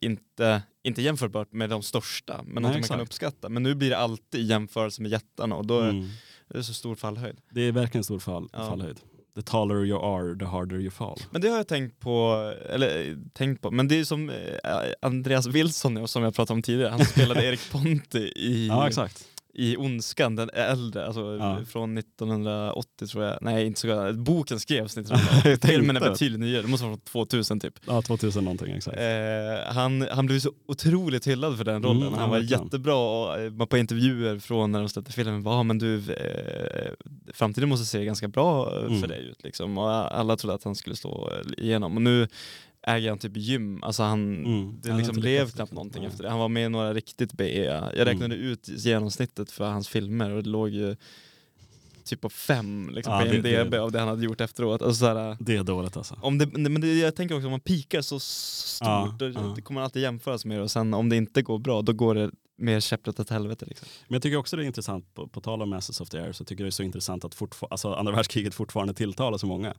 inte, 0.00 0.62
inte 0.82 1.02
jämförbart 1.02 1.52
med 1.52 1.70
de 1.70 1.82
största, 1.82 2.40
men 2.46 2.62
någonting 2.62 2.80
man 2.82 2.88
kan 2.88 3.00
uppskatta. 3.00 3.48
Men 3.48 3.62
nu 3.62 3.74
blir 3.74 3.90
det 3.90 3.98
alltid 3.98 4.40
i 4.40 4.44
jämförelse 4.44 5.02
med 5.02 5.10
jättarna 5.10 5.54
och 5.56 5.66
då, 5.66 5.80
Mm. 5.80 6.08
Det 6.48 6.58
är 6.58 6.62
så 6.62 6.74
stor 6.74 6.94
fallhöjd. 6.94 7.36
Det 7.50 7.60
är 7.62 7.72
verkligen 7.72 8.04
stor 8.04 8.18
fall, 8.18 8.48
Ja. 8.52 8.58
fallhöjd. 8.68 9.00
The 9.34 9.42
taller 9.42 9.84
you 9.84 9.98
are, 10.18 10.38
the 10.38 10.44
harder 10.44 10.76
you 10.76 10.90
fall. 10.90 11.18
Men 11.30 11.40
det 11.40 11.48
har 11.48 11.56
jag 11.56 11.68
tänkt 11.68 12.00
på, 12.00 12.34
eller 12.68 13.08
eh, 13.10 13.16
tänkt 13.32 13.62
på, 13.62 13.70
men 13.70 13.88
det 13.88 14.00
är 14.00 14.04
som 14.04 14.30
eh, 14.30 14.36
Andreas 15.02 15.46
Wilson 15.46 16.08
som 16.08 16.22
jag 16.22 16.34
pratade 16.34 16.56
om 16.56 16.62
tidigare, 16.62 16.90
han 16.90 17.04
spelade 17.04 17.44
Erik 17.48 17.70
Ponti 17.72 18.32
i, 18.36 18.66
Ja, 18.68 18.88
exakt. 18.88 19.24
I 19.54 19.76
Ondskan, 19.76 20.36
den 20.36 20.50
äldre, 20.50 21.06
alltså 21.06 21.20
Ja. 21.36 21.58
från 21.66 21.98
1980 21.98 23.06
tror 23.06 23.24
jag, 23.24 23.38
nej 23.40 23.66
inte 23.66 23.80
så 23.80 23.88
gammal. 23.88 24.14
boken 24.16 24.60
skrevs 24.60 24.96
1980, 24.98 25.50
Jag 25.50 25.70
filmen 25.70 25.96
är 25.96 26.00
betydligt 26.00 26.40
nyare, 26.40 26.62
det 26.62 26.68
måste 26.68 26.86
vara 26.86 26.96
från 26.96 27.26
2000 27.26 27.60
typ. 27.60 27.74
Ja, 27.86 28.02
2000 28.02 28.44
någonting 28.44 28.72
exakt. 28.74 28.96
Eh, 28.98 29.74
han, 29.74 30.06
han 30.10 30.26
blev 30.26 30.38
så 30.40 30.52
otroligt 30.68 31.26
hyllad 31.26 31.56
för 31.56 31.64
den 31.64 31.82
rollen. 31.82 32.02
Mm, 32.02 32.14
han 32.18 32.30
var 32.30 32.38
verkligen. 32.38 32.62
jättebra 32.64 32.94
och 32.96 33.40
eh, 33.40 33.66
på 33.66 33.78
intervjuer 33.78 34.38
från 34.38 34.72
när 34.72 34.78
de 34.78 34.88
släppte 34.88 35.12
filmen 35.12 35.42
var 35.42 35.64
men 35.64 35.78
du, 35.78 35.94
eh, 36.12 36.92
framtiden 37.34 37.68
måste 37.68 37.86
se 37.86 38.04
ganska 38.04 38.28
bra 38.28 38.76
eh, 38.76 38.86
Mm. 38.86 39.00
för 39.00 39.08
dig 39.08 39.26
ut 39.28 39.42
liksom. 39.44 39.78
Och 39.78 39.90
alla 40.18 40.36
trodde 40.36 40.54
att 40.54 40.64
han 40.64 40.74
skulle 40.74 40.96
slå 40.96 41.30
eh, 41.32 41.64
igenom. 41.64 41.96
Och 41.96 42.02
nu 42.02 42.28
äger 42.82 43.08
han 43.08 43.18
typ 43.18 43.36
gym, 43.36 43.82
alltså 43.82 44.02
han, 44.02 44.44
Mm. 44.44 44.80
det 44.82 44.88
Han 44.90 44.98
liksom 44.98 45.20
blev 45.20 45.44
lika- 45.46 45.56
knappt 45.56 45.72
någonting 45.72 46.02
Nej. 46.02 46.10
efter 46.10 46.24
det. 46.24 46.30
Han 46.30 46.38
var 46.38 46.48
med 46.48 46.66
i 46.66 46.68
några 46.68 46.94
riktigt 46.94 47.32
B. 47.32 47.64
Jag 47.64 48.06
räknade 48.06 48.34
Mm. 48.34 48.46
ut 48.48 48.68
genomsnittet 48.68 49.50
för 49.50 49.64
hans 49.70 49.88
filmer 49.88 50.30
och 50.30 50.42
det 50.42 50.48
låg 50.48 50.68
ju 50.68 50.96
typ 52.04 52.20
på 52.20 52.28
fem 52.28 52.90
liksom, 52.92 53.12
Ja, 53.12 53.18
på 53.20 53.24
det- 53.26 53.34
IMDB 53.36 53.70
det- 53.70 53.82
av 53.82 53.92
det 53.92 53.98
han 53.98 54.08
hade 54.08 54.24
gjort 54.24 54.40
efteråt. 54.40 54.82
Alltså, 54.82 54.98
såhär, 55.00 55.36
Det 55.40 55.56
är 55.56 55.64
dåligt 55.64 55.96
alltså. 55.96 56.18
om 56.22 56.38
det, 56.38 56.46
men 56.46 56.80
det, 56.80 56.98
jag 56.98 57.16
tänker 57.16 57.34
också 57.34 57.46
om 57.46 57.50
man 57.50 57.60
pikar 57.60 58.00
så 58.02 58.20
stort, 58.20 58.86
Ja, 58.88 59.16
då, 59.18 59.28
ja. 59.28 59.52
det 59.56 59.62
kommer 59.62 59.80
alltid 59.80 60.02
jämföras 60.02 60.44
med 60.44 60.58
det 60.58 60.62
och 60.62 60.70
sen 60.70 60.94
om 60.94 61.08
det 61.08 61.16
inte 61.16 61.42
går 61.42 61.58
bra 61.58 61.82
då 61.82 61.92
går 61.92 62.14
det 62.14 62.30
mer 62.58 62.80
käpprätt 62.80 63.20
åt 63.20 63.30
helvete. 63.30 63.66
Liksom. 63.68 63.88
Men 64.08 64.14
jag 64.14 64.22
tycker 64.22 64.36
också 64.36 64.56
det 64.56 64.62
är 64.62 64.66
intressant, 64.66 65.14
på, 65.14 65.28
på 65.28 65.40
tal 65.40 65.62
om 65.62 65.70
Masters 65.70 66.00
of 66.00 66.08
the 66.08 66.18
Air, 66.18 66.32
så 66.32 66.44
tycker 66.44 66.64
jag 66.64 66.66
det 66.66 66.68
är 66.68 66.70
så 66.70 66.82
intressant 66.82 67.24
att 67.24 67.34
fortfar- 67.34 67.68
alltså, 67.70 67.92
andra 67.94 68.12
världskriget 68.12 68.54
fortfarande 68.54 68.94
tilltalar 68.94 69.38
så 69.38 69.46
många. 69.46 69.74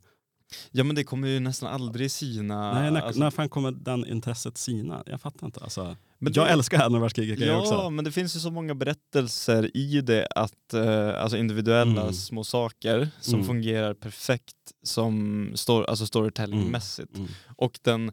Ja 0.70 0.84
men 0.84 0.96
det 0.96 1.04
kommer 1.04 1.28
ju 1.28 1.40
nästan 1.40 1.68
aldrig 1.74 2.10
sina... 2.10 2.74
Nej, 2.74 2.90
när, 2.90 3.00
alltså, 3.00 3.20
när 3.20 3.30
fan 3.30 3.48
kommer 3.48 3.70
den 3.72 4.06
intresset 4.06 4.58
sina? 4.58 5.02
Jag 5.06 5.20
fattar 5.20 5.46
inte. 5.46 5.60
Alltså, 5.60 5.96
men 6.18 6.32
jag 6.32 6.46
det- 6.46 6.50
älskar 6.50 6.80
andra 6.82 7.00
världskriget 7.00 7.38
Ja, 7.40 7.58
också. 7.60 7.90
men 7.90 8.04
det 8.04 8.12
finns 8.12 8.36
ju 8.36 8.40
så 8.40 8.50
många 8.50 8.74
berättelser 8.74 9.76
i 9.76 10.00
det 10.00 10.26
att 10.34 10.74
eh, 10.74 11.22
alltså 11.22 11.36
individuella 11.36 12.00
Mm. 12.02 12.12
små 12.12 12.44
saker 12.44 13.08
som 13.20 13.34
Mm. 13.34 13.46
fungerar 13.46 13.94
perfekt 13.94 14.56
som 14.82 15.52
stor, 15.54 15.84
alltså 15.90 16.06
storytellingmässigt. 16.06 17.16
Mm. 17.16 17.28
Och 17.56 17.78
den 17.82 18.12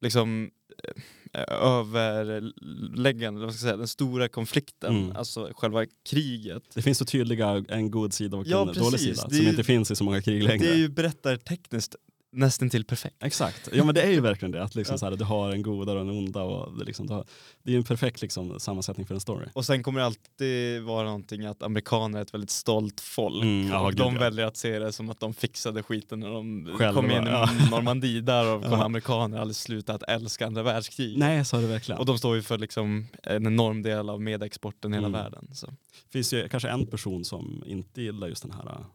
liksom 0.00 0.50
eh, 0.84 1.02
överläggande, 1.48 3.40
vad 3.40 3.54
ska 3.54 3.66
jag 3.66 3.70
säga, 3.70 3.76
den 3.76 3.88
stora 3.88 4.28
konflikten, 4.28 4.96
Mm. 4.96 5.16
alltså 5.16 5.50
själva 5.56 5.84
kriget. 6.10 6.62
Det 6.74 6.82
finns 6.82 6.98
så 6.98 7.04
tydliga 7.04 7.64
en 7.68 7.90
god 7.90 8.12
sida 8.12 8.36
och 8.36 8.46
Ja, 8.46 8.60
en 8.60 8.66
dålig 8.66 8.80
precis. 8.92 9.00
sida 9.18 9.28
som 9.30 9.38
ju- 9.38 9.48
inte 9.50 9.64
finns 9.64 9.90
i 9.90 9.96
så 9.96 10.04
många 10.04 10.22
krig 10.22 10.42
längre. 10.42 10.66
Det 10.66 10.72
är 10.72 10.76
ju 10.76 10.88
berättartekniskt 10.88 11.96
nästan 12.32 12.70
till 12.70 12.84
perfekt. 12.84 13.16
Exakt, 13.22 13.68
ja 13.72 13.84
men 13.84 13.94
det 13.94 14.02
är 14.02 14.10
ju 14.10 14.20
verkligen 14.20 14.52
det. 14.52 14.62
Att 14.62 14.74
liksom 14.74 14.92
Ja. 14.94 14.98
så 14.98 15.06
här, 15.06 15.16
du 15.16 15.24
har 15.24 15.52
en 15.52 15.62
goda 15.62 15.92
och 15.92 16.00
en 16.00 16.10
onda. 16.10 16.42
Och 16.42 16.78
det, 16.78 16.84
liksom, 16.84 17.08
har, 17.10 17.24
det 17.62 17.70
är 17.70 17.72
ju 17.72 17.78
en 17.78 17.84
perfekt 17.84 18.22
liksom, 18.22 18.60
sammansättning 18.60 19.06
för 19.06 19.14
en 19.14 19.20
story. 19.20 19.46
Och 19.52 19.64
sen 19.66 19.82
kommer 19.82 20.00
det 20.00 20.06
alltid 20.06 20.82
vara 20.82 21.04
någonting 21.04 21.46
att 21.46 21.62
amerikaner 21.62 22.18
är 22.18 22.22
ett 22.22 22.34
väldigt 22.34 22.50
stolt 22.50 23.00
folk. 23.00 23.42
Mm, 23.44 23.68
ja, 23.68 23.80
och 23.86 23.94
de 23.94 24.14
ja. 24.14 24.20
väljer 24.20 24.46
att 24.46 24.56
se 24.56 24.78
det 24.78 24.92
som 24.92 25.10
att 25.10 25.20
de 25.20 25.34
fixade 25.34 25.82
skiten 25.82 26.20
när 26.20 26.30
de 26.30 26.66
Själva, 26.78 27.00
kom 27.00 27.10
in 27.10 27.26
ja. 27.26 27.48
i 27.66 27.70
Normandie. 27.70 28.20
Där 28.20 28.54
och 28.56 28.64
Ja. 28.70 28.84
amerikaner 28.84 29.38
aldrig 29.38 29.56
sluta 29.56 29.94
att 29.94 30.02
älska 30.02 30.46
andra 30.46 30.62
världskrig. 30.62 31.18
Nej, 31.18 31.44
så 31.44 31.56
är 31.56 31.60
det 31.60 31.66
verkligen. 31.68 31.98
Och 31.98 32.06
de 32.06 32.18
står 32.18 32.36
ju 32.36 32.42
för 32.42 32.58
liksom 32.58 33.06
en 33.22 33.46
enorm 33.46 33.82
del 33.82 34.08
av 34.10 34.20
medexporten 34.20 34.92
i 34.92 34.96
hela 34.96 35.08
Mm. 35.08 35.20
världen. 35.22 35.48
Så. 35.54 35.66
Det 35.66 36.12
finns 36.12 36.32
ju 36.32 36.48
kanske 36.48 36.68
en 36.68 36.86
person 36.86 37.24
som 37.24 37.62
inte 37.66 38.02
gillar 38.02 38.28
just 38.28 38.42
den 38.42 38.50
här 38.52 38.66
äh, 38.66 38.86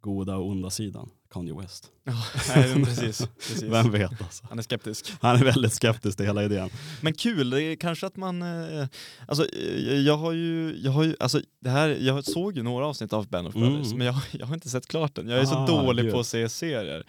goda 0.00 0.36
och 0.36 0.46
onda 0.48 0.70
sidan. 0.70 1.10
Kanye 1.32 1.54
West. 1.60 1.88
Ja, 2.04 2.12
nej, 2.56 2.84
precis, 2.84 3.26
precis. 3.38 3.62
Vem 3.62 3.90
vet 3.90 4.22
alltså. 4.22 4.46
Han 4.48 4.58
är 4.58 4.62
skeptisk. 4.62 5.12
Han 5.20 5.36
är 5.36 5.44
väldigt 5.44 5.72
skeptisk 5.72 6.16
till 6.16 6.26
hela 6.26 6.44
idén. 6.44 6.70
Men 7.00 7.14
kul, 7.14 7.50
det 7.50 7.62
är 7.62 7.76
kanske 7.76 8.06
att 8.06 8.16
man... 8.16 8.42
Eh, 8.42 8.86
alltså, 9.28 9.46
eh, 9.54 9.94
jag 10.00 10.16
har 10.16 10.32
ju... 10.32 10.76
Jag, 10.84 10.92
har 10.92 11.04
ju 11.04 11.16
alltså, 11.20 11.40
det 11.60 11.70
här, 11.70 11.88
jag 11.88 12.24
såg 12.24 12.56
ju 12.56 12.62
några 12.62 12.86
avsnitt 12.86 13.12
av 13.12 13.28
Band 13.28 13.46
of 13.48 13.54
Brothers, 13.54 13.86
Mm. 13.86 13.98
men 13.98 14.06
jag, 14.06 14.16
jag 14.32 14.46
har 14.46 14.54
inte 14.54 14.68
sett 14.68 14.86
klart 14.88 15.14
den. 15.14 15.28
Jag 15.28 15.40
är 15.40 15.44
så 15.44 15.54
Ah, 15.54 15.66
dålig 15.66 16.04
gud. 16.04 16.14
på 16.14 16.20
att 16.20 16.26
se 16.26 16.48
serier. 16.48 17.04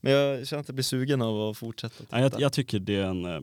Men 0.00 0.12
jag 0.12 0.46
känner 0.46 0.60
att 0.60 0.68
jag 0.68 0.74
blir 0.74 0.84
sugen 0.84 1.22
av 1.22 1.50
att 1.50 1.56
fortsätta. 1.56 2.04
Nej, 2.10 2.22
jag, 2.22 2.40
jag 2.40 2.52
tycker 2.52 2.78
det 2.78 2.96
är 2.96 3.02
en, 3.04 3.24
äh, 3.24 3.40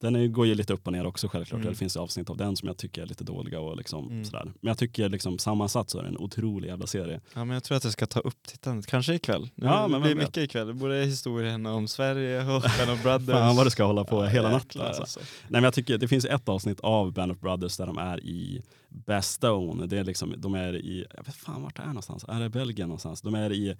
den 0.00 0.16
är, 0.16 0.26
går 0.26 0.46
ju 0.46 0.54
lite 0.54 0.72
upp 0.72 0.86
och 0.86 0.92
ner 0.92 1.06
också 1.06 1.28
självklart. 1.28 1.60
Mm. 1.60 1.72
Det 1.72 1.78
finns 1.78 1.96
avsnitt 1.96 2.30
av 2.30 2.36
den 2.36 2.56
som 2.56 2.68
jag 2.68 2.76
tycker 2.76 3.02
är 3.02 3.06
lite 3.06 3.24
dåliga 3.24 3.60
och 3.60 3.76
liksom 3.76 4.08
Mm. 4.10 4.24
sådär. 4.24 4.44
Men 4.44 4.68
jag 4.68 4.78
tycker 4.78 5.08
liksom 5.08 5.38
sammansatt 5.38 5.90
så 5.90 5.98
är 5.98 6.02
det 6.02 6.08
en 6.08 6.18
otrolig 6.18 6.68
jävla 6.68 6.86
serie. 6.86 7.20
Ja, 7.34 7.44
men 7.44 7.54
jag 7.54 7.64
tror 7.64 7.76
att 7.76 7.84
jag 7.84 7.92
ska 7.92 8.06
ta 8.06 8.20
upp 8.20 8.42
tittandet, 8.46 8.86
kanske 8.86 9.14
ikväll. 9.14 9.48
Nu, 9.54 9.66
Ja, 9.66 9.82
det 9.82 9.88
men 9.88 10.00
blir 10.00 10.08
vem 10.10 10.18
vet? 10.18 10.26
mycket 10.28 10.42
ikväll. 10.42 10.66
Det 10.66 10.74
borde 10.74 11.04
historien 11.04 11.66
om 11.66 11.88
Sverige 11.88 12.40
och 12.40 12.62
Band 12.78 12.90
of 12.90 13.02
Brothers. 13.02 13.26
Fan 13.36 13.56
vad 13.56 13.66
du 13.66 13.70
ska 13.70 13.84
hålla 13.84 14.04
på 14.04 14.24
hela 14.24 14.50
natten 14.50 14.66
jäklar, 14.82 14.86
alltså. 15.00 15.20
Nej 15.20 15.48
men 15.48 15.62
jag 15.64 15.74
tycker 15.74 15.98
det 15.98 16.08
finns 16.08 16.24
ett 16.24 16.48
avsnitt 16.48 16.80
av 16.80 17.12
Band 17.12 17.32
of 17.32 17.40
Brothers 17.40 17.76
där 17.76 17.86
de 17.86 17.98
är 17.98 18.24
i 18.24 18.62
Bastogne. 18.88 19.86
Det 19.86 19.98
är 19.98 20.04
liksom, 20.04 20.34
de 20.36 20.54
är 20.54 20.76
i, 20.76 21.04
jag 21.16 21.24
vet 21.24 21.34
fan 21.34 21.62
vart 21.62 21.76
det 21.76 21.82
är 21.82 21.86
någonstans. 21.86 22.24
Är 22.28 22.40
det 22.40 22.48
Belgien 22.48 22.88
någonstans? 22.88 23.20
De 23.22 23.34
är 23.34 23.52
i 23.52 23.76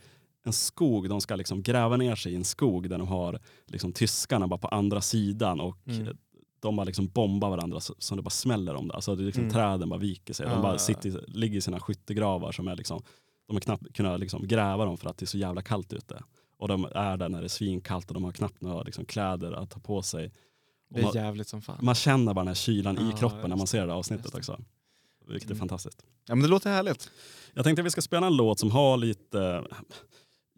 en 0.48 0.52
skog, 0.52 1.08
de 1.08 1.20
ska 1.20 1.36
liksom 1.36 1.62
gräva 1.62 1.96
ner 1.96 2.14
sig 2.14 2.32
i 2.32 2.36
en 2.36 2.44
skog 2.44 2.90
där 2.90 2.98
de 2.98 3.08
har 3.08 3.40
liksom 3.66 3.92
tyskarna 3.92 4.48
bara 4.48 4.58
på 4.58 4.68
andra 4.68 5.00
sidan 5.00 5.60
och 5.60 5.76
Mm. 5.86 6.16
de 6.60 6.76
bara 6.76 6.84
liksom 6.84 7.08
bombar 7.08 7.50
varandra 7.50 7.80
så, 7.80 7.94
så 7.98 8.14
det 8.14 8.22
bara 8.22 8.30
smäller 8.30 8.74
om 8.74 8.88
det. 8.88 8.94
Alltså 8.94 9.14
det 9.16 9.22
är 9.22 9.26
liksom 9.26 9.42
Mm. 9.42 9.54
träden 9.54 9.88
bara 9.88 10.00
viker 10.00 10.34
sig. 10.34 10.46
De 10.48 10.62
bara 10.62 10.72
ja, 10.72 10.78
sitter, 10.78 11.24
ligger 11.28 11.58
i 11.58 11.60
sina 11.60 11.80
skyttegravar 11.80 12.52
som 12.52 12.68
är 12.68 12.76
liksom, 12.76 13.02
de 13.46 13.56
har 13.56 13.60
knappt 13.60 13.92
kunnat 13.94 14.20
liksom 14.20 14.46
gräva 14.46 14.84
dem 14.84 14.96
för 14.98 15.10
att 15.10 15.18
det 15.18 15.24
är 15.24 15.26
så 15.26 15.38
jävla 15.38 15.62
kallt 15.62 15.92
ute. 15.92 16.22
Och 16.58 16.68
de 16.68 16.84
är 16.94 17.16
där 17.16 17.28
när 17.28 17.40
det 17.40 17.46
är 17.46 17.48
svinkallt 17.48 18.08
och 18.08 18.14
de 18.14 18.24
har 18.24 18.32
knappt 18.32 18.60
några 18.60 18.82
liksom 18.82 19.04
kläder 19.04 19.52
att 19.52 19.70
ta 19.70 19.80
på 19.80 20.02
sig. 20.02 20.32
Det 20.90 21.00
är 21.00 21.04
man- 21.04 21.12
jävligt 21.14 21.48
som 21.48 21.62
fan. 21.62 21.76
Man 21.82 21.94
känner 21.94 22.34
bara 22.34 22.40
den 22.40 22.48
här 22.48 22.54
kylan 22.54 22.98
Ja, 23.00 23.16
i 23.16 23.18
kroppen 23.18 23.50
när 23.50 23.56
man 23.56 23.66
ser 23.66 23.86
det 23.86 23.92
avsnittet 23.94 24.32
det. 24.32 24.38
också. 24.38 24.58
Vilket 25.28 25.50
är 25.50 25.54
Mm. 25.54 25.58
fantastiskt. 25.58 26.02
Ja, 26.26 26.34
men 26.34 26.42
det 26.42 26.48
låter 26.48 26.70
härligt. 26.70 27.10
Jag 27.54 27.64
tänkte 27.64 27.82
att 27.82 27.86
vi 27.86 27.90
ska 27.90 28.02
spela 28.02 28.26
en 28.26 28.36
låt 28.36 28.58
som 28.58 28.70
har 28.70 28.96
lite... 28.96 29.64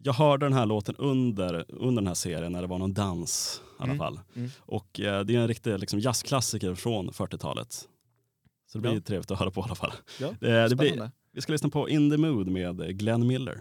Jag 0.03 0.13
hörde 0.13 0.47
den 0.47 0.53
här 0.53 0.67
låten 0.67 0.95
under, 0.99 1.65
under 1.69 2.03
den 2.03 2.07
här 2.07 2.15
serien 2.15 2.53
när 2.53 2.61
det 2.61 2.67
var 2.69 2.79
någon 2.79 2.93
dans 2.93 3.63
i 3.65 3.83
alla 3.83 3.85
Mm. 3.93 3.99
fall. 3.99 4.21
Mm. 4.37 4.51
Och 4.61 5.01
eh, 5.01 5.25
det 5.25 5.35
är 5.35 5.39
en 5.41 5.49
riktig 5.49 5.79
liksom, 5.79 6.01
jazzklassiker 6.01 6.75
från 6.75 7.11
40-talet. 7.11 7.89
Så 8.73 8.79
det 8.79 8.83
blir 8.83 8.95
Ja. 8.95 9.01
trevligt 9.01 9.31
att 9.31 9.39
höra 9.39 9.51
på 9.51 9.61
i 9.61 9.65
alla 9.65 9.75
fall. 9.75 9.93
Ja, 10.21 10.27
Eh, 10.49 10.65
det 10.69 10.77
blir, 10.77 11.11
vi 11.33 11.41
ska 11.41 11.53
lyssna 11.53 11.69
på 11.69 11.89
In 11.89 12.11
the 12.11 12.17
Mood 12.17 12.49
med 12.49 12.99
Glenn 12.99 13.27
Miller. 13.27 13.61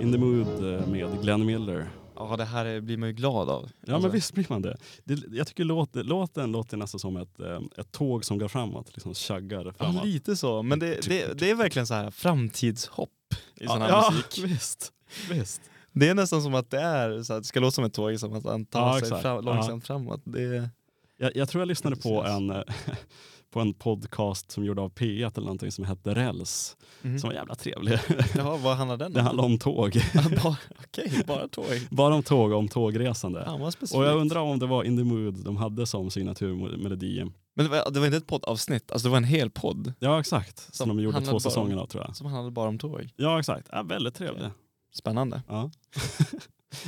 In 0.00 0.12
the 0.12 0.18
Mood 0.18 0.74
eh, 0.74 0.88
med 0.88 1.22
Glenn 1.22 1.46
Miller. 1.46 1.88
Ja, 2.30 2.36
det 2.36 2.44
här 2.44 2.64
är- 2.64 2.80
blir 2.80 2.96
man 2.96 3.08
ju 3.08 3.14
glad 3.14 3.48
av. 3.50 3.70
Ja 3.86 3.94
Alltså, 3.94 4.08
men 4.08 4.14
visst 4.14 4.32
blir 4.34 4.46
man 4.48 4.62
det. 4.62 4.76
det 5.04 5.36
jag 5.36 5.46
tycker 5.46 5.64
låten, 5.64 6.06
låten 6.06 6.52
låter 6.52 6.76
nästan 6.76 6.98
som 7.00 7.16
ett, 7.16 7.40
eh, 7.40 7.60
ett 7.76 7.92
tåg 7.92 8.24
som 8.24 8.38
går 8.38 8.48
framåt, 8.48 8.90
liksom 8.94 9.14
chaggar 9.14 9.64
Ja, 9.64 9.72
framåt. 9.72 10.04
lite 10.04 10.36
så. 10.36 10.62
Men 10.62 10.78
det, 10.78 11.00
det, 11.08 11.38
det 11.38 11.50
är 11.50 11.54
verkligen 11.54 11.86
så 11.86 11.94
här 11.94 12.10
framtidshopp 12.10 13.10
i 13.56 13.66
sån 13.66 13.82
här 13.82 13.88
ja, 13.88 14.10
musik. 14.12 14.44
visst. 14.44 14.92
visst. 15.30 15.60
Det 15.92 16.08
är 16.08 16.14
nästan 16.14 16.42
som 16.42 16.54
att 16.54 16.70
det 16.70 16.80
är 16.80 17.22
så 17.22 17.32
att 17.34 17.42
det 17.42 17.46
ska 17.46 17.60
låta 17.60 17.70
som 17.72 17.84
ett 17.84 17.94
tåg, 17.94 18.20
som 18.20 18.32
att 18.32 18.44
han 18.44 18.64
tar 18.66 18.80
Ja, 19.00 19.06
sig 19.06 19.22
fram, 19.22 19.44
långsamt 19.44 19.86
framåt. 19.86 20.20
Det, 20.24 20.68
Jag, 21.16 21.36
jag 21.36 21.48
tror 21.48 21.60
jag 21.60 21.68
lyssnade 21.68 21.96
på 21.96 22.24
en, 22.24 22.50
eh, 22.50 22.62
på 23.50 23.60
en 23.60 23.74
podcast 23.74 24.50
som 24.50 24.64
gjord 24.64 24.78
av 24.78 24.92
P1 24.92 25.32
eller 25.36 25.40
någonting 25.46 25.72
som 25.72 25.84
hette 25.84 26.14
Räls. 26.14 26.76
Mhm. 27.02 27.18
Som 27.18 27.28
var 27.28 27.34
jävla 27.34 27.54
trevlig. 27.54 27.98
Jaha, 28.36 28.56
vad 28.56 28.76
handlar 28.76 28.96
den 28.96 29.12
Det 29.12 29.22
handlar 29.22 29.44
om 29.44 29.58
tåg. 29.58 29.96
Ja, 30.14 30.22
bara, 30.42 30.56
Okej, 30.86 31.12
bara 31.26 31.48
tåg. 31.48 31.64
Bara 31.90 32.14
om 32.14 32.22
tåg 32.22 32.52
och 32.52 32.58
om 32.58 32.68
tågresande. 32.68 33.44
Specifikt. 33.72 33.94
Och 33.98 34.04
jag 34.04 34.16
undrar 34.20 34.40
om 34.40 34.58
det 34.58 34.66
var 34.66 34.84
In 34.84 34.96
the 34.96 35.04
Mood 35.04 35.44
de 35.44 35.56
hade 35.56 35.86
som 35.86 36.10
signaturmelodi. 36.10 37.24
Men 37.54 37.64
det 37.66 37.70
var, 37.70 37.90
det 37.90 37.98
var 38.00 38.06
inte 38.06 38.18
ett 38.18 38.26
poddavsnitt, 38.26 38.92
alltså 38.92 39.08
det 39.08 39.10
var 39.10 39.16
en 39.16 39.24
hel 39.24 39.50
podd 39.50 39.92
Ja 39.98 40.20
exakt, 40.20 40.58
som, 40.58 40.72
Som 40.72 40.88
de 40.96 41.02
gjorde 41.02 41.14
handlade 41.16 41.30
två 41.30 41.36
om- 41.36 41.40
säsonger 41.40 41.76
av 41.76 41.86
tror 41.86 42.04
jag. 42.06 42.16
som 42.16 42.26
handlade 42.26 42.50
bara 42.50 42.68
om 42.68 42.78
tåg. 42.78 43.10
Ja 43.16 43.38
exakt, 43.40 43.68
ja, 43.72 43.82
väldigt 43.82 44.14
trevlig. 44.14 44.48
Spännande. 44.94 45.42
Ja. 45.48 45.70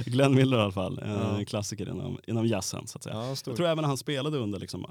Glenn 0.05 0.35
Miller 0.35 0.57
i 0.59 0.61
alla 0.61 0.73
fall, 0.73 0.99
en 0.99 1.39
Ja. 1.39 1.45
klassiker 1.45 1.89
inom, 1.89 2.19
inom 2.27 2.47
jazzen 2.47 2.87
så 2.87 2.99
att 2.99 3.03
säga. 3.05 3.17
Ja, 3.17 3.29
Jag 3.47 3.57
tror 3.57 3.67
även 3.67 3.85
han 3.85 3.97
spelade 3.97 4.39
under, 4.39 4.59
liksom, 4.61 4.87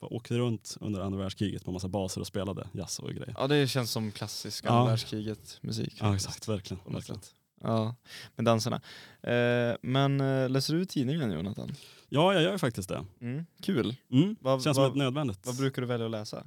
åkte 0.00 0.38
runt 0.38 0.76
under 0.80 1.00
andra 1.00 1.18
världskriget 1.18 1.64
på 1.64 1.72
massa 1.72 1.88
baser 1.88 2.20
och 2.20 2.26
spelade 2.26 2.68
jazz 2.72 2.98
och 2.98 3.10
grejer. 3.10 3.34
ja, 3.38 3.46
det 3.46 3.66
känns 3.68 3.90
som 3.90 4.12
klassisk 4.12 4.64
Ja. 4.64 4.70
andra 4.70 4.90
världskriget 4.90 5.58
musik. 5.60 5.94
Ja 6.00 6.14
exakt, 6.14 6.48
verkligen. 6.48 6.82
Verkligen. 6.92 7.20
Ja, 7.62 7.94
med 8.36 8.44
danserna. 8.44 8.80
Eh, 9.22 9.76
men 9.82 10.20
eh, 10.20 10.48
läser 10.48 10.74
du 10.74 10.84
tidningen 10.84 11.30
Jonathan? 11.32 11.72
Ja, 12.08 12.32
jag 12.34 12.42
gör 12.42 12.58
faktiskt 12.58 12.88
det. 12.88 13.04
Mm. 13.20 13.46
Kul. 13.62 13.94
Mm. 14.12 14.36
Vad- 14.40 14.62
Känns 14.62 14.76
vad- 14.76 14.86
som 14.86 14.92
ett 14.92 14.98
nödvändigt. 14.98 15.46
Vad 15.46 15.56
brukar 15.56 15.82
du 15.82 15.88
välja 15.88 16.06
att 16.06 16.10
läsa? 16.12 16.46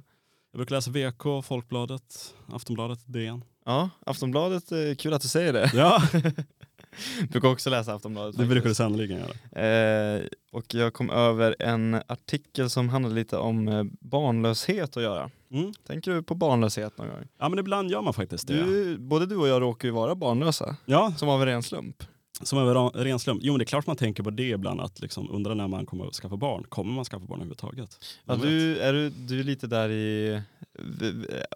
Jag 0.52 0.58
brukar 0.58 0.74
läsa 0.74 0.90
VK, 0.90 1.42
Folkbladet, 1.44 2.34
Aftonbladet, 2.48 3.00
DN. 3.06 3.44
Ja, 3.64 3.90
Aftonbladet, 4.06 4.72
eh, 4.72 4.94
kul 4.98 5.12
att 5.14 5.22
du 5.22 5.28
säger 5.28 5.52
det. 5.52 5.70
Ja, 5.74 6.02
brukar 7.30 7.48
också 7.48 7.70
läsa 7.70 7.94
Aftonbladet. 7.94 8.38
Det 8.38 8.46
brukar 8.46 8.68
du 8.68 8.74
sannoliken 8.74 9.18
göra. 9.18 9.66
Eh, 9.66 10.22
och 10.52 10.74
jag 10.74 10.92
kom 10.94 11.10
över 11.10 11.56
en 11.58 11.94
artikel 12.06 12.70
som 12.70 12.88
handlade 12.88 13.14
lite 13.14 13.36
om 13.36 13.68
eh, 13.68 13.84
barnlöshet 14.00 14.96
att 14.96 15.02
göra. 15.02 15.30
Mm. 15.52 15.72
Tänker 15.86 16.10
du 16.10 16.22
på 16.22 16.34
barnlöshet 16.34 16.98
någon 16.98 17.08
gång? 17.08 17.28
Ja 17.38 17.48
men 17.48 17.58
ibland 17.58 17.90
gör 17.90 18.02
man 18.02 18.14
faktiskt 18.14 18.48
det. 18.48 18.54
Du, 18.62 18.98
både 18.98 19.26
du 19.26 19.36
och 19.36 19.48
jag 19.48 19.62
råkar 19.62 19.88
ju 19.88 19.92
vara 19.94 20.14
barnlösa, 20.14 20.76
Ja, 20.84 21.12
som 21.16 21.28
av 21.28 21.40
en 21.40 21.46
ren 21.46 21.62
slump. 21.62 22.02
som 22.42 22.58
en 22.58 22.90
ren- 23.04 23.18
slump. 23.18 23.40
Jo 23.44 23.52
men 23.52 23.58
det 23.58 23.62
är 23.62 23.66
klart 23.66 23.86
man 23.86 23.96
tänker 23.96 24.22
på 24.22 24.30
det 24.30 24.48
ibland, 24.48 24.80
att 24.80 25.00
liksom 25.00 25.30
undra 25.30 25.54
när 25.54 25.68
man 25.68 25.86
kommer 25.86 26.06
att 26.06 26.14
skaffa 26.14 26.36
barn. 26.36 26.64
Kommer 26.68 26.92
man 26.92 27.04
skaffa 27.04 27.24
barn 27.26 27.38
överhuvudtaget? 27.38 27.98
Ja, 28.24 28.36
du, 28.36 28.78
är 28.78 28.92
du, 28.92 29.08
du 29.10 29.40
är 29.40 29.44
lite 29.44 29.66
där 29.66 29.88
i, 29.90 30.40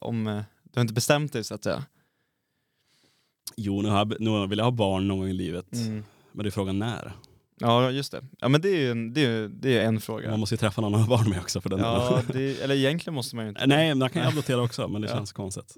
om, 0.00 0.26
eh, 0.26 0.40
du 0.62 0.70
har 0.74 0.80
inte 0.80 0.94
bestämt 0.94 1.32
dig 1.32 1.44
så 1.44 1.54
att 1.54 1.64
säga. 1.64 1.84
Jo, 3.56 3.82
nu, 3.82 3.88
har 3.88 4.16
nu 4.20 4.46
vill 4.46 4.58
jag 4.58 4.64
ha 4.64 4.70
barn 4.70 5.08
någon 5.08 5.18
gång 5.18 5.28
i 5.28 5.32
livet. 5.32 5.72
Mm. 5.72 6.04
Men 6.32 6.42
det 6.44 6.48
är 6.48 6.50
frågan 6.50 6.78
när. 6.78 7.12
Ja 7.60 7.90
just 7.90 8.12
det. 8.12 8.24
Ja 8.40 8.48
men 8.48 8.60
det 8.60 8.68
är 8.68 8.76
ju 8.76 8.90
en, 8.90 9.14
det 9.14 9.24
är, 9.24 9.48
det 9.48 9.78
är 9.78 9.84
en 9.84 10.00
fråga. 10.00 10.30
Man 10.30 10.40
måste 10.40 10.54
ju 10.54 10.56
träffa 10.56 10.80
någon 10.80 10.94
att 10.94 11.00
ha 11.00 11.08
barn 11.16 11.30
med 11.30 11.38
också 11.40 11.60
för 11.60 11.70
den 11.70 11.78
Ja, 11.78 12.22
det, 12.32 12.60
eller 12.60 12.74
egentligen 12.74 13.14
måste 13.14 13.36
man 13.36 13.44
ju 13.44 13.48
inte. 13.48 13.66
Nej, 13.66 13.94
man 13.94 14.10
kan 14.10 14.22
ju 14.22 14.28
adoptera 14.32 14.62
också 14.62 14.88
men 14.88 15.02
det 15.02 15.08
Ja. 15.08 15.14
känns 15.14 15.32
konstigt. 15.32 15.76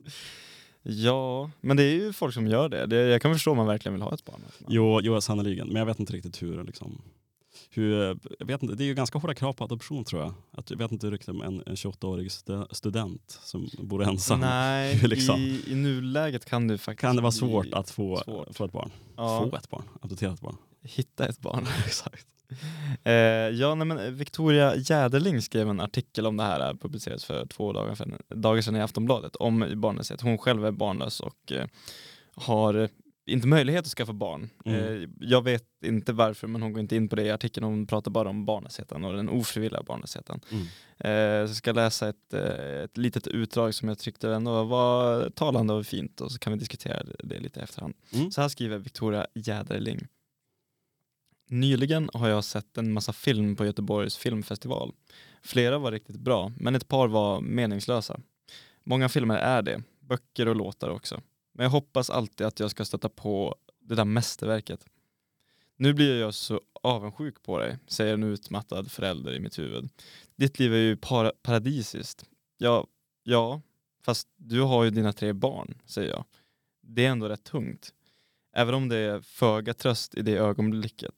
Ja, 0.82 1.50
men 1.60 1.76
det 1.76 1.82
är 1.82 1.94
ju 1.94 2.12
folk 2.12 2.34
som 2.34 2.46
gör 2.46 2.68
det. 2.68 2.86
det 2.86 2.96
jag 2.96 3.22
kan 3.22 3.32
förstå 3.34 3.50
om 3.50 3.56
man 3.56 3.66
verkligen 3.66 3.94
vill 3.94 4.02
ha 4.02 4.14
ett 4.14 4.24
barn. 4.24 4.40
Jo, 4.68 5.00
jo 5.02 5.20
sannoliken. 5.20 5.66
Men 5.68 5.76
jag 5.76 5.86
vet 5.86 6.00
inte 6.00 6.12
riktigt 6.12 6.42
hur, 6.42 6.64
liksom, 6.64 7.02
hur 7.72 8.18
jag 8.38 8.46
vet 8.46 8.62
inte, 8.62 8.74
det 8.74 8.84
är 8.84 8.86
ju 8.86 8.94
ganska 8.94 9.18
hårda 9.18 9.34
krav 9.34 9.52
på 9.52 9.64
adoption 9.64 10.04
tror 10.04 10.22
jag. 10.22 10.34
Att, 10.52 10.70
jag 10.70 10.78
vet 10.78 10.92
inte 10.92 11.10
riktigt 11.10 11.28
om 11.28 11.42
en, 11.42 11.62
en 11.66 11.74
28-årig 11.74 12.28
stu- 12.28 12.66
student 12.74 13.38
som 13.42 13.68
bor 13.78 14.02
ensam. 14.04 14.40
Nej, 14.40 14.94
Hur 15.00 15.08
liksom? 15.08 15.40
i, 15.40 15.62
i 15.66 15.74
nuläget 15.74 16.44
kan 16.44 16.68
det 16.68 16.78
faktiskt 16.78 17.00
Kan 17.00 17.16
det 17.16 17.22
vara 17.22 17.32
svårt 17.32 17.72
att 17.72 17.90
få, 17.90 18.16
svårt. 18.24 18.56
få 18.56 18.64
ett 18.64 18.72
barn? 18.72 18.90
ja, 19.16 19.48
Få 19.50 19.56
ett 19.56 19.70
barn? 19.70 19.82
Adoptera 20.00 20.32
ett 20.32 20.40
barn? 20.40 20.56
hitta 20.82 21.26
ett 21.26 21.40
barn. 21.40 21.66
Exakt. 21.86 22.26
Eh, 23.04 23.12
ja, 23.12 23.74
nej, 23.74 23.86
men 23.86 24.16
Victoria 24.16 24.76
Jäderling 24.76 25.42
skrev 25.42 25.68
en 25.68 25.80
artikel 25.80 26.26
om 26.26 26.36
det 26.36 26.42
här, 26.42 26.68
eh, 26.70 26.74
publicerades 26.76 27.24
för 27.24 27.46
två 27.46 27.72
dagar 27.72 27.94
sedan, 27.94 28.14
dagar 28.28 28.62
sedan 28.62 28.76
i 28.76 28.80
Aftonbladet, 28.80 29.36
om 29.36 29.72
barnlöshet. 29.76 30.20
Hon 30.20 30.38
själv 30.38 30.66
är 30.66 30.70
barnlös 30.70 31.20
och 31.20 31.52
eh, 31.52 31.66
har 32.34 32.74
eh, 32.74 32.88
inte 33.30 33.48
möjlighet 33.48 33.84
att 33.84 33.92
skaffa 33.92 34.12
barn. 34.12 34.50
Mm. 34.64 35.02
Eh, 35.02 35.08
jag 35.20 35.44
vet 35.44 35.64
inte 35.84 36.12
varför, 36.12 36.48
men 36.48 36.62
hon 36.62 36.72
går 36.72 36.80
inte 36.80 36.96
in 36.96 37.08
på 37.08 37.16
det 37.16 37.22
i 37.22 37.30
artikeln. 37.30 37.64
Hon 37.64 37.86
pratar 37.86 38.10
bara 38.10 38.28
om 38.28 38.44
barnlösheten 38.44 39.04
och 39.04 39.12
den 39.12 39.28
ofrivilliga 39.28 39.82
barnlösheten. 39.82 40.40
Mm. 40.50 40.62
Eh, 40.98 41.46
så 41.46 41.50
jag 41.50 41.56
ska 41.56 41.72
läsa 41.72 42.08
ett, 42.08 42.34
eh, 42.34 42.82
ett 42.84 42.96
litet 42.96 43.26
utdrag 43.26 43.74
som 43.74 43.88
jag 43.88 43.98
tyckte 43.98 44.30
ändå 44.30 44.64
var 44.64 45.30
talande 45.30 45.72
och 45.72 45.86
fint 45.86 46.20
och 46.20 46.32
så 46.32 46.38
kan 46.38 46.52
vi 46.52 46.58
diskutera 46.58 47.02
det 47.18 47.38
lite 47.38 47.60
i 47.60 47.62
efterhand. 47.62 47.94
Mm. 48.12 48.30
Så 48.30 48.40
här 48.40 48.48
skriver 48.48 48.78
Victoria 48.78 49.26
Jäderling. 49.34 50.06
Nyligen 51.48 52.10
har 52.12 52.28
jag 52.28 52.44
sett 52.44 52.78
en 52.78 52.92
massa 52.92 53.12
film 53.12 53.56
på 53.56 53.64
Göteborgs 53.64 54.16
filmfestival. 54.16 54.92
Flera 55.42 55.78
var 55.78 55.92
riktigt 55.92 56.20
bra, 56.20 56.52
men 56.56 56.74
ett 56.74 56.88
par 56.88 57.08
var 57.08 57.40
meningslösa. 57.40 58.20
Många 58.84 59.08
filmer 59.08 59.36
är 59.36 59.62
det, 59.62 59.82
böcker 60.00 60.48
och 60.48 60.56
låtar 60.56 60.88
också. 60.88 61.20
Men 61.52 61.64
jag 61.64 61.70
hoppas 61.70 62.10
alltid 62.10 62.46
att 62.46 62.60
jag 62.60 62.70
ska 62.70 62.84
stöta 62.84 63.08
på 63.08 63.56
det 63.80 63.94
där 63.94 64.04
mästerverket. 64.04 64.86
Nu 65.76 65.94
blir 65.94 66.20
jag 66.20 66.34
så 66.34 66.60
avundsjuk 66.82 67.42
på 67.42 67.58
dig, 67.58 67.78
säger 67.86 68.14
en 68.14 68.22
utmattad 68.22 68.90
förälder 68.90 69.34
i 69.34 69.40
mitt 69.40 69.58
huvud. 69.58 69.88
Ditt 70.36 70.58
liv 70.58 70.74
är 70.74 70.78
ju 70.78 70.96
para 70.96 71.32
paradisiskt. 71.42 72.24
Ja, 72.58 72.86
ja, 73.22 73.62
fast 74.02 74.28
du 74.36 74.60
har 74.60 74.84
ju 74.84 74.90
dina 74.90 75.12
tre 75.12 75.32
barn, 75.32 75.78
säger 75.84 76.10
jag. 76.10 76.24
Det 76.82 77.06
är 77.06 77.10
ändå 77.10 77.28
rätt 77.28 77.44
tungt. 77.44 77.94
Även 78.52 78.74
om 78.74 78.88
det 78.88 78.96
är 78.96 79.20
föga 79.20 79.74
tröst 79.74 80.14
i 80.14 80.22
det 80.22 80.36
ögonblicket. 80.36 81.14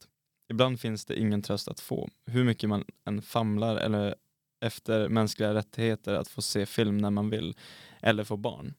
Ibland 0.49 0.81
finns 0.81 1.05
det 1.05 1.21
ingen 1.21 1.43
tröst 1.43 1.69
att 1.69 1.81
få. 1.81 2.09
Hur 2.27 2.45
mycket 2.45 2.69
man 2.69 2.85
än 3.05 3.23
famlar 3.23 3.77
eller 3.77 4.15
efter 4.61 5.09
mänskliga 5.09 5.55
rättigheter 5.55 6.15
att 6.15 6.29
få 6.29 6.43
se 6.43 6.67
film 6.67 6.99
när 6.99 7.11
man 7.11 7.31
vill 7.31 7.57
eller 8.01 8.25
få 8.25 8.37
barn. 8.37 8.75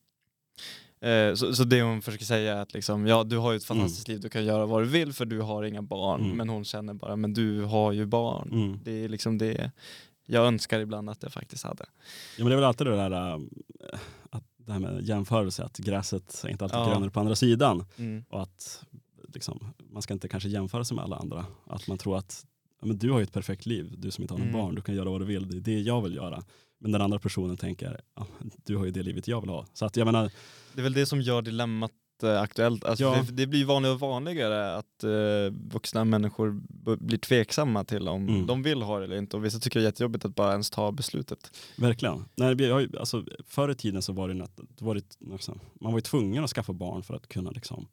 Eh, 1.04 1.34
så, 1.36 1.56
så 1.56 1.64
det 1.64 1.82
hon 1.82 2.02
försöker 2.02 2.26
säga 2.26 2.54
är 2.58 2.62
att 2.62 2.74
liksom, 2.74 3.08
ja, 3.08 3.24
du 3.24 3.38
har 3.38 3.52
ju 3.52 3.58
ett 3.58 3.66
fantastiskt 3.66 4.08
liv, 4.08 4.20
du 4.20 4.30
kan 4.30 4.46
göra 4.46 4.66
vad 4.66 4.82
du 4.82 4.88
vill 4.88 5.14
för 5.14 5.26
du 5.26 5.42
har 5.42 5.64
inga 5.64 5.82
barn. 5.82 6.22
Mm. 6.24 6.38
Men 6.38 6.50
hon 6.50 6.66
känner 6.66 6.94
bara, 6.94 7.16
men 7.16 7.34
du 7.34 7.62
har 7.62 7.92
ju 7.92 8.06
barn. 8.06 8.50
Mm. 8.52 8.80
Det 8.84 8.92
är 9.04 9.10
liksom 9.10 9.38
det 9.38 9.72
jag 10.26 10.46
önskar 10.48 10.80
ibland 10.80 11.10
att 11.10 11.24
jag 11.24 11.34
faktiskt 11.34 11.64
hade. 11.64 11.86
Ja, 12.38 12.44
men 12.44 12.46
det 12.48 12.54
är 12.54 12.56
väl 12.56 12.64
alltid 12.64 12.88
det 12.88 12.96
där, 12.96 13.12
äh, 13.12 13.40
att 14.30 14.44
det 14.58 14.72
här 14.72 14.80
med 14.80 15.02
jämförelse, 15.04 15.64
att 15.64 15.78
gräset 15.78 16.44
är 16.44 16.50
inte 16.50 16.64
alltid 16.66 16.80
Ja. 16.80 16.90
grönare 16.90 17.10
på 17.10 17.20
andra 17.20 17.36
sidan. 17.36 17.86
Mm. 17.98 18.24
Och 18.30 18.42
att 18.42 18.84
liksom, 19.34 19.74
man 19.92 20.02
ska 20.02 20.14
inte 20.14 20.28
kanske 20.28 20.50
jämföra 20.50 20.84
sig 20.84 20.96
med 20.96 21.04
alla 21.06 21.16
andra. 21.16 21.46
Att 21.68 21.88
man 21.88 21.98
tror 21.98 22.18
att 22.18 22.46
men 22.86 22.98
du 22.98 23.12
har 23.12 23.20
ju 23.20 23.24
ett 23.24 23.34
perfekt 23.34 23.66
liv, 23.66 23.94
du 23.98 24.12
som 24.12 24.22
inte 24.22 24.34
har 24.34 24.40
någon 24.40 24.48
Mm. 24.50 24.62
barn, 24.62 24.76
du 24.76 24.82
kan 24.82 24.96
göra 24.96 25.10
vad 25.10 25.22
du 25.22 25.26
vill, 25.26 25.50
det 25.50 25.58
är 25.58 25.76
det 25.76 25.82
jag 25.82 26.02
vill 26.02 26.16
göra. 26.16 26.44
Men 26.84 26.92
den 26.92 27.02
andra 27.02 27.20
personen 27.20 27.58
tänker, 27.58 28.02
ja, 28.16 28.28
du 28.66 28.78
har 28.78 28.86
ju 28.86 28.92
det 28.92 29.04
livet 29.04 29.28
jag 29.28 29.42
vill 29.42 29.50
ha. 29.50 29.66
Så 29.74 29.86
att 29.86 29.98
jag 29.98 30.06
menar, 30.06 30.32
Det 30.74 30.82
är 30.82 30.84
väl 30.84 30.94
det 30.94 31.06
som 31.06 31.22
gör 31.22 31.42
dilemmat 31.42 31.92
eh, 32.24 32.42
aktuellt. 32.42 32.84
Alltså 32.86 33.04
Ja. 33.04 33.24
det, 33.28 33.32
det 33.32 33.48
blir 33.48 33.66
vanligare 33.66 33.94
och 33.94 34.00
vanligare 34.00 34.76
att 34.76 35.04
eh, 35.04 35.54
vuxna 35.74 36.06
människor 36.06 36.62
blir 36.98 37.18
tveksamma 37.18 37.84
till 37.84 38.08
om 38.08 38.28
Mm. 38.30 38.48
de 38.48 38.64
vill 38.64 38.82
ha 38.82 39.00
det 39.00 39.06
eller 39.06 39.16
inte. 39.18 39.38
Och 39.38 39.46
vissa 39.46 39.60
tycker 39.60 39.80
det 39.80 39.84
är 39.84 39.88
jättejobbigt 39.88 40.26
att 40.26 40.36
bara 40.36 40.52
ens 40.52 40.70
ta 40.70 40.92
beslutet. 40.92 41.58
verkligen. 41.78 42.26
Nej, 42.36 42.56
ju, 42.62 42.90
alltså, 43.00 43.26
förr 43.48 43.72
i 43.72 43.76
tiden 43.76 44.02
så 44.02 44.14
var 44.14 44.28
det, 44.28 44.48
då 44.78 44.86
var 44.86 44.96
det 44.96 45.04
liksom, 45.20 45.60
man 45.82 45.92
var 45.92 45.98
ju 45.98 46.02
tvungen 46.02 46.44
att 46.44 46.50
skaffa 46.50 46.74
barn 46.74 47.04
för 47.04 47.14
att 47.14 47.28
kunna 47.28 47.52
liksom, 47.52 47.88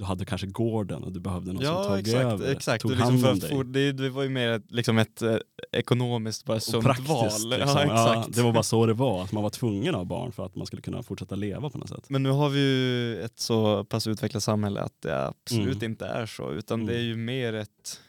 du 0.00 0.06
hade 0.06 0.24
kanske 0.24 0.46
gården 0.46 1.02
och 1.04 1.12
du 1.12 1.20
behövde 1.20 1.52
någon 1.52 1.62
som 1.64 1.74
ja 1.74 1.84
tog 1.84 1.98
exakt, 1.98 2.16
över, 2.24 2.52
exakt. 2.52 2.82
tog 2.82 2.90
liksom 2.90 3.24
hand 3.24 3.42
för 3.42 3.54
om 3.60 3.72
dig. 3.72 3.92
det, 3.92 4.08
var 4.10 4.22
ju 4.22 4.28
mer 4.28 4.48
ett, 4.50 4.62
liksom 4.72 4.98
ett 4.98 5.22
eh, 5.22 5.36
ekonomiskt 5.72 6.44
bara 6.44 6.60
sunt 6.60 6.84
praktiskt. 6.84 7.08
val. 7.10 7.24
Liksom. 7.24 7.48
Ja, 7.50 7.84
exakt. 7.84 8.36
det 8.36 8.42
var 8.42 8.52
bara 8.52 8.62
så 8.62 8.86
det 8.86 8.92
var, 8.94 9.22
att 9.22 9.32
man 9.32 9.42
var 9.42 9.50
tvungen 9.50 9.88
att 9.94 9.98
ha 10.00 10.04
barn 10.04 10.32
för 10.32 10.46
att 10.46 10.56
man 10.56 10.66
skulle 10.66 10.82
kunna 10.82 11.02
fortsätta 11.02 11.34
leva 11.34 11.70
på 11.70 11.78
något 11.78 11.88
sätt. 11.88 12.04
Men 12.08 12.22
nu 12.22 12.30
har 12.30 12.48
vi 12.48 12.60
ju 12.60 13.22
ett 13.22 13.38
så 13.40 13.84
pass 13.84 14.06
utvecklat 14.06 14.42
samhälle 14.42 14.80
att 14.80 14.94
det 15.02 15.26
absolut 15.26 15.76
Mm. 15.76 15.90
inte 15.90 16.06
är 16.06 16.26
så. 16.26 16.52
Utan 16.52 16.86
det 16.86 16.92
är 16.92 16.96
Mm. 16.98 17.08
ju 17.08 17.16
mer 17.16 17.52
ett 17.52 18.00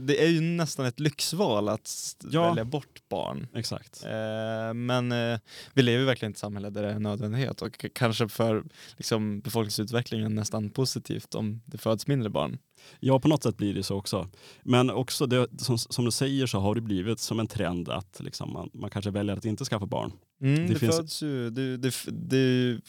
det 0.00 0.24
är 0.24 0.28
ju 0.28 0.40
nästan 0.40 0.86
ett 0.86 1.00
lyxval 1.00 1.68
att 1.68 2.16
Ja. 2.30 2.48
välja 2.48 2.64
bort 2.64 3.02
barn. 3.08 3.46
Exakt. 3.54 4.04
Eh, 4.04 4.74
Men 4.74 5.12
eh, 5.12 5.38
vi 5.74 5.82
lever 5.82 6.04
verkligen 6.04 6.32
i 6.32 6.34
ett 6.34 6.38
samhälle 6.38 6.70
där 6.70 6.82
det 6.82 6.88
är 6.88 6.92
en 6.94 7.02
nödvändighet 7.02 7.62
och 7.62 7.84
kanske 7.94 8.28
för 8.28 8.64
liksom, 8.96 9.40
befolkningsutvecklingen 9.40 10.34
nästan 10.34 10.70
positivt 10.70 11.34
om 11.34 11.62
det 11.66 11.78
föds 11.78 12.06
mindre 12.06 12.30
barn. 12.30 12.58
Ja, 13.00 13.20
på 13.20 13.28
något 13.28 13.42
sätt 13.42 13.56
blir 13.56 13.74
det 13.74 13.82
så 13.82 13.96
också. 13.96 14.28
Men 14.62 14.90
också, 14.90 15.26
det, 15.26 15.48
som, 15.58 15.78
som 15.78 16.04
du 16.04 16.10
säger 16.10 16.46
så 16.46 16.58
har 16.58 16.74
det 16.74 16.80
blivit 16.80 17.20
som 17.20 17.40
en 17.40 17.46
trend 17.46 17.88
att 17.88 18.20
liksom 18.20 18.52
man, 18.52 18.70
man 18.74 18.90
kanske 18.90 19.10
väljer 19.10 19.36
att 19.36 19.44
inte 19.44 19.64
skaffa 19.64 19.86
barn. 19.86 20.12
Mm, 20.40 20.66
Det 20.66 20.72
det, 20.72 20.78
finns- 20.78 20.96
föds 20.96 21.22
ju, 21.22 21.50
det, 21.50 21.76
det, 21.76 21.94
det 22.06 22.80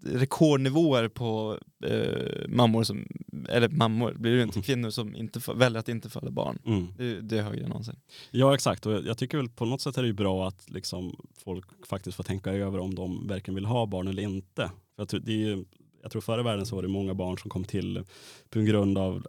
rekordnivåer 0.00 1.08
på 1.08 1.58
eh, 1.84 2.48
mammor 2.48 2.82
som, 2.84 3.06
eller 3.48 3.68
mammor, 3.68 4.14
blir 4.18 4.30
det 4.32 4.36
ju 4.36 4.42
inte, 4.42 4.56
Mm. 4.58 4.62
kvinnor 4.62 4.90
som 4.90 5.16
inte 5.16 5.40
väljer 5.54 5.80
att 5.80 5.88
inte 5.88 6.10
föda 6.10 6.30
barn. 6.30 6.58
Mm. 6.66 6.86
Det, 6.98 7.20
det 7.20 7.38
är 7.38 7.42
högre 7.42 7.62
än 7.62 7.68
någonsin. 7.68 7.96
Ja, 8.30 8.54
exakt. 8.54 8.86
Och 8.86 8.92
jag, 8.92 9.06
jag 9.06 9.18
tycker 9.18 9.38
väl 9.38 9.48
på 9.48 9.64
något 9.64 9.80
sätt 9.80 9.98
är 9.98 10.02
det 10.02 10.08
ju 10.08 10.14
bra 10.14 10.48
att 10.48 10.70
liksom 10.70 11.16
folk 11.44 11.64
faktiskt 11.86 12.16
får 12.16 12.24
tänka 12.24 12.50
över 12.52 12.78
om 12.78 12.94
de 12.94 13.26
verkligen 13.28 13.54
vill 13.54 13.64
ha 13.64 13.86
barn 13.86 14.08
eller 14.08 14.22
inte. 14.22 14.70
För 14.96 15.02
att 15.02 15.10
det 15.22 15.32
är 15.32 15.36
ju, 15.36 15.64
jag 16.02 16.10
tror 16.10 16.22
förr 16.22 16.40
i 16.40 16.42
världen 16.42 16.66
så 16.66 16.74
var 16.76 16.82
det 16.82 16.88
många 16.88 17.14
barn 17.14 17.38
som 17.38 17.50
kom 17.50 17.64
till 17.64 18.04
på 18.50 18.60
grund 18.60 18.98
av, 18.98 19.26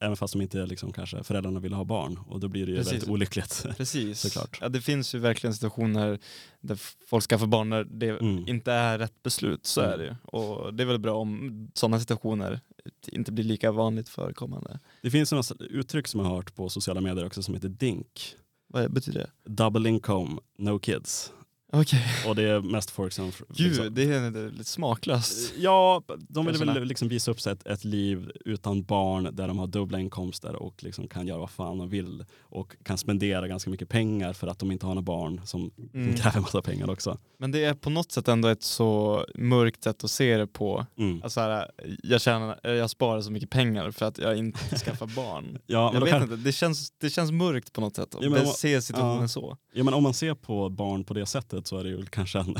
även 0.00 0.16
fast 0.16 0.32
de 0.34 0.42
inte 0.42 0.66
liksom 0.66 0.92
kanske 0.92 1.22
föräldrarna 1.24 1.60
ville 1.60 1.76
ha 1.76 1.84
barn. 1.84 2.18
Och 2.28 2.40
då 2.40 2.48
blir 2.48 2.66
det 2.66 2.70
ju 2.72 2.76
Precis. 2.78 2.92
väldigt 2.92 3.08
olyckligt. 3.08 3.66
Precis. 3.76 4.20
Såklart. 4.20 4.58
Ja, 4.60 4.68
det 4.68 4.80
finns 4.80 5.14
ju 5.14 5.18
verkligen 5.18 5.54
situationer 5.54 6.18
där 6.60 6.78
folk 7.06 7.24
skaffar 7.24 7.46
barn 7.46 7.68
när 7.70 7.84
det 7.84 8.08
Mm. 8.08 8.48
inte 8.48 8.72
är 8.72 8.98
rätt 8.98 9.22
beslut, 9.22 9.66
så 9.66 9.80
Mm. 9.80 9.92
är 9.92 9.98
det 9.98 10.04
ju. 10.04 10.14
Och 10.24 10.74
det 10.74 10.82
är 10.82 10.86
väl 10.86 10.98
bra 10.98 11.14
om 11.16 11.70
sådana 11.74 12.00
situationer 12.00 12.60
inte 13.08 13.32
blir 13.32 13.44
lika 13.44 13.72
vanligt 13.72 14.08
förekommande. 14.08 14.80
Det 15.02 15.10
finns 15.10 15.32
något 15.32 15.52
uttryck 15.60 16.08
som 16.08 16.20
jag 16.20 16.26
har 16.26 16.36
hört 16.36 16.54
på 16.54 16.68
sociala 16.68 17.00
medier 17.00 17.26
också 17.26 17.42
som 17.42 17.54
heter 17.54 17.68
DINK. 17.68 18.34
Vad 18.68 18.92
betyder 18.92 19.18
det? 19.20 19.50
Double 19.52 19.88
income, 19.88 20.36
no 20.58 20.78
kids. 20.78 21.32
Okej. 21.74 22.04
Och 22.26 22.36
det 22.36 22.42
är 22.42 22.60
mest 22.60 22.90
folk 22.90 23.12
som... 23.12 23.32
Gud, 23.48 23.68
liksom- 23.68 23.94
det 23.94 24.02
är 24.02 24.50
lite 24.50 24.64
smaklöst. 24.70 25.52
Ja, 25.58 26.02
de 26.28 26.46
vill 26.46 26.64
väl 26.64 26.84
liksom 26.84 27.08
visa 27.08 27.30
upp 27.30 27.40
sig 27.40 27.52
ett, 27.52 27.66
ett 27.66 27.84
liv 27.84 28.30
utan 28.44 28.82
barn 28.82 29.28
där 29.32 29.48
de 29.48 29.58
har 29.58 29.66
dubbla 29.66 30.00
inkomster 30.00 30.56
och 30.56 30.82
liksom 30.84 31.08
kan 31.08 31.26
göra 31.26 31.38
vad 31.38 31.50
fan 31.50 31.78
de 31.78 31.88
vill 31.88 32.24
och 32.40 32.76
kan 32.82 32.98
spendera 32.98 33.48
ganska 33.48 33.70
mycket 33.70 33.88
pengar 33.88 34.32
för 34.32 34.46
att 34.46 34.58
de 34.58 34.72
inte 34.72 34.86
har 34.86 34.94
några 34.94 35.02
barn 35.04 35.40
som, 35.44 35.70
Mm. 35.94 36.14
kräver 36.16 36.40
massa 36.40 36.62
pengar 36.62 36.90
också. 36.90 37.18
Men 37.38 37.52
det 37.52 37.64
är 37.64 37.74
på 37.74 37.90
något 37.90 38.12
sätt 38.12 38.28
ändå 38.28 38.48
ett 38.48 38.62
så 38.62 39.24
mörkt 39.34 39.82
sätt 39.84 40.04
att 40.04 40.10
se 40.10 40.36
det 40.36 40.46
på. 40.46 40.86
Mm. 40.98 41.22
Alltså 41.22 41.40
här, 41.40 41.70
jag, 42.02 42.20
tjänar, 42.20 42.60
jag 42.62 42.90
sparar 42.90 43.20
så 43.20 43.30
mycket 43.32 43.50
pengar 43.50 43.90
för 43.90 44.06
att 44.06 44.18
jag 44.18 44.36
inte 44.36 44.78
skaffar 44.78 45.06
barn. 45.06 45.58
Ja, 45.66 45.90
jag 45.94 46.00
vet 46.00 46.10
kan, 46.10 46.22
inte, 46.22 46.36
det 46.36 46.52
känns, 46.52 46.90
det 47.00 47.10
känns 47.10 47.30
mörkt 47.32 47.72
på 47.72 47.80
något 47.80 47.96
sätt. 47.96 48.08
Ja, 48.20 48.30
men 48.30 48.32
det 48.32 48.46
ser 48.46 48.80
situationen 48.80 49.20
ja. 49.22 49.28
så. 49.28 49.56
ja, 49.72 49.84
men 49.84 49.94
om 49.94 50.02
man 50.02 50.14
ser 50.14 50.34
på 50.34 50.68
barn 50.68 51.04
på 51.04 51.14
det 51.14 51.26
sättet 51.26 51.61
så 51.68 51.78
är 51.78 51.84
det 51.84 51.90
ju 51.90 52.06
kanske 52.06 52.38
en, 52.38 52.56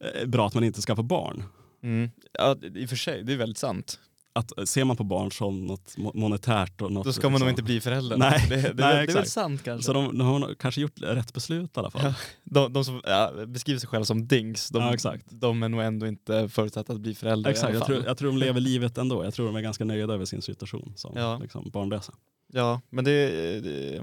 eh, 0.00 0.26
bra 0.26 0.46
att 0.46 0.54
man 0.54 0.64
inte 0.64 0.80
skaffar 0.82 1.02
barn. 1.02 1.44
Mm. 1.82 2.10
Ja, 2.32 2.56
i 2.74 2.84
och 2.84 2.88
för 2.88 2.96
sig, 2.96 3.22
det 3.24 3.32
är 3.32 3.36
väldigt 3.36 3.58
sant. 3.58 3.98
att 4.34 4.68
ser 4.68 4.84
man 4.84 4.96
på 4.96 5.04
barn 5.04 5.32
som 5.32 5.66
något 5.66 5.96
mo- 5.96 6.16
monetärt 6.16 6.80
och 6.82 6.92
något... 6.92 7.04
Då 7.04 7.12
ska 7.12 7.22
man 7.22 7.32
nog 7.32 7.38
liksom- 7.40 7.48
inte 7.48 7.62
bli 7.62 7.80
förälder. 7.80 8.16
Nej, 8.16 8.46
det, 8.48 8.56
det, 8.56 8.74
nej, 8.74 9.06
det, 9.06 9.12
är 9.12 9.16
väl 9.16 9.26
sant 9.26 9.62
kanske. 9.64 9.86
Så 9.86 9.92
de, 9.92 10.18
de 10.18 10.26
har 10.26 10.38
nog 10.38 10.58
kanske 10.58 10.80
gjort 10.80 11.00
rätt 11.00 11.32
beslut 11.34 11.76
i 11.76 11.80
alla 11.80 11.90
fall. 11.90 12.02
Ja. 12.04 12.14
De, 12.44 12.72
de 12.72 12.84
som 12.84 13.00
ja, 13.04 13.32
beskriver 13.46 13.80
sig 13.80 13.88
själva 13.88 14.04
som 14.04 14.26
dinks, 14.26 14.68
de, 14.68 14.82
Ja, 14.82 14.94
exakt. 14.94 15.26
de 15.30 15.62
är 15.62 15.68
nog 15.68 15.82
ändå 15.82 16.06
inte 16.06 16.48
förutsatta 16.48 16.92
att 16.92 17.00
bli 17.00 17.14
föräldrar 17.14 17.50
Exakt, 17.50 17.74
jag 17.74 17.86
tror, 17.86 18.04
jag 18.04 18.16
tror 18.18 18.30
de 18.30 18.38
lever 18.38 18.60
livet 18.60 18.98
ändå. 18.98 19.24
Jag 19.24 19.34
tror 19.34 19.46
de 19.46 19.56
är 19.56 19.60
ganska 19.60 19.84
nöjda 19.84 20.14
över 20.14 20.24
sin 20.24 20.42
situation 20.42 20.92
som 20.96 21.12
Ja. 21.16 21.38
liksom, 21.42 21.70
barnlösa. 21.70 22.12
Ja, 22.52 22.80
men 22.90 23.04
det... 23.04 23.30
det 23.60 23.96
eh, 23.96 24.02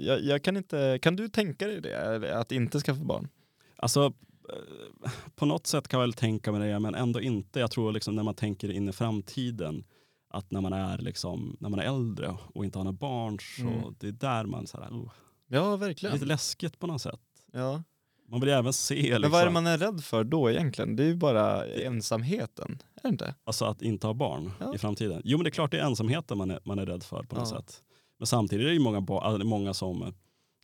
jag, 0.00 0.20
jag 0.22 0.42
kan 0.42 0.56
inte... 0.56 0.98
Kan 1.02 1.16
du 1.16 1.28
tänka 1.28 1.66
dig 1.66 1.80
det? 1.80 2.38
Att 2.40 2.52
inte 2.52 2.80
skaffa 2.80 3.04
barn? 3.04 3.28
Alltså, 3.76 4.12
eh, 4.48 5.10
på 5.34 5.46
något 5.46 5.66
sätt 5.66 5.88
kan 5.88 6.00
jag 6.00 6.02
väl 6.06 6.12
tänka 6.12 6.52
mig 6.52 6.68
det, 6.72 6.78
men 6.78 6.94
ändå 6.94 7.20
inte. 7.20 7.60
Jag 7.60 7.70
tror 7.70 7.92
liksom 7.92 8.16
när 8.16 8.22
man 8.22 8.34
tänker 8.34 8.70
in 8.72 8.88
i 8.88 8.92
framtiden, 8.92 9.84
att 10.30 10.50
när 10.50 10.60
man 10.60 10.72
är, 10.72 10.98
liksom, 10.98 11.56
när 11.60 11.68
man 11.68 11.80
är 11.80 11.84
äldre 11.84 12.36
och 12.54 12.64
inte 12.64 12.78
har 12.78 12.84
några 12.84 12.98
barn, 12.98 13.38
så 13.56 13.62
Mm. 13.62 13.94
det 13.98 14.08
är 14.08 14.12
där 14.12 14.44
man 14.44 14.66
så 14.66 14.80
här, 14.80 14.90
oh, 14.90 15.10
Ja, 15.48 15.72
lite 15.76 15.86
verkligen. 15.86 16.18
läskigt 16.28 16.78
på 16.78 16.86
något 16.86 17.02
sätt. 17.02 17.20
Ja. 17.52 17.82
Man 18.30 18.40
vill 18.40 18.48
ju 18.48 18.54
även 18.54 18.72
se 18.72 18.94
liksom, 18.94 19.20
Men 19.20 19.30
vad 19.30 19.40
är 19.40 19.44
det 19.46 19.50
man 19.52 19.66
är 19.66 19.78
rädd 19.78 20.04
för 20.04 20.24
då 20.24 20.50
egentligen? 20.50 20.96
Det 20.96 21.02
är 21.02 21.06
ju 21.06 21.14
bara 21.16 21.66
ensamheten, 21.66 22.78
är 22.94 23.02
det 23.02 23.08
inte? 23.08 23.34
alltså 23.44 23.64
att 23.64 23.82
inte 23.82 24.06
ha 24.06 24.14
barn 24.14 24.50
Ja. 24.60 24.74
i 24.74 24.78
framtiden. 24.78 25.22
Jo 25.24 25.38
men 25.38 25.44
det 25.44 25.48
är 25.48 25.52
klart 25.52 25.70
det 25.70 25.78
är 25.78 25.84
ensamheten 25.84 26.38
man 26.38 26.50
är, 26.50 26.60
man 26.64 26.78
är 26.78 26.86
rädd 26.86 27.02
för 27.02 27.22
på 27.22 27.36
något 27.36 27.50
Ja. 27.50 27.56
sätt. 27.58 27.82
Men 28.18 28.26
samtidigt 28.26 28.64
är 28.64 28.68
det 28.68 28.74
ju 28.74 28.80
många, 28.80 29.06
alltså, 29.20 29.46
många 29.46 29.74
som 29.74 30.02
eh, 30.02 30.08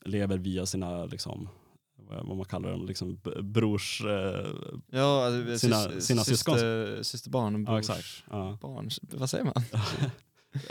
lever 0.05 0.38
via 0.38 0.66
sina, 0.66 1.05
liksom, 1.05 1.48
vad 2.22 2.36
man 2.36 2.44
kallar 2.46 2.70
dem, 2.72 2.86
liksom 2.86 3.20
brors... 3.42 4.02
Eh, 4.05 4.46
Ja, 4.90 5.26
alltså, 5.26 5.66
Sina- 5.66 5.88
sys- 5.88 6.00
sina 6.00 6.24
syskon. 6.24 6.55
syster, 6.55 7.02
systerbarn, 7.02 7.55
ja 7.55 7.72
brors 7.72 7.78
exakt. 7.90 8.24
Ja. 8.30 8.59
barn. 8.62 8.90
Vad 9.02 9.30
säger 9.30 9.44
man? 9.44 9.55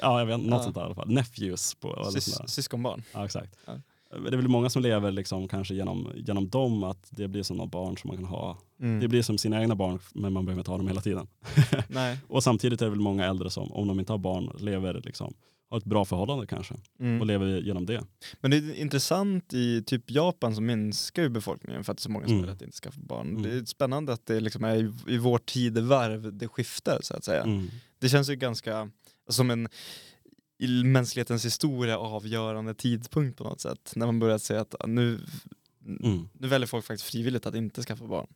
ja 0.01 0.19
jag 0.19 0.25
vet 0.25 0.39
något 0.39 0.49
Ja. 0.51 0.63
sånt 0.63 0.75
där 0.75 0.81
i 0.81 0.86
alla 0.86 0.95
fall. 0.95 1.09
Nephews 1.09 1.75
på 1.75 2.03
Sys, 2.13 2.39
syskonbarn. 2.47 3.03
Ja 3.13 3.25
exakt. 3.25 3.57
Ja. 3.65 3.73
Det 4.19 4.27
är 4.34 4.38
väl 4.38 4.47
många 4.47 4.69
som 4.69 4.81
lever 4.81 5.11
liksom 5.11 5.47
kanske 5.47 5.73
genom, 5.75 6.11
genom 6.15 6.49
dem, 6.49 6.84
att 6.84 7.07
det 7.11 7.27
blir 7.27 7.43
som 7.43 7.57
några 7.57 7.69
barn 7.69 7.97
som 7.97 8.07
man 8.07 8.17
kan 8.17 8.25
ha. 8.25 8.57
Mm. 8.79 8.99
Det 8.99 9.07
blir 9.07 9.21
som 9.21 9.38
sina 9.38 9.61
egna 9.61 9.75
barn 9.75 9.99
men 10.13 10.34
man 10.34 10.45
behöver 10.45 10.59
inte 10.61 10.71
ha 10.71 10.77
dem 10.77 10.88
hela 10.88 11.01
tiden. 11.01 11.27
Och 12.27 12.43
samtidigt 12.43 12.81
är 12.81 12.86
det 12.86 12.89
väl 12.89 12.99
många 12.99 13.25
äldre 13.25 13.49
som, 13.49 13.71
om 13.71 13.88
de 13.88 13.99
inte 13.99 14.13
har 14.13 14.17
barn, 14.17 14.49
lever 14.59 15.01
liksom, 15.05 15.34
har 15.74 15.78
ett 15.80 15.86
bra 15.86 16.05
förhållande 16.05 16.47
kanske 16.47 16.76
Mm. 16.99 17.21
och 17.21 17.28
lever 17.28 17.61
genom 17.61 17.86
det. 17.86 18.03
Men 18.41 18.51
det 18.51 18.57
är 18.57 18.74
intressant 18.74 19.53
i 19.53 19.84
typ 19.84 20.11
Japan 20.11 20.55
så 20.55 20.61
minskar 20.61 21.24
ju 21.24 21.30
befolkningen 21.30 21.84
för 21.84 21.91
att 21.91 21.97
det 21.97 22.01
är 22.01 22.03
så 22.03 22.11
många 22.11 22.28
som 22.28 22.38
Mm. 22.38 22.49
att 22.49 22.61
inte 22.61 22.78
skaffa 22.78 23.01
barn. 23.01 23.30
Mm. 23.30 23.41
Det 23.43 23.49
är 23.49 23.65
spännande 23.65 24.13
att 24.13 24.26
det 24.26 24.39
liksom 24.39 24.63
är 24.63 24.76
i, 24.76 24.91
i 25.07 25.17
vår 25.17 25.38
tidevarv 25.38 26.34
det 26.38 26.47
skiftar 26.47 26.99
så 27.01 27.15
att 27.15 27.24
säga. 27.24 27.43
Mm. 27.43 27.67
Det 27.99 28.09
känns 28.09 28.30
ju 28.30 28.36
ganska 28.36 28.89
som 29.30 29.51
en 29.51 29.67
i 30.59 30.84
mänsklighetens 30.84 31.45
historia 31.45 31.97
avgörande 31.97 32.74
tidpunkt 32.74 33.38
på 33.38 33.43
något 33.43 33.61
sätt. 33.61 33.93
När 33.95 34.05
man 34.05 34.19
börjar 34.19 34.38
säga 34.38 34.61
att 34.61 34.76
ah, 34.80 34.88
nu, 34.88 35.19
Mm. 35.86 36.30
nu 36.34 36.47
väljer 36.47 36.67
folk 36.67 36.86
faktiskt 36.86 37.09
frivilligt 37.11 37.45
att 37.45 37.55
inte 37.55 37.84
skaffa 37.84 38.07
barn. 38.07 38.28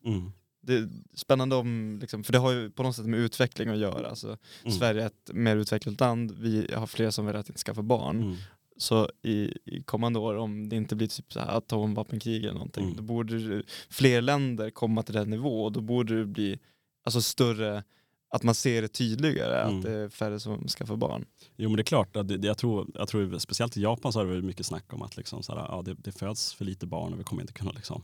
Det 0.67 0.73
är 0.77 0.89
spännande 1.13 1.55
om, 1.55 1.97
liksom, 2.01 2.23
för 2.23 2.33
det 2.33 2.39
har 2.39 2.51
ju 2.51 2.69
på 2.69 2.83
något 2.83 2.95
sätt 2.95 3.05
med 3.05 3.19
utveckling 3.19 3.69
att 3.69 3.77
göra. 3.77 4.09
Alltså, 4.09 4.37
Mm. 4.63 4.77
Sverige 4.77 5.01
är 5.03 5.07
ett 5.07 5.29
mer 5.33 5.55
utvecklat 5.55 5.99
land, 5.99 6.31
vi 6.39 6.73
har 6.73 6.87
fler 6.87 7.09
som 7.11 7.25
väljer 7.25 7.39
att 7.39 7.49
inte 7.49 7.61
skaffa 7.61 7.81
barn. 7.81 8.23
Mm. 8.23 8.35
Så 8.77 9.09
i, 9.23 9.53
i 9.65 9.83
kommande 9.85 10.19
år, 10.19 10.35
om 10.35 10.69
det 10.69 10.75
inte 10.75 10.95
blir 10.95 11.07
typ 11.07 11.33
så 11.33 11.39
här 11.39 11.57
atomvapenkrig 11.57 12.43
eller 12.43 12.53
någonting, 12.53 12.83
Mm. 12.83 12.95
då 12.95 13.03
borde 13.03 13.63
fler 13.89 14.21
länder 14.21 14.69
komma 14.69 15.03
till 15.03 15.13
den 15.13 15.29
nivå 15.29 15.63
och 15.63 15.71
då 15.71 15.81
borde 15.81 16.19
det 16.19 16.25
bli 16.25 16.59
alltså, 17.05 17.21
större, 17.21 17.83
att 18.29 18.43
man 18.43 18.55
ser 18.55 18.81
det 18.81 18.87
tydligare, 18.87 19.61
Mm. 19.63 19.77
att 19.77 19.83
det 19.83 19.91
är 19.91 20.09
färre 20.09 20.39
som 20.39 20.67
skaffar 20.67 20.95
barn. 20.95 21.25
Jo 21.55 21.69
men 21.69 21.75
det 21.75 21.81
är 21.81 21.83
klart, 21.83 22.15
att 22.15 22.27
det, 22.27 22.37
det, 22.37 22.47
jag, 22.47 22.57
tror, 22.57 22.87
jag 22.93 23.07
tror 23.07 23.37
speciellt 23.39 23.77
i 23.77 23.81
Japan 23.81 24.13
så 24.13 24.19
har 24.19 24.25
det 24.25 24.31
varit 24.31 24.43
mycket 24.45 24.65
snack 24.65 24.93
om 24.93 25.01
att 25.01 25.17
liksom 25.17 25.43
så 25.43 25.55
här, 25.55 25.65
ja, 25.69 25.81
det, 25.85 25.93
det 25.93 26.11
föds 26.11 26.53
för 26.53 26.65
lite 26.65 26.85
barn 26.85 27.13
och 27.13 27.19
vi 27.19 27.23
kommer 27.23 27.41
inte 27.41 27.53
kunna 27.53 27.71
liksom, 27.71 28.03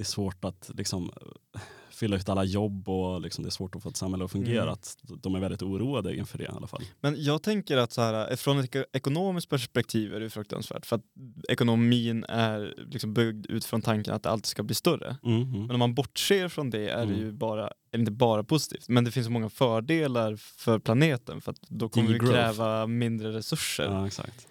det 0.00 0.02
är 0.02 0.06
svårt 0.06 0.44
att 0.44 0.70
liksom, 0.74 1.10
eh, 1.54 1.60
fylla 1.90 2.16
ut 2.16 2.28
alla 2.28 2.44
jobb 2.44 2.88
och 2.88 3.20
liksom, 3.20 3.44
det 3.44 3.48
är 3.48 3.50
svårt 3.50 3.76
att 3.76 3.82
få 3.82 3.88
ett 3.88 3.96
samhälle 3.96 4.24
att 4.24 4.30
fungera. 4.32 4.62
Mm. 4.62 4.72
Att 4.72 4.96
de 5.22 5.34
är 5.34 5.40
väldigt 5.40 5.62
oroade 5.62 6.16
inför 6.16 6.38
det 6.38 6.44
i 6.44 6.48
alla 6.48 6.66
fall. 6.66 6.82
Men 7.00 7.14
jag 7.24 7.42
tänker 7.42 7.76
att 7.76 7.92
så 7.92 8.00
här, 8.00 8.36
från 8.36 8.58
ett 8.58 8.64
eko- 8.74 8.84
ekonomiskt 8.92 9.48
perspektiv 9.48 10.14
är 10.14 10.20
det 10.20 10.30
fruktansvärt 10.30 10.86
för 10.86 10.96
att 10.96 11.02
ekonomin 11.48 12.24
är 12.28 12.74
liksom 12.90 13.14
byggd 13.14 13.46
utifrån 13.46 13.82
tanken 13.82 14.14
att 14.14 14.22
det 14.22 14.30
alltid 14.30 14.46
ska 14.46 14.62
bli 14.62 14.74
större. 14.74 15.16
Mm, 15.24 15.42
mm. 15.42 15.60
Men 15.66 15.70
om 15.70 15.78
man 15.78 15.94
bortser 15.94 16.48
från 16.48 16.70
det 16.70 16.88
är 16.88 16.96
det 17.06 17.12
Mm. 17.14 17.18
ju 17.20 17.32
bara, 17.32 17.70
eller 17.92 18.00
inte 18.02 18.12
bara 18.12 18.44
positivt, 18.44 18.88
men 18.88 19.04
det 19.04 19.10
finns 19.10 19.26
så 19.26 19.32
många 19.32 19.50
fördelar 19.50 20.36
för 20.36 20.78
planeten 20.78 21.40
för 21.40 21.50
att 21.52 21.60
då 21.68 21.88
kommer 21.88 22.08
vi 22.12 22.18
kräva 22.18 22.86
mindre 22.86 23.32
resurser. 23.32 23.84
Ja, 23.84 24.06
exakt. 24.06 24.46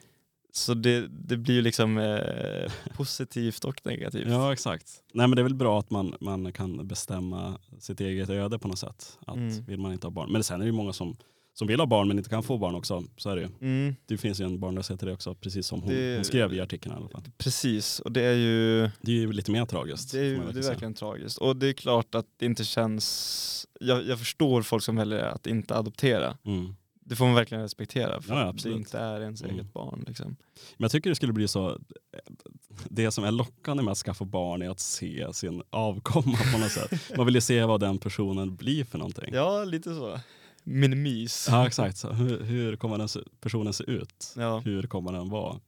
Så 0.52 0.74
det, 0.74 1.08
det 1.08 1.38
blir 1.38 1.56
ju 1.56 1.62
liksom 1.62 1.98
eh, 1.98 2.72
positivt 2.94 3.66
och 3.66 3.82
negativt. 3.86 4.28
Ja 4.28 4.54
exakt. 4.54 4.92
Nej 5.14 5.28
men 5.28 5.36
det 5.36 5.42
är 5.42 5.44
väl 5.44 5.56
bra 5.56 5.80
att 5.80 5.90
man, 5.92 6.16
man 6.22 6.52
kan 6.54 6.88
bestämma 6.88 7.60
sitt 7.80 8.02
eget 8.02 8.30
öde 8.30 8.60
på 8.60 8.68
något 8.68 8.80
sätt. 8.80 9.18
Att 9.28 9.36
Mm. 9.36 9.66
vill 9.66 9.80
man 9.80 9.94
inte 9.94 10.08
ha 10.08 10.12
barn. 10.12 10.32
Men 10.32 10.44
sen 10.44 10.56
är 10.56 10.60
det 10.60 10.66
ju 10.66 10.72
många 10.72 10.94
som, 10.94 11.18
som 11.54 11.68
vill 11.68 11.80
ha 11.80 11.88
barn 11.88 12.08
men 12.08 12.18
inte 12.18 12.30
kan 12.30 12.44
få 12.44 12.58
barn 12.58 12.76
också. 12.76 13.04
Så 13.18 13.30
är 13.30 13.36
det 13.36 13.42
ju. 13.42 13.48
Mm, 13.62 13.96
Det 14.06 14.18
finns 14.18 14.42
ju 14.42 14.46
en 14.46 14.60
barnlöshet 14.60 15.04
i 15.04 15.06
det 15.06 15.14
också, 15.14 15.36
precis 15.36 15.68
som 15.68 15.82
hon, 15.82 15.94
Det- 15.94 16.16
hon 16.16 16.24
skrev 16.26 16.54
i 16.54 16.60
artikeln 16.62 16.96
i 16.96 16.98
alla 16.98 17.10
fall. 17.10 17.24
precis, 17.38 18.00
och 18.00 18.12
det 18.12 18.22
är 18.22 18.34
ju 18.36 18.82
Det 19.02 19.12
är 19.12 19.16
ju 19.16 19.32
lite 19.34 19.52
mer 19.52 19.66
tragiskt. 19.66 20.12
det 20.12 20.20
är, 20.20 20.24
ju, 20.24 20.30
det 20.30 20.36
är 20.36 20.44
verkligen 20.44 20.64
säga. 20.64 20.72
verkligen 20.74 20.94
tragiskt. 20.94 21.38
Och 21.38 21.56
det 21.56 21.68
är 21.68 21.74
klart 21.74 22.16
att 22.16 22.26
det 22.38 22.46
inte 22.46 22.64
känns... 22.64 23.66
Jag, 23.80 24.08
jag 24.08 24.20
förstår 24.20 24.62
folk 24.62 24.84
som 24.84 24.96
väljer 24.96 25.20
att 25.20 25.48
inte 25.48 25.76
adoptera. 25.78 26.38
Mm. 26.46 26.76
Det 27.10 27.16
får 27.16 27.26
man 27.26 27.36
verkligen 27.36 27.62
respektera 27.64 28.22
för 28.22 28.34
Ja, 28.36 28.42
att 28.50 28.64
det 28.64 28.72
inte 28.72 29.00
är 29.00 29.22
ens 29.22 29.42
Mm. 29.44 29.56
eget 29.56 29.74
barn. 29.74 30.04
Liksom. 30.08 30.28
Men 30.78 30.84
jag 30.84 30.92
tycker 30.92 31.10
det 31.10 31.16
skulle 31.16 31.34
bli 31.34 31.48
så, 31.48 31.80
det 32.90 33.12
som 33.12 33.24
är 33.24 33.32
lockande 33.32 33.84
med 33.84 33.92
att 33.92 33.98
skaffa 33.98 34.26
barn 34.26 34.62
är 34.62 34.70
att 34.70 34.80
se 34.80 35.34
sin 35.34 35.64
avkomma 35.70 36.38
på 36.54 36.58
något 36.60 36.72
sätt. 36.72 36.92
Man 37.18 37.26
vill 37.26 37.36
ju 37.36 37.42
se 37.42 37.64
vad 37.64 37.80
den 37.80 37.98
personen 37.98 38.56
blir 38.56 38.84
för 38.86 38.98
någonting. 38.98 39.34
Ja, 39.34 39.64
lite 39.64 39.96
så. 39.96 40.20
Minimys. 40.64 41.48
Ja 41.52 41.68
exakt, 41.68 41.98
så 41.98 42.10
hur, 42.12 42.44
hur 42.44 42.76
kommer 42.76 42.98
den 42.98 43.08
personen 43.42 43.74
se 43.74 43.84
ut? 43.84 44.34
Ja. 44.38 44.60
Hur 44.60 44.84
kommer 44.84 45.12
den 45.14 45.30
vara? 45.30 45.60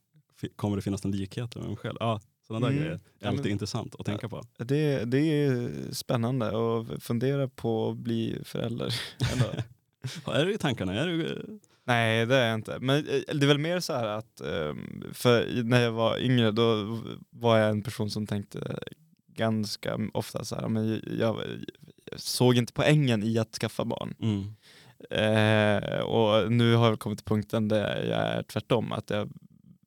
Kommer 0.56 0.76
det 0.76 0.82
finnas 0.82 1.06
en 1.06 1.12
likhet 1.12 1.56
med 1.56 1.66
mig 1.68 1.76
själv? 1.78 1.98
Ja, 2.00 2.22
sådana 2.48 2.66
där 2.66 2.72
Mm. 2.74 2.84
grejer 2.84 3.00
är 3.20 3.28
alltid 3.28 3.44
men- 3.46 3.52
intressant 3.52 3.96
att 4.00 4.06
tänka 4.06 4.30
på. 4.30 4.44
Det, 4.58 5.06
det 5.06 5.20
är 5.20 5.72
spännande 5.94 6.48
att 6.48 7.04
fundera 7.04 7.48
på 7.48 7.90
att 7.90 7.98
bli 7.98 8.38
förälder. 8.44 8.94
Är 10.28 10.46
du 10.46 10.54
i 10.54 10.58
tankarna? 10.58 10.94
Är 10.94 11.08
du, 11.08 11.46
Nej 11.84 12.26
det 12.26 12.36
är 12.36 12.48
jag 12.48 12.56
inte. 12.56 12.78
Men 12.80 12.96
eh, 12.98 13.04
det 13.36 13.46
är 13.46 13.48
väl 13.48 13.58
mer 13.58 13.80
så 13.80 13.94
här 13.94 14.08
att 14.08 14.42
ehm, 14.42 15.04
för 15.14 15.64
när 15.64 15.82
jag 15.82 15.92
var 15.92 16.20
yngre 16.20 16.52
då 16.52 17.00
var 17.30 17.58
jag 17.58 17.70
en 17.70 17.82
person 17.82 18.10
som 18.12 18.28
tänkte 18.28 18.80
ganska 19.28 20.00
ofta 20.14 20.44
så 20.46 20.56
här, 20.56 20.68
men 20.68 21.02
jag, 21.20 21.38
såg 22.16 22.56
inte 22.58 22.74
poängen 22.74 23.24
i 23.24 23.38
att 23.40 23.56
skaffa 23.56 23.86
barn. 23.86 24.14
mm. 24.22 24.54
Eh, 25.10 26.00
och 26.00 26.52
nu 26.52 26.76
har 26.76 26.90
jag 26.90 27.00
kommit 27.00 27.20
till 27.20 27.26
punkten 27.26 27.68
där 27.68 28.04
jag 28.04 28.20
är 28.20 28.44
tvärtom, 28.44 28.92
att 28.92 29.10
jag 29.10 29.30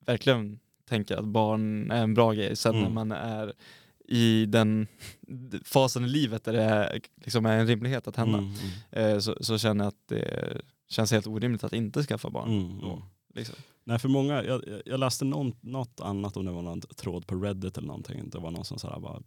verkligen 0.05 0.59
tänker 0.89 1.17
att 1.17 1.25
barn 1.25 1.91
är 1.91 2.03
en 2.03 2.13
bra 2.13 2.31
grej. 2.33 2.55
Sen 2.55 2.73
när 2.75 2.81
Mm. 2.81 2.93
man 2.93 3.11
är 3.11 3.53
i 4.07 4.45
den 4.45 4.87
fasen 5.63 6.05
i 6.05 6.07
livet 6.07 6.43
där 6.43 6.53
det 6.53 6.63
är, 6.63 6.99
liksom 7.23 7.45
är 7.45 7.57
en 7.59 7.67
rimlighet 7.67 8.07
att 8.07 8.15
hända, 8.15 8.37
Mm, 8.37 8.53
mm, 8.91 9.13
eh, 9.13 9.19
så, 9.19 9.37
så 9.41 9.57
känner 9.57 9.83
jag 9.85 9.89
att 9.89 10.07
det 10.07 10.61
känns 10.89 11.11
helt 11.11 11.27
orimligt 11.27 11.63
att 11.63 11.73
inte 11.73 12.03
skaffa 12.03 12.29
barn. 12.29 12.49
mm, 12.49 12.79
Då, 12.81 12.91
mm. 12.93 13.03
liksom. 13.35 13.55
Nej 13.83 13.99
för 13.99 14.09
många, 14.09 14.43
jag, 14.43 14.81
jag- 14.85 14.99
läste 14.99 15.25
någon, 15.25 15.53
något 15.61 15.99
annat 16.01 16.37
om 16.37 16.45
det 16.45 16.51
var 16.51 16.61
någon 16.61 16.81
tråd 16.81 17.27
på 17.27 17.35
Reddit 17.35 17.77
eller 17.77 17.87
någonting. 17.87 18.29
Det 18.29 18.39
var 18.39 18.51
någon 18.51 18.65
som 18.65 18.79
sa 18.79 18.99
bara, 18.99 19.21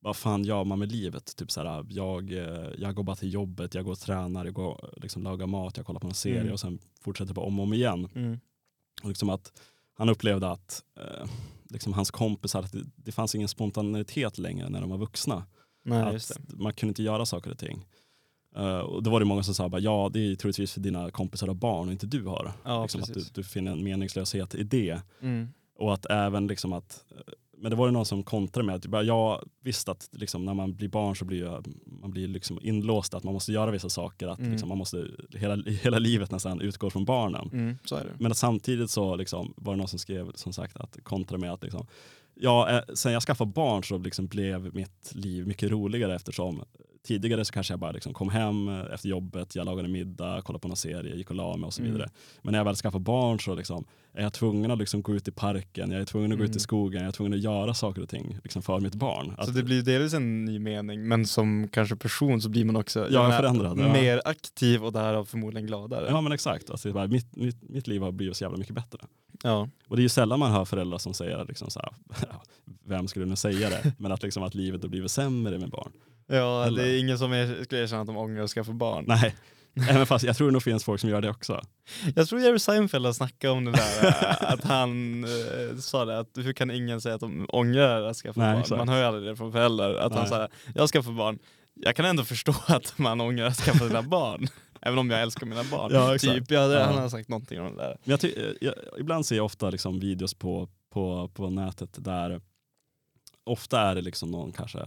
vad 0.00 0.16
fan 0.16 0.44
gör 0.44 0.64
man 0.64 0.78
med 0.78 0.92
livet? 0.92 1.36
Typ 1.36 1.50
så 1.50 1.62
här, 1.62 1.86
jag, 1.88 2.32
eh, 2.32 2.68
jag 2.78 2.94
går 2.94 3.02
bara 3.02 3.16
till 3.16 3.32
jobbet, 3.32 3.74
jag 3.74 3.84
går 3.84 3.92
och 3.92 3.98
tränar, 3.98 4.44
jag 4.44 4.54
går 4.54 4.90
liksom 4.96 5.22
lagar 5.22 5.46
mat, 5.46 5.76
jag 5.76 5.86
kollar 5.86 6.00
på 6.00 6.06
en 6.08 6.14
serie 6.14 6.40
Mm. 6.40 6.52
och 6.52 6.60
sen 6.60 6.78
fortsätter 7.00 7.34
på 7.34 7.40
om 7.42 7.58
och 7.58 7.62
om 7.62 7.72
igen. 7.74 8.08
Mm. 8.14 8.40
Och 9.02 9.08
liksom 9.08 9.30
att 9.30 9.52
han 9.94 10.08
upplevde 10.08 10.50
att 10.50 10.82
eh, 10.96 11.28
liksom 11.70 11.92
hans 11.92 12.10
kompisar, 12.10 12.62
att 12.62 12.72
det, 12.72 12.84
det 12.96 13.12
fanns 13.12 13.34
ingen 13.34 13.48
spontanitet 13.48 14.38
längre 14.38 14.68
när 14.68 14.80
de 14.80 14.90
var 14.90 14.98
vuxna. 14.98 15.44
Nej, 15.84 16.16
att 16.16 16.38
man 16.48 16.72
kunde 16.72 16.90
inte 16.90 17.02
göra 17.02 17.26
saker 17.26 17.50
och 17.50 17.58
ting. 17.58 17.86
Eh, 18.56 18.78
och 18.78 19.02
då 19.02 19.10
var 19.10 19.20
det 19.20 19.26
många 19.26 19.42
som 19.42 19.54
sa 19.54 19.68
bara, 19.68 19.80
ja 19.80 20.10
det 20.12 20.20
är 20.20 20.36
troligtvis 20.36 20.72
för 20.72 20.80
dina 20.80 21.10
kompisar 21.10 21.46
har 21.46 21.54
barn 21.54 21.86
och 21.86 21.92
inte 21.92 22.06
du 22.06 22.24
har. 22.24 22.52
Ja, 22.64 22.82
liksom 22.82 23.02
att 23.02 23.14
du, 23.14 23.24
du 23.34 23.44
finner 23.44 23.72
en 23.72 23.84
meningslöshet 23.84 24.54
i 24.54 24.62
det. 24.62 25.00
Mm. 25.20 25.48
Och 25.78 25.94
att 25.94 26.06
även 26.06 26.46
liksom 26.46 26.72
att, 26.72 27.04
men 27.58 27.70
det 27.70 27.76
var 27.76 27.86
ju 27.86 27.92
någon 27.92 28.06
som 28.06 28.22
kontrade 28.22 28.66
med 28.66 28.74
att 28.74 28.86
bara, 28.86 29.02
ja 29.02 29.42
visst 29.60 29.88
att 29.88 30.08
liksom, 30.12 30.44
när 30.44 30.54
man 30.54 30.74
blir 30.74 30.88
barn 30.88 31.16
så 31.16 31.24
blir 31.24 31.40
jag, 31.40 31.66
man 31.86 32.10
blir 32.10 32.28
liksom 32.28 32.58
inlåst 32.62 33.14
att 33.14 33.24
man 33.24 33.34
måste 33.34 33.52
göra 33.52 33.70
vissa 33.70 33.88
saker. 33.88 34.28
Att 34.28 34.38
Mm. 34.38 34.50
liksom, 34.50 34.68
man 34.68 34.78
måste, 34.78 35.06
hela, 35.34 35.62
hela 35.82 35.98
livet 35.98 36.30
nästan 36.30 36.60
utgår 36.60 36.90
från 36.90 37.04
barnen. 37.04 37.50
Mm. 37.52 37.76
Men 38.18 38.30
att 38.32 38.38
samtidigt 38.38 38.90
så 38.90 39.16
liksom, 39.16 39.54
var 39.56 39.72
det 39.72 39.76
någon 39.78 39.88
som 39.88 39.98
skrev 39.98 40.32
som 40.34 40.52
sagt 40.52 40.76
att 40.76 40.98
kontra 41.02 41.38
med 41.38 41.52
att 41.52 41.62
liksom, 41.62 41.86
ja, 42.34 42.70
eh, 42.70 42.94
sen 42.94 43.12
jag 43.12 43.22
skaffade 43.22 43.50
barn 43.52 43.84
så 43.84 43.98
liksom 43.98 44.26
blev 44.26 44.74
mitt 44.74 45.12
liv 45.14 45.46
mycket 45.46 45.70
roligare 45.70 46.14
eftersom 46.14 46.62
Tidigare 47.06 47.44
så 47.44 47.52
kanske 47.52 47.72
jag 47.72 47.80
bara 47.80 47.92
liksom 47.92 48.14
kom 48.14 48.28
hem 48.28 48.68
eh, 48.68 48.80
efter 48.94 49.08
jobbet, 49.08 49.56
jag 49.56 49.64
lagade 49.66 49.88
middag, 49.88 50.42
kollade 50.42 50.60
på 50.62 50.68
någon 50.68 50.76
serie, 50.76 51.14
gick 51.16 51.30
och 51.30 51.36
la 51.36 51.56
mig 51.56 51.66
och 51.66 51.74
så 51.74 51.80
Mm. 51.82 51.92
vidare. 51.92 52.10
Men 52.42 52.52
när 52.52 52.58
jag 52.58 52.64
väl 52.64 52.74
skaffade 52.76 53.04
barn 53.04 53.40
så 53.40 53.54
liksom, 53.54 53.84
är 54.12 54.22
jag 54.22 54.32
tvungen 54.32 54.70
att 54.70 54.78
liksom 54.78 55.02
gå 55.02 55.14
ut 55.14 55.28
i 55.28 55.30
parken, 55.32 55.90
jag 55.90 56.00
är 56.00 56.04
tvungen 56.04 56.32
att 56.32 56.38
gå 56.38 56.44
ut 56.44 56.50
Mm. 56.50 56.56
i 56.56 56.60
skogen, 56.60 57.00
jag 57.00 57.08
är 57.08 57.12
tvungen 57.12 57.32
att 57.34 57.40
göra 57.44 57.74
saker 57.74 58.02
och 58.02 58.08
ting 58.08 58.38
liksom 58.42 58.62
för 58.62 58.80
mitt 58.80 58.94
barn. 58.94 59.32
Så 59.36 59.40
Att- 59.42 59.54
det 59.54 59.62
blir 59.62 59.82
delvis 59.82 60.14
en 60.14 60.44
ny 60.44 60.58
mening, 60.58 61.08
men 61.08 61.26
som 61.26 61.68
kanske 61.68 61.96
person 61.96 62.40
så 62.40 62.48
blir 62.48 62.64
man 62.64 62.76
också 62.76 63.08
Ja, 63.10 63.30
förändrad, 63.30 63.78
ja. 63.78 63.92
mer 63.92 64.20
aktiv 64.24 64.84
och 64.84 64.92
därav 64.92 65.24
förmodligen 65.24 65.66
gladare. 65.66 66.06
Ja 66.08 66.20
men 66.20 66.32
exakt, 66.32 66.70
alltså, 66.70 66.92
bara, 66.92 67.06
mitt, 67.06 67.36
mitt, 67.36 67.62
mitt 67.68 67.86
liv 67.86 68.02
har 68.02 68.12
blivit 68.12 68.36
så 68.36 68.44
jävla 68.44 68.58
mycket 68.58 68.74
bättre. 68.74 68.98
Ja. 69.42 69.68
Och 69.88 69.96
det 69.96 70.00
är 70.00 70.02
ju 70.02 70.08
sällan 70.08 70.38
man 70.38 70.52
hör 70.52 70.64
föräldrar 70.64 70.98
som 70.98 71.14
säger, 71.14 71.44
liksom 71.48 71.70
så 71.70 71.80
här, 71.80 71.90
vem 72.84 73.08
skulle 73.08 73.26
nu 73.26 73.36
säga 73.36 73.70
det, 73.70 73.92
men 73.98 74.12
att, 74.12 74.22
liksom, 74.22 74.42
att 74.42 74.54
livet 74.54 74.82
har 74.82 74.88
blivit 74.88 75.10
sämre 75.10 75.58
med 75.58 75.70
barn. 75.70 75.92
Ja, 76.26 76.64
Eller? 76.66 76.82
det 76.82 76.88
är 76.90 76.98
ingen 77.00 77.18
som 77.18 77.32
är, 77.32 77.64
skulle 77.64 77.82
erkänna 77.82 78.00
att 78.00 78.06
de 78.06 78.16
ångrar 78.16 78.42
att 78.44 78.50
skaffa 78.50 78.72
barn. 78.72 79.04
Nej, 79.08 79.34
även 79.90 80.06
fast 80.06 80.24
jag 80.24 80.36
tror 80.36 80.46
det 80.48 80.52
nog 80.52 80.62
finns 80.62 80.84
folk 80.84 81.00
som 81.00 81.10
gör 81.10 81.20
det 81.20 81.30
också. 81.30 81.60
Jag 82.16 82.28
tror 82.28 82.40
Jerry 82.40 82.58
Seinfeld 82.58 83.06
har 83.06 83.12
snackat 83.12 83.50
om 83.50 83.64
det 83.64 83.72
där, 83.72 84.06
äh, 84.06 84.52
att 84.52 84.64
han 84.64 85.24
eh, 85.24 85.76
sa 85.78 86.04
det, 86.04 86.18
att 86.18 86.30
hur 86.36 86.52
kan 86.52 86.70
ingen 86.70 87.00
säga 87.00 87.14
att 87.14 87.20
de 87.20 87.46
ångrar 87.48 88.02
att 88.02 88.16
skaffa 88.16 88.40
Nej, 88.40 88.52
barn? 88.52 88.60
exakt. 88.60 88.78
Man 88.78 88.88
hör 88.88 88.98
ju 88.98 89.04
aldrig 89.04 89.24
det 89.24 89.36
från 89.36 89.52
föräldrar, 89.52 89.94
att 89.94 90.12
han 90.12 90.20
Nej. 90.20 90.28
säger 90.28 90.48
jag 90.74 90.88
skaffar 90.88 91.12
barn. 91.12 91.38
Jag 91.74 91.96
kan 91.96 92.04
ändå 92.04 92.24
förstå 92.24 92.54
att 92.66 92.98
man 92.98 93.20
ångrar 93.20 93.46
att 93.46 93.56
skaffa 93.56 93.86
sina 93.88 94.02
barn. 94.02 94.46
Även 94.82 94.98
om 94.98 95.10
jag 95.10 95.22
älskar 95.22 95.46
mina 95.46 95.64
barn. 95.64 95.90
Ja, 95.94 96.18
typ, 96.18 96.50
ja, 96.50 96.66
det, 96.66 96.74
Ja. 96.74 96.84
Han 96.84 96.98
har 96.98 97.08
sagt 97.08 97.28
någonting 97.28 97.60
om 97.60 97.76
det 97.76 97.82
där. 97.82 97.96
Men 98.04 98.10
jag 98.10 98.20
ty- 98.20 98.54
jag, 98.60 98.74
ibland 98.98 99.26
ser 99.26 99.36
jag 99.36 99.44
ofta 99.44 99.70
liksom 99.70 100.00
videos 100.00 100.34
på, 100.34 100.68
på, 100.92 101.28
på 101.34 101.50
nätet 101.50 101.90
där 102.04 102.40
ofta 103.44 103.80
är 103.80 103.94
det 103.94 104.00
liksom 104.00 104.30
någon 104.30 104.52
kanske 104.52 104.78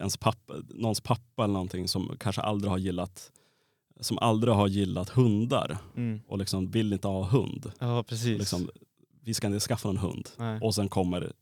ens 0.00 0.16
pappa, 0.16 0.54
någons 0.68 1.00
pappa 1.00 1.44
eller 1.44 1.52
någonting 1.54 1.88
som 1.88 2.16
kanske 2.20 2.42
aldrig 2.42 2.70
har 2.70 2.78
gillat 2.78 3.32
som 4.00 4.18
aldrig 4.18 4.54
har 4.54 4.68
gillat 4.68 5.08
hundar 5.08 5.78
Mm. 5.96 6.20
och 6.28 6.38
liksom 6.38 6.70
vill 6.70 6.92
inte 6.92 7.08
ha 7.08 7.24
hund. 7.24 7.72
Ja, 7.78 8.02
precis. 8.02 8.38
Liksom, 8.38 8.70
vi 9.24 9.34
ska 9.34 9.46
inte 9.46 9.60
skaffa 9.60 9.88
en 9.88 9.96
hund. 9.96 10.28
Nej. 10.36 10.60
Och 10.62 10.74
sen 10.74 10.88
kommer 10.88 11.32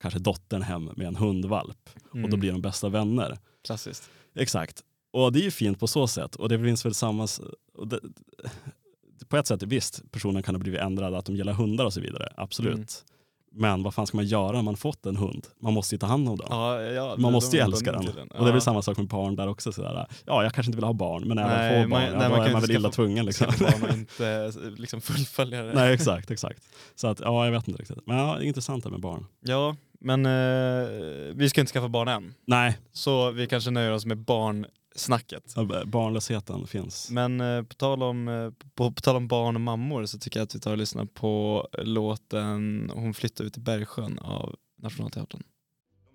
kanske 0.00 0.20
dottern 0.20 0.62
hem 0.62 0.84
med 0.96 1.06
en 1.06 1.16
hundvalp 1.16 1.90
och 2.10 2.18
då 2.18 2.26
Mm. 2.26 2.40
blir 2.40 2.52
de 2.52 2.60
bästa 2.62 2.88
vänner. 2.88 3.38
Klassiskt. 3.64 4.10
Exakt. 4.34 4.84
Och 5.10 5.32
det 5.32 5.40
är 5.40 5.44
ju 5.44 5.50
fint 5.50 5.80
på 5.80 5.86
så 5.86 6.06
sätt. 6.06 6.36
Och 6.36 6.48
det 6.48 6.58
finns 6.58 6.84
väl 6.86 6.94
samma... 6.94 7.26
det, 7.86 8.00
på 9.28 9.36
ett 9.36 9.46
sätt, 9.46 9.62
visst, 9.62 10.02
personen 10.12 10.42
kan 10.42 10.54
ha 10.54 10.60
blivit 10.60 10.80
ändrad, 10.80 11.14
att 11.14 11.24
de 11.24 11.36
gillar 11.36 11.52
hundar 11.52 11.84
och 11.84 11.92
så 11.92 12.00
vidare. 12.00 12.32
Absolut. 12.36 12.74
Mm. 12.74 12.86
Men 13.52 13.82
vad 13.82 13.94
fan 13.94 14.06
ska 14.06 14.16
man 14.16 14.26
göra 14.26 14.58
om 14.58 14.64
man 14.64 14.76
fått 14.76 15.06
en 15.06 15.16
hund? 15.16 15.46
Man 15.62 15.72
måste 15.74 15.94
ju 15.94 15.98
ta 15.98 16.06
hand 16.06 16.28
om 16.28 16.36
den. 16.36 16.46
Ja, 16.50 16.80
ja, 16.82 17.14
man 17.18 17.32
måste 17.32 17.56
ju 17.56 17.62
de 17.62 17.66
älska 17.68 17.92
den. 17.92 18.04
bunden 18.04 18.28
till 18.28 18.36
Och 18.38 18.44
det 18.44 18.50
är 18.50 18.52
väl 18.52 18.54
Ja. 18.54 18.60
samma 18.60 18.82
sak 18.82 18.96
med 18.96 19.06
barn 19.08 19.36
där 19.36 19.48
också. 19.48 19.72
Sådär. 19.72 20.06
Ja, 20.26 20.42
jag 20.42 20.52
kanske 20.54 20.68
inte 20.70 20.76
vill 20.76 20.84
ha 20.84 20.92
barn, 20.92 21.28
men 21.28 21.36
när 21.36 21.42
jag 21.42 21.50
väl 21.50 21.58
Nej, 21.58 21.82
får 21.82 21.88
man- 21.88 22.00
barn, 22.02 22.12
nej, 22.12 22.22
ja, 22.22 22.28
man 22.28 22.30
då 22.30 22.36
kan 22.36 22.46
är 22.46 22.52
man 22.52 22.60
väl 22.62 22.70
illa 22.70 22.90
tvungen. 22.90 23.26
Liksom. 23.26 23.46
Barn 23.60 23.82
och 23.82 23.88
inte 23.94 24.52
liksom 24.76 25.00
fullfölja 25.00 25.62
det. 25.62 25.72
nej, 25.72 25.94
exakt, 25.94 26.30
exakt. 26.30 26.62
Så 26.94 27.06
att, 27.08 27.20
ja, 27.20 27.44
jag 27.44 27.52
vet 27.52 27.68
inte 27.68 27.80
riktigt. 27.80 28.06
Men 28.06 28.16
ja, 28.16 28.34
det 28.38 28.44
är 28.44 28.46
intressant 28.46 28.84
det 28.84 28.90
med 28.90 29.00
barn. 29.00 29.26
Ja, 29.40 29.76
men 30.00 30.26
eh, 30.26 30.88
vi 31.34 31.48
ska 31.50 31.60
inte 31.60 31.72
skaffa 31.72 31.88
barn 31.88 32.08
än. 32.08 32.34
Nej, 32.46 32.78
Så 32.92 33.30
vi 33.30 33.46
kanske 33.46 33.70
nöjer 33.70 33.92
oss 33.92 34.06
med 34.06 34.18
barnsnacket. 34.94 35.52
ja, 35.56 35.84
barnlösheten 35.86 36.66
finns. 36.66 37.10
Men 37.10 37.40
eh, 37.40 37.62
på, 37.62 37.74
tal 37.74 38.02
om, 38.02 38.28
eh, 38.28 38.50
på, 38.74 38.92
på 38.92 39.00
tal 39.00 39.16
om 39.16 39.28
barn 39.28 39.54
och 39.54 39.60
mammor 39.60 40.06
så 40.06 40.18
tycker 40.18 40.40
jag 40.40 40.44
att 40.44 40.54
vi 40.54 40.60
tar 40.60 40.70
och 40.70 40.78
lyssnar 40.78 41.04
på 41.04 41.68
låten 41.72 42.90
Hon 42.94 43.14
flyttar 43.14 43.44
ut 43.44 43.56
i 43.56 43.60
Bergsjön 43.60 44.18
av 44.18 44.56
Nationalteatern. 44.82 45.42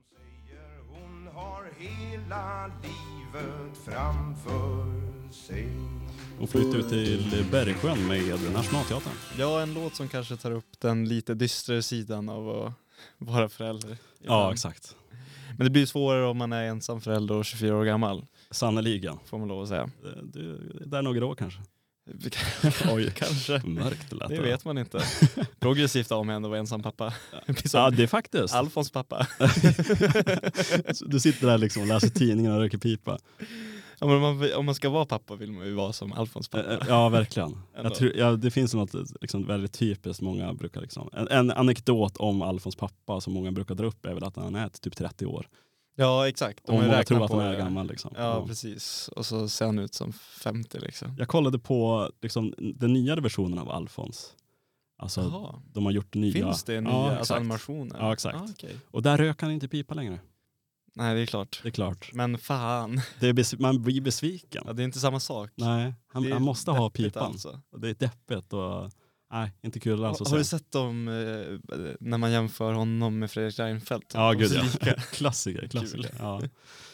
säger 0.09 0.79
hon 0.89 1.27
har 1.27 1.69
hela 1.77 2.67
livet 2.67 3.77
framför 3.85 5.31
sig. 5.31 5.67
Och 6.39 6.49
flytta 6.49 6.77
ut 6.77 6.89
till 6.89 7.45
Bergsjön 7.51 8.07
med 8.07 8.53
Nationalteatern. 8.53 9.13
Ja, 9.37 9.61
en 9.61 9.73
låt 9.73 9.95
som 9.95 10.07
kanske 10.07 10.37
tar 10.37 10.51
upp 10.51 10.79
den 10.79 11.09
lite 11.09 11.33
dystrare 11.33 11.81
sidan 11.81 12.29
av 12.29 12.49
att 12.49 12.73
vara 13.17 13.49
förälder. 13.49 13.97
Ja, 14.23 14.53
exakt. 14.53 14.95
Men 15.57 15.65
det 15.65 15.69
blir 15.69 15.85
svårare 15.85 16.25
om 16.25 16.37
man 16.37 16.53
är 16.53 16.63
ensam 16.63 17.01
förälder 17.01 17.35
och 17.35 17.45
24 17.45 17.77
år 17.77 17.85
gammal, 17.85 18.25
Sannerligen. 18.55 19.17
får 19.25 19.37
man 19.37 19.47
lov 19.47 19.61
att 19.63 19.69
säga. 19.69 19.81
Eh, 19.83 20.23
Du, 20.23 20.57
där 20.85 21.01
några 21.01 21.25
år 21.25 21.35
kanske. 21.35 21.59
Oj. 22.91 23.11
kanske. 23.15 23.61
Mörkt 23.65 24.11
lät 24.13 24.29
Det 24.29 24.41
vet 24.41 24.65
man 24.65 24.77
inte. 24.77 24.99
Progressivt 25.59 26.11
av 26.11 26.25
mig 26.25 26.35
ändå 26.35 26.49
vara 26.49 26.59
ensam 26.59 26.83
pappa. 26.83 27.13
Ja, 27.73 27.89
det 27.89 28.03
är 28.03 28.07
faktiskt. 28.07 28.53
Alfons 28.55 28.91
pappa. 28.91 29.27
Du 31.05 31.19
sitter 31.19 31.47
där 31.47 31.57
liksom 31.57 31.81
och 31.81 31.87
läser 31.87 32.09
tidningen 32.09 32.51
och 32.51 32.59
röker 32.59 32.77
pipa. 32.77 33.17
Ja, 33.99 34.07
men 34.07 34.15
om, 34.15 34.21
man, 34.37 34.53
om 34.53 34.65
man 34.65 34.75
ska 34.75 34.89
vara 34.89 35.05
pappa 35.05 35.35
vill 35.35 35.51
man 35.51 35.65
ju 35.65 35.73
vara 35.73 35.93
som 35.93 36.13
Alfons 36.13 36.49
Eh, 36.53 36.61
pappa. 36.61 36.73
eh, 36.73 36.79
Ja, 36.87 37.09
verkligen. 37.09 37.57
Tror, 37.97 38.11
ja, 38.15 38.31
det 38.31 38.51
finns 38.51 38.73
något 38.73 38.93
liksom 39.21 39.47
väldigt 39.47 39.73
typiskt. 39.73 40.21
Många 40.21 40.53
brukar 40.53 40.81
liksom, 40.81 41.09
en, 41.13 41.27
en 41.27 41.51
anekdot 41.51 42.17
om 42.17 42.41
Alfons 42.41 42.75
pappa 42.75 43.21
som 43.21 43.33
många 43.33 43.51
brukar 43.51 43.75
dra 43.75 43.85
upp 43.87 44.05
är 44.05 44.13
väl 44.13 44.23
att 44.23 44.35
han 44.35 44.55
är 44.55 44.69
typ 44.69 44.95
30 44.95 45.25
år. 45.25 45.47
Ja 45.95 46.27
exakt. 46.27 46.65
De 46.65 46.71
många 46.71 46.87
räknat 46.87 47.07
tror 47.07 47.23
att 47.25 47.31
han 47.31 47.39
är 47.39 47.57
gammal. 47.57 47.87
Liksom. 47.87 48.11
Ja, 48.15 48.21
Ja. 48.21 48.47
precis. 48.47 49.07
Och 49.15 49.25
så 49.25 49.49
ser 49.49 49.65
han 49.65 49.79
ut 49.79 49.93
som 49.93 50.13
50 50.13 50.79
liksom. 50.79 51.15
Jag 51.17 51.27
kollade 51.27 51.59
på 51.59 52.09
liksom, 52.21 52.53
den 52.75 52.93
nyare 52.93 53.21
versionen 53.21 53.59
av 53.59 53.69
Alfons. 53.71 54.33
Alltså, 54.97 55.21
Jaha. 55.21 55.61
de 55.73 55.85
har 55.85 55.91
gjort 55.91 56.13
nya. 56.13 56.33
Finns 56.33 56.63
det 56.63 56.81
nya 56.81 56.91
ja, 56.93 57.17
alltså 57.17 57.33
animationer? 57.33 57.95
Ja, 57.99 58.13
exakt. 58.13 58.37
Ah, 58.37 58.47
okej. 58.49 58.75
Och 58.91 59.01
där 59.01 59.17
röker 59.17 59.45
han 59.45 59.53
inte 59.53 59.67
pipa 59.67 59.93
längre. 59.93 60.19
Nej 60.93 61.15
det 61.15 61.21
är 61.21 61.25
klart. 61.25 61.59
Det 61.63 61.69
är 61.69 61.71
klart. 61.71 62.09
Men 62.13 62.37
fan, 62.37 63.01
är 63.19 63.61
man 63.61 63.81
blir 63.81 64.01
besviken. 64.01 64.63
ja, 64.67 64.73
det 64.73 64.81
är 64.81 64.85
inte 64.85 64.99
samma 64.99 65.19
sak. 65.19 65.51
Nej, 65.55 65.93
han, 66.07 66.31
han 66.31 66.41
måste 66.41 66.71
ha 66.71 66.89
pipan. 66.89 67.23
Alltså. 67.23 67.61
Det 67.77 67.89
är 67.89 67.93
deppigt 67.93 68.53
och 68.53 68.91
nej, 69.39 69.51
inte 69.61 69.79
kul 69.79 70.03
alls 70.05 70.21
att 70.21 70.27
Har, 70.29 70.37
du 70.37 70.43
se. 70.43 70.49
sett 70.49 70.71
dem 70.71 71.07
eh, 71.07 71.75
när 71.99 72.17
man 72.17 72.31
jämför 72.31 72.73
honom 72.73 73.19
med 73.19 73.31
Fredrik 73.31 73.59
Reinfeldt? 73.59 74.11
Ja, 74.13 74.31
gud 74.31 74.51
ja. 74.81 74.93
klassiker. 75.11 75.67
klassiker. 75.67 76.11
Ja. 76.19 76.41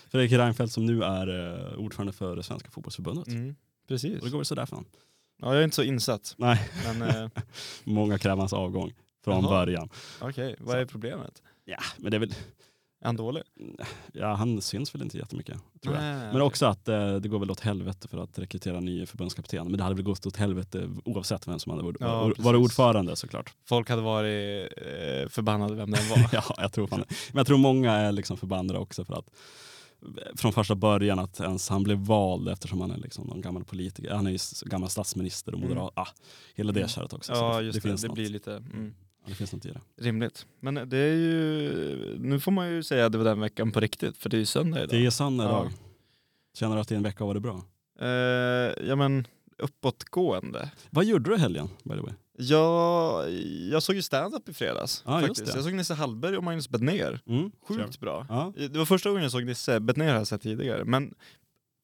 Fredrik 0.09 0.31
Reinfeldt 0.31 0.73
som 0.73 0.85
nu 0.85 1.03
är 1.03 1.27
eh, 1.71 1.77
ordförande 1.79 2.13
för 2.13 2.35
det 2.35 2.43
svenska 2.43 2.71
fotbollsförbundet. 2.71 3.27
Mm, 3.27 3.55
precis. 3.87 4.19
Och 4.19 4.25
det 4.25 4.31
går 4.31 4.37
väl 4.37 4.45
sådär 4.45 4.65
för 4.65 4.75
honom. 4.75 4.91
Ja, 5.41 5.47
jag 5.47 5.59
är 5.59 5.63
inte 5.63 5.75
så 5.75 5.83
insatt. 5.83 6.35
Nej, 6.37 6.69
Men 6.85 7.01
eh, 7.01 7.29
många 7.83 8.17
kräver 8.17 8.37
hans 8.39 8.53
avgång 8.53 8.93
från 9.23 9.43
Jaha. 9.43 9.49
början. 9.65 9.89
okej, 10.21 10.55
vad 10.59 10.79
är 10.79 10.85
problemet? 10.85 11.41
Ja, 11.65 11.77
men 11.97 12.11
det 12.11 12.17
är 12.17 12.19
väl, 12.19 12.33
Är 13.01 13.05
han 13.05 13.15
dålig? 13.15 13.43
ja, 14.13 14.33
han 14.33 14.61
syns 14.61 14.95
väl 14.95 15.01
inte 15.01 15.17
jättemycket. 15.17 15.57
Tror 15.83 15.95
jag. 15.95 16.03
Nej, 16.03 16.33
Men 16.33 16.41
också 16.41 16.65
att 16.65 16.87
eh, 16.87 17.15
det 17.15 17.29
går 17.29 17.39
väl 17.39 17.51
åt 17.51 17.59
helvete 17.59 18.07
för 18.07 18.17
att 18.17 18.39
rekrytera 18.39 18.79
ny 18.79 19.05
förbundskapten. 19.05 19.67
Men 19.67 19.77
det 19.77 19.83
hade 19.83 19.95
väl 19.95 20.03
gått 20.05 20.25
åt 20.25 20.37
helvete 20.37 20.89
oavsett 21.05 21.47
vem 21.47 21.59
som 21.59 21.69
hade 21.69 21.83
varit, 21.83 21.97
Ja, 21.99 22.33
varit 22.37 22.59
ordförande 22.61 23.15
såklart. 23.15 23.53
Folk 23.65 23.89
hade 23.89 24.01
varit 24.01 24.71
eh, 24.77 25.29
förbannade 25.29 25.75
vem 25.75 25.91
den 25.91 26.09
var. 26.09 26.29
ja, 26.33 26.43
jag 26.57 26.73
tror 26.73 26.87
fan 26.87 26.99
det. 26.99 27.05
Men 27.31 27.37
jag 27.39 27.47
tror 27.47 27.57
många 27.57 27.91
är 27.93 28.11
liksom 28.11 28.37
förbannade 28.37 28.79
också 28.79 29.05
för 29.05 29.13
att 29.13 29.25
från 30.35 30.53
första 30.53 30.75
början 30.75 31.19
att 31.19 31.39
ens 31.39 31.69
han 31.69 31.83
blev 31.83 31.97
vald 31.97 32.49
eftersom 32.49 32.81
han 32.81 32.91
är 32.91 32.97
liksom 32.97 33.27
någon 33.27 33.41
gammal 33.41 33.63
politiker. 33.63 34.11
Han 34.11 34.27
är 34.27 34.31
ju 34.31 34.37
gammal 34.65 34.89
statsminister 34.89 35.51
och 35.51 35.57
Mm. 35.57 35.69
moderat. 35.69 35.91
Ah, 35.95 36.07
hela 36.55 36.71
det 36.71 36.79
Mm. 36.79 36.89
köret 36.89 37.13
också. 37.13 37.35
Så 37.35 37.39
Ja, 37.41 37.61
just 37.61 37.83
det. 37.83 37.89
Det, 37.89 38.07
något. 38.07 38.15
blir 38.15 38.29
lite 38.29 38.51
mm, 38.53 38.93
det 39.25 39.33
finns 39.35 39.53
något 39.53 39.65
i 39.65 39.69
det. 39.69 39.81
rimligt. 39.97 40.45
Men 40.59 40.75
det 40.89 40.97
är 40.97 41.13
ju, 41.15 42.17
nu 42.19 42.39
får 42.39 42.51
man 42.51 42.69
ju 42.71 42.83
säga 42.83 43.05
att 43.05 43.11
det 43.11 43.17
var 43.17 43.25
den 43.25 43.39
veckan 43.39 43.71
på 43.71 43.79
riktigt, 43.79 44.17
för 44.17 44.29
det 44.29 44.37
är 44.37 44.39
ju 44.39 44.45
söndag 44.45 44.77
idag. 44.77 44.89
Det 44.89 45.05
är 45.05 45.09
söndag 45.09 45.43
Ja. 45.43 45.49
idag. 45.49 45.71
Känner 46.57 46.75
du 46.75 46.81
att 46.81 46.87
din 46.87 47.03
vecka 47.03 47.23
har 47.23 47.27
varit 47.27 47.41
bra? 47.41 47.63
Eh, 48.01 48.07
ja 48.87 48.95
men 48.95 49.27
uppåtgående. 49.57 50.71
Vad 50.89 51.05
gjorde 51.05 51.29
du 51.29 51.35
i 51.35 51.39
helgen 51.39 51.69
by 51.83 51.93
the 51.95 52.01
way? 52.01 52.13
Ja, 52.37 53.27
jag 53.71 53.83
såg 53.83 53.95
ju 53.95 54.01
stand-up 54.01 54.49
i 54.49 54.53
fredags. 54.53 55.03
Ja, 55.05 55.15
just 55.21 55.27
faktiskt. 55.27 55.45
det. 55.51 55.57
Jag 55.57 55.63
såg 55.63 55.73
Nisse 55.73 55.93
Hallberg 55.93 56.37
och 56.37 56.43
Magnus 56.43 56.69
Bednér. 56.69 57.19
Mm? 57.27 57.51
Sjukt 57.67 57.99
bra. 57.99 58.25
Ja. 58.29 58.53
Det 58.57 58.77
var 58.77 58.85
första 58.85 59.09
gången 59.09 59.23
jag 59.23 59.31
såg 59.31 59.45
Nisse, 59.45 59.79
Bednér 59.79 60.07
har 60.09 60.15
jag 60.17 60.27
sett 60.27 60.41
tidigare, 60.41 60.85
men 60.85 61.13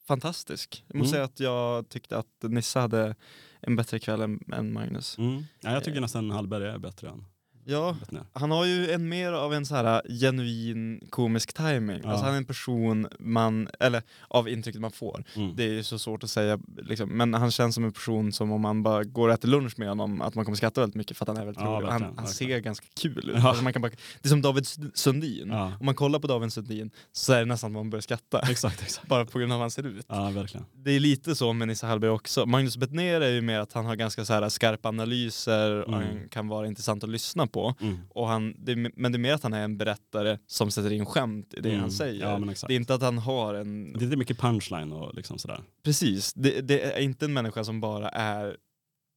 fantastisk. 0.08 0.84
Jag 0.88 0.96
måste 0.98 1.18
Mm. 1.18 1.28
säga 1.28 1.34
att 1.34 1.40
jag 1.40 1.90
tyckte 1.90 2.18
att 2.18 2.28
Nisse 2.44 2.80
hade 2.80 3.16
en 3.62 3.76
bättre 3.76 4.00
kväll 4.00 4.22
än, 4.22 4.40
än 4.54 4.74
Magnus. 4.74 5.18
Mm. 5.18 5.44
Ja, 5.62 5.72
jag 5.72 5.84
tycker 5.84 6.02
nästan 6.02 6.32
Hallberg 6.32 6.68
är 6.68 6.78
bättre 6.78 7.10
än 7.10 7.26
Ja, 7.70 7.96
han 8.34 8.52
har 8.52 8.66
ju 8.66 8.92
en 8.92 9.10
mer 9.10 9.32
av 9.34 9.54
en 9.54 9.66
så 9.66 9.76
här 9.76 10.02
genuin 10.20 11.02
komisk 11.10 11.54
timing. 11.54 12.00
Ja. 12.04 12.10
Alltså 12.10 12.26
han 12.26 12.34
är 12.34 12.38
en 12.38 12.46
person 12.46 13.08
man, 13.20 13.70
eller 13.80 14.02
av 14.28 14.50
intrycket 14.50 14.82
man 14.82 14.92
får. 14.92 15.24
Mm. 15.36 15.56
Det 15.56 15.64
är 15.64 15.70
ju 15.70 15.84
så 15.84 16.00
svårt 16.00 16.24
att 16.24 16.30
säga, 16.30 16.60
liksom. 16.78 17.10
men 17.10 17.34
han 17.34 17.52
känns 17.52 17.76
som 17.76 17.84
en 17.86 17.92
person 17.92 18.32
som 18.34 18.52
om 18.52 18.62
man 18.62 18.84
bara 18.84 19.04
går 19.04 19.28
och 19.28 19.34
äter 19.34 19.48
lunch 19.50 19.80
med 19.80 19.90
honom, 19.90 20.22
att 20.22 20.36
man 20.36 20.46
kommer 20.46 20.56
skratta 20.56 20.82
väldigt 20.82 20.96
mycket 20.96 21.18
för 21.18 21.24
att 21.24 21.28
han 21.28 21.38
är 21.38 21.46
väldigt 21.46 21.64
Ja, 21.64 21.70
rolig. 21.70 21.88
Han, 21.88 22.02
han 22.02 22.12
verkligen. 22.16 22.34
ser 22.34 22.60
ganska 22.60 22.86
kul 23.02 23.30
ut. 23.30 23.36
Ja. 23.38 23.48
Alltså 23.50 23.64
man 23.64 23.74
kan 23.74 23.82
bara, 23.82 23.92
det 24.22 24.28
är 24.28 24.30
som 24.30 24.42
David 24.42 24.66
Sundin. 24.94 25.48
Ja, 25.52 25.72
Om 25.80 25.86
man 25.86 25.96
kollar 25.96 26.20
på 26.20 26.28
David 26.28 26.54
Sundin 26.54 26.92
så 27.12 27.34
är 27.34 27.40
det 27.40 27.46
nästan 27.46 27.72
att 27.72 27.74
man 27.74 27.90
börjar 27.90 28.02
skratta. 28.02 28.40
exakt. 28.40 28.82
exakt. 28.82 29.08
bara 29.10 29.26
på 29.26 29.40
grund 29.40 29.52
av 29.52 29.58
hur 29.58 29.62
han 29.62 29.72
ser 29.72 29.88
ut. 29.88 30.06
Ja, 30.10 30.30
verkligen. 30.30 30.66
Det 30.76 30.92
är 30.92 31.00
lite 31.00 31.36
så 31.36 31.54
med 31.54 31.68
Nisse 31.68 31.86
Hallberg 31.88 32.12
också. 32.12 32.46
Magnus 32.46 32.78
Bettner 32.78 33.22
är 33.22 33.30
ju 33.32 33.42
mer 33.42 33.60
att 33.60 33.74
han 33.74 33.86
har 33.86 33.96
ganska 33.96 34.26
så 34.26 34.34
här 34.34 34.50
skarpa 34.50 34.90
analyser 34.90 35.82
och 35.82 35.94
Mm. 35.94 36.08
han 36.08 36.30
kan 36.30 36.48
vara 36.48 36.68
intressant 36.68 37.04
att 37.04 37.10
lyssna 37.10 37.48
på. 37.48 37.57
På. 37.58 37.76
Mm. 37.86 37.98
Och 38.10 38.28
han, 38.28 38.56
det, 38.58 38.76
men 38.76 39.12
det 39.12 39.16
är 39.16 39.20
mer 39.20 39.34
att 39.34 39.44
han 39.44 39.54
är 39.54 39.64
en 39.64 39.78
berättare 39.78 40.38
som 40.48 40.72
sätter 40.72 40.92
in 40.92 41.06
skämt 41.06 41.54
i 41.54 41.62
det 41.62 41.70
Mm. 41.70 41.82
han 41.82 41.92
säger. 41.92 42.22
Ja, 42.30 42.54
det 42.68 42.74
är 42.74 42.76
inte 42.76 42.94
att 42.96 43.02
han 43.02 43.18
har 43.18 43.54
en... 43.54 43.94
Det 43.94 44.00
är 44.00 44.04
inte 44.04 44.18
mycket 44.18 44.40
punchline 44.40 44.92
och 44.92 45.16
liksom 45.16 45.38
sådär. 45.38 45.62
Precis, 45.84 46.34
det, 46.34 46.62
det 46.62 46.82
är 46.82 47.00
inte 47.02 47.26
en 47.26 47.34
människa 47.34 47.64
som 47.64 47.82
bara 47.82 48.10
är 48.10 48.58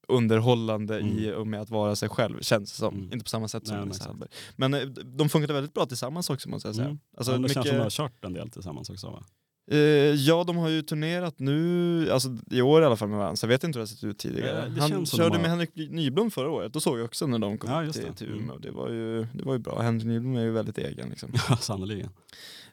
underhållande 0.09 1.01
Mm. 1.01 1.19
i 1.19 1.33
och 1.33 1.47
med 1.47 1.61
att 1.61 1.71
vara 1.71 1.97
sig 1.97 2.09
själv, 2.09 2.41
känns 2.41 2.73
det 2.73 2.79
som. 2.79 2.95
Mm. 2.95 3.12
Inte 3.12 3.25
på 3.25 3.29
samma 3.29 3.49
sätt 3.49 3.67
som 3.67 3.77
Nej. 3.89 3.99
Hallberg. 4.07 4.29
Men 4.57 4.75
eh, 4.75 4.81
de 5.05 5.29
funkade 5.29 5.53
väldigt 5.53 5.75
bra 5.75 5.87
tillsammans 5.87 6.31
också 6.31 6.49
måste 6.49 6.69
jag 6.69 6.75
säga. 6.75 6.87
Mm. 6.89 6.99
Alltså, 7.17 7.33
ja, 7.33 7.39
det 7.39 7.43
känns 7.49 7.53
som 7.53 7.61
mycket- 7.61 7.73
att 7.73 7.79
de 7.79 7.83
har 7.83 8.09
kört 8.09 8.25
en 8.25 8.33
del 8.33 8.51
tillsammans 8.51 8.91
också 8.91 9.11
va? 9.11 9.25
Eh, 9.73 9.79
ja, 10.15 10.45
de 10.45 10.57
har 10.57 10.69
ju 10.69 10.83
turnerat 10.83 11.39
nu, 11.39 12.11
alltså 12.13 12.37
i 12.51 12.63
år 12.63 12.83
i 12.83 12.85
alla 12.85 12.97
fall 12.97 13.09
med 13.09 13.19
varandra, 13.19 13.37
så 13.37 13.45
jag 13.45 13.49
vet 13.49 13.65
inte 13.65 13.79
hur 13.79 13.85
det 13.85 13.91
har 13.91 13.95
sett 13.97 14.05
ut 14.05 14.19
tidigare. 14.19 14.65
Ja, 14.69 14.75
det 14.75 14.81
Han 14.81 15.07
körde 15.07 15.25
har- 15.37 15.39
med 15.43 15.51
Henrik 15.51 15.71
Nyblom 15.77 16.31
förra 16.31 16.51
året, 16.51 16.73
då 16.73 16.81
såg 16.81 16.99
jag 16.99 17.05
också 17.05 17.27
när 17.27 17.39
de 17.39 17.59
kom 17.59 17.71
Ja, 17.71 17.93
till, 17.93 18.03
det. 18.03 18.13
till 18.15 18.27
Mm. 18.27 18.41
Umeå. 18.41 18.59
Det, 18.59 18.71
var 18.71 18.89
ju, 18.91 19.27
det 19.33 19.43
var 19.45 19.53
ju 19.53 19.59
bra, 19.59 19.81
Henrik 19.83 20.07
Nyblom 20.07 20.37
är 20.37 20.43
ju 20.43 20.51
väldigt 20.51 20.79
egen 20.79 21.09
liksom. 21.09 21.31
Ja, 21.49 21.57
sannerligen. 21.57 22.09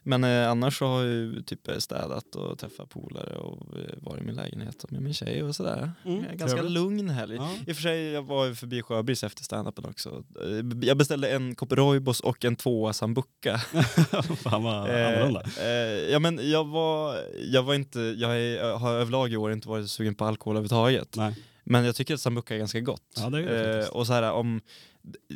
Men 0.08 0.24
eh, 0.24 0.50
annars 0.50 0.78
så 0.78 0.86
har 0.86 0.98
jag 1.04 1.08
ju 1.14 1.42
typ 1.42 1.68
städat 1.78 2.34
och 2.34 2.58
träffat 2.58 2.88
polare 2.88 3.36
och 3.36 3.76
eh, 3.78 3.94
varit 4.02 4.22
i 4.22 4.24
min 4.26 4.34
lägenhet 4.34 4.90
med 4.90 5.02
min 5.02 5.14
tjej 5.14 5.42
och 5.42 5.56
sådär. 5.56 5.90
Mm, 6.04 6.22
Ganska 6.22 6.46
trevligt. 6.48 6.72
lugn 6.72 7.08
helg. 7.10 7.34
Ja. 7.36 7.50
I 7.66 7.72
och 7.72 7.76
för 7.76 7.82
sig, 7.82 8.02
jag 8.10 8.22
var 8.22 8.46
ju 8.46 8.54
förbi 8.54 8.82
Sjöbris 8.82 9.24
efter 9.24 9.44
standupen 9.44 9.84
också. 9.84 10.24
Eh, 10.42 10.86
Jag 10.88 10.96
beställde 10.96 11.28
en 11.30 11.54
kopp 11.54 11.72
Roibos 11.72 12.20
och 12.20 12.44
en 12.44 12.56
tvåa 12.56 12.92
sambuca. 12.92 13.58
Fan 14.42 14.62
vad 14.62 14.90
Eh, 14.90 15.08
annorlunda. 15.08 15.42
eh, 15.60 16.10
ja, 16.12 16.18
men 16.18 16.50
jag 16.50 16.64
var, 16.64 17.16
jag 17.52 17.62
var 17.62 17.74
inte, 17.74 18.00
jag 18.00 18.40
är, 18.40 18.72
har 18.72 18.94
överlag 18.94 19.32
i 19.32 19.36
år 19.36 19.52
inte 19.52 19.68
varit 19.68 19.90
sugen 19.90 20.14
på 20.14 20.24
alkohol 20.24 20.56
överhuvudtaget. 20.56 21.16
Nej. 21.16 21.34
Men 21.64 21.84
jag 21.84 21.94
tycker 21.96 22.14
att 22.14 22.20
sambuca 22.20 22.54
är 22.54 22.58
ganska 22.58 22.80
gott. 22.80 23.02
Ja, 23.16 23.30
det 23.30 23.38
är 23.38 23.42
det 23.76 23.82
eh, 23.82 23.88
och 23.88 24.06
så 24.06 24.12
här, 24.12 24.32
om, 24.32 24.60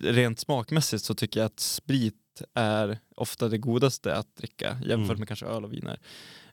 rent 0.02 0.38
smakmässigt 0.40 1.04
så 1.04 1.14
tycker 1.14 1.40
jag 1.40 1.46
att 1.46 1.60
sprit 1.60 2.14
är 2.54 2.98
ofta 3.16 3.48
det 3.48 3.58
godaste 3.58 4.16
att 4.16 4.36
dricka 4.36 4.68
jämfört 4.84 5.08
Mm. 5.10 5.18
med 5.18 5.28
kanske 5.28 5.46
öl 5.46 5.64
och 5.64 5.72
viner. 5.72 6.00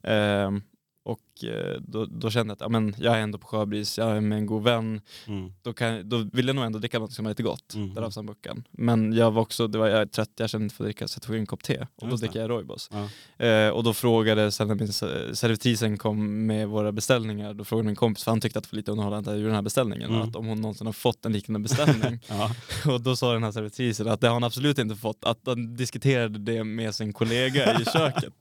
Ehm, 0.03 0.61
och 1.03 1.19
eh, 1.43 1.81
då, 1.81 2.05
då 2.05 2.29
kände 2.29 2.51
jag 2.51 2.55
att 2.55 2.61
ja, 2.61 2.69
men 2.69 2.95
jag 2.97 3.15
är 3.17 3.19
ändå 3.21 3.37
på 3.37 3.47
Sjöbris, 3.47 3.97
jag 3.97 4.17
är 4.17 4.21
med 4.21 4.37
en 4.37 4.45
god 4.45 4.63
vän, 4.63 5.01
Mm. 5.27 5.53
då, 5.61 5.73
kan, 5.73 6.09
då 6.09 6.17
vill 6.33 6.47
jag 6.47 6.55
nog 6.55 6.65
ändå 6.65 6.79
dricka 6.79 6.99
något 6.99 7.13
som 7.13 7.25
är 7.25 7.29
lite 7.29 7.43
gott, 7.43 7.75
Mhm. 7.75 7.93
därav 7.93 8.09
sambucan. 8.09 8.63
Men 8.71 9.13
jag 9.13 9.31
var 9.31 9.41
också, 9.41 9.67
det 9.67 9.77
var, 9.77 9.87
jag 9.87 10.01
är 10.01 10.05
trött, 10.05 10.31
jag 10.37 10.49
kände 10.49 10.63
inte 10.63 10.75
för 10.75 10.83
att 10.83 10.85
dricka 10.87 11.07
så 11.07 11.17
jag 11.17 11.21
tog 11.23 11.35
en 11.35 11.45
kopp 11.45 11.63
te 11.63 11.85
och 11.95 12.07
då 12.07 12.15
dricker 12.15 12.39
jag 12.41 12.49
Roibos. 12.49 12.89
Ja. 13.37 13.45
Eh, 13.45 13.69
och 13.69 13.83
då 13.83 13.93
frågade, 13.93 14.51
sen 14.51 14.67
när 14.67 14.75
min 14.75 14.93
se- 14.93 15.35
servitrisen 15.35 15.97
kom 15.97 16.45
med 16.47 16.67
våra 16.67 16.91
beställningar, 16.91 17.53
då 17.53 17.63
frågade 17.63 17.85
min 17.85 17.95
kompis, 17.95 18.23
för 18.23 18.31
han 18.31 18.41
tyckte 18.41 18.59
att 18.59 18.65
det 18.65 18.73
var 18.73 18.77
lite 18.77 18.91
underhållande 18.91 19.31
att 19.31 19.37
den 19.43 19.51
här 19.55 19.61
beställningen, 19.61 20.09
Mm. 20.09 20.21
att 20.21 20.35
om 20.35 20.45
hon 20.47 20.61
någonsin 20.61 20.85
har 20.87 20.93
fått 20.93 21.25
en 21.25 21.33
liknande 21.33 21.59
beställning. 21.59 22.19
Ja. 22.29 22.51
och 22.93 23.01
då 23.01 23.15
sa 23.15 23.33
den 23.33 23.43
här 23.43 23.51
servitrisen 23.51 24.07
att 24.07 24.21
det 24.21 24.27
har 24.27 24.33
hon 24.33 24.43
absolut 24.43 24.77
inte 24.79 24.95
fått, 24.95 25.25
att 25.25 25.39
han 25.45 25.75
diskuterade 25.75 26.39
det 26.39 26.63
med 26.63 26.95
sin 26.95 27.13
kollega 27.13 27.79
i 27.81 27.85
köket. 27.93 28.33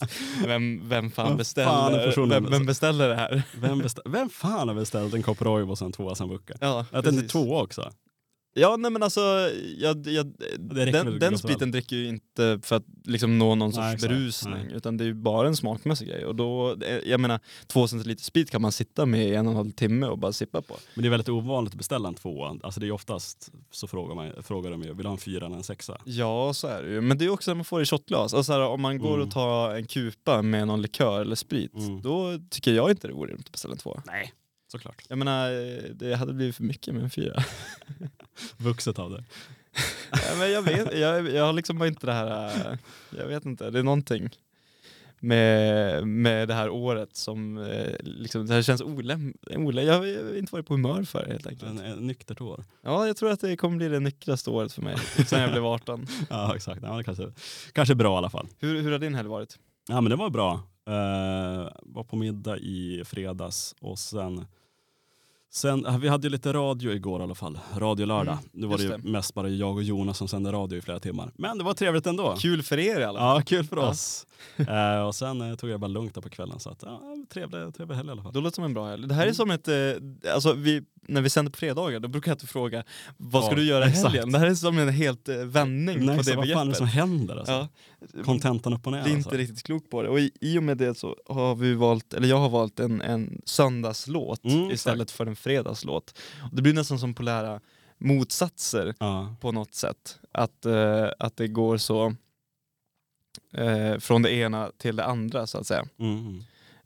Vem, 0.46 0.88
vem 0.88 1.10
fan 1.10 1.36
beställer, 1.36 2.12
fan 2.12 2.28
vem, 2.28 2.50
vem 2.50 2.66
beställer 2.66 2.87
det 2.92 3.14
här? 3.14 3.42
Vem, 3.60 3.82
bestä- 3.82 4.00
Vem 4.12 4.30
fan 4.30 4.68
har 4.68 4.74
beställt 4.74 5.14
en 5.14 5.22
kopp 5.22 5.42
Roibos 5.42 5.80
och 5.80 5.86
en 5.86 5.92
tvåa 5.92 6.14
sambuca? 6.14 6.54
Ja, 6.60 6.80
Att 6.92 7.04
den 7.04 7.14
är 7.14 7.20
precis. 7.20 7.32
två 7.32 7.56
också? 7.58 7.90
Ja 8.58 8.76
nej 8.76 8.90
men 8.90 9.02
alltså, 9.02 9.20
jag, 9.78 10.06
jag, 10.06 10.32
den, 10.58 11.18
den 11.18 11.38
spriten 11.38 11.70
dricker 11.70 11.96
ju 11.96 12.08
inte 12.08 12.60
för 12.62 12.76
att 12.76 12.84
liksom 13.04 13.38
nå 13.38 13.54
någon 13.54 13.58
Nej, 13.68 13.72
sorts 13.74 13.94
exakt. 13.94 14.08
berusning, 14.12 14.54
Nej. 14.66 14.76
utan 14.76 14.96
det 14.96 15.04
är 15.04 15.06
ju 15.06 15.14
bara 15.14 15.48
en 15.48 15.56
smakmässig 15.56 16.08
grej. 16.08 16.24
Och 16.26 16.34
då, 16.36 16.76
eh, 16.82 16.98
jag 17.10 17.20
menar, 17.20 17.40
två 17.66 17.88
centiliter 17.88 18.22
sprit 18.24 18.50
kan 18.50 18.62
man 18.62 18.72
sitta 18.72 19.06
med 19.06 19.28
i 19.28 19.34
en 19.34 19.46
och 19.46 19.50
en 19.50 19.56
halv 19.56 19.70
timme 19.70 20.06
och 20.06 20.18
bara 20.18 20.32
sippa 20.32 20.62
på. 20.62 20.76
Men 20.94 21.02
det 21.02 21.08
är 21.08 21.10
väldigt 21.10 21.28
ovanligt 21.28 21.72
att 21.72 21.78
beställa 21.78 22.08
en 22.08 22.14
tvåa. 22.14 22.56
Alltså 22.62 22.80
det 22.80 22.86
är 22.86 22.90
oftast 22.92 23.52
så 23.70 23.86
frågar, 23.86 24.14
man, 24.14 24.32
frågar 24.42 24.70
de 24.70 24.82
ju, 24.82 24.88
vill 24.88 24.96
du 25.02 25.08
ha 25.08 25.12
en 25.12 25.18
fyra 25.18 25.46
eller 25.46 25.56
en 25.56 25.62
sexa? 25.64 25.98
Ja, 26.04 26.54
så 26.54 26.66
är 26.66 26.82
det 26.82 26.88
ju. 26.90 27.00
Men 27.00 27.18
det 27.18 27.24
är 27.24 27.30
också 27.30 27.50
när 27.50 27.54
man 27.56 27.64
får 27.64 27.82
i 27.82 27.86
shotglas. 27.86 28.34
Alltså 28.34 28.44
så 28.44 28.52
här, 28.52 28.60
om 28.60 28.80
man 28.82 28.98
går 28.98 29.14
Mm. 29.14 29.26
och 29.26 29.30
tar 29.34 29.74
en 29.74 29.86
kupa 29.86 30.42
med 30.42 30.66
någon 30.66 30.82
likör 30.82 31.20
eller 31.20 31.36
sprit, 31.36 31.74
Mm. 31.74 32.02
då 32.02 32.38
tycker 32.50 32.72
jag 32.72 32.90
inte 32.90 33.08
det 33.08 33.14
vore 33.14 33.30
dumt 33.30 33.42
att 33.46 33.52
beställa 33.52 33.72
en 33.72 33.78
tvåa. 33.78 34.02
Nej, 34.06 34.32
såklart. 34.68 35.02
Jag 35.08 35.18
menar, 35.18 35.52
eh, 35.52 35.82
det 35.94 36.14
hade 36.14 36.32
blivit 36.32 36.56
för 36.56 36.64
mycket 36.64 36.94
med 36.94 37.02
en 37.02 37.10
fyra. 37.10 37.44
Vuxet 38.56 38.98
av 38.98 39.10
det. 39.10 39.24
Ja, 40.12 40.34
men 40.38 40.50
jag 40.50 40.62
vet, 40.62 40.98
jag, 40.98 41.30
jag 41.30 41.44
har 41.44 41.52
liksom 41.52 41.78
bara 41.78 41.88
inte 41.88 42.06
det 42.06 42.12
här, 42.12 42.46
äh, 42.72 42.78
jag 43.18 43.26
vet 43.26 43.44
inte, 43.44 43.70
det 43.70 43.78
är 43.78 43.82
någonting 43.82 44.30
med, 45.20 46.06
med 46.06 46.48
det 46.48 46.54
här 46.54 46.70
året 46.70 47.16
som 47.16 47.58
eh, 47.58 47.96
liksom, 48.00 48.46
det 48.46 48.54
här 48.54 48.62
känns 48.62 48.82
oläm, 48.82 49.34
olä, 49.46 49.82
jag, 49.82 49.98
har 49.98 50.36
inte 50.36 50.52
varit 50.52 50.66
på 50.66 50.74
humör 50.74 51.02
för 51.02 51.24
det 51.24 51.32
helt 51.32 51.46
enkelt. 51.46 51.80
En, 51.80 52.06
nyktert 52.06 52.40
år. 52.40 52.64
Ja, 52.82 53.06
jag 53.06 53.16
tror 53.16 53.30
att 53.30 53.40
det 53.40 53.56
kommer 53.56 53.76
bli 53.76 53.88
det 53.88 54.00
nyktraste 54.00 54.50
året 54.50 54.72
för 54.72 54.82
mig 54.82 54.96
sen 55.26 55.40
jag 55.40 55.50
blev 55.50 55.66
18. 55.66 56.06
Ja 56.30 56.56
exakt, 56.56 56.82
ja, 56.82 57.02
kanske, 57.02 57.32
kanske 57.72 57.94
bra 57.94 58.14
i 58.14 58.18
alla 58.18 58.30
fall. 58.30 58.48
Hur, 58.58 58.82
hur 58.82 58.92
har 58.92 58.98
din 58.98 59.14
helg 59.14 59.28
varit? 59.28 59.58
Ja 59.88 60.00
men 60.00 60.10
det 60.10 60.16
var 60.16 60.30
bra. 60.30 60.52
Uh, 60.88 61.68
var 61.82 62.04
på 62.04 62.16
middag 62.16 62.58
i 62.58 63.02
fredags 63.04 63.74
och 63.80 63.98
sen 63.98 64.46
Sen, 65.58 66.00
vi 66.00 66.08
hade 66.08 66.26
ju 66.26 66.30
lite 66.30 66.52
radio 66.52 66.92
igår 66.92 67.20
i 67.20 67.24
alla 67.24 67.34
fall, 67.34 67.58
radio 67.76 68.06
lördag. 68.06 68.32
Mm, 68.32 68.44
nu 68.52 68.66
var 68.66 68.78
det 68.78 68.84
ju 68.84 68.96
mest 68.98 69.34
bara 69.34 69.48
jag 69.48 69.74
och 69.76 69.82
Jonas 69.82 70.18
som 70.18 70.28
sände 70.28 70.52
radio 70.52 70.78
i 70.78 70.80
flera 70.82 71.00
timmar. 71.00 71.32
Men 71.36 71.58
det 71.58 71.64
var 71.64 71.74
trevligt 71.74 72.06
ändå. 72.06 72.36
Kul 72.38 72.62
för 72.62 72.78
er 72.78 73.00
i 73.00 73.04
alla 73.04 73.18
fall. 73.18 73.36
Ja, 73.36 73.42
kul 73.46 73.64
för 73.64 73.76
Ja. 73.76 73.88
oss. 73.88 74.26
Eh, 74.68 75.06
och 75.06 75.14
sen 75.14 75.40
eh, 75.50 75.54
tog 75.56 75.70
jag 75.70 75.80
bara 75.80 75.86
lugnt 75.88 76.14
där 76.14 76.22
på 76.22 76.28
kvällen 76.28 76.60
så 76.60 76.70
att, 76.70 76.82
ja, 76.82 77.00
trevlig, 77.32 77.74
trevlig 77.74 77.96
helg 77.96 78.08
i 78.08 78.12
alla 78.12 78.22
fall. 78.22 78.32
Då 78.32 78.40
låter 78.40 78.50
det 78.50 78.54
som 78.54 78.64
en 78.64 78.74
bra 78.74 78.88
helg. 78.88 79.08
Det 79.08 79.14
här 79.14 79.22
är 79.22 79.26
Mm. 79.26 79.34
som 79.34 79.50
ett, 79.50 79.68
eh, 79.68 80.34
alltså 80.34 80.52
vi, 80.52 80.82
när 81.02 81.20
vi 81.20 81.30
sänder 81.30 81.52
på 81.52 81.58
fredagar, 81.58 82.00
då 82.00 82.08
brukar 82.08 82.30
jag 82.30 82.34
alltid 82.34 82.48
fråga 82.48 82.84
vad 83.16 83.44
ska 83.44 83.52
Ja, 83.52 83.56
du 83.56 83.64
göra 83.64 83.86
i 83.86 83.90
helgen? 83.90 84.32
Det 84.32 84.38
här 84.38 84.46
är 84.46 84.54
som 84.54 84.78
en 84.78 84.88
helt 84.88 85.28
eh, 85.28 85.36
vändning 85.36 86.06
Nej, 86.06 86.16
på 86.16 86.22
det 86.22 86.36
vad 86.36 86.48
fan 86.48 86.50
är 86.50 86.54
det 86.54 86.54
begreppet. 86.54 86.76
som 86.76 86.86
händer 86.86 87.36
alltså? 87.36 87.68
Ja. 88.14 88.22
Kontentan 88.24 88.72
upp 88.74 88.86
och 88.86 88.92
ner 88.92 89.02
blir 89.02 89.14
alltså. 89.14 89.28
inte 89.28 89.38
riktigt 89.38 89.62
klok 89.62 89.90
på 89.90 90.02
det. 90.02 90.08
Och 90.08 90.20
i, 90.20 90.30
i 90.40 90.58
och 90.58 90.62
med 90.62 90.76
det 90.78 90.94
så 90.98 91.16
har 91.28 91.54
vi 91.54 91.74
valt, 91.74 92.14
eller 92.14 92.28
jag 92.28 92.38
har 92.38 92.48
valt 92.48 92.80
en, 92.80 93.00
en 93.02 93.40
söndagslåt 93.44 94.44
Mm, 94.44 94.70
istället 94.70 95.10
för 95.10 95.26
en 95.26 95.36
fredagslåt. 95.36 96.18
Och 96.42 96.56
det 96.56 96.62
blir 96.62 96.74
nästan 96.74 96.98
som 96.98 97.14
polära 97.14 97.60
motsatser 97.98 98.94
Ja. 98.98 99.34
på 99.40 99.52
något 99.52 99.74
sätt. 99.74 100.18
Att, 100.32 100.66
eh, 100.66 101.06
att 101.18 101.36
det 101.36 101.48
går 101.48 101.76
så 101.76 102.14
eh, 103.54 103.98
från 103.98 104.22
det 104.22 104.32
ena 104.32 104.70
till 104.78 104.96
det 104.96 105.04
andra 105.04 105.46
så 105.46 105.58
att 105.58 105.66
säga. 105.66 105.84
Mm. 105.98 106.42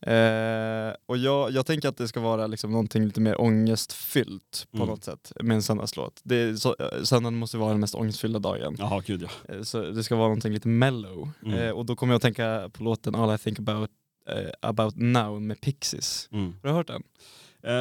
Eh, 0.06 0.94
och 1.06 1.16
jag, 1.16 1.50
jag 1.50 1.66
tänker 1.66 1.88
att 1.88 1.96
det 1.96 2.08
ska 2.08 2.20
vara 2.20 2.46
liksom 2.46 2.70
någonting 2.70 3.04
lite 3.04 3.20
mer 3.20 3.40
ångestfyllt 3.40 4.66
på 4.70 4.76
Mm. 4.76 4.88
något 4.88 5.04
sätt 5.04 5.32
med 5.42 5.54
en 5.54 5.62
söndagslåt. 5.62 6.20
Det 6.24 6.36
är 6.36 6.54
så, 6.54 6.76
eh, 6.78 7.02
söndagen 7.02 7.38
måste 7.38 7.56
vara 7.58 7.70
den 7.70 7.80
mest 7.80 7.94
ångestfyllda 7.94 8.38
dagen. 8.38 8.76
Jaha, 8.78 9.02
gud 9.06 9.22
ja. 9.22 9.54
Eh, 9.54 9.62
Så 9.62 9.82
det 9.82 10.04
ska 10.04 10.16
vara 10.16 10.28
någonting 10.28 10.52
lite 10.52 10.68
mellow. 10.68 11.28
Mm. 11.44 11.58
Eh, 11.58 11.70
och 11.70 11.86
då 11.86 11.96
kommer 11.96 12.12
jag 12.12 12.16
att 12.16 12.22
tänka 12.22 12.70
på 12.72 12.82
låten 12.84 13.14
All 13.14 13.34
I 13.34 13.38
think 13.38 13.58
about, 13.58 13.90
eh, 14.28 14.50
about 14.62 14.94
now 14.96 15.42
med 15.42 15.60
Pixies. 15.60 16.28
Mm. 16.32 16.52
Har 16.62 16.68
du 16.68 16.74
hört 16.74 16.86
den? 16.86 17.02
Eh, 17.64 17.72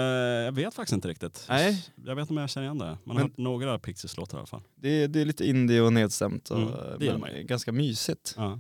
jag 0.45 0.52
vet 0.52 0.73
faktiskt 0.73 0.93
inte 0.93 1.07
riktigt. 1.07 1.45
Nej. 1.49 1.85
Jag 2.06 2.15
vet 2.15 2.22
inte 2.22 2.34
om 2.34 2.38
jag 2.38 2.49
känner 2.49 2.65
igen 2.68 2.77
det. 2.77 2.85
Man 2.85 2.98
har 3.06 3.14
Men- 3.14 3.23
hört 3.23 3.38
några 3.38 3.80
Pixies-låtar 3.80 4.38
i 4.38 4.39
alla 4.39 4.48
fall. 4.48 4.61
Det 4.76 5.03
är, 5.03 5.07
det 5.07 5.22
är 5.22 5.26
lite 5.26 5.48
indie 5.48 5.81
och 5.81 5.93
nedstämt 5.93 6.49
och 6.49 6.57
Mm, 6.57 6.73
det 6.99 7.18
men 7.18 7.48
ganska 7.48 7.72
mysigt 7.72 8.35
Ja. 8.38 8.60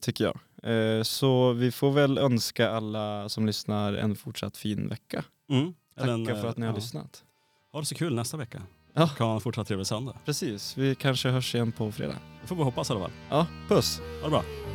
tycker 0.00 0.24
jag. 0.24 0.38
Eh, 0.62 1.02
så 1.02 1.52
vi 1.52 1.72
får 1.72 1.90
väl 1.90 2.18
önska 2.18 2.70
alla 2.70 3.28
som 3.28 3.46
lyssnar 3.46 3.92
en 3.92 4.16
fortsatt 4.16 4.56
fin 4.56 4.88
vecka. 4.88 5.24
Mm. 5.50 5.74
Tacka 5.98 6.12
en, 6.12 6.26
för 6.26 6.46
att 6.46 6.56
ni 6.56 6.66
har 6.66 6.72
ja. 6.72 6.76
lyssnat. 6.76 7.24
Ha 7.72 7.80
det 7.80 7.86
så 7.86 7.94
kul 7.94 8.14
nästa 8.14 8.36
vecka. 8.36 8.62
Ja. 8.94 9.08
Kan 9.08 9.26
ha 9.26 9.34
en 9.34 9.40
fortsatt 9.40 9.68
trevlig 9.68 9.86
söndag. 9.86 10.14
Precis, 10.24 10.78
vi 10.78 10.94
kanske 10.94 11.28
hörs 11.28 11.54
igen 11.54 11.72
på 11.72 11.92
fredag. 11.92 12.16
Det 12.40 12.46
får 12.46 12.56
vi 12.56 12.62
hoppas 12.62 12.90
i 12.90 12.92
alla 12.92 13.02
fall. 13.02 13.12
Ja, 13.30 13.46
puss! 13.68 14.00
Ha 14.20 14.24
det 14.24 14.30
bra. 14.30 14.71